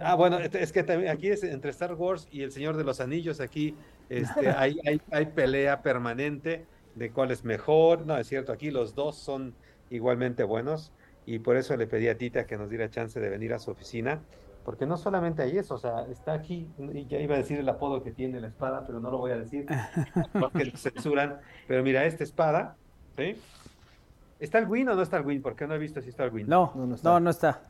ah, 0.00 0.14
bueno, 0.16 0.38
es 0.38 0.72
que 0.72 0.82
también 0.82 1.12
aquí 1.12 1.28
es 1.28 1.44
entre 1.44 1.70
Star 1.70 1.94
Wars 1.94 2.26
y 2.32 2.42
el 2.42 2.50
Señor 2.50 2.76
de 2.76 2.82
los 2.82 3.00
Anillos, 3.00 3.40
aquí 3.40 3.76
este, 4.08 4.50
hay, 4.56 4.78
hay, 5.10 5.26
pelea 5.26 5.82
permanente 5.82 6.66
de 6.94 7.10
cuál 7.10 7.30
es 7.30 7.44
mejor. 7.44 8.06
No, 8.06 8.16
es 8.16 8.26
cierto, 8.26 8.52
aquí 8.52 8.70
los 8.70 8.94
dos 8.94 9.16
son 9.16 9.54
igualmente 9.90 10.44
buenos 10.44 10.92
y 11.26 11.38
por 11.38 11.56
eso 11.56 11.76
le 11.76 11.86
pedí 11.86 12.08
a 12.08 12.16
Tita 12.16 12.46
que 12.46 12.56
nos 12.56 12.70
diera 12.70 12.90
chance 12.90 13.20
de 13.20 13.28
venir 13.28 13.52
a 13.52 13.58
su 13.58 13.70
oficina, 13.70 14.20
porque 14.64 14.86
no 14.86 14.96
solamente 14.96 15.42
hay 15.42 15.58
eso, 15.58 15.74
o 15.74 15.78
sea, 15.78 16.06
está 16.10 16.32
aquí, 16.32 16.66
y 16.94 17.06
ya 17.06 17.18
iba 17.18 17.34
a 17.34 17.38
decir 17.38 17.58
el 17.58 17.68
apodo 17.68 18.02
que 18.02 18.12
tiene 18.12 18.40
la 18.40 18.48
espada, 18.48 18.84
pero 18.86 18.98
no 19.00 19.10
lo 19.10 19.18
voy 19.18 19.32
a 19.32 19.38
decir, 19.38 19.66
porque 20.40 20.64
lo 20.64 20.76
censuran, 20.76 21.38
pero 21.66 21.82
mira, 21.82 22.06
esta 22.06 22.24
espada, 22.24 22.76
¿sí? 23.16 23.36
¿Está 24.40 24.58
el 24.58 24.68
Win 24.68 24.88
o 24.88 24.94
no 24.94 25.02
está 25.02 25.18
el 25.18 25.26
Win? 25.26 25.42
Porque 25.42 25.66
no 25.66 25.74
he 25.74 25.78
visto 25.78 26.00
si 26.00 26.10
está 26.10 26.24
el 26.24 26.32
Win. 26.32 26.48
No, 26.48 26.72
no, 26.74 26.94
está. 26.94 27.20
no, 27.20 27.30
está. 27.30 27.60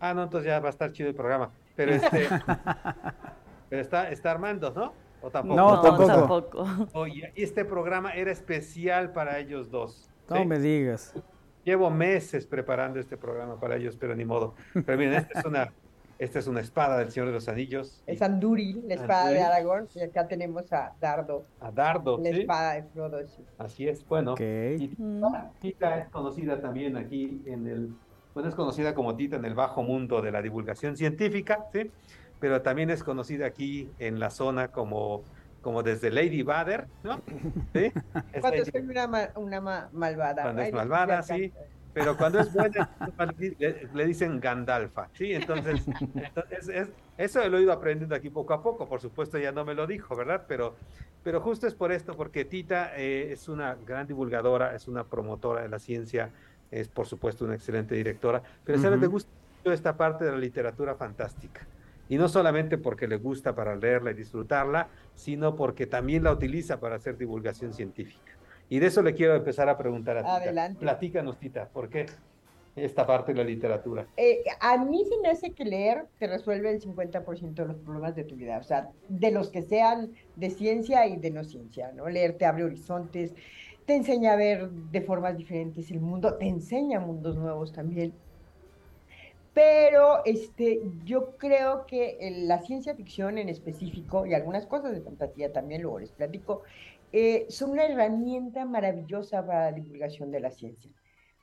Ah, 0.00 0.12
no, 0.12 0.24
entonces 0.24 0.48
ya 0.48 0.58
va 0.58 0.68
a 0.68 0.70
estar 0.70 0.92
chido 0.92 1.08
el 1.08 1.14
programa. 1.14 1.50
Pero 1.76 1.92
este, 1.92 2.28
pero 3.68 3.80
está, 3.80 4.10
está 4.10 4.32
Armando, 4.32 4.72
¿no? 4.74 4.92
¿O 5.22 5.30
tampoco? 5.30 5.56
No, 5.56 5.80
tampoco. 5.80 6.66
Oye, 6.94 7.32
este 7.36 7.64
programa 7.64 8.12
era 8.12 8.30
especial 8.30 9.12
para 9.12 9.38
ellos 9.38 9.70
dos. 9.70 10.08
No 10.28 10.44
me 10.44 10.58
digas. 10.58 11.14
Llevo 11.64 11.90
meses 11.90 12.46
preparando 12.46 12.98
este 12.98 13.16
programa 13.16 13.58
para 13.60 13.76
ellos, 13.76 13.96
pero 13.96 14.14
ni 14.14 14.24
modo. 14.24 14.54
Pero 14.72 14.96
miren, 14.96 15.14
esta 15.14 15.40
es 15.40 15.44
una, 15.44 15.72
esta 16.18 16.38
es 16.38 16.46
una 16.46 16.60
espada 16.60 16.98
del 16.98 17.10
Señor 17.10 17.28
de 17.28 17.34
los 17.34 17.48
Anillos. 17.48 18.02
Es 18.06 18.22
Andúril, 18.22 18.82
la 18.86 18.94
espada 18.94 19.30
de 19.30 19.42
Aragorn, 19.42 19.88
y 19.94 20.00
acá 20.00 20.26
tenemos 20.26 20.72
a 20.72 20.94
Dardo. 21.00 21.44
A 21.60 21.70
Dardo, 21.70 22.18
La 22.18 22.30
espada 22.30 22.74
de 22.74 22.82
Frodo, 22.84 23.18
Así 23.58 23.88
es, 23.88 24.06
bueno. 24.06 24.32
Okay. 24.32 24.96
Tita 25.60 25.98
es 25.98 26.08
conocida 26.08 26.60
también 26.60 26.96
aquí 26.96 27.42
en 27.44 27.66
el, 27.66 27.94
bueno, 28.32 28.48
es 28.48 28.54
conocida 28.54 28.94
como 28.94 29.16
Tita 29.16 29.36
en 29.36 29.44
el 29.44 29.54
bajo 29.54 29.82
mundo 29.82 30.22
de 30.22 30.30
la 30.30 30.40
divulgación 30.40 30.96
científica, 30.96 31.66
¿sí? 31.72 31.90
Pero 32.40 32.62
también 32.62 32.90
es 32.90 33.04
conocida 33.04 33.46
aquí 33.46 33.88
en 33.98 34.18
la 34.18 34.30
zona 34.30 34.68
como, 34.68 35.22
como 35.60 35.82
desde 35.82 36.10
Lady 36.10 36.42
Bader, 36.42 36.86
¿no? 37.04 37.20
¿Sí? 37.74 37.92
Cuando 38.40 38.64
soy 38.64 38.80
una, 38.80 39.30
una 39.36 39.88
malvada. 39.92 40.42
Cuando 40.42 40.62
es 40.62 40.72
malvada, 40.72 41.22
sí. 41.22 41.52
Pero 41.92 42.16
cuando 42.16 42.38
es 42.38 42.52
buena, 42.52 42.88
le, 43.94 44.06
dicen 44.06 44.40
Gandalfa, 44.40 45.08
¿sí? 45.12 45.32
Entonces, 45.32 45.84
es, 46.72 46.88
eso 47.18 47.46
lo 47.48 47.58
he 47.58 47.62
ido 47.62 47.72
aprendiendo 47.72 48.14
aquí 48.14 48.30
poco 48.30 48.54
a 48.54 48.62
poco, 48.62 48.88
por 48.88 49.00
supuesto 49.00 49.38
ya 49.38 49.50
no 49.50 49.64
me 49.64 49.74
lo 49.74 49.88
dijo, 49.88 50.14
¿verdad? 50.14 50.44
Pero, 50.46 50.76
pero 51.24 51.40
justo 51.40 51.66
es 51.66 51.74
por 51.74 51.90
esto, 51.90 52.16
porque 52.16 52.44
Tita 52.44 52.96
eh, 52.96 53.32
es 53.32 53.48
una 53.48 53.74
gran 53.74 54.06
divulgadora, 54.06 54.74
es 54.76 54.86
una 54.86 55.02
promotora 55.02 55.62
de 55.62 55.68
la 55.68 55.80
ciencia, 55.80 56.30
es 56.70 56.88
por 56.88 57.06
supuesto 57.08 57.44
una 57.44 57.56
excelente 57.56 57.96
directora, 57.96 58.40
pero 58.64 58.78
uh 58.78 58.82
¿sabes? 58.82 59.00
Me 59.00 59.08
gusta 59.08 59.30
mucho 59.58 59.72
esta 59.72 59.96
parte 59.96 60.24
de 60.24 60.30
la 60.30 60.38
literatura 60.38 60.94
fantástica. 60.94 61.66
Y 62.10 62.18
no 62.18 62.28
solamente 62.28 62.76
porque 62.76 63.06
le 63.06 63.16
gusta 63.16 63.54
para 63.54 63.76
leerla 63.76 64.10
y 64.10 64.14
disfrutarla, 64.14 64.88
sino 65.14 65.54
porque 65.54 65.86
también 65.86 66.24
la 66.24 66.32
utiliza 66.32 66.80
para 66.80 66.96
hacer 66.96 67.16
divulgación 67.16 67.72
científica. 67.72 68.32
Y 68.68 68.80
de 68.80 68.88
eso 68.88 69.00
le 69.00 69.14
quiero 69.14 69.36
empezar 69.36 69.68
a 69.68 69.78
preguntar 69.78 70.18
a 70.18 70.22
Tita. 70.22 70.34
Adelante. 70.34 70.80
Platícanos, 70.80 71.38
Tita, 71.38 71.68
¿por 71.68 71.88
qué 71.88 72.06
esta 72.74 73.06
parte 73.06 73.32
de 73.32 73.38
la 73.38 73.44
literatura? 73.44 74.08
Eh, 74.16 74.42
a 74.60 74.76
mí 74.84 75.04
se 75.04 75.20
me 75.22 75.28
hace 75.28 75.52
que 75.52 75.64
leer 75.64 76.06
te 76.18 76.26
resuelve 76.26 76.72
el 76.72 76.80
50% 76.80 77.54
de 77.54 77.66
los 77.66 77.76
problemas 77.76 78.16
de 78.16 78.24
tu 78.24 78.34
vida, 78.34 78.58
o 78.58 78.64
sea, 78.64 78.90
de 79.08 79.30
los 79.30 79.50
que 79.50 79.62
sean 79.62 80.10
de 80.34 80.50
ciencia 80.50 81.06
y 81.06 81.16
de 81.16 81.30
no 81.30 81.44
ciencia, 81.44 81.92
¿no? 81.92 82.08
Leer 82.08 82.36
te 82.36 82.44
abre 82.44 82.64
horizontes, 82.64 83.34
te 83.86 83.94
enseña 83.94 84.32
a 84.32 84.36
ver 84.36 84.68
de 84.68 85.00
formas 85.00 85.36
diferentes 85.36 85.92
el 85.92 86.00
mundo, 86.00 86.34
te 86.34 86.48
enseña 86.48 86.98
mundos 86.98 87.36
nuevos 87.36 87.72
también. 87.72 88.12
Pero 89.52 90.24
este, 90.24 90.80
yo 91.04 91.36
creo 91.36 91.84
que 91.86 92.18
la 92.46 92.60
ciencia 92.60 92.94
ficción 92.94 93.36
en 93.36 93.48
específico 93.48 94.24
y 94.24 94.34
algunas 94.34 94.66
cosas 94.66 94.92
de 94.92 95.00
fantasía 95.00 95.52
también, 95.52 95.82
luego 95.82 95.98
les 95.98 96.12
platico, 96.12 96.62
eh, 97.12 97.46
son 97.48 97.70
una 97.70 97.86
herramienta 97.86 98.64
maravillosa 98.64 99.44
para 99.44 99.70
la 99.70 99.72
divulgación 99.72 100.30
de 100.30 100.40
la 100.40 100.50
ciencia. 100.50 100.90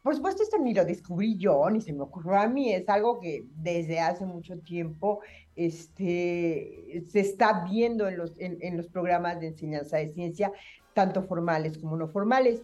Por 0.02 0.16
supuesto, 0.16 0.42
esto 0.42 0.58
ni 0.58 0.74
lo 0.74 0.86
descubrí 0.86 1.38
yo, 1.38 1.70
ni 1.70 1.82
se 1.82 1.92
me 1.92 2.04
ocurrió 2.04 2.36
a 2.38 2.48
mí, 2.48 2.72
es 2.72 2.88
algo 2.88 3.20
que 3.20 3.46
desde 3.58 4.00
hace 4.00 4.26
mucho 4.26 4.58
tiempo 4.60 5.20
este, 5.58 7.04
se 7.10 7.20
está 7.20 7.66
viendo 7.70 8.08
en 8.08 8.18
los, 8.18 8.40
en 8.40 8.78
los 8.78 8.88
programas 8.88 9.42
de 9.42 9.48
enseñanza 9.48 9.98
de 9.98 10.08
ciencia, 10.08 10.54
tanto 10.94 11.24
formales 11.24 11.78
como 11.78 11.98
no 11.98 12.08
formales. 12.08 12.62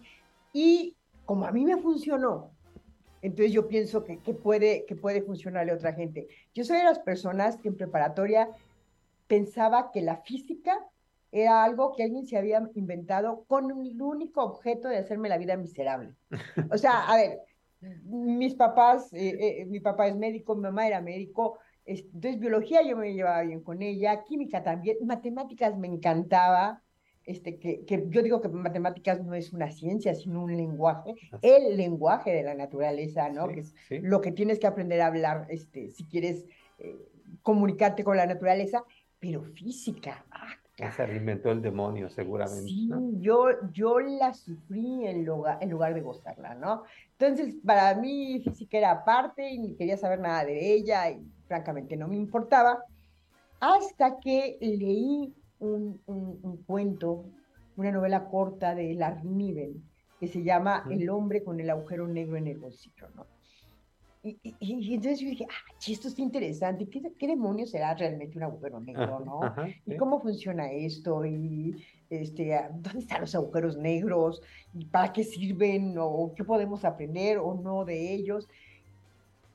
Y 0.54 0.96
como 1.26 1.44
a 1.44 1.52
mí 1.52 1.66
me 1.66 1.76
funcionó, 1.76 2.53
entonces 3.24 3.52
yo 3.52 3.66
pienso 3.68 4.04
que, 4.04 4.18
puede, 4.34 4.84
que 4.84 4.96
puede 4.96 5.22
funcionarle 5.22 5.72
a 5.72 5.76
otra 5.76 5.94
gente. 5.94 6.28
Yo 6.52 6.62
soy 6.62 6.76
de 6.76 6.84
las 6.84 6.98
personas 6.98 7.56
que 7.56 7.68
en 7.68 7.76
preparatoria 7.76 8.50
pensaba 9.26 9.90
que 9.92 10.02
la 10.02 10.18
física 10.18 10.78
era 11.32 11.64
algo 11.64 11.94
que 11.94 12.02
alguien 12.02 12.26
se 12.26 12.36
había 12.36 12.62
inventado 12.74 13.44
con 13.46 13.70
el 13.70 14.02
único 14.02 14.44
objeto 14.44 14.88
de 14.88 14.98
hacerme 14.98 15.30
la 15.30 15.38
vida 15.38 15.56
miserable. 15.56 16.14
O 16.70 16.76
sea, 16.76 17.06
a 17.06 17.16
ver, 17.16 17.40
mis 18.04 18.54
papás, 18.56 19.10
eh, 19.14 19.62
eh, 19.62 19.64
mi 19.64 19.80
papá 19.80 20.06
es 20.06 20.16
médico, 20.16 20.54
mi 20.54 20.62
mamá 20.62 20.86
era 20.86 21.00
médico, 21.00 21.58
entonces 21.86 22.38
biología 22.38 22.82
yo 22.82 22.94
me 22.94 23.14
llevaba 23.14 23.40
bien 23.40 23.62
con 23.62 23.80
ella, 23.80 24.22
química 24.24 24.62
también, 24.62 24.98
matemáticas 25.06 25.78
me 25.78 25.88
encantaba, 25.88 26.82
este, 27.26 27.58
que, 27.58 27.84
que, 27.84 28.04
yo 28.08 28.22
digo 28.22 28.40
que 28.40 28.48
matemáticas 28.48 29.22
no 29.24 29.34
es 29.34 29.52
una 29.52 29.70
ciencia, 29.70 30.14
sino 30.14 30.42
un 30.42 30.56
lenguaje, 30.56 31.14
el 31.42 31.76
lenguaje 31.76 32.32
de 32.32 32.42
la 32.42 32.54
naturaleza, 32.54 33.28
¿no? 33.30 33.48
que 33.48 33.60
es 33.60 33.74
lo 33.88 34.20
que 34.20 34.32
tienes 34.32 34.58
que 34.58 34.66
aprender 34.66 35.00
a 35.00 35.06
hablar 35.06 35.46
este, 35.48 35.90
si 35.90 36.04
quieres 36.04 36.44
eh, 36.78 36.96
comunicarte 37.42 38.04
con 38.04 38.16
la 38.16 38.26
naturaleza, 38.26 38.84
pero 39.18 39.42
física, 39.42 40.24
ah, 40.30 40.90
Se 40.92 41.02
alimentó 41.02 41.50
el 41.50 41.62
demonio, 41.62 42.10
seguramente. 42.10 42.64
Sí, 42.64 42.88
¿no? 42.88 43.10
yo, 43.20 43.46
yo 43.72 44.00
la 44.00 44.34
sufrí 44.34 45.06
en 45.06 45.24
lugar, 45.24 45.58
en 45.62 45.70
lugar 45.70 45.94
de 45.94 46.02
gozarla, 46.02 46.54
¿no? 46.54 46.82
Entonces, 47.18 47.56
para 47.64 47.94
mí 47.94 48.40
física 48.44 48.78
era 48.78 48.90
aparte 48.90 49.48
y 49.48 49.58
ni 49.58 49.74
quería 49.76 49.96
saber 49.96 50.20
nada 50.20 50.44
de 50.44 50.74
ella 50.74 51.10
y 51.10 51.26
francamente 51.46 51.96
no 51.96 52.08
me 52.08 52.16
importaba, 52.16 52.82
hasta 53.60 54.18
que 54.20 54.58
leí 54.60 55.32
un, 55.58 56.00
un- 56.06 56.38
un 56.42 56.56
cuento, 56.64 57.24
una 57.76 57.90
novela 57.92 58.28
corta 58.28 58.74
de 58.74 58.94
Larry 58.94 59.28
Niven, 59.28 59.82
que 60.20 60.26
se 60.28 60.42
llama. 60.42 60.84
El 60.90 61.08
hombre 61.10 61.42
con 61.42 61.60
el 61.60 61.70
agujero 61.70 62.06
negro 62.08 62.36
en 62.36 62.46
el 62.46 62.58
bolsillo, 62.58 63.08
¿no? 63.14 63.26
Y, 64.22 64.38
y- 64.42 64.56
y 64.58 64.94
entonces 64.94 65.20
yo 65.20 65.28
dije, 65.28 65.46
ah, 65.50 65.72
esto 65.86 66.08
está 66.08 66.22
interesante, 66.22 66.88
¿qué, 66.88 67.02
qué 67.18 67.26
demonios 67.26 67.70
será 67.70 67.94
realmente 67.94 68.38
un 68.38 68.44
agujero 68.44 68.80
negro, 68.80 69.20
no? 69.20 69.42
Ajá, 69.42 69.68
¿Y 69.68 69.90
sí. 69.90 69.96
cómo 69.98 70.18
funciona 70.20 70.72
esto? 70.72 71.26
¿Y 71.26 71.84
este, 72.08 72.54
ah, 72.54 72.70
dónde 72.72 73.00
están 73.00 73.20
los 73.20 73.34
agujeros 73.34 73.76
negros? 73.76 74.40
¿Y 74.72 74.86
para 74.86 75.12
qué 75.12 75.24
sirven? 75.24 75.96
¿O 75.98 76.32
qué 76.34 76.42
podemos 76.42 76.86
aprender 76.86 77.36
o 77.38 77.54
no 77.54 77.84
de 77.84 78.14
ellos? 78.14 78.48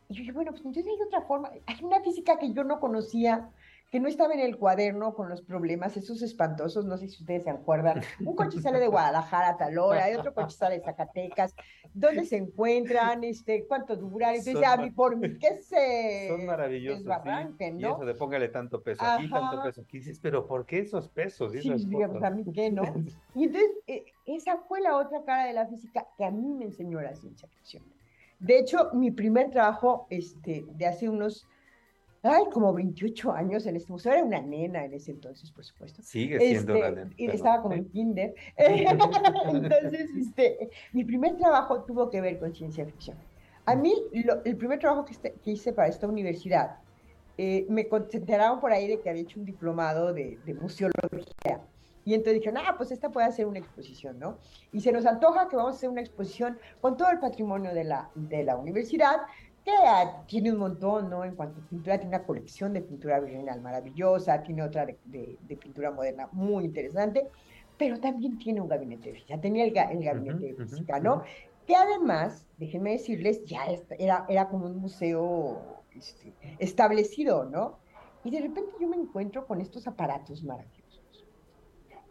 Y 0.08 0.14
yo 0.16 0.20
dije, 0.20 0.32
bueno, 0.34 0.52
pues 0.52 0.64
entonces 0.64 0.86
hay 0.86 1.02
otra 1.04 1.22
forma. 1.24 1.50
Hay 1.66 1.84
una 1.84 2.02
física 2.02 2.38
que 2.38 2.54
yo 2.54 2.64
no 2.64 2.80
conocía, 2.80 3.50
que 3.90 4.00
no 4.00 4.08
estaba 4.08 4.34
en 4.34 4.40
el 4.40 4.58
cuaderno 4.58 5.16
con 5.16 5.30
los 5.30 5.42
problemas, 5.42 5.98
esos 5.98 6.22
espantosos, 6.22 6.86
no 6.86 6.98
sé 6.98 7.08
si 7.08 7.22
ustedes 7.22 7.44
se 7.44 7.50
acuerdan. 7.50 8.02
Un 8.20 8.36
coche 8.36 8.62
sale 8.62 8.80
de 8.80 8.88
Guadalajara 8.88 9.50
a 9.50 9.58
tal 9.58 9.78
hora, 9.80 10.12
y 10.12 10.16
otro 10.16 10.34
coche 10.34 10.56
sale 10.56 10.78
de 10.78 10.84
Zacatecas. 10.84 11.56
¿Dónde 11.94 12.26
se 12.26 12.38
encuentran? 12.38 13.24
Este, 13.24 13.66
¿Cuánto 13.68 13.96
duran? 13.96 14.36
Entonces, 14.36 14.64
a 14.64 14.78
mí, 14.78 14.92
por 14.92 15.18
mí, 15.18 15.40
que 15.40 15.56
se 15.64 16.28
Son 16.28 16.46
maravillosos, 16.46 17.00
sí. 17.00 17.04
desbarranquen, 17.04 17.80
Y 17.80 17.84
¿no? 17.84 17.96
eso 17.96 18.06
de 18.06 18.14
póngale 18.14 18.50
tanto 18.50 18.84
peso 18.84 19.04
aquí, 19.04 19.28
tanto 19.28 19.56
Ajá. 19.56 19.64
peso 19.64 19.82
aquí. 19.82 19.98
Dices, 19.98 20.20
pero 20.20 20.46
¿por 20.46 20.68
qué 20.68 20.80
esos 20.80 21.10
pesos? 21.10 21.56
y 21.56 21.62
Sí, 21.62 21.74
digamos, 21.88 22.22
a 22.22 22.30
mí 22.30 22.46
qué, 22.54 22.70
¿no? 22.72 22.84
Y 23.36 23.46
entonces, 23.46 23.72
eh, 23.88 24.06
esa 24.26 24.58
fue 24.68 24.82
la 24.82 24.98
otra 24.98 25.24
cara 25.24 25.46
de 25.46 25.54
la 25.54 25.66
física 25.68 26.06
que 26.16 26.26
a 26.26 26.32
mí 26.32 26.54
me 26.54 26.66
enseñó 26.66 27.02
la 27.02 27.16
ciencia 27.16 27.48
ficción. 27.48 27.84
De 28.40 28.60
hecho, 28.60 28.92
mi 28.94 29.12
primer 29.12 29.50
trabajo 29.50 30.06
este, 30.10 30.64
de 30.76 30.86
hace 30.86 31.10
unos, 31.10 31.48
ay, 32.24 32.44
como 32.52 32.74
28 32.74 33.32
años 33.32 33.66
en 33.66 33.76
este 33.76 33.92
museo, 33.92 34.14
era 34.14 34.24
una 34.24 34.42
nena 34.42 34.86
en 34.86 34.94
ese 34.94 35.12
entonces, 35.12 35.52
por 35.52 35.64
supuesto. 35.66 36.02
Sigue 36.02 36.40
siendo 36.40 36.74
Este, 36.76 36.88
una 36.88 36.96
nena, 37.04 37.12
y 37.18 37.30
estaba 37.30 37.62
como 37.62 37.76
en 37.76 37.86
kinder. 37.90 38.34
Entonces, 39.54 40.10
este, 40.18 40.70
mi 40.94 41.04
primer 41.04 41.38
trabajo 41.38 41.84
tuvo 41.84 42.10
que 42.10 42.22
ver 42.22 42.40
con 42.40 42.54
ciencia 42.54 42.86
ficción. 42.86 43.18
A 43.66 43.76
mí, 43.76 43.94
lo- 44.26 44.44
el 44.44 44.58
primer 44.58 44.80
trabajo 44.80 45.06
que, 45.06 45.14
este- 45.14 45.34
que 45.44 45.52
hice 45.52 45.74
para 45.74 45.88
esta 45.88 46.08
universidad, 46.08 46.78
eh, 47.38 47.66
me 47.70 47.88
con- 47.88 48.10
se 48.10 48.18
enteraron 48.18 48.60
por 48.60 48.72
ahí 48.72 48.88
de 48.88 49.00
que 49.00 49.10
había 49.10 49.22
hecho 49.22 49.40
un 49.40 49.46
diplomado 49.46 50.14
de, 50.14 50.40
de 50.46 50.54
museología. 50.56 51.62
Y 52.06 52.14
entonces 52.16 52.36
dijeron, 52.42 52.58
ah, 52.66 52.76
pues 52.78 52.92
esta 52.92 53.10
puede 53.10 53.28
hacer 53.28 53.46
una 53.46 53.60
exposición, 53.60 54.18
¿no? 54.18 54.40
Y 54.72 54.80
se 54.82 54.92
nos 54.92 55.06
antoja 55.06 55.48
que 55.48 55.56
vamos 55.56 55.74
a 55.74 55.78
hacer 55.78 55.90
una 55.90 56.02
exposición 56.02 56.58
con 56.82 56.98
todo 56.98 57.10
el 57.12 57.20
patrimonio 57.20 57.74
de 57.74 57.84
la, 57.84 58.10
de 58.16 58.44
la 58.44 58.58
universidad, 58.58 59.18
tiene 60.28 60.52
un 60.52 60.60
montón, 60.60 61.10
¿no? 61.10 61.24
En 61.26 61.36
cuanto 61.36 61.62
a 61.62 61.64
pintura, 61.66 61.98
tiene 62.00 62.16
una 62.16 62.26
colección 62.26 62.74
de 62.74 62.82
pintura 62.82 63.20
virreinal 63.20 63.62
maravillosa, 63.62 64.42
tiene 64.44 64.64
otra 64.64 64.86
de, 64.86 65.00
de- 65.04 65.38
de 65.42 65.58
pintura 65.58 65.92
moderna 65.92 66.30
muy 66.32 66.66
interesante, 66.66 67.30
pero 67.78 68.00
también 68.00 68.38
tiene 68.38 68.62
un 68.62 68.68
gabinete 68.68 69.10
de 69.10 69.16
física, 69.16 69.40
tenía 69.42 69.64
el, 69.66 69.74
ga- 69.74 69.92
el 69.92 70.04
gabinete 70.04 70.46
de 70.46 70.56
física, 70.56 71.00
¿no? 71.00 71.22
Que 71.66 71.76
además, 71.76 72.50
déjenme 72.58 72.92
decirles, 72.94 73.44
ya 73.46 73.66
era, 73.98 74.26
era 74.28 74.50
como 74.50 74.66
un 74.68 74.78
museo 74.78 75.86
este, 75.92 76.38
establecido, 76.58 77.46
¿no? 77.46 77.80
Y 78.24 78.32
de 78.32 78.42
repente 78.42 78.72
yo 78.80 78.88
me 78.90 78.98
encuentro 78.98 79.48
con 79.48 79.62
estos 79.62 79.88
aparatos 79.88 80.44
maravillosos, 80.44 80.79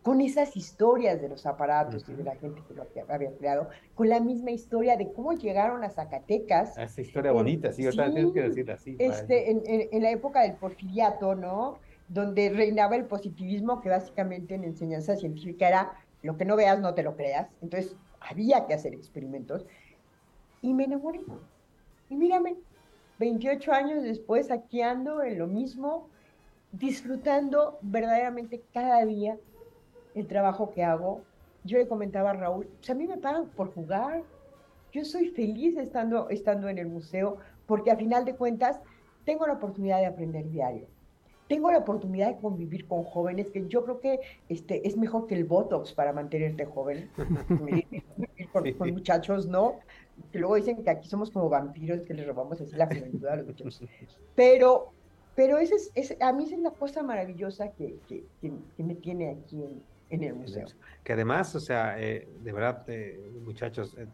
con 0.09 0.22
esas 0.22 0.56
historias 0.56 1.20
de 1.20 1.28
los 1.28 1.44
aparatos 1.44 2.09
y 2.09 2.14
de 2.14 2.24
la 2.24 2.35
gente 2.35 2.62
que 2.66 2.72
lo 2.72 2.86
había- 3.12 3.30
creado, 3.36 3.68
con 3.94 4.09
la 4.09 4.20
misma 4.20 4.51
historia 4.52 4.97
de 4.97 5.12
cómo 5.12 5.35
llegaron 5.35 5.85
a 5.85 5.90
Zacatecas. 5.90 6.78
Ah, 6.78 6.85
Esa 6.85 7.02
historia 7.02 7.30
Eh, 7.30 7.35
bonita, 7.35 7.70
sí, 7.72 7.85
ahorita 7.85 8.10
tienes 8.10 8.32
que 8.32 8.40
sí, 8.40 8.48
decirla 8.48 8.72
así. 8.72 8.97
Este, 8.98 9.51
en, 9.51 9.62
en- 9.66 9.89
en 9.93 10.02
la 10.02 10.10
época 10.10 10.40
del 10.40 10.55
porfiriato, 10.55 11.35
¿no? 11.35 11.76
Donde 12.09 12.48
reinaba 12.48 12.97
el 12.97 13.05
positivismo, 13.05 13.82
que 13.82 13.90
básicamente 13.90 14.55
en 14.55 14.64
enseñanza 14.64 15.14
científica 15.14 15.68
era 15.68 15.93
lo 16.22 16.39
que 16.39 16.47
no 16.47 16.56
veas, 16.56 16.80
no 16.80 16.94
te 16.94 17.02
lo 17.02 17.14
creas. 17.14 17.51
Entonces 17.60 17.94
había 18.18 18.66
que 18.66 18.72
hacer 18.72 18.94
experimentos. 18.94 19.66
Y 20.62 20.72
me 20.72 20.85
enamoré. 20.85 21.20
Y 22.09 22.16
mírame, 22.16 22.56
28 23.18 23.72
años 23.74 24.02
después, 24.05 24.51
aquí 24.51 24.80
ando 24.80 25.22
en 25.22 25.39
lo 25.39 25.47
mismo, 25.48 26.09
disfrutando 26.72 27.78
verdaderamente 27.82 28.62
cada 28.72 29.05
día 29.05 29.36
el 30.19 30.27
trabajo 30.27 30.70
que 30.70 30.82
hago. 30.85 31.20
Yo 31.65 31.78
le 31.78 31.89
comentaba 31.89 32.31
a 32.31 32.35
Raúl, 32.35 32.69
a 32.89 32.95
mí 32.95 33.07
me 33.07 33.19
pagan 33.19 33.47
por 33.51 33.73
jugar. 33.74 34.23
Yo 34.93 35.05
soy 35.05 35.28
feliz 35.31 35.77
estando, 35.77 36.28
estando 36.31 36.69
en 36.69 36.78
el 36.78 36.86
museo 36.86 37.36
porque 37.66 37.90
a 37.90 37.97
final 37.97 38.24
de 38.24 38.35
cuentas 38.36 38.81
tengo 39.24 39.47
la 39.47 39.55
oportunidad 39.55 39.99
de 39.99 40.07
aprender 40.07 40.49
diario. 40.49 40.86
Tengo 41.49 41.70
la 41.70 41.78
oportunidad 41.78 42.28
de 42.28 42.40
convivir 42.40 42.86
con 42.86 43.05
jóvenes 43.05 43.51
que 43.51 43.66
yo 43.69 43.82
creo 43.85 44.01
que 44.01 44.20
este, 44.49 44.86
es 44.86 44.97
mejor 44.99 45.27
que 45.27 45.35
el 45.35 45.45
Botox 45.45 45.93
para 45.95 46.12
mantenerte 46.12 46.65
joven. 46.66 47.11
Con, 48.53 48.73
con 48.73 48.90
muchachos, 48.93 49.47
¿no? 49.47 49.81
Que 50.32 50.39
luego 50.39 50.55
dicen 50.57 50.82
que 50.82 50.90
aquí 50.90 51.07
somos 51.09 51.31
como 51.31 51.49
vampiros, 51.51 52.01
que 52.03 52.15
les 52.15 52.27
robamos 52.27 52.61
así 52.61 52.74
la 52.77 52.86
juventud 52.86 53.27
a 53.27 53.36
los 53.36 53.47
muchachos. 53.47 53.82
Pero, 54.35 54.93
pero 55.35 55.59
ese 55.59 55.74
es, 55.74 55.90
ese- 55.95 56.16
a 56.20 56.32
mí 56.32 56.45
esa 56.45 56.55
es 56.57 56.61
la 56.62 56.70
cosa 56.70 57.03
maravillosa 57.03 57.73
que, 57.73 57.99
que, 58.09 58.24
que- 58.40 58.53
que 58.77 58.82
me 58.85 58.95
tiene 58.95 59.31
aquí 59.31 59.62
en, 59.62 59.82
en 60.10 60.22
el 60.22 60.35
museo. 60.35 60.66
Que 61.05 61.12
además, 61.12 61.55
o 61.55 61.60
sea, 61.60 62.01
eh, 62.01 62.28
de 62.40 62.52
verdad, 62.52 62.85
eh, 62.89 63.32
muchachos, 63.44 63.94
eh, 63.98 64.06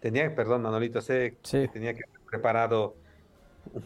tenía, 0.00 0.34
perdón, 0.34 0.62
Manolito, 0.62 1.00
sé 1.00 1.36
que 1.42 1.68
tenía 1.68 1.94
que 1.94 2.04
haber 2.04 2.20
preparado 2.28 2.96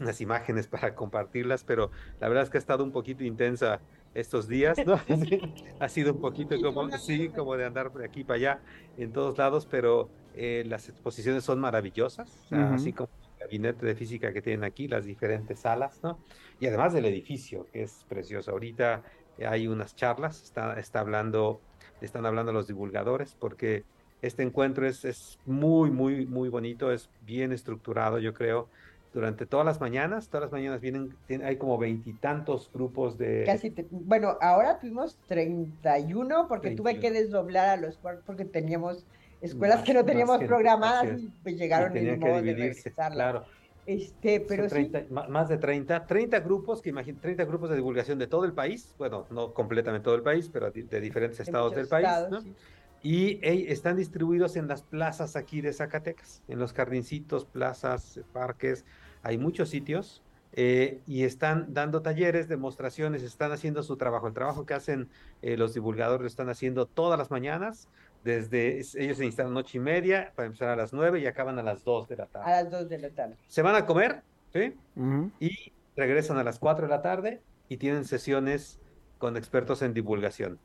unas 0.01 0.20
imágenes 0.20 0.66
para 0.66 0.94
compartirlas, 0.94 1.64
pero 1.64 1.90
la 2.20 2.28
verdad 2.28 2.44
es 2.44 2.51
que 2.51 2.59
ha 2.59 2.60
estado 2.60 2.85
un 2.85 2.93
poquito 2.93 3.24
intensa 3.24 3.81
estos 4.14 4.48
días, 4.48 4.78
¿no? 4.86 4.98
Sí, 5.28 5.40
ha 5.81 5.89
sido 5.89 6.12
un 6.12 6.20
poquito 6.20 6.60
como, 6.62 6.90
sí, 6.98 7.28
como 7.28 7.56
de 7.56 7.64
andar 7.64 7.90
por 7.90 8.05
aquí 8.05 8.24
para 8.24 8.36
allá, 8.36 8.60
en 8.97 9.12
todos 9.12 9.36
lados, 9.36 9.66
pero 9.68 10.09
eh, 10.35 10.64
las 10.66 10.89
exposiciones 10.89 11.44
son 11.44 11.60
maravillosas, 11.60 12.28
o 12.44 12.48
sea, 12.48 12.74
así 12.74 12.93
como 12.93 13.10
el 13.35 13.40
gabinete 13.40 13.86
de 13.86 13.94
física 13.94 14.32
que 14.32 14.40
tienen 14.40 14.64
aquí, 14.64 14.89
las 14.89 15.05
diferentes 15.05 15.60
salas, 15.60 16.01
¿no? 16.02 16.18
Y 16.60 16.66
además 16.66 16.93
del 16.93 17.05
edificio, 17.06 17.66
que 17.72 17.82
es 17.82 18.05
precioso. 18.09 18.52
Ahorita 18.52 19.02
hay 19.43 19.66
unas 19.66 19.97
charlas, 19.97 20.43
está, 20.43 20.78
está 20.78 21.01
hablando, 21.01 21.61
están 22.01 22.27
hablando 22.27 22.52
los 22.52 22.66
divulgadores, 22.66 23.36
porque 23.39 23.85
este 24.23 24.43
encuentro 24.43 24.86
es, 24.86 25.05
es 25.05 25.39
muy, 25.47 25.90
muy, 25.90 26.27
muy 26.27 26.48
bonito, 26.48 26.93
es 26.93 27.09
bien 27.27 27.52
estructurado, 27.52 28.19
yo 28.19 28.32
creo. 28.35 28.69
Durante 29.12 29.47
todas 29.47 29.65
las 29.65 29.81
mañanas, 29.81 30.28
todas 30.28 30.43
las 30.47 30.52
mañanas 30.52 30.81
vienen, 30.81 31.15
hay 31.44 31.56
como 31.56 31.78
veintitantos 31.78 32.69
grupos 32.74 33.16
de... 33.16 33.44
Casi, 33.47 33.70
te- 33.70 33.86
bueno, 33.90 34.36
ahora 34.40 34.78
tuvimos 34.81 35.19
31 35.28 36.48
porque 36.48 36.73
tuve 36.73 36.98
que 36.98 37.11
desdoblar 37.12 37.69
a 37.69 37.77
los 37.77 37.97
cuartos 37.98 38.24
porque 38.27 38.44
teníamos 38.44 39.06
escuelas 39.40 39.78
Más- 39.78 39.86
que 39.86 39.94
no 39.94 40.05
teníamos 40.05 40.43
programadas 40.43 41.20
y 41.20 41.28
pues 41.43 41.56
llegaron 41.56 41.97
Y 41.97 42.01
que 42.01 42.16
modo 42.16 42.43
de 42.43 42.55
regresarlas. 42.55 43.12
claro. 43.15 43.44
Este, 43.86 44.40
pero 44.40 44.65
Son 44.65 44.69
sí, 44.69 44.90
30, 44.90 45.06
ma- 45.11 45.27
más 45.28 45.48
de 45.48 45.59
30, 45.59 46.06
30 46.06 46.40
grupos, 46.40 46.82
que 46.82 46.90
imagino, 46.90 47.19
30 47.20 47.44
grupos 47.44 47.70
de 47.70 47.77
divulgación 47.77 48.19
de 48.19 48.27
todo 48.27 48.44
el 48.44 48.55
país, 48.55 48.94
bueno, 48.98 49.27
no 49.31 49.55
completamente 49.55 50.05
todo 50.05 50.15
el 50.16 50.23
país, 50.23 50.51
pero 50.51 50.70
de 50.70 51.01
diferentes 51.01 51.40
de 51.44 51.52
estados 51.52 51.74
del 51.74 51.89
país, 51.89 52.24
estados, 52.24 52.28
¿no? 52.28 52.43
sí. 52.43 52.56
Y 53.01 53.40
están 53.47 53.97
distribuidos 53.97 54.56
en 54.56 54.69
las 54.69 54.85
plazas 54.85 55.36
aquí 55.36 55.61
de 55.61 55.73
Zacatecas, 55.73 56.43
en 56.47 56.59
los 56.59 56.73
jardincitos, 56.73 57.47
plazas, 57.47 58.20
parques, 58.32 58.85
hay 59.23 59.39
muchos 59.39 59.70
sitios 59.70 60.24
eh, 60.52 61.02
y 61.06 61.24
están 61.24 61.73
dando 61.74 62.02
talleres, 62.02 62.48
demostraciones, 62.48 63.23
están 63.23 63.52
haciendo 63.52 63.82
su 63.82 63.97
trabajo. 63.97 64.28
El 64.28 64.35
trabajo 64.35 64.65
que 64.66 64.74
hacen 64.74 65.11
eh, 65.43 65.56
los 65.56 65.74
divulgadores 65.74 66.23
lo 66.23 66.27
están 66.28 66.48
haciendo 66.48 66.86
todas 66.86 67.19
las 67.19 67.31
mañanas, 67.31 67.90
desde 68.25 68.79
es- 68.81 68.95
ellos 68.95 69.19
se 69.19 69.27
instalan 69.27 69.57
ocho 69.57 69.77
y 69.77 69.81
media 69.81 70.33
para 70.35 70.47
empezar 70.47 70.71
a 70.71 70.77
las 70.77 70.93
nueve 70.93 71.21
y 71.21 71.27
acaban 71.27 71.59
a 71.59 71.63
las 71.63 71.85
dos 71.85 72.09
de 72.09 72.17
la 72.17 72.27
tarde. 72.27 72.51
a 72.51 72.63
las 72.63 72.71
2 72.71 72.89
de 72.89 72.99
la 72.99 73.11
tarde. 73.11 73.37
Se 73.47 73.63
van 73.63 73.75
a 73.77 73.87
comer, 73.87 74.23
¿sí? 74.53 74.75
Ujú. 74.97 75.31
y 75.41 75.73
regresan 75.97 76.39
a 76.39 76.43
las 76.45 76.59
4 76.59 76.87
de 76.87 76.91
la 76.91 77.03
tarde 77.03 77.41
y 77.69 77.77
tienen 77.77 78.05
sesiones 78.05 78.81
con 79.19 79.37
expertos 79.37 79.83
en 79.83 79.95
divulgación 79.95 80.59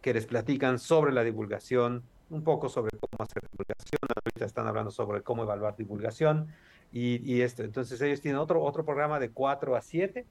que 0.00 0.14
les 0.14 0.24
platican 0.26 0.78
sobre 0.78 1.12
la 1.12 1.22
divulgación, 1.24 2.02
un 2.30 2.42
poco 2.42 2.68
sobre 2.70 2.90
cómo 2.98 3.22
hacer 3.22 3.42
divulgación, 3.52 3.98
ahorita 4.24 4.44
están 4.46 4.66
hablando 4.66 4.90
sobre 4.90 5.22
cómo 5.22 5.42
evaluar 5.42 5.76
divulgación 5.76 6.46
y, 6.92 7.20
y 7.30 7.42
esto, 7.42 7.62
entonces 7.64 8.00
ellos 8.00 8.20
tienen 8.20 8.40
otro, 8.40 8.62
otro 8.62 8.84
programa 8.84 9.20
de 9.20 9.30
4 9.30 9.76
a 9.76 9.82
7, 9.82 10.24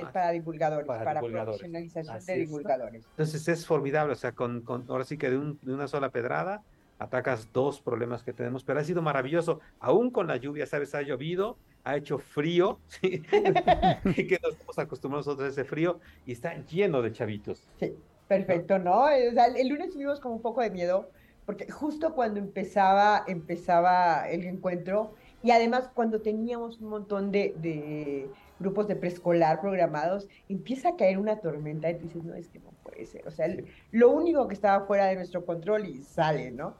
Que 0.00 0.06
es 0.06 0.12
para 0.12 0.30
divulgadores, 0.30 0.86
para 0.86 1.04
para, 1.04 1.20
divulgadores. 1.20 1.58
profesionalización 1.60 2.16
Así 2.16 2.32
de 2.32 2.38
divulgadores. 2.38 3.04
entonces 3.10 3.48
es 3.48 3.66
formidable, 3.66 4.12
o 4.12 4.16
sea, 4.16 4.32
con, 4.32 4.62
con- 4.62 4.84
ahora 4.88 5.04
sí 5.04 5.16
que 5.18 5.30
de, 5.30 5.38
un- 5.38 5.58
de 5.62 5.74
una 5.74 5.88
sola 5.88 6.10
pedrada 6.10 6.62
atacas 6.98 7.52
dos 7.52 7.80
problemas 7.82 8.22
que 8.22 8.32
tenemos, 8.32 8.64
pero 8.64 8.80
ha 8.80 8.84
sido 8.84 9.02
maravilloso, 9.02 9.60
aún 9.80 10.10
con 10.10 10.26
la 10.26 10.36
lluvia, 10.36 10.66
¿sabes? 10.66 10.94
Ha 10.94 11.02
llovido, 11.02 11.58
ha 11.84 11.96
hecho 11.96 12.18
frío, 12.18 12.80
¿sí? 12.86 13.20
que 13.22 14.38
nos 14.42 14.52
estamos 14.54 14.78
acostumbrados 14.78 15.26
nosotros 15.26 15.48
a 15.48 15.50
ese 15.52 15.64
frío, 15.68 16.00
y 16.24 16.32
está 16.32 16.54
lleno 16.64 17.02
de 17.02 17.12
chavitos. 17.12 17.68
Sí, 17.78 17.92
perfecto, 18.28 18.78
¿no? 18.78 19.02
O 19.04 19.32
sea, 19.34 19.46
el 19.46 19.68
lunes 19.68 19.92
tuvimos 19.92 20.20
como 20.20 20.36
un 20.36 20.42
poco 20.42 20.62
de 20.62 20.70
miedo, 20.70 21.10
porque 21.44 21.70
justo 21.70 22.14
cuando 22.14 22.40
empezaba, 22.40 23.24
empezaba 23.26 24.28
el 24.30 24.44
encuentro, 24.44 25.14
y 25.42 25.50
además 25.50 25.90
cuando 25.94 26.20
teníamos 26.22 26.80
un 26.80 26.88
montón 26.88 27.30
de, 27.30 27.54
de 27.58 28.30
grupos 28.58 28.88
de 28.88 28.96
preescolar 28.96 29.60
programados, 29.60 30.28
empieza 30.48 30.90
a 30.90 30.96
caer 30.96 31.18
una 31.18 31.40
tormenta 31.40 31.90
y 31.90 31.94
tú 31.94 32.04
dices, 32.04 32.24
no, 32.24 32.34
es 32.34 32.48
que 32.48 32.58
no 32.58 32.70
puede 32.82 33.06
ser. 33.06 33.26
O 33.26 33.30
sea, 33.30 33.48
lo 33.92 34.10
único 34.10 34.46
que 34.48 34.54
estaba 34.54 34.86
fuera 34.86 35.06
de 35.06 35.16
nuestro 35.16 35.44
control 35.44 35.86
y 35.86 36.02
sale, 36.02 36.50
¿no? 36.50 36.74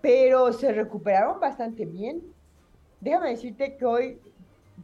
Pero 0.00 0.52
se 0.52 0.72
recuperaron 0.72 1.40
bastante 1.40 1.84
bien. 1.84 2.22
Déjame 3.00 3.30
decirte 3.30 3.76
que 3.76 3.84
hoy, 3.84 4.20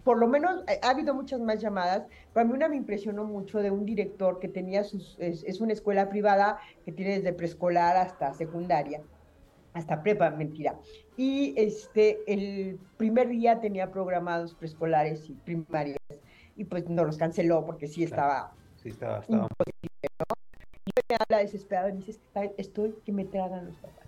por 0.02 0.18
lo 0.18 0.26
menos, 0.26 0.64
ha 0.82 0.90
habido 0.90 1.14
muchas 1.14 1.40
más 1.40 1.60
llamadas. 1.60 2.04
Para 2.32 2.46
mí 2.46 2.52
una 2.52 2.68
me 2.68 2.76
impresionó 2.76 3.24
mucho 3.24 3.60
de 3.60 3.70
un 3.70 3.84
director 3.84 4.40
que 4.40 4.48
tenía 4.48 4.82
sus, 4.82 5.16
es, 5.20 5.44
es 5.44 5.60
una 5.60 5.72
escuela 5.72 6.08
privada 6.08 6.58
que 6.84 6.92
tiene 6.92 7.16
desde 7.16 7.32
preescolar 7.32 7.96
hasta 7.96 8.34
secundaria 8.34 9.00
hasta 9.74 10.02
prepa, 10.02 10.30
mentira. 10.30 10.78
Y 11.16 11.52
este, 11.56 12.20
el 12.32 12.78
primer 12.96 13.28
día 13.28 13.60
tenía 13.60 13.90
programados 13.90 14.54
preescolares 14.54 15.28
y 15.28 15.32
primarias 15.32 15.98
y 16.56 16.64
pues 16.64 16.88
no 16.88 17.04
los 17.04 17.16
canceló 17.16 17.64
porque 17.64 17.86
sí 17.86 18.04
estaba... 18.04 18.52
Sí, 18.76 18.90
estaba, 18.90 19.20
estaba... 19.20 19.48
Y 20.86 20.90
me 21.08 21.16
habla 21.18 21.38
desesperado 21.38 21.88
y 21.88 21.92
me 21.92 21.98
dice, 22.00 22.20
estoy 22.58 22.94
que 23.04 23.12
me 23.12 23.24
tragan 23.24 23.66
los 23.66 23.76
papás. 23.76 24.04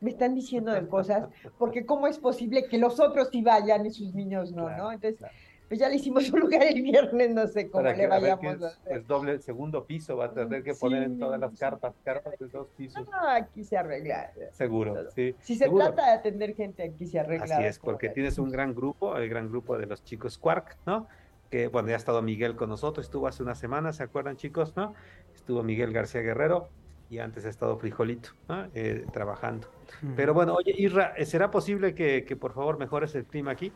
Me 0.00 0.10
están 0.10 0.34
diciendo 0.34 0.72
de 0.72 0.86
cosas, 0.86 1.28
porque 1.58 1.84
cómo 1.84 2.06
es 2.06 2.18
posible 2.18 2.68
que 2.68 2.78
los 2.78 3.00
otros 3.00 3.28
sí 3.32 3.42
vayan 3.42 3.84
y 3.86 3.90
sus 3.90 4.14
niños 4.14 4.52
no, 4.52 4.70
¿no? 4.70 4.92
Entonces, 4.92 5.20
pues 5.68 5.80
ya 5.80 5.88
le 5.88 5.96
hicimos 5.96 6.30
un 6.30 6.40
lugar 6.40 6.62
el 6.62 6.82
viernes, 6.82 7.30
no 7.34 7.46
sé 7.46 7.68
cómo 7.68 7.84
le 7.84 8.06
vayamos 8.06 8.62
a. 8.62 8.72
Es 8.90 9.06
doble, 9.06 9.38
segundo 9.40 9.84
piso, 9.84 10.16
va 10.16 10.26
a 10.26 10.32
tener 10.32 10.62
que 10.62 10.74
poner 10.74 11.02
en 11.02 11.18
todas 11.18 11.38
las 11.38 11.58
cartas, 11.58 11.94
cartas 12.04 12.38
de 12.38 12.46
dos 12.46 12.68
pisos. 12.76 13.06
No, 13.06 13.28
aquí 13.28 13.64
se 13.64 13.76
arregla. 13.76 14.32
Seguro, 14.52 15.10
sí. 15.10 15.34
Si 15.40 15.56
se 15.56 15.68
trata 15.68 16.06
de 16.06 16.12
atender 16.12 16.54
gente, 16.54 16.84
aquí 16.84 17.06
se 17.06 17.18
arregla. 17.18 17.56
Así 17.56 17.64
es, 17.64 17.78
porque 17.78 18.08
tienes 18.08 18.38
un 18.38 18.50
gran 18.50 18.74
grupo, 18.74 19.16
el 19.16 19.28
gran 19.28 19.48
grupo 19.48 19.76
de 19.76 19.86
los 19.86 20.02
chicos 20.04 20.38
Quark, 20.38 20.76
¿no? 20.86 21.06
Que, 21.50 21.68
bueno, 21.68 21.88
ya 21.88 21.94
ha 21.94 21.98
estado 21.98 22.20
Miguel 22.22 22.56
con 22.56 22.68
nosotros, 22.68 23.06
estuvo 23.06 23.26
hace 23.26 23.42
una 23.42 23.54
semana, 23.54 23.92
¿se 23.92 24.02
acuerdan 24.02 24.36
chicos, 24.36 24.76
no? 24.76 24.94
Estuvo 25.34 25.62
Miguel 25.62 25.92
García 25.92 26.20
Guerrero, 26.20 26.68
y 27.10 27.18
antes 27.18 27.44
ha 27.46 27.48
estado 27.48 27.76
Frijolito 27.78 28.30
¿no? 28.48 28.66
eh, 28.74 29.06
trabajando. 29.12 29.68
Pero 30.14 30.34
bueno, 30.34 30.54
oye, 30.54 30.74
Isra, 30.76 31.14
¿será 31.24 31.50
posible 31.50 31.94
que, 31.94 32.24
que, 32.24 32.36
por 32.36 32.52
favor 32.52 32.78
mejores 32.78 33.14
el 33.14 33.24
clima 33.24 33.52
aquí? 33.52 33.72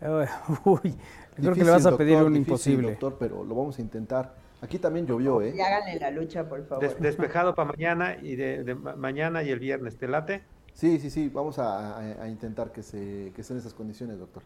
Uy, 0.64 0.94
creo 1.36 1.52
que 1.52 1.64
le 1.64 1.70
vas 1.70 1.84
a 1.84 1.96
pedir 1.96 2.16
un 2.16 2.34
imposible. 2.34 2.90
Doctor, 2.92 3.16
pero 3.18 3.44
lo 3.44 3.54
vamos 3.54 3.78
a 3.78 3.82
intentar. 3.82 4.34
Aquí 4.62 4.78
también 4.78 5.06
llovió, 5.06 5.42
¿eh? 5.42 5.54
Y 5.54 5.60
háganle 5.60 5.98
la 5.98 6.10
lucha, 6.10 6.48
por 6.48 6.64
favor. 6.66 6.82
Des, 6.82 6.98
despejado 6.98 7.54
para 7.54 7.70
mañana 7.70 8.16
y 8.20 8.36
de, 8.36 8.64
de, 8.64 8.74
mañana 8.74 9.42
y 9.42 9.50
el 9.50 9.58
viernes. 9.58 9.98
¿Te 9.98 10.08
late? 10.08 10.42
Sí, 10.72 10.98
sí, 10.98 11.10
sí. 11.10 11.28
Vamos 11.28 11.58
a, 11.58 11.96
a, 11.96 12.22
a 12.22 12.28
intentar 12.28 12.72
que 12.72 12.82
se 12.82 13.32
que 13.34 13.42
estén 13.42 13.58
esas 13.58 13.74
condiciones, 13.74 14.18
doctor. 14.18 14.42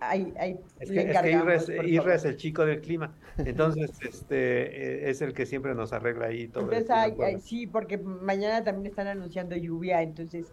Ahí, 0.00 0.32
ahí 0.38 0.58
es 0.80 0.90
que, 0.90 1.00
es 1.00 1.20
que 1.20 1.30
Irra, 1.30 1.54
es, 1.54 1.68
Irra 1.68 2.14
es, 2.14 2.24
el 2.24 2.36
chico 2.36 2.64
del 2.64 2.80
clima, 2.80 3.14
entonces 3.38 3.90
este 4.02 5.10
es 5.10 5.22
el 5.22 5.32
que 5.32 5.46
siempre 5.46 5.74
nos 5.74 5.92
arregla 5.92 6.26
ahí 6.26 6.48
todo. 6.48 6.64
Entonces, 6.64 6.90
hay, 6.90 7.14
hay, 7.22 7.40
sí, 7.40 7.66
porque 7.66 7.98
mañana 7.98 8.62
también 8.64 8.86
están 8.86 9.06
anunciando 9.06 9.56
lluvia, 9.56 10.02
entonces 10.02 10.52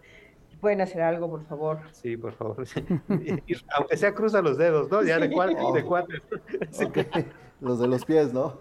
pueden 0.62 0.80
hacer 0.80 1.02
algo, 1.02 1.28
por 1.28 1.44
favor. 1.46 1.80
Sí, 1.90 2.16
por 2.16 2.32
favor. 2.34 2.64
Aunque 3.74 3.96
sea 3.96 4.14
cruza 4.14 4.40
los 4.40 4.56
dedos, 4.56 4.88
¿no? 4.90 5.02
Ya 5.02 5.18
de 5.18 5.28
cuatro. 5.28 5.56
Oh. 5.60 5.74
De 5.74 5.84
cuatro. 5.84 6.18
Okay. 6.86 7.26
Los 7.60 7.78
de 7.78 7.86
los 7.86 8.04
pies, 8.04 8.32
¿no? 8.32 8.60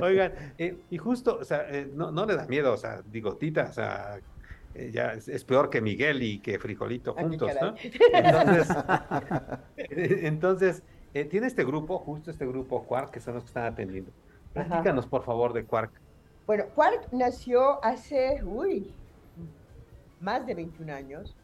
Oigan, 0.00 0.32
eh, 0.58 0.76
y 0.90 0.98
justo, 0.98 1.38
o 1.40 1.44
sea, 1.44 1.64
eh, 1.70 1.88
no, 1.94 2.10
no 2.10 2.26
le 2.26 2.34
da 2.34 2.46
miedo, 2.46 2.72
o 2.72 2.76
sea, 2.76 3.02
digo, 3.08 3.36
Tita, 3.36 3.68
o 3.70 3.72
sea, 3.72 4.18
eh, 4.18 4.22
ya 4.74 5.12
es, 5.12 5.28
es, 5.28 5.44
peor 5.44 5.70
que 5.70 5.80
Miguel 5.80 6.22
y 6.22 6.38
que 6.40 6.58
Frijolito 6.58 7.14
juntos, 7.14 7.50
¿no? 7.60 7.74
Entonces, 8.12 8.68
entonces 10.24 10.82
eh, 11.14 11.24
tiene 11.24 11.46
este 11.46 11.64
grupo, 11.64 11.98
justo 11.98 12.30
este 12.30 12.46
grupo 12.46 12.84
Quark, 12.84 13.10
que 13.10 13.20
son 13.20 13.34
los 13.34 13.44
que 13.44 13.48
están 13.48 13.64
atendiendo. 13.64 14.10
Platícanos, 14.52 15.06
por 15.06 15.24
favor, 15.24 15.52
de 15.52 15.64
Quark. 15.64 15.90
Bueno, 16.46 16.64
Quark 16.74 17.12
nació 17.12 17.84
hace, 17.84 18.42
uy, 18.44 18.92
más 20.20 20.46
de 20.46 20.54
21 20.54 20.92
años, 20.92 21.36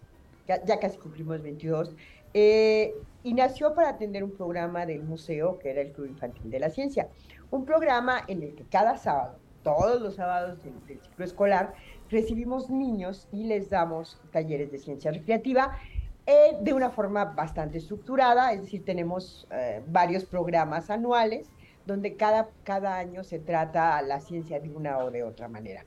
ya, 0.47 0.63
ya 0.65 0.79
casi 0.79 0.99
cumplimos 0.99 1.43
22, 1.43 1.95
eh, 2.35 2.95
y 3.23 3.33
nació 3.35 3.75
para 3.75 3.91
atender 3.91 4.25
un 4.25 4.33
programa 4.33 4.87
del 4.87 5.03
museo, 5.03 5.59
que 5.59 5.71
era 5.71 5.81
el 5.81 5.93
Club 5.93 6.09
Infantil 6.09 6.51
de 6.51 6.59
la 6.59 6.71
Ciencia. 6.71 7.09
Un 7.51 7.65
programa 7.65 8.23
en 8.27 8.43
el 8.43 8.55
que 8.55 8.65
cada 8.65 8.99
sábado, 8.99 9.39
todos 9.63 10.03
los 10.03 10.17
sábados 10.17 10.63
del, 10.63 10.75
del 10.87 11.01
ciclo 11.01 11.25
escolar, 11.25 11.75
recibimos 12.11 12.71
niños 12.71 13.29
y 13.33 13.45
les 13.45 13.71
damos 13.71 14.21
talleres 14.31 14.71
de 14.71 14.79
ciencia 14.79 15.11
recreativa 15.11 15.79
eh, 16.27 16.57
de 16.61 16.73
una 16.73 16.89
forma 16.91 17.27
bastante 17.27 17.77
estructurada, 17.77 18.53
es 18.53 18.63
decir, 18.63 18.83
tenemos 18.83 19.47
eh, 19.51 19.83
varios 19.87 20.25
programas 20.25 20.89
anuales 20.89 21.51
donde 21.85 22.17
cada, 22.17 22.49
cada 22.63 22.97
año 22.97 23.25
se 23.25 23.39
trata 23.39 24.01
la 24.01 24.21
ciencia 24.21 24.59
de 24.59 24.71
una 24.71 24.97
o 24.99 25.11
de 25.11 25.23
otra 25.23 25.49
manera. 25.49 25.85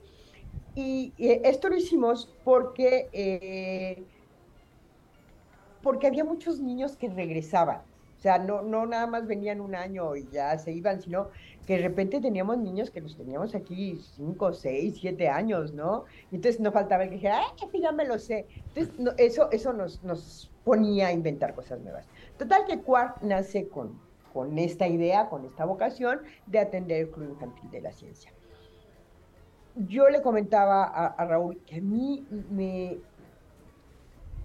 Y 0.76 1.11
eh, 1.18 1.41
esto 1.44 1.69
lo 1.69 1.76
hicimos 1.76 2.31
porque, 2.44 4.06
porque 5.81 6.06
había 6.06 6.23
muchos 6.23 6.60
niños 6.60 6.95
que 6.98 7.10
regresaban. 7.10 7.81
O 8.18 8.19
sea, 8.19 8.38
no, 8.38 8.61
no 8.61 8.85
nada 8.85 9.07
más 9.07 9.26
venían 9.26 9.60
un 9.60 9.73
año 9.73 10.15
y 10.15 10.27
ya 10.31 10.56
se 10.60 10.72
iban, 10.72 11.02
sino 11.02 11.30
que 11.68 11.76
de 11.76 11.84
repente 11.84 12.22
teníamos 12.22 12.57
niños 12.57 12.89
que 12.89 13.02
los 13.02 13.18
teníamos 13.18 13.53
aquí 13.53 13.99
5, 14.15 14.53
6, 14.53 14.98
7 15.02 15.27
años, 15.27 15.73
¿no? 15.73 16.06
Entonces 16.31 16.61
no 16.61 16.72
faltaba 16.72 17.03
el 17.03 17.10
que 17.10 17.15
dijera, 17.15 17.41
¡ay, 17.41 17.81
ya 17.81 17.91
me 17.91 18.06
lo 18.06 18.18
sé! 18.18 18.48
Entonces, 18.73 18.94
eso, 19.18 19.52
eso 19.52 19.73
nos, 19.73 20.02
nos 20.02 20.49
ponía 20.64 21.07
a 21.07 21.11
inventar 21.11 21.53
cosas 21.53 21.81
nuevas. 21.81 22.07
Total 22.38 22.64
que 22.65 22.80
Quark 22.80 23.22
nace 23.22 23.68
con, 23.68 23.99
con 24.31 24.57
esta 24.57 24.88
idea, 24.88 25.27
con 25.27 25.44
esta 25.44 25.65
vocación 25.65 26.22
de 26.45 26.60
atender 26.60 27.02
el 27.02 27.10
Club 27.11 27.31
Infantil 27.31 27.69
de 27.69 27.81
la 27.81 27.91
Ciencia. 27.91 28.31
Yo 29.76 30.10
le 30.10 30.22
comentaba 30.22 30.85
a, 30.85 31.07
a 31.07 31.26
Raúl 31.26 31.60
que 31.65 31.76
a 31.76 31.81
mí 31.81 32.26
me, 32.49 32.98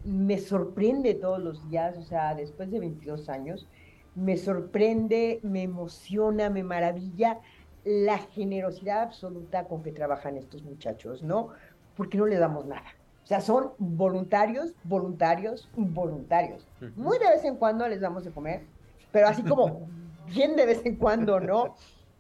me 0.05 0.39
sorprende 0.39 1.15
todos 1.15 1.39
los 1.39 1.71
días, 1.71 1.97
o 1.99 2.03
sea, 2.03 2.35
después 2.35 2.69
de 2.73 2.81
22 2.81 3.29
años, 3.29 3.69
me 4.15 4.37
sorprende, 4.37 5.41
me 5.43 5.63
emociona, 5.63 6.51
me 6.51 6.63
maravilla 6.63 7.41
la 7.85 8.19
generosidad 8.19 9.03
absoluta 9.03 9.65
con 9.65 9.83
que 9.83 9.93
trabajan 9.93 10.37
estos 10.37 10.63
muchachos, 10.63 11.23
¿no? 11.23 11.49
Porque 11.97 12.19
no 12.19 12.27
le 12.27 12.39
damos 12.39 12.67
nada. 12.67 12.95
O 13.25 13.27
sea, 13.27 13.41
son 13.41 13.73
voluntarios, 13.79 14.75
voluntarios, 14.85 15.69
voluntarios. 15.77 16.67
Muy 16.97 17.19
de 17.19 17.29
vez 17.29 17.45
en 17.45 17.57
cuando 17.57 17.87
les 17.89 18.01
damos 18.01 18.25
de 18.25 18.31
comer, 18.31 18.63
pero 19.11 19.29
así 19.29 19.43
como 19.43 19.89
bien 20.27 20.57
de 20.57 20.67
vez 20.67 20.85
en 20.85 20.97
cuando, 20.97 21.41
¿no? 21.41 21.75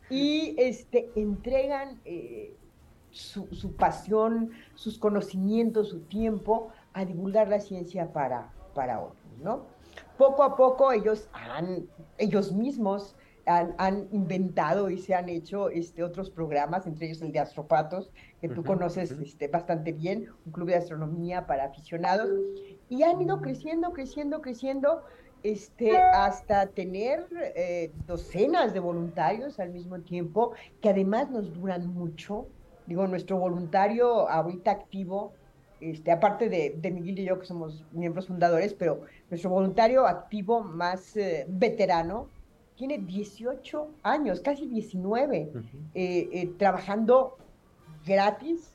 Y 0.08 0.54
este, 0.58 1.10
entregan 1.16 2.00
eh, 2.04 2.54
su, 3.10 3.46
su, 3.52 3.72
pasión, 3.74 4.50
sus 4.74 4.98
conocimientos, 4.98 5.88
su 5.88 6.00
tiempo 6.00 6.68
a 6.92 7.04
divulgar 7.04 7.48
la 7.48 7.60
ciencia 7.60 8.12
para, 8.12 8.52
para 8.74 9.00
otros, 9.00 9.38
¿no? 9.42 9.62
Poco 10.22 10.44
a 10.44 10.54
poco 10.54 10.92
ellos 10.92 11.28
han, 11.32 11.88
ellos 12.16 12.52
mismos 12.52 13.16
han, 13.44 13.74
han, 13.78 14.06
inventado 14.12 14.88
y 14.88 14.98
se 14.98 15.16
han 15.16 15.28
hecho 15.28 15.68
este, 15.68 16.04
otros 16.04 16.30
programas, 16.30 16.86
entre 16.86 17.06
ellos 17.06 17.22
el 17.22 17.32
de 17.32 17.40
astropatos, 17.40 18.12
que 18.40 18.48
tú 18.48 18.60
uh 18.60 18.62
-huh, 18.62 18.66
conoces 18.68 19.10
uh 19.10 19.16
-huh. 19.16 19.24
este, 19.24 19.48
bastante 19.48 19.90
bien, 19.90 20.28
un 20.46 20.52
club 20.52 20.68
de 20.68 20.76
astronomía 20.76 21.44
para 21.48 21.64
aficionados, 21.64 22.28
y 22.88 23.02
han 23.02 23.20
ido 23.20 23.40
creciendo, 23.40 23.92
creciendo, 23.92 24.40
creciendo, 24.40 25.02
este, 25.42 25.98
hasta 25.98 26.68
tener 26.68 27.26
eh, 27.56 27.90
docenas 28.06 28.72
de 28.72 28.78
voluntarios 28.78 29.58
al 29.58 29.70
mismo 29.70 29.98
tiempo, 30.02 30.52
que 30.80 30.90
además 30.90 31.30
nos 31.30 31.52
duran 31.52 31.88
mucho. 31.92 32.46
Digo, 32.86 33.08
nuestro 33.08 33.38
voluntario 33.38 34.28
ahorita 34.28 34.70
activo, 34.70 35.32
este, 35.82 36.12
aparte 36.12 36.48
de, 36.48 36.76
de 36.80 36.90
Miguel 36.92 37.18
y 37.18 37.24
yo, 37.24 37.38
que 37.38 37.46
somos 37.46 37.84
miembros 37.90 38.28
fundadores, 38.28 38.72
pero 38.72 39.00
nuestro 39.30 39.50
voluntario 39.50 40.06
activo 40.06 40.62
más 40.62 41.16
eh, 41.16 41.44
veterano 41.48 42.28
tiene 42.76 42.98
18 42.98 43.88
años, 44.04 44.40
casi 44.40 44.66
19, 44.66 45.50
uh 45.52 45.58
-huh. 45.58 45.64
eh, 45.94 46.28
eh, 46.32 46.52
trabajando 46.56 47.36
gratis, 48.06 48.70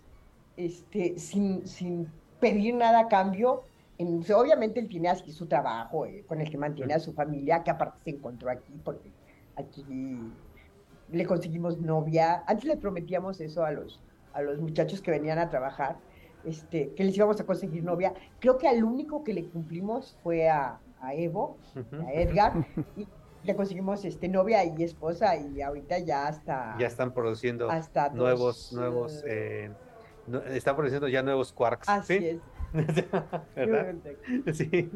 este, 0.58 1.18
sin, 1.18 1.66
sin 1.66 2.08
pedir 2.42 2.76
nada 2.76 3.02
a 3.02 3.08
cambio, 3.08 3.64
en, 3.98 4.24
obviamente 4.36 4.80
él 4.80 4.90
tiene 4.90 5.10
así 5.10 5.32
su 5.32 5.48
trabajo 5.48 6.06
con 6.28 6.42
el 6.42 6.50
que 6.50 6.58
mantiene 6.58 6.94
a 6.94 7.00
su 7.00 7.14
familia, 7.14 7.64
que 7.64 7.72
aparte 7.72 8.00
se 8.04 8.10
encontró 8.12 8.52
aquí, 8.52 8.74
porque 8.84 9.10
aquí 9.56 9.84
le 11.12 11.26
conseguimos 11.26 11.80
novia. 11.80 12.44
Antes 12.48 12.66
le 12.66 12.78
prometíamos 12.78 13.40
eso 13.42 13.64
a 13.64 13.72
los, 13.72 14.00
a 14.34 14.42
los 14.42 14.60
muchachos 14.60 15.02
que 15.02 15.12
venían 15.12 15.40
a 15.40 15.50
trabajar, 15.50 15.98
este, 16.48 16.94
que 16.96 17.04
les 17.04 17.16
íbamos 17.16 17.40
a 17.40 17.46
conseguir 17.46 17.84
novia. 17.84 18.14
Creo 18.40 18.58
que 18.58 18.68
al 18.68 18.84
único 18.84 19.24
que 19.24 19.34
le 19.34 19.50
cumplimos 19.50 20.18
fue 20.24 20.50
a, 20.50 20.82
a 21.00 21.14
Evo, 21.14 21.60
a 21.76 22.14
Edgar, 22.14 22.68
y 22.96 23.08
le 23.44 23.56
conseguimos 23.56 24.04
este, 24.06 24.28
novia 24.28 24.64
y 24.66 24.84
esposa 24.84 25.36
y 25.38 25.62
ahorita 25.62 26.00
ya 26.00 26.28
hasta... 26.28 26.76
Ya 26.80 26.88
están 26.88 27.14
produciendo 27.14 27.70
hasta 27.70 28.10
dos, 28.10 28.18
nuevos, 28.18 28.72
nuevos, 28.74 29.24
eh, 29.28 29.70
no- 30.26 30.42
están 30.44 30.76
produciendo 30.76 31.08
ya 31.08 31.22
nuevos 31.24 31.54
quarks. 31.54 31.88
Así 31.90 32.18
¿sí? 32.18 32.26
es. 32.26 32.42
¿Verdad? 33.56 33.96
Sí, 34.54 34.92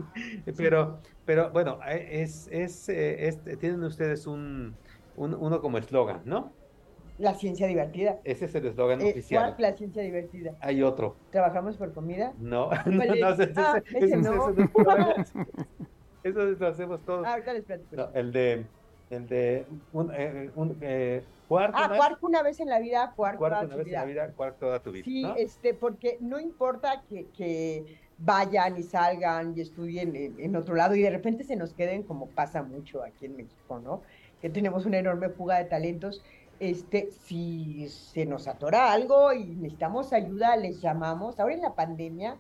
pero, 0.58 1.02
pero 1.24 1.52
bueno, 1.52 1.80
eh, 1.88 2.22
es, 2.22 2.48
es, 2.48 2.90
eh, 2.90 3.28
es- 3.28 3.44
tienen 3.60 3.84
ustedes 3.84 4.28
un, 4.28 4.78
un- 5.16 5.34
uno 5.36 5.62
como 5.62 5.78
eslogan, 5.78 6.22
¿no? 6.26 6.58
La 7.22 7.36
ciencia 7.36 7.68
divertida. 7.68 8.20
Ese 8.24 8.46
es 8.46 8.56
el 8.56 8.66
eslogan 8.66 9.00
Eh, 9.02 9.12
oficial. 9.12 9.56
La 9.60 9.74
ciencia 9.74 10.02
divertida. 10.02 10.56
Hay 10.60 10.82
otro. 10.82 11.16
¿Trabajamos 11.30 11.78
por 11.78 11.94
comida? 11.94 12.34
No, 12.40 12.70
no, 12.86 12.98
¿Cuál 12.98 13.20
no, 13.20 13.30
es? 13.30 13.40
ese- 13.40 13.54
Ah. 13.58 13.82
Eso 16.24 16.40
lo 16.46 16.68
hacemos 16.68 17.04
todos. 17.06 17.26
Ah, 17.26 17.34
ahorita 17.34 17.54
les 17.54 17.64
platico. 17.64 17.96
No, 17.96 18.10
el 18.14 18.32
de, 18.32 18.66
el 19.10 19.28
de 19.28 19.66
un, 19.94 20.12
eh, 20.16 20.52
un 20.56 20.78
eh, 20.82 21.24
Quark 21.48 21.74
Ah, 21.76 21.88
una- 21.88 21.98
Quark 21.98 22.24
una 22.24 22.44
vez 22.44 22.60
en 22.60 22.70
la 22.70 22.80
vida, 22.80 23.14
Quark 23.16 23.38
toda 23.40 23.50
una 23.62 23.70
tu 23.70 23.78
vez 23.78 23.88
en 23.88 23.94
la 23.94 24.06
vida. 24.06 24.26
vida, 24.26 24.34
Quark 24.36 24.58
toda 24.60 24.80
tu 24.80 24.92
vida. 24.92 25.04
Sí, 25.06 25.24
¿no? 25.24 25.36
este, 25.36 25.74
porque 25.74 26.18
no 26.22 26.40
importa 26.40 27.04
que, 27.10 27.26
que 27.36 27.98
vayan 28.20 28.78
y 28.78 28.84
salgan 28.84 29.54
y 29.58 29.62
estudien 29.62 30.16
en, 30.16 30.40
en 30.40 30.56
otro 30.56 30.76
lado 30.76 30.94
y 30.96 31.02
de 31.02 31.10
repente 31.10 31.44
se 31.44 31.56
nos 31.56 31.74
queden 31.74 32.04
como 32.04 32.28
pasa 32.28 32.62
mucho 32.62 33.04
aquí 33.04 33.26
en 33.26 33.36
México, 33.38 33.80
¿no? 33.80 34.02
Que 34.42 34.50
tenemos 34.50 34.86
una 34.86 35.00
enorme 35.00 35.30
fuga 35.30 35.58
de 35.58 35.66
talentos. 35.66 36.24
Este, 36.62 37.10
si 37.10 37.88
se 37.90 38.24
nos 38.28 38.48
atora 38.48 38.94
algo 38.94 39.34
y 39.34 39.46
necesitamos 39.46 40.14
ayuda, 40.14 40.56
les 40.56 40.80
llamamos. 40.80 41.40
Ahora 41.40 41.56
en 41.56 41.62
la 41.62 41.74
pandemia 41.74 42.38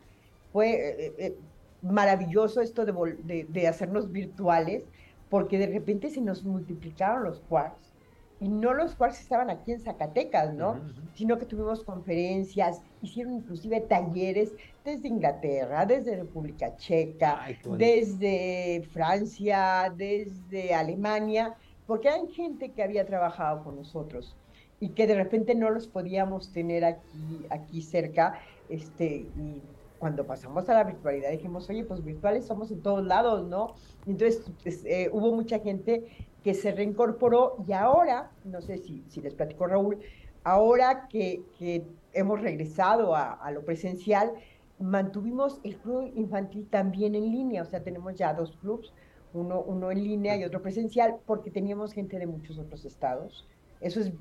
fue 0.53 0.69
eh, 1.07 1.13
eh, 1.17 1.37
maravilloso 1.81 2.61
esto 2.61 2.85
de, 2.85 2.93
de, 3.23 3.45
de 3.45 3.67
hacernos 3.67 4.11
virtuales, 4.11 4.83
porque 5.27 5.57
de 5.57 5.65
repente 5.65 6.11
se 6.11 6.21
nos 6.21 6.43
multiplicaron 6.43 7.23
los 7.23 7.39
quarks. 7.41 7.91
Y 8.39 8.47
no 8.47 8.75
los 8.75 8.95
quarks 8.95 9.21
estaban 9.21 9.49
aquí 9.49 9.71
en 9.71 9.79
Zacatecas, 9.79 10.53
¿no? 10.53 10.79
Sino 11.15 11.39
que 11.39 11.45
tuvimos 11.45 11.83
conferencias, 11.83 12.81
hicieron 13.01 13.33
inclusive 13.33 13.81
talleres 13.81 14.53
desde 14.85 15.07
Inglaterra, 15.07 15.85
desde 15.85 16.15
República 16.15 16.75
Checa, 16.75 17.43
Ay, 17.43 17.57
desde 17.77 18.87
Francia, 18.91 19.93
desde 19.95 20.73
Alemania, 20.75 21.55
porque 21.87 22.09
hay 22.09 22.27
gente 22.27 22.71
que 22.71 22.83
había 22.83 23.05
trabajado 23.05 23.63
con 23.63 23.75
nosotros 23.75 24.35
y 24.79 24.89
que 24.89 25.07
de 25.07 25.15
repente 25.15 25.55
no 25.55 25.69
los 25.69 25.87
podíamos 25.87 26.51
tener 26.51 26.83
aquí, 26.83 27.45
aquí 27.49 27.81
cerca, 27.81 28.39
este, 28.69 29.27
y 29.35 29.61
cuando 29.99 30.25
pasamos 30.25 30.67
a 30.67 30.73
la 30.73 30.83
virtualidad 30.83 31.29
dijimos, 31.29 31.69
oye, 31.69 31.83
pues 31.83 32.03
virtuales 32.03 32.45
somos 32.45 32.71
en 32.71 32.81
todos 32.81 33.05
lados, 33.05 33.47
¿no? 33.47 33.75
Entonces 34.07 34.43
pues, 34.63 34.83
eh, 34.85 35.09
hubo 35.13 35.31
mucha 35.31 35.59
gente 35.59 36.07
que 36.43 36.55
se 36.55 36.71
reincorporó 36.71 37.63
y 37.67 37.73
ahora, 37.73 38.31
no 38.43 38.61
sé 38.61 38.79
si, 38.79 39.03
si 39.09 39.21
les 39.21 39.35
platico 39.35 39.67
Raúl, 39.67 39.99
ahora 40.43 41.07
que, 41.07 41.43
que 41.59 41.85
hemos 42.13 42.41
regresado 42.41 43.15
a, 43.15 43.33
a 43.33 43.51
lo 43.51 43.63
presencial, 43.63 44.31
mantuvimos 44.79 45.59
el 45.63 45.77
club 45.77 46.11
infantil 46.15 46.67
también 46.67 47.13
en 47.13 47.31
línea, 47.31 47.61
o 47.61 47.65
sea, 47.65 47.83
tenemos 47.83 48.15
ya 48.15 48.33
dos 48.33 48.57
clubs, 48.57 48.91
uno, 49.33 49.61
uno 49.61 49.91
en 49.91 50.03
línea 50.03 50.35
y 50.37 50.43
otro 50.43 50.61
presencial, 50.61 51.17
porque 51.25 51.51
teníamos 51.51 51.93
gente 51.93 52.17
de 52.19 52.27
muchos 52.27 52.57
otros 52.59 52.85
estados. 52.85 53.47
Eso 53.79 53.99
es... 54.01 54.11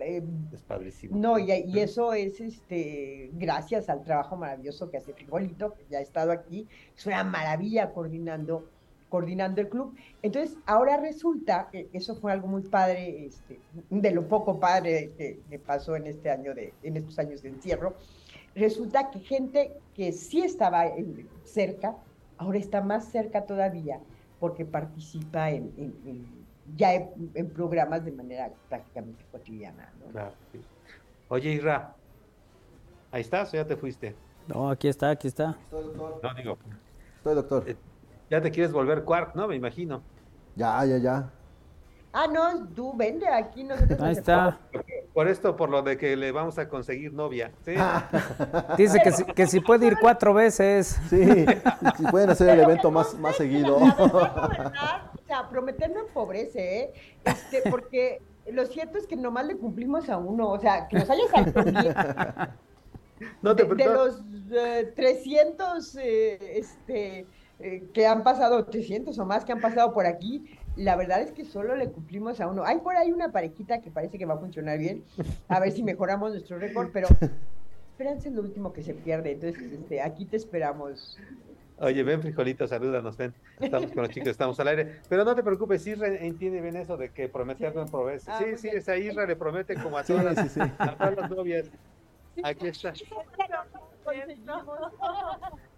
eh, 0.00 0.22
Es 0.52 0.62
padrísimo. 0.62 1.16
no, 1.18 1.38
y, 1.38 1.50
y 1.52 1.78
eso 1.80 2.12
es 2.12 2.40
este 2.40 3.30
gracias 3.34 3.88
al 3.88 4.02
trabajo 4.04 4.36
maravilloso 4.36 4.90
que 4.90 4.98
hace 4.98 5.12
Frijolito, 5.12 5.74
que 5.74 5.84
ya 5.90 5.98
ha 5.98 6.02
estado 6.02 6.32
aquí. 6.32 6.66
Es 6.96 7.06
una 7.06 7.24
maravilla 7.24 7.92
coordinando, 7.92 8.68
coordinando 9.08 9.60
el 9.60 9.68
club. 9.68 9.94
Entonces, 10.22 10.56
ahora 10.66 10.98
resulta, 10.98 11.68
que 11.72 11.88
eso 11.92 12.14
fue 12.14 12.30
algo 12.32 12.46
muy 12.48 12.62
padre, 12.62 13.26
este, 13.26 13.58
de 13.90 14.10
lo 14.10 14.28
poco 14.28 14.60
padre 14.60 15.12
que, 15.16 15.40
que 15.48 15.58
pasó 15.58 15.96
en 15.96 16.06
este 16.06 16.30
año 16.30 16.54
de, 16.54 16.74
en 16.82 16.96
estos 16.96 17.18
años 17.18 17.42
de 17.42 17.48
encierro. 17.48 17.96
Resulta 18.54 19.10
que 19.10 19.20
gente 19.20 19.72
que 19.94 20.12
sí 20.12 20.40
estaba 20.42 20.86
en- 20.86 21.28
cerca, 21.44 21.96
ahora 22.36 22.58
está 22.58 22.82
más 22.82 23.10
cerca 23.10 23.46
todavía, 23.46 24.00
porque 24.38 24.64
participa 24.64 25.50
en, 25.50 25.72
en- 25.76 25.94
en- 26.06 26.46
ya 26.76 26.94
en, 26.94 27.30
en 27.34 27.48
programas 27.50 28.04
de 28.04 28.12
manera 28.12 28.50
prácticamente 28.68 29.24
cotidiana. 29.32 29.92
¿no? 30.04 30.12
Claro, 30.12 30.32
sí. 30.52 30.60
Oye, 31.28 31.52
Isra, 31.52 31.94
¿ahí 33.10 33.20
estás 33.22 33.52
o 33.52 33.56
ya 33.56 33.66
te 33.66 33.76
fuiste? 33.76 34.14
No, 34.46 34.70
aquí 34.70 34.88
está, 34.88 35.10
aquí 35.10 35.28
está. 35.28 35.56
No, 35.70 36.34
digo. 36.34 36.58
Estoy, 37.16 37.34
doctor. 37.34 37.64
ya 38.30 38.40
te 38.40 38.50
quieres 38.50 38.72
volver 38.72 39.04
Quark, 39.04 39.34
¿no? 39.34 39.48
Me 39.48 39.56
imagino. 39.56 40.02
Ya, 40.56 40.84
ya, 40.84 40.98
ya. 40.98 41.30
Ah, 42.12 42.26
no, 42.26 42.66
tú 42.68 42.96
vende 42.96 43.28
aquí, 43.28 43.64
nosotros 43.64 44.00
Ahí 44.00 44.12
está. 44.12 44.58
Por 45.18 45.26
esto, 45.26 45.56
por 45.56 45.68
lo 45.68 45.82
de 45.82 45.98
que 45.98 46.14
le 46.14 46.30
vamos 46.30 46.60
a 46.60 46.68
conseguir 46.68 47.12
novia. 47.12 47.50
¿sí? 47.64 47.72
Dice 48.78 49.00
que 49.02 49.10
si, 49.10 49.24
que 49.24 49.48
si 49.48 49.58
puede 49.58 49.88
ir 49.88 49.96
cuatro 50.00 50.32
veces. 50.32 50.96
Sí, 51.10 51.44
si 51.96 52.04
pueden 52.04 52.30
hacer 52.30 52.50
el 52.50 52.60
evento 52.60 52.92
más, 52.92 53.18
más 53.18 53.34
seguido. 53.34 53.78
O 53.88 55.26
sea, 55.26 55.48
prometer 55.50 55.90
no 55.90 56.06
empobrece, 56.06 56.82
¿eh? 56.82 56.92
Este, 57.24 57.68
porque 57.68 58.22
lo 58.52 58.64
cierto 58.66 58.96
es 58.96 59.08
que 59.08 59.16
nomás 59.16 59.46
le 59.46 59.56
cumplimos 59.56 60.08
a 60.08 60.18
uno, 60.18 60.50
o 60.50 60.60
sea, 60.60 60.86
que 60.86 61.00
nos 61.00 61.10
haya 61.10 61.26
salido 61.28 61.64
bien. 61.64 61.94
No 63.42 63.56
te 63.56 63.64
de, 63.64 63.74
de 63.74 63.84
los 63.86 64.22
eh, 64.52 64.92
300 64.94 65.96
eh, 65.96 66.58
este, 66.60 67.26
eh, 67.58 67.88
que 67.92 68.06
han 68.06 68.22
pasado, 68.22 68.64
300 68.64 69.18
o 69.18 69.26
más 69.26 69.44
que 69.44 69.50
han 69.50 69.60
pasado 69.60 69.92
por 69.92 70.06
aquí, 70.06 70.56
la 70.78 70.96
verdad 70.96 71.20
es 71.20 71.32
que 71.32 71.44
solo 71.44 71.76
le 71.76 71.90
cumplimos 71.90 72.40
a 72.40 72.48
uno. 72.48 72.64
Hay 72.64 72.78
por 72.78 72.96
ahí 72.96 73.12
una 73.12 73.30
parejita 73.32 73.80
que 73.80 73.90
parece 73.90 74.16
que 74.18 74.24
va 74.26 74.34
a 74.34 74.38
funcionar 74.38 74.78
bien, 74.78 75.04
a 75.48 75.60
ver 75.60 75.72
si 75.72 75.82
mejoramos 75.82 76.30
nuestro 76.32 76.58
récord, 76.58 76.88
pero 76.92 77.08
esperanza 77.92 78.28
es 78.28 78.34
lo 78.34 78.42
último 78.42 78.72
que 78.72 78.82
se 78.82 78.94
pierde, 78.94 79.32
entonces 79.32 79.60
este, 79.72 80.00
aquí 80.00 80.24
te 80.24 80.36
esperamos. 80.36 81.18
Oye, 81.80 82.02
ven, 82.02 82.20
frijolito, 82.20 82.66
salúdanos, 82.66 83.16
ven. 83.16 83.32
Estamos 83.60 83.92
con 83.92 84.02
los 84.02 84.10
chicos, 84.10 84.28
estamos 84.30 84.58
al 84.58 84.66
aire. 84.68 84.96
Pero 85.08 85.24
no 85.24 85.34
te 85.36 85.44
preocupes, 85.44 85.86
Isra 85.86 86.08
entiende 86.08 86.60
bien 86.60 86.74
eso 86.76 86.96
de 86.96 87.10
que 87.10 87.28
prometer 87.28 87.72
no 87.74 87.82
empobrece. 87.82 88.28
Ah, 88.32 88.38
Sí, 88.38 88.56
sí, 88.56 88.62
bien. 88.68 88.78
esa 88.78 88.96
Isra 88.96 89.26
le 89.26 89.36
promete 89.36 89.74
como 89.76 89.96
a 89.96 90.02
Sí, 90.02 90.12
todas, 90.12 90.36
sí, 90.40 90.48
sí. 90.48 90.60
a 90.78 90.96
todas 90.96 91.16
las 91.16 91.30
novias. 91.30 91.70
Aquí 92.42 92.66
está. 92.68 92.92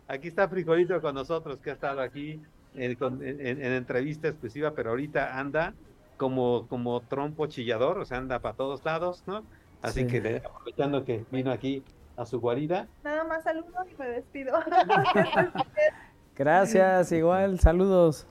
Aquí 0.08 0.28
está 0.28 0.48
Frijolito 0.48 1.00
con 1.00 1.14
nosotros, 1.14 1.58
que 1.60 1.70
ha 1.70 1.74
estado 1.74 2.00
aquí 2.00 2.42
en, 2.74 2.94
con- 2.96 3.22
en- 3.26 3.44
en- 3.46 3.62
en 3.64 3.72
entrevista 3.72 4.28
exclusiva, 4.28 4.72
pero 4.74 4.90
ahorita 4.90 5.38
anda 5.38 5.74
como, 6.16 6.66
como 6.68 7.00
trompo 7.02 7.46
chillador, 7.46 7.98
o 7.98 8.04
sea, 8.04 8.18
anda 8.18 8.38
para 8.40 8.54
todos 8.56 8.84
lados, 8.84 9.24
¿no? 9.26 9.44
Así 9.82 10.00
Sí. 10.02 10.06
que 10.20 10.42
aprovechando 10.44 11.04
que 11.04 11.24
vino 11.30 11.50
aquí 11.50 11.82
a 12.16 12.26
su 12.26 12.38
guarida, 12.40 12.86
Nada 13.02 13.24
más 13.24 13.42
saludo 13.44 13.72
y 13.90 13.96
me 13.98 14.08
despido. 14.10 14.52
Gracias, 16.36 17.12
igual, 17.12 17.58
saludos. 17.60 18.26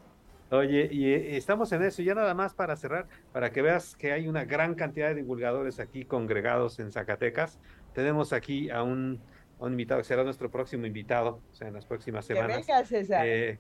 Oye, 0.52 0.90
y 0.92 1.12
eh, 1.14 1.38
estamos 1.38 1.72
en 1.74 1.84
eso, 1.84 2.02
ya 2.02 2.16
nada 2.16 2.34
más 2.34 2.56
para 2.56 2.76
cerrar, 2.76 3.06
para 3.32 3.52
que 3.52 3.62
veas 3.62 3.96
que 3.96 4.12
hay 4.12 4.28
una 4.28 4.46
gran 4.46 4.74
cantidad 4.74 5.10
de 5.10 5.16
divulgadores 5.16 5.80
aquí 5.80 6.06
congregados 6.06 6.80
en 6.80 6.92
Zacatecas. 6.92 7.60
Tenemos 7.94 8.34
aquí 8.34 8.70
a 8.72 8.82
un, 8.82 9.20
a 9.60 9.66
un 9.66 9.72
invitado, 9.74 10.02
que 10.02 10.06
será 10.08 10.24
nuestro 10.24 10.50
próximo 10.50 10.88
invitado, 10.88 11.40
o 11.52 11.54
sea, 11.54 11.68
en 11.68 11.76
las 11.76 11.86
próximas 11.86 12.28
Que 12.28 12.34
semanas. 12.34 12.58
venga, 12.66 12.84
César. 12.86 13.22
Eh, 13.28 13.60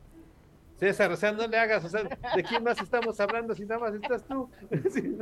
César, 0.80 1.12
o 1.12 1.18
sea, 1.18 1.34
no 1.34 1.46
le 1.46 1.58
hagas, 1.58 1.84
o 1.84 1.90
sea, 1.90 2.04
¿de 2.04 2.44
quién 2.44 2.64
más 2.64 2.82
estamos 2.82 3.20
hablando 3.20 3.54
si 3.54 3.66
nada 3.66 3.82
más 3.82 3.94
estás 3.94 4.24
tú? 4.26 4.50
Sí. 4.96 5.18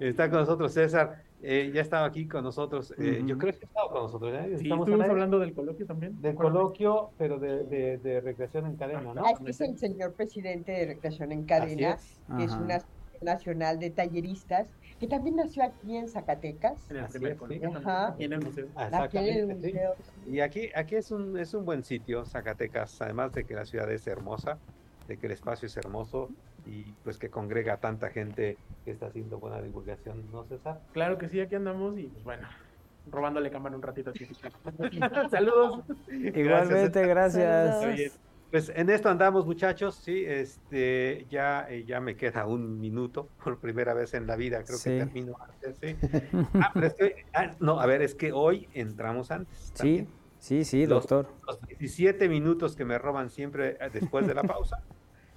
Está 0.00 0.28
con 0.28 0.40
nosotros 0.40 0.72
César, 0.72 1.22
eh, 1.42 1.70
ya 1.72 1.82
estaba 1.82 2.06
aquí 2.06 2.26
con 2.26 2.42
nosotros, 2.42 2.92
eh, 2.98 3.22
yo 3.26 3.38
creo 3.38 3.52
que 3.52 3.64
ha 3.64 3.68
estado 3.68 3.90
con 3.90 4.02
nosotros, 4.02 4.32
¿ya? 4.32 4.44
Sí, 4.58 4.64
Estamos 4.64 4.88
hablando 4.88 5.38
del 5.38 5.54
coloquio 5.54 5.86
también. 5.86 6.20
Del 6.20 6.34
coloquio, 6.34 7.10
pero 7.18 7.38
de, 7.38 7.64
de, 7.64 7.98
de 7.98 8.20
recreación 8.20 8.66
en 8.66 8.76
cadena, 8.76 9.14
¿no? 9.14 9.24
Ah, 9.24 9.32
este 9.32 9.50
es 9.50 9.60
el 9.60 9.78
señor 9.78 10.14
presidente 10.14 10.72
de 10.72 10.86
Recreación 10.86 11.32
en 11.32 11.44
Cadena, 11.44 11.90
es. 11.92 12.20
que 12.36 12.44
es 12.44 12.52
una 12.52 12.76
asociación 12.76 13.22
nacional 13.22 13.78
de 13.78 13.90
talleristas, 13.90 14.66
que 15.00 15.06
también 15.08 15.36
nació 15.36 15.64
aquí 15.64 15.96
en 15.96 16.08
Zacatecas. 16.08 16.90
En 16.90 16.98
el 16.98 17.06
primer 17.06 17.32
es, 17.32 17.38
sí. 17.48 17.60
Ajá. 17.76 18.08
aquí 18.08 18.24
en 18.24 18.32
el 18.32 18.44
museo. 18.44 18.66
Ah, 18.76 18.90
Aquí 19.02 19.18
en 19.18 19.24
el 19.24 19.30
Exactamente, 19.50 19.54
sí. 19.68 19.72
museo. 19.72 19.94
Y 20.26 20.40
aquí, 20.40 20.70
aquí 20.74 20.94
es 20.96 21.10
un, 21.10 21.38
es 21.38 21.54
un 21.54 21.64
buen 21.64 21.82
sitio, 21.82 22.24
Zacatecas, 22.24 23.00
además 23.02 23.32
de 23.32 23.44
que 23.44 23.54
la 23.54 23.66
ciudad 23.66 23.90
es 23.90 24.06
hermosa, 24.06 24.58
de 25.08 25.16
que 25.16 25.26
el 25.26 25.32
espacio 25.32 25.66
es 25.66 25.76
hermoso 25.76 26.30
y 26.66 26.82
pues 27.02 27.18
que 27.18 27.28
congrega 27.28 27.74
a 27.74 27.76
tanta 27.78 28.08
gente 28.10 28.56
que 28.84 28.92
está 28.92 29.06
haciendo 29.06 29.38
buena 29.38 29.60
divulgación, 29.60 30.24
¿no, 30.32 30.44
César? 30.44 30.80
Claro 30.92 31.18
que 31.18 31.28
sí, 31.28 31.40
aquí 31.40 31.54
andamos 31.56 31.98
y 31.98 32.04
pues 32.04 32.24
bueno, 32.24 32.48
robándole 33.10 33.50
cámara 33.50 33.76
un 33.76 33.82
ratito 33.82 34.10
aquí. 34.10 34.26
Saludos. 35.30 35.84
Igualmente, 36.08 37.06
gracias. 37.06 37.84
Oye, 37.84 38.10
Pues 38.54 38.70
en 38.72 38.88
esto 38.88 39.08
andamos, 39.08 39.46
muchachos. 39.46 39.96
Sí, 39.96 40.22
este, 40.24 41.26
ya, 41.28 41.66
eh, 41.68 41.82
ya 41.84 41.98
me 41.98 42.14
queda 42.16 42.46
un 42.46 42.78
minuto 42.78 43.28
por 43.42 43.58
primera 43.58 43.94
vez 43.94 44.14
en 44.14 44.28
la 44.28 44.36
vida. 44.36 44.62
Creo 44.62 44.78
Sí. 44.78 44.90
que 44.90 44.98
termino 44.98 45.34
antes. 45.40 45.76
Sí. 45.80 45.96
Ah, 46.60 46.70
pero 46.72 46.86
es 46.86 46.94
que- 46.94 47.26
ah, 47.34 47.50
no, 47.58 47.80
a 47.80 47.86
ver, 47.86 48.00
es 48.00 48.14
que 48.14 48.30
hoy 48.30 48.68
entramos 48.72 49.32
antes. 49.32 49.58
Sí, 49.58 49.72
también. 49.76 50.08
sí, 50.38 50.64
sí, 50.64 50.86
Los- 50.86 51.02
doctor. 51.08 51.34
Los 51.48 51.60
17 51.66 52.28
minutos 52.28 52.76
que 52.76 52.84
me 52.84 52.96
roban 52.96 53.28
siempre 53.28 53.70
eh, 53.80 53.90
después 53.92 54.24
de 54.24 54.34
la 54.34 54.44
pausa, 54.44 54.80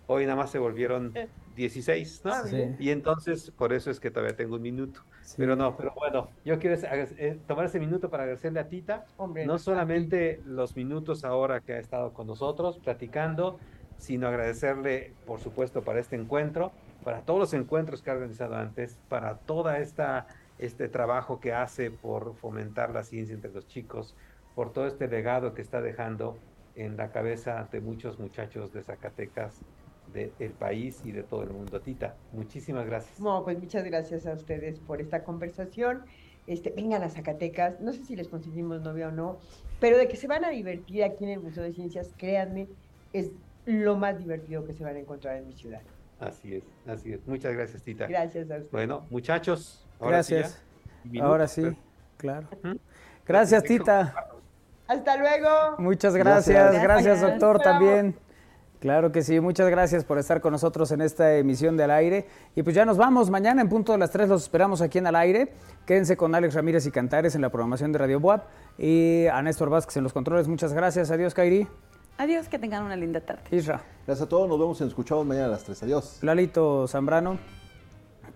hoy 0.08 0.26
nada 0.26 0.36
más 0.36 0.50
se 0.50 0.60
volvieron 0.60 1.14
16, 1.56 2.22
¿no? 2.26 2.44
Sí. 2.46 2.76
Y 2.80 2.90
entonces, 2.90 3.52
por 3.52 3.74
eso 3.74 3.92
es 3.92 4.00
que 4.00 4.10
todavía 4.10 4.36
tengo 4.36 4.56
un 4.56 4.62
minuto. 4.62 5.02
Pero 5.36 5.56
no, 5.56 5.76
pero 5.76 5.94
bueno, 5.96 6.30
yo 6.46 6.58
quiero 6.58 6.78
eh, 6.82 7.40
tomar 7.48 7.66
ese 7.66 7.80
minuto 7.80 8.10
para 8.10 8.24
agradecerle 8.24 8.60
a 8.60 8.70
Tita, 8.70 9.06
Hombre, 9.18 9.46
no, 9.46 9.60
solamente 9.60 10.42
los 10.46 10.76
minutos 10.76 11.26
ahora 11.26 11.60
que 11.60 11.74
ha 11.74 11.80
estado 11.80 12.14
con 12.14 12.28
nosotros 12.28 12.80
platicando, 12.80 13.60
sino 13.98 14.28
agradecerle, 14.28 15.14
por 15.26 15.40
supuesto, 15.40 15.82
para 15.82 16.00
este 16.00 16.16
encuentro, 16.16 16.72
para 17.04 17.22
todos 17.22 17.40
los 17.40 17.54
encuentros 17.54 18.02
que 18.02 18.10
ha 18.10 18.14
organizado 18.14 18.56
antes, 18.56 18.98
para 19.10 19.38
toda 19.38 19.80
esta 19.80 20.28
este 20.60 20.90
trabajo 20.90 21.40
que 21.40 21.54
hace 21.54 21.92
por 21.92 22.36
fomentar 22.36 22.92
la 22.92 23.04
ciencia 23.04 23.36
entre 23.36 23.52
los 23.52 23.68
chicos, 23.68 24.16
por 24.56 24.74
todo 24.74 24.88
este 24.88 25.08
legado 25.08 25.54
que 25.54 25.62
está 25.62 25.82
dejando 25.82 26.38
en 26.76 26.98
la 26.98 27.12
cabeza 27.12 27.68
de 27.72 27.80
muchos 27.80 28.20
muchachos 28.20 28.74
de 28.74 28.84
Zacatecas, 28.84 29.62
de- 30.14 30.32
del 30.40 30.52
país 30.52 31.02
y 31.06 31.12
de 31.12 31.24
todo 31.24 31.44
el 31.44 31.50
mundo. 31.50 31.80
Tita, 31.82 32.16
muchísimas 32.34 32.86
gracias. 32.86 33.20
No, 33.20 33.44
pues 33.44 33.60
muchas 33.60 33.84
gracias 33.84 34.26
a 34.26 34.34
ustedes 34.34 34.80
por 34.80 35.02
esta 35.02 35.24
conversación. 35.24 36.04
Este, 36.48 36.70
vengan 36.70 37.04
a 37.04 37.10
Zacatecas, 37.10 37.82
no 37.82 37.92
sé 37.92 38.06
si 38.06 38.16
les 38.16 38.28
conseguimos 38.30 38.82
novia 38.82 39.10
o 39.10 39.12
no, 39.12 39.38
pero 39.82 39.98
de 39.98 40.08
que 40.08 40.16
se 40.16 40.28
van 40.28 40.46
a 40.46 40.50
divertir 40.50 41.04
aquí 41.04 41.26
en 41.26 41.32
el 41.32 41.40
Museo 41.42 41.64
de 41.64 41.74
Ciencias, 41.74 42.10
créanme, 42.18 42.68
es 43.12 43.32
lo 43.66 43.98
más 43.98 44.18
divertido 44.18 44.64
que 44.66 44.74
se 44.74 44.84
van 44.84 44.96
a 44.96 45.00
encontrar 45.00 45.36
en 45.38 45.48
mi 45.48 45.54
ciudad. 45.54 45.82
Así 46.20 46.56
es, 46.56 46.64
así 46.88 47.12
es. 47.14 47.28
Muchas 47.28 47.54
gracias, 47.54 47.84
Tita. 47.84 48.08
Gracias 48.08 48.50
a 48.50 48.54
ustedes. 48.56 48.72
Bueno, 48.72 49.06
muchachos, 49.10 49.86
ahora 50.00 50.24
sí 50.24 50.36
ya. 50.36 50.40
Gracias. 50.40 50.64
Minutos, 51.04 51.30
Ahora 51.32 51.48
sí, 51.48 51.62
pero- 51.62 51.76
claro. 52.18 52.48
Gracias, 53.26 53.64
Tita. 53.64 54.16
Hasta 54.88 55.18
luego. 55.18 55.50
Muchas 55.80 56.16
gracias, 56.16 56.82
gracias, 56.82 57.22
doctor, 57.22 57.60
Bravo. 57.60 57.64
también. 57.80 58.16
Claro 58.80 59.12
que 59.12 59.24
sí, 59.24 59.40
muchas 59.40 59.70
gracias 59.70 60.06
por 60.06 60.20
estar 60.20 60.40
con 60.40 60.52
nosotros 60.52 60.92
en 60.92 61.02
esta 61.02 61.36
emisión 61.36 61.78
de 61.78 61.86
Al 61.86 61.92
Aire. 61.92 62.28
Y 62.56 62.62
pues 62.62 62.76
ya 62.76 62.86
nos 62.86 62.98
vamos, 62.98 63.30
mañana 63.32 63.62
en 63.62 63.70
punto 63.70 63.92
de 63.92 63.98
las 63.98 64.12
3 64.12 64.30
los 64.30 64.44
esperamos 64.44 64.82
aquí 64.82 65.00
en 65.00 65.08
Al 65.08 65.16
Aire. 65.16 65.52
Quédense 65.86 66.16
con 66.16 66.36
Alex 66.36 66.54
Ramírez 66.54 66.86
y 66.86 66.92
Cantares 66.92 67.34
en 67.34 67.42
la 67.42 67.50
programación 67.50 67.92
de 67.92 68.00
Radio 68.00 68.20
Buap. 68.20 68.46
Y 68.78 69.26
a 69.28 69.42
Néstor 69.42 69.72
Vázquez 69.72 69.98
en 69.98 70.04
los 70.04 70.14
controles, 70.14 70.48
muchas 70.48 70.74
gracias. 70.74 71.10
Adiós, 71.10 71.34
Kairi. 71.34 71.68
Adiós, 72.20 72.48
que 72.50 72.60
tengan 72.60 72.84
una 72.84 72.96
linda 72.96 73.20
tarde. 73.22 73.42
Isra. 73.52 73.82
Gracias 74.06 74.26
a 74.26 74.30
todos, 74.30 74.48
nos 74.48 74.60
vemos 74.60 74.80
y 74.80 74.84
nos 74.84 74.92
escuchamos 74.92 75.26
mañana 75.26 75.48
a 75.48 75.50
las 75.50 75.64
3. 75.64 75.84
Adiós. 75.84 76.20
Lalito 76.22 76.88
Zambrano. 76.88 77.40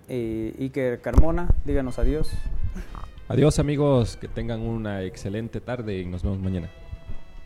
Y 0.10 0.56
Iker 0.64 1.00
Carmona, 1.02 1.48
díganos 1.64 1.98
adiós. 2.00 2.32
Adiós 3.30 3.60
amigos, 3.60 4.18
que 4.18 4.28
tengan 4.28 4.60
una 4.60 5.04
excelente 5.04 5.62
tarde 5.62 6.00
y 6.00 6.06
nos 6.06 6.24
vemos 6.24 6.40
mañana. 6.40 6.70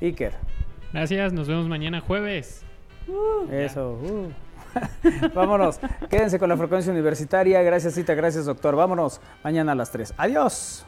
Iker. 0.01 0.33
Gracias, 0.91 1.31
nos 1.31 1.47
vemos 1.47 1.67
mañana 1.67 2.01
jueves. 2.01 2.65
Eso. 3.51 3.93
uh. 3.93 4.31
Vámonos. 5.33 5.79
Quédense 6.09 6.39
con 6.39 6.49
la 6.49 6.57
frecuencia 6.57 6.91
universitaria. 6.91 7.61
Gracias, 7.61 7.93
Cita. 7.93 8.13
Gracias, 8.13 8.45
doctor. 8.45 8.75
Vámonos 8.75 9.21
mañana 9.43 9.71
a 9.71 9.75
las 9.75 9.91
3. 9.91 10.13
Adiós. 10.17 10.85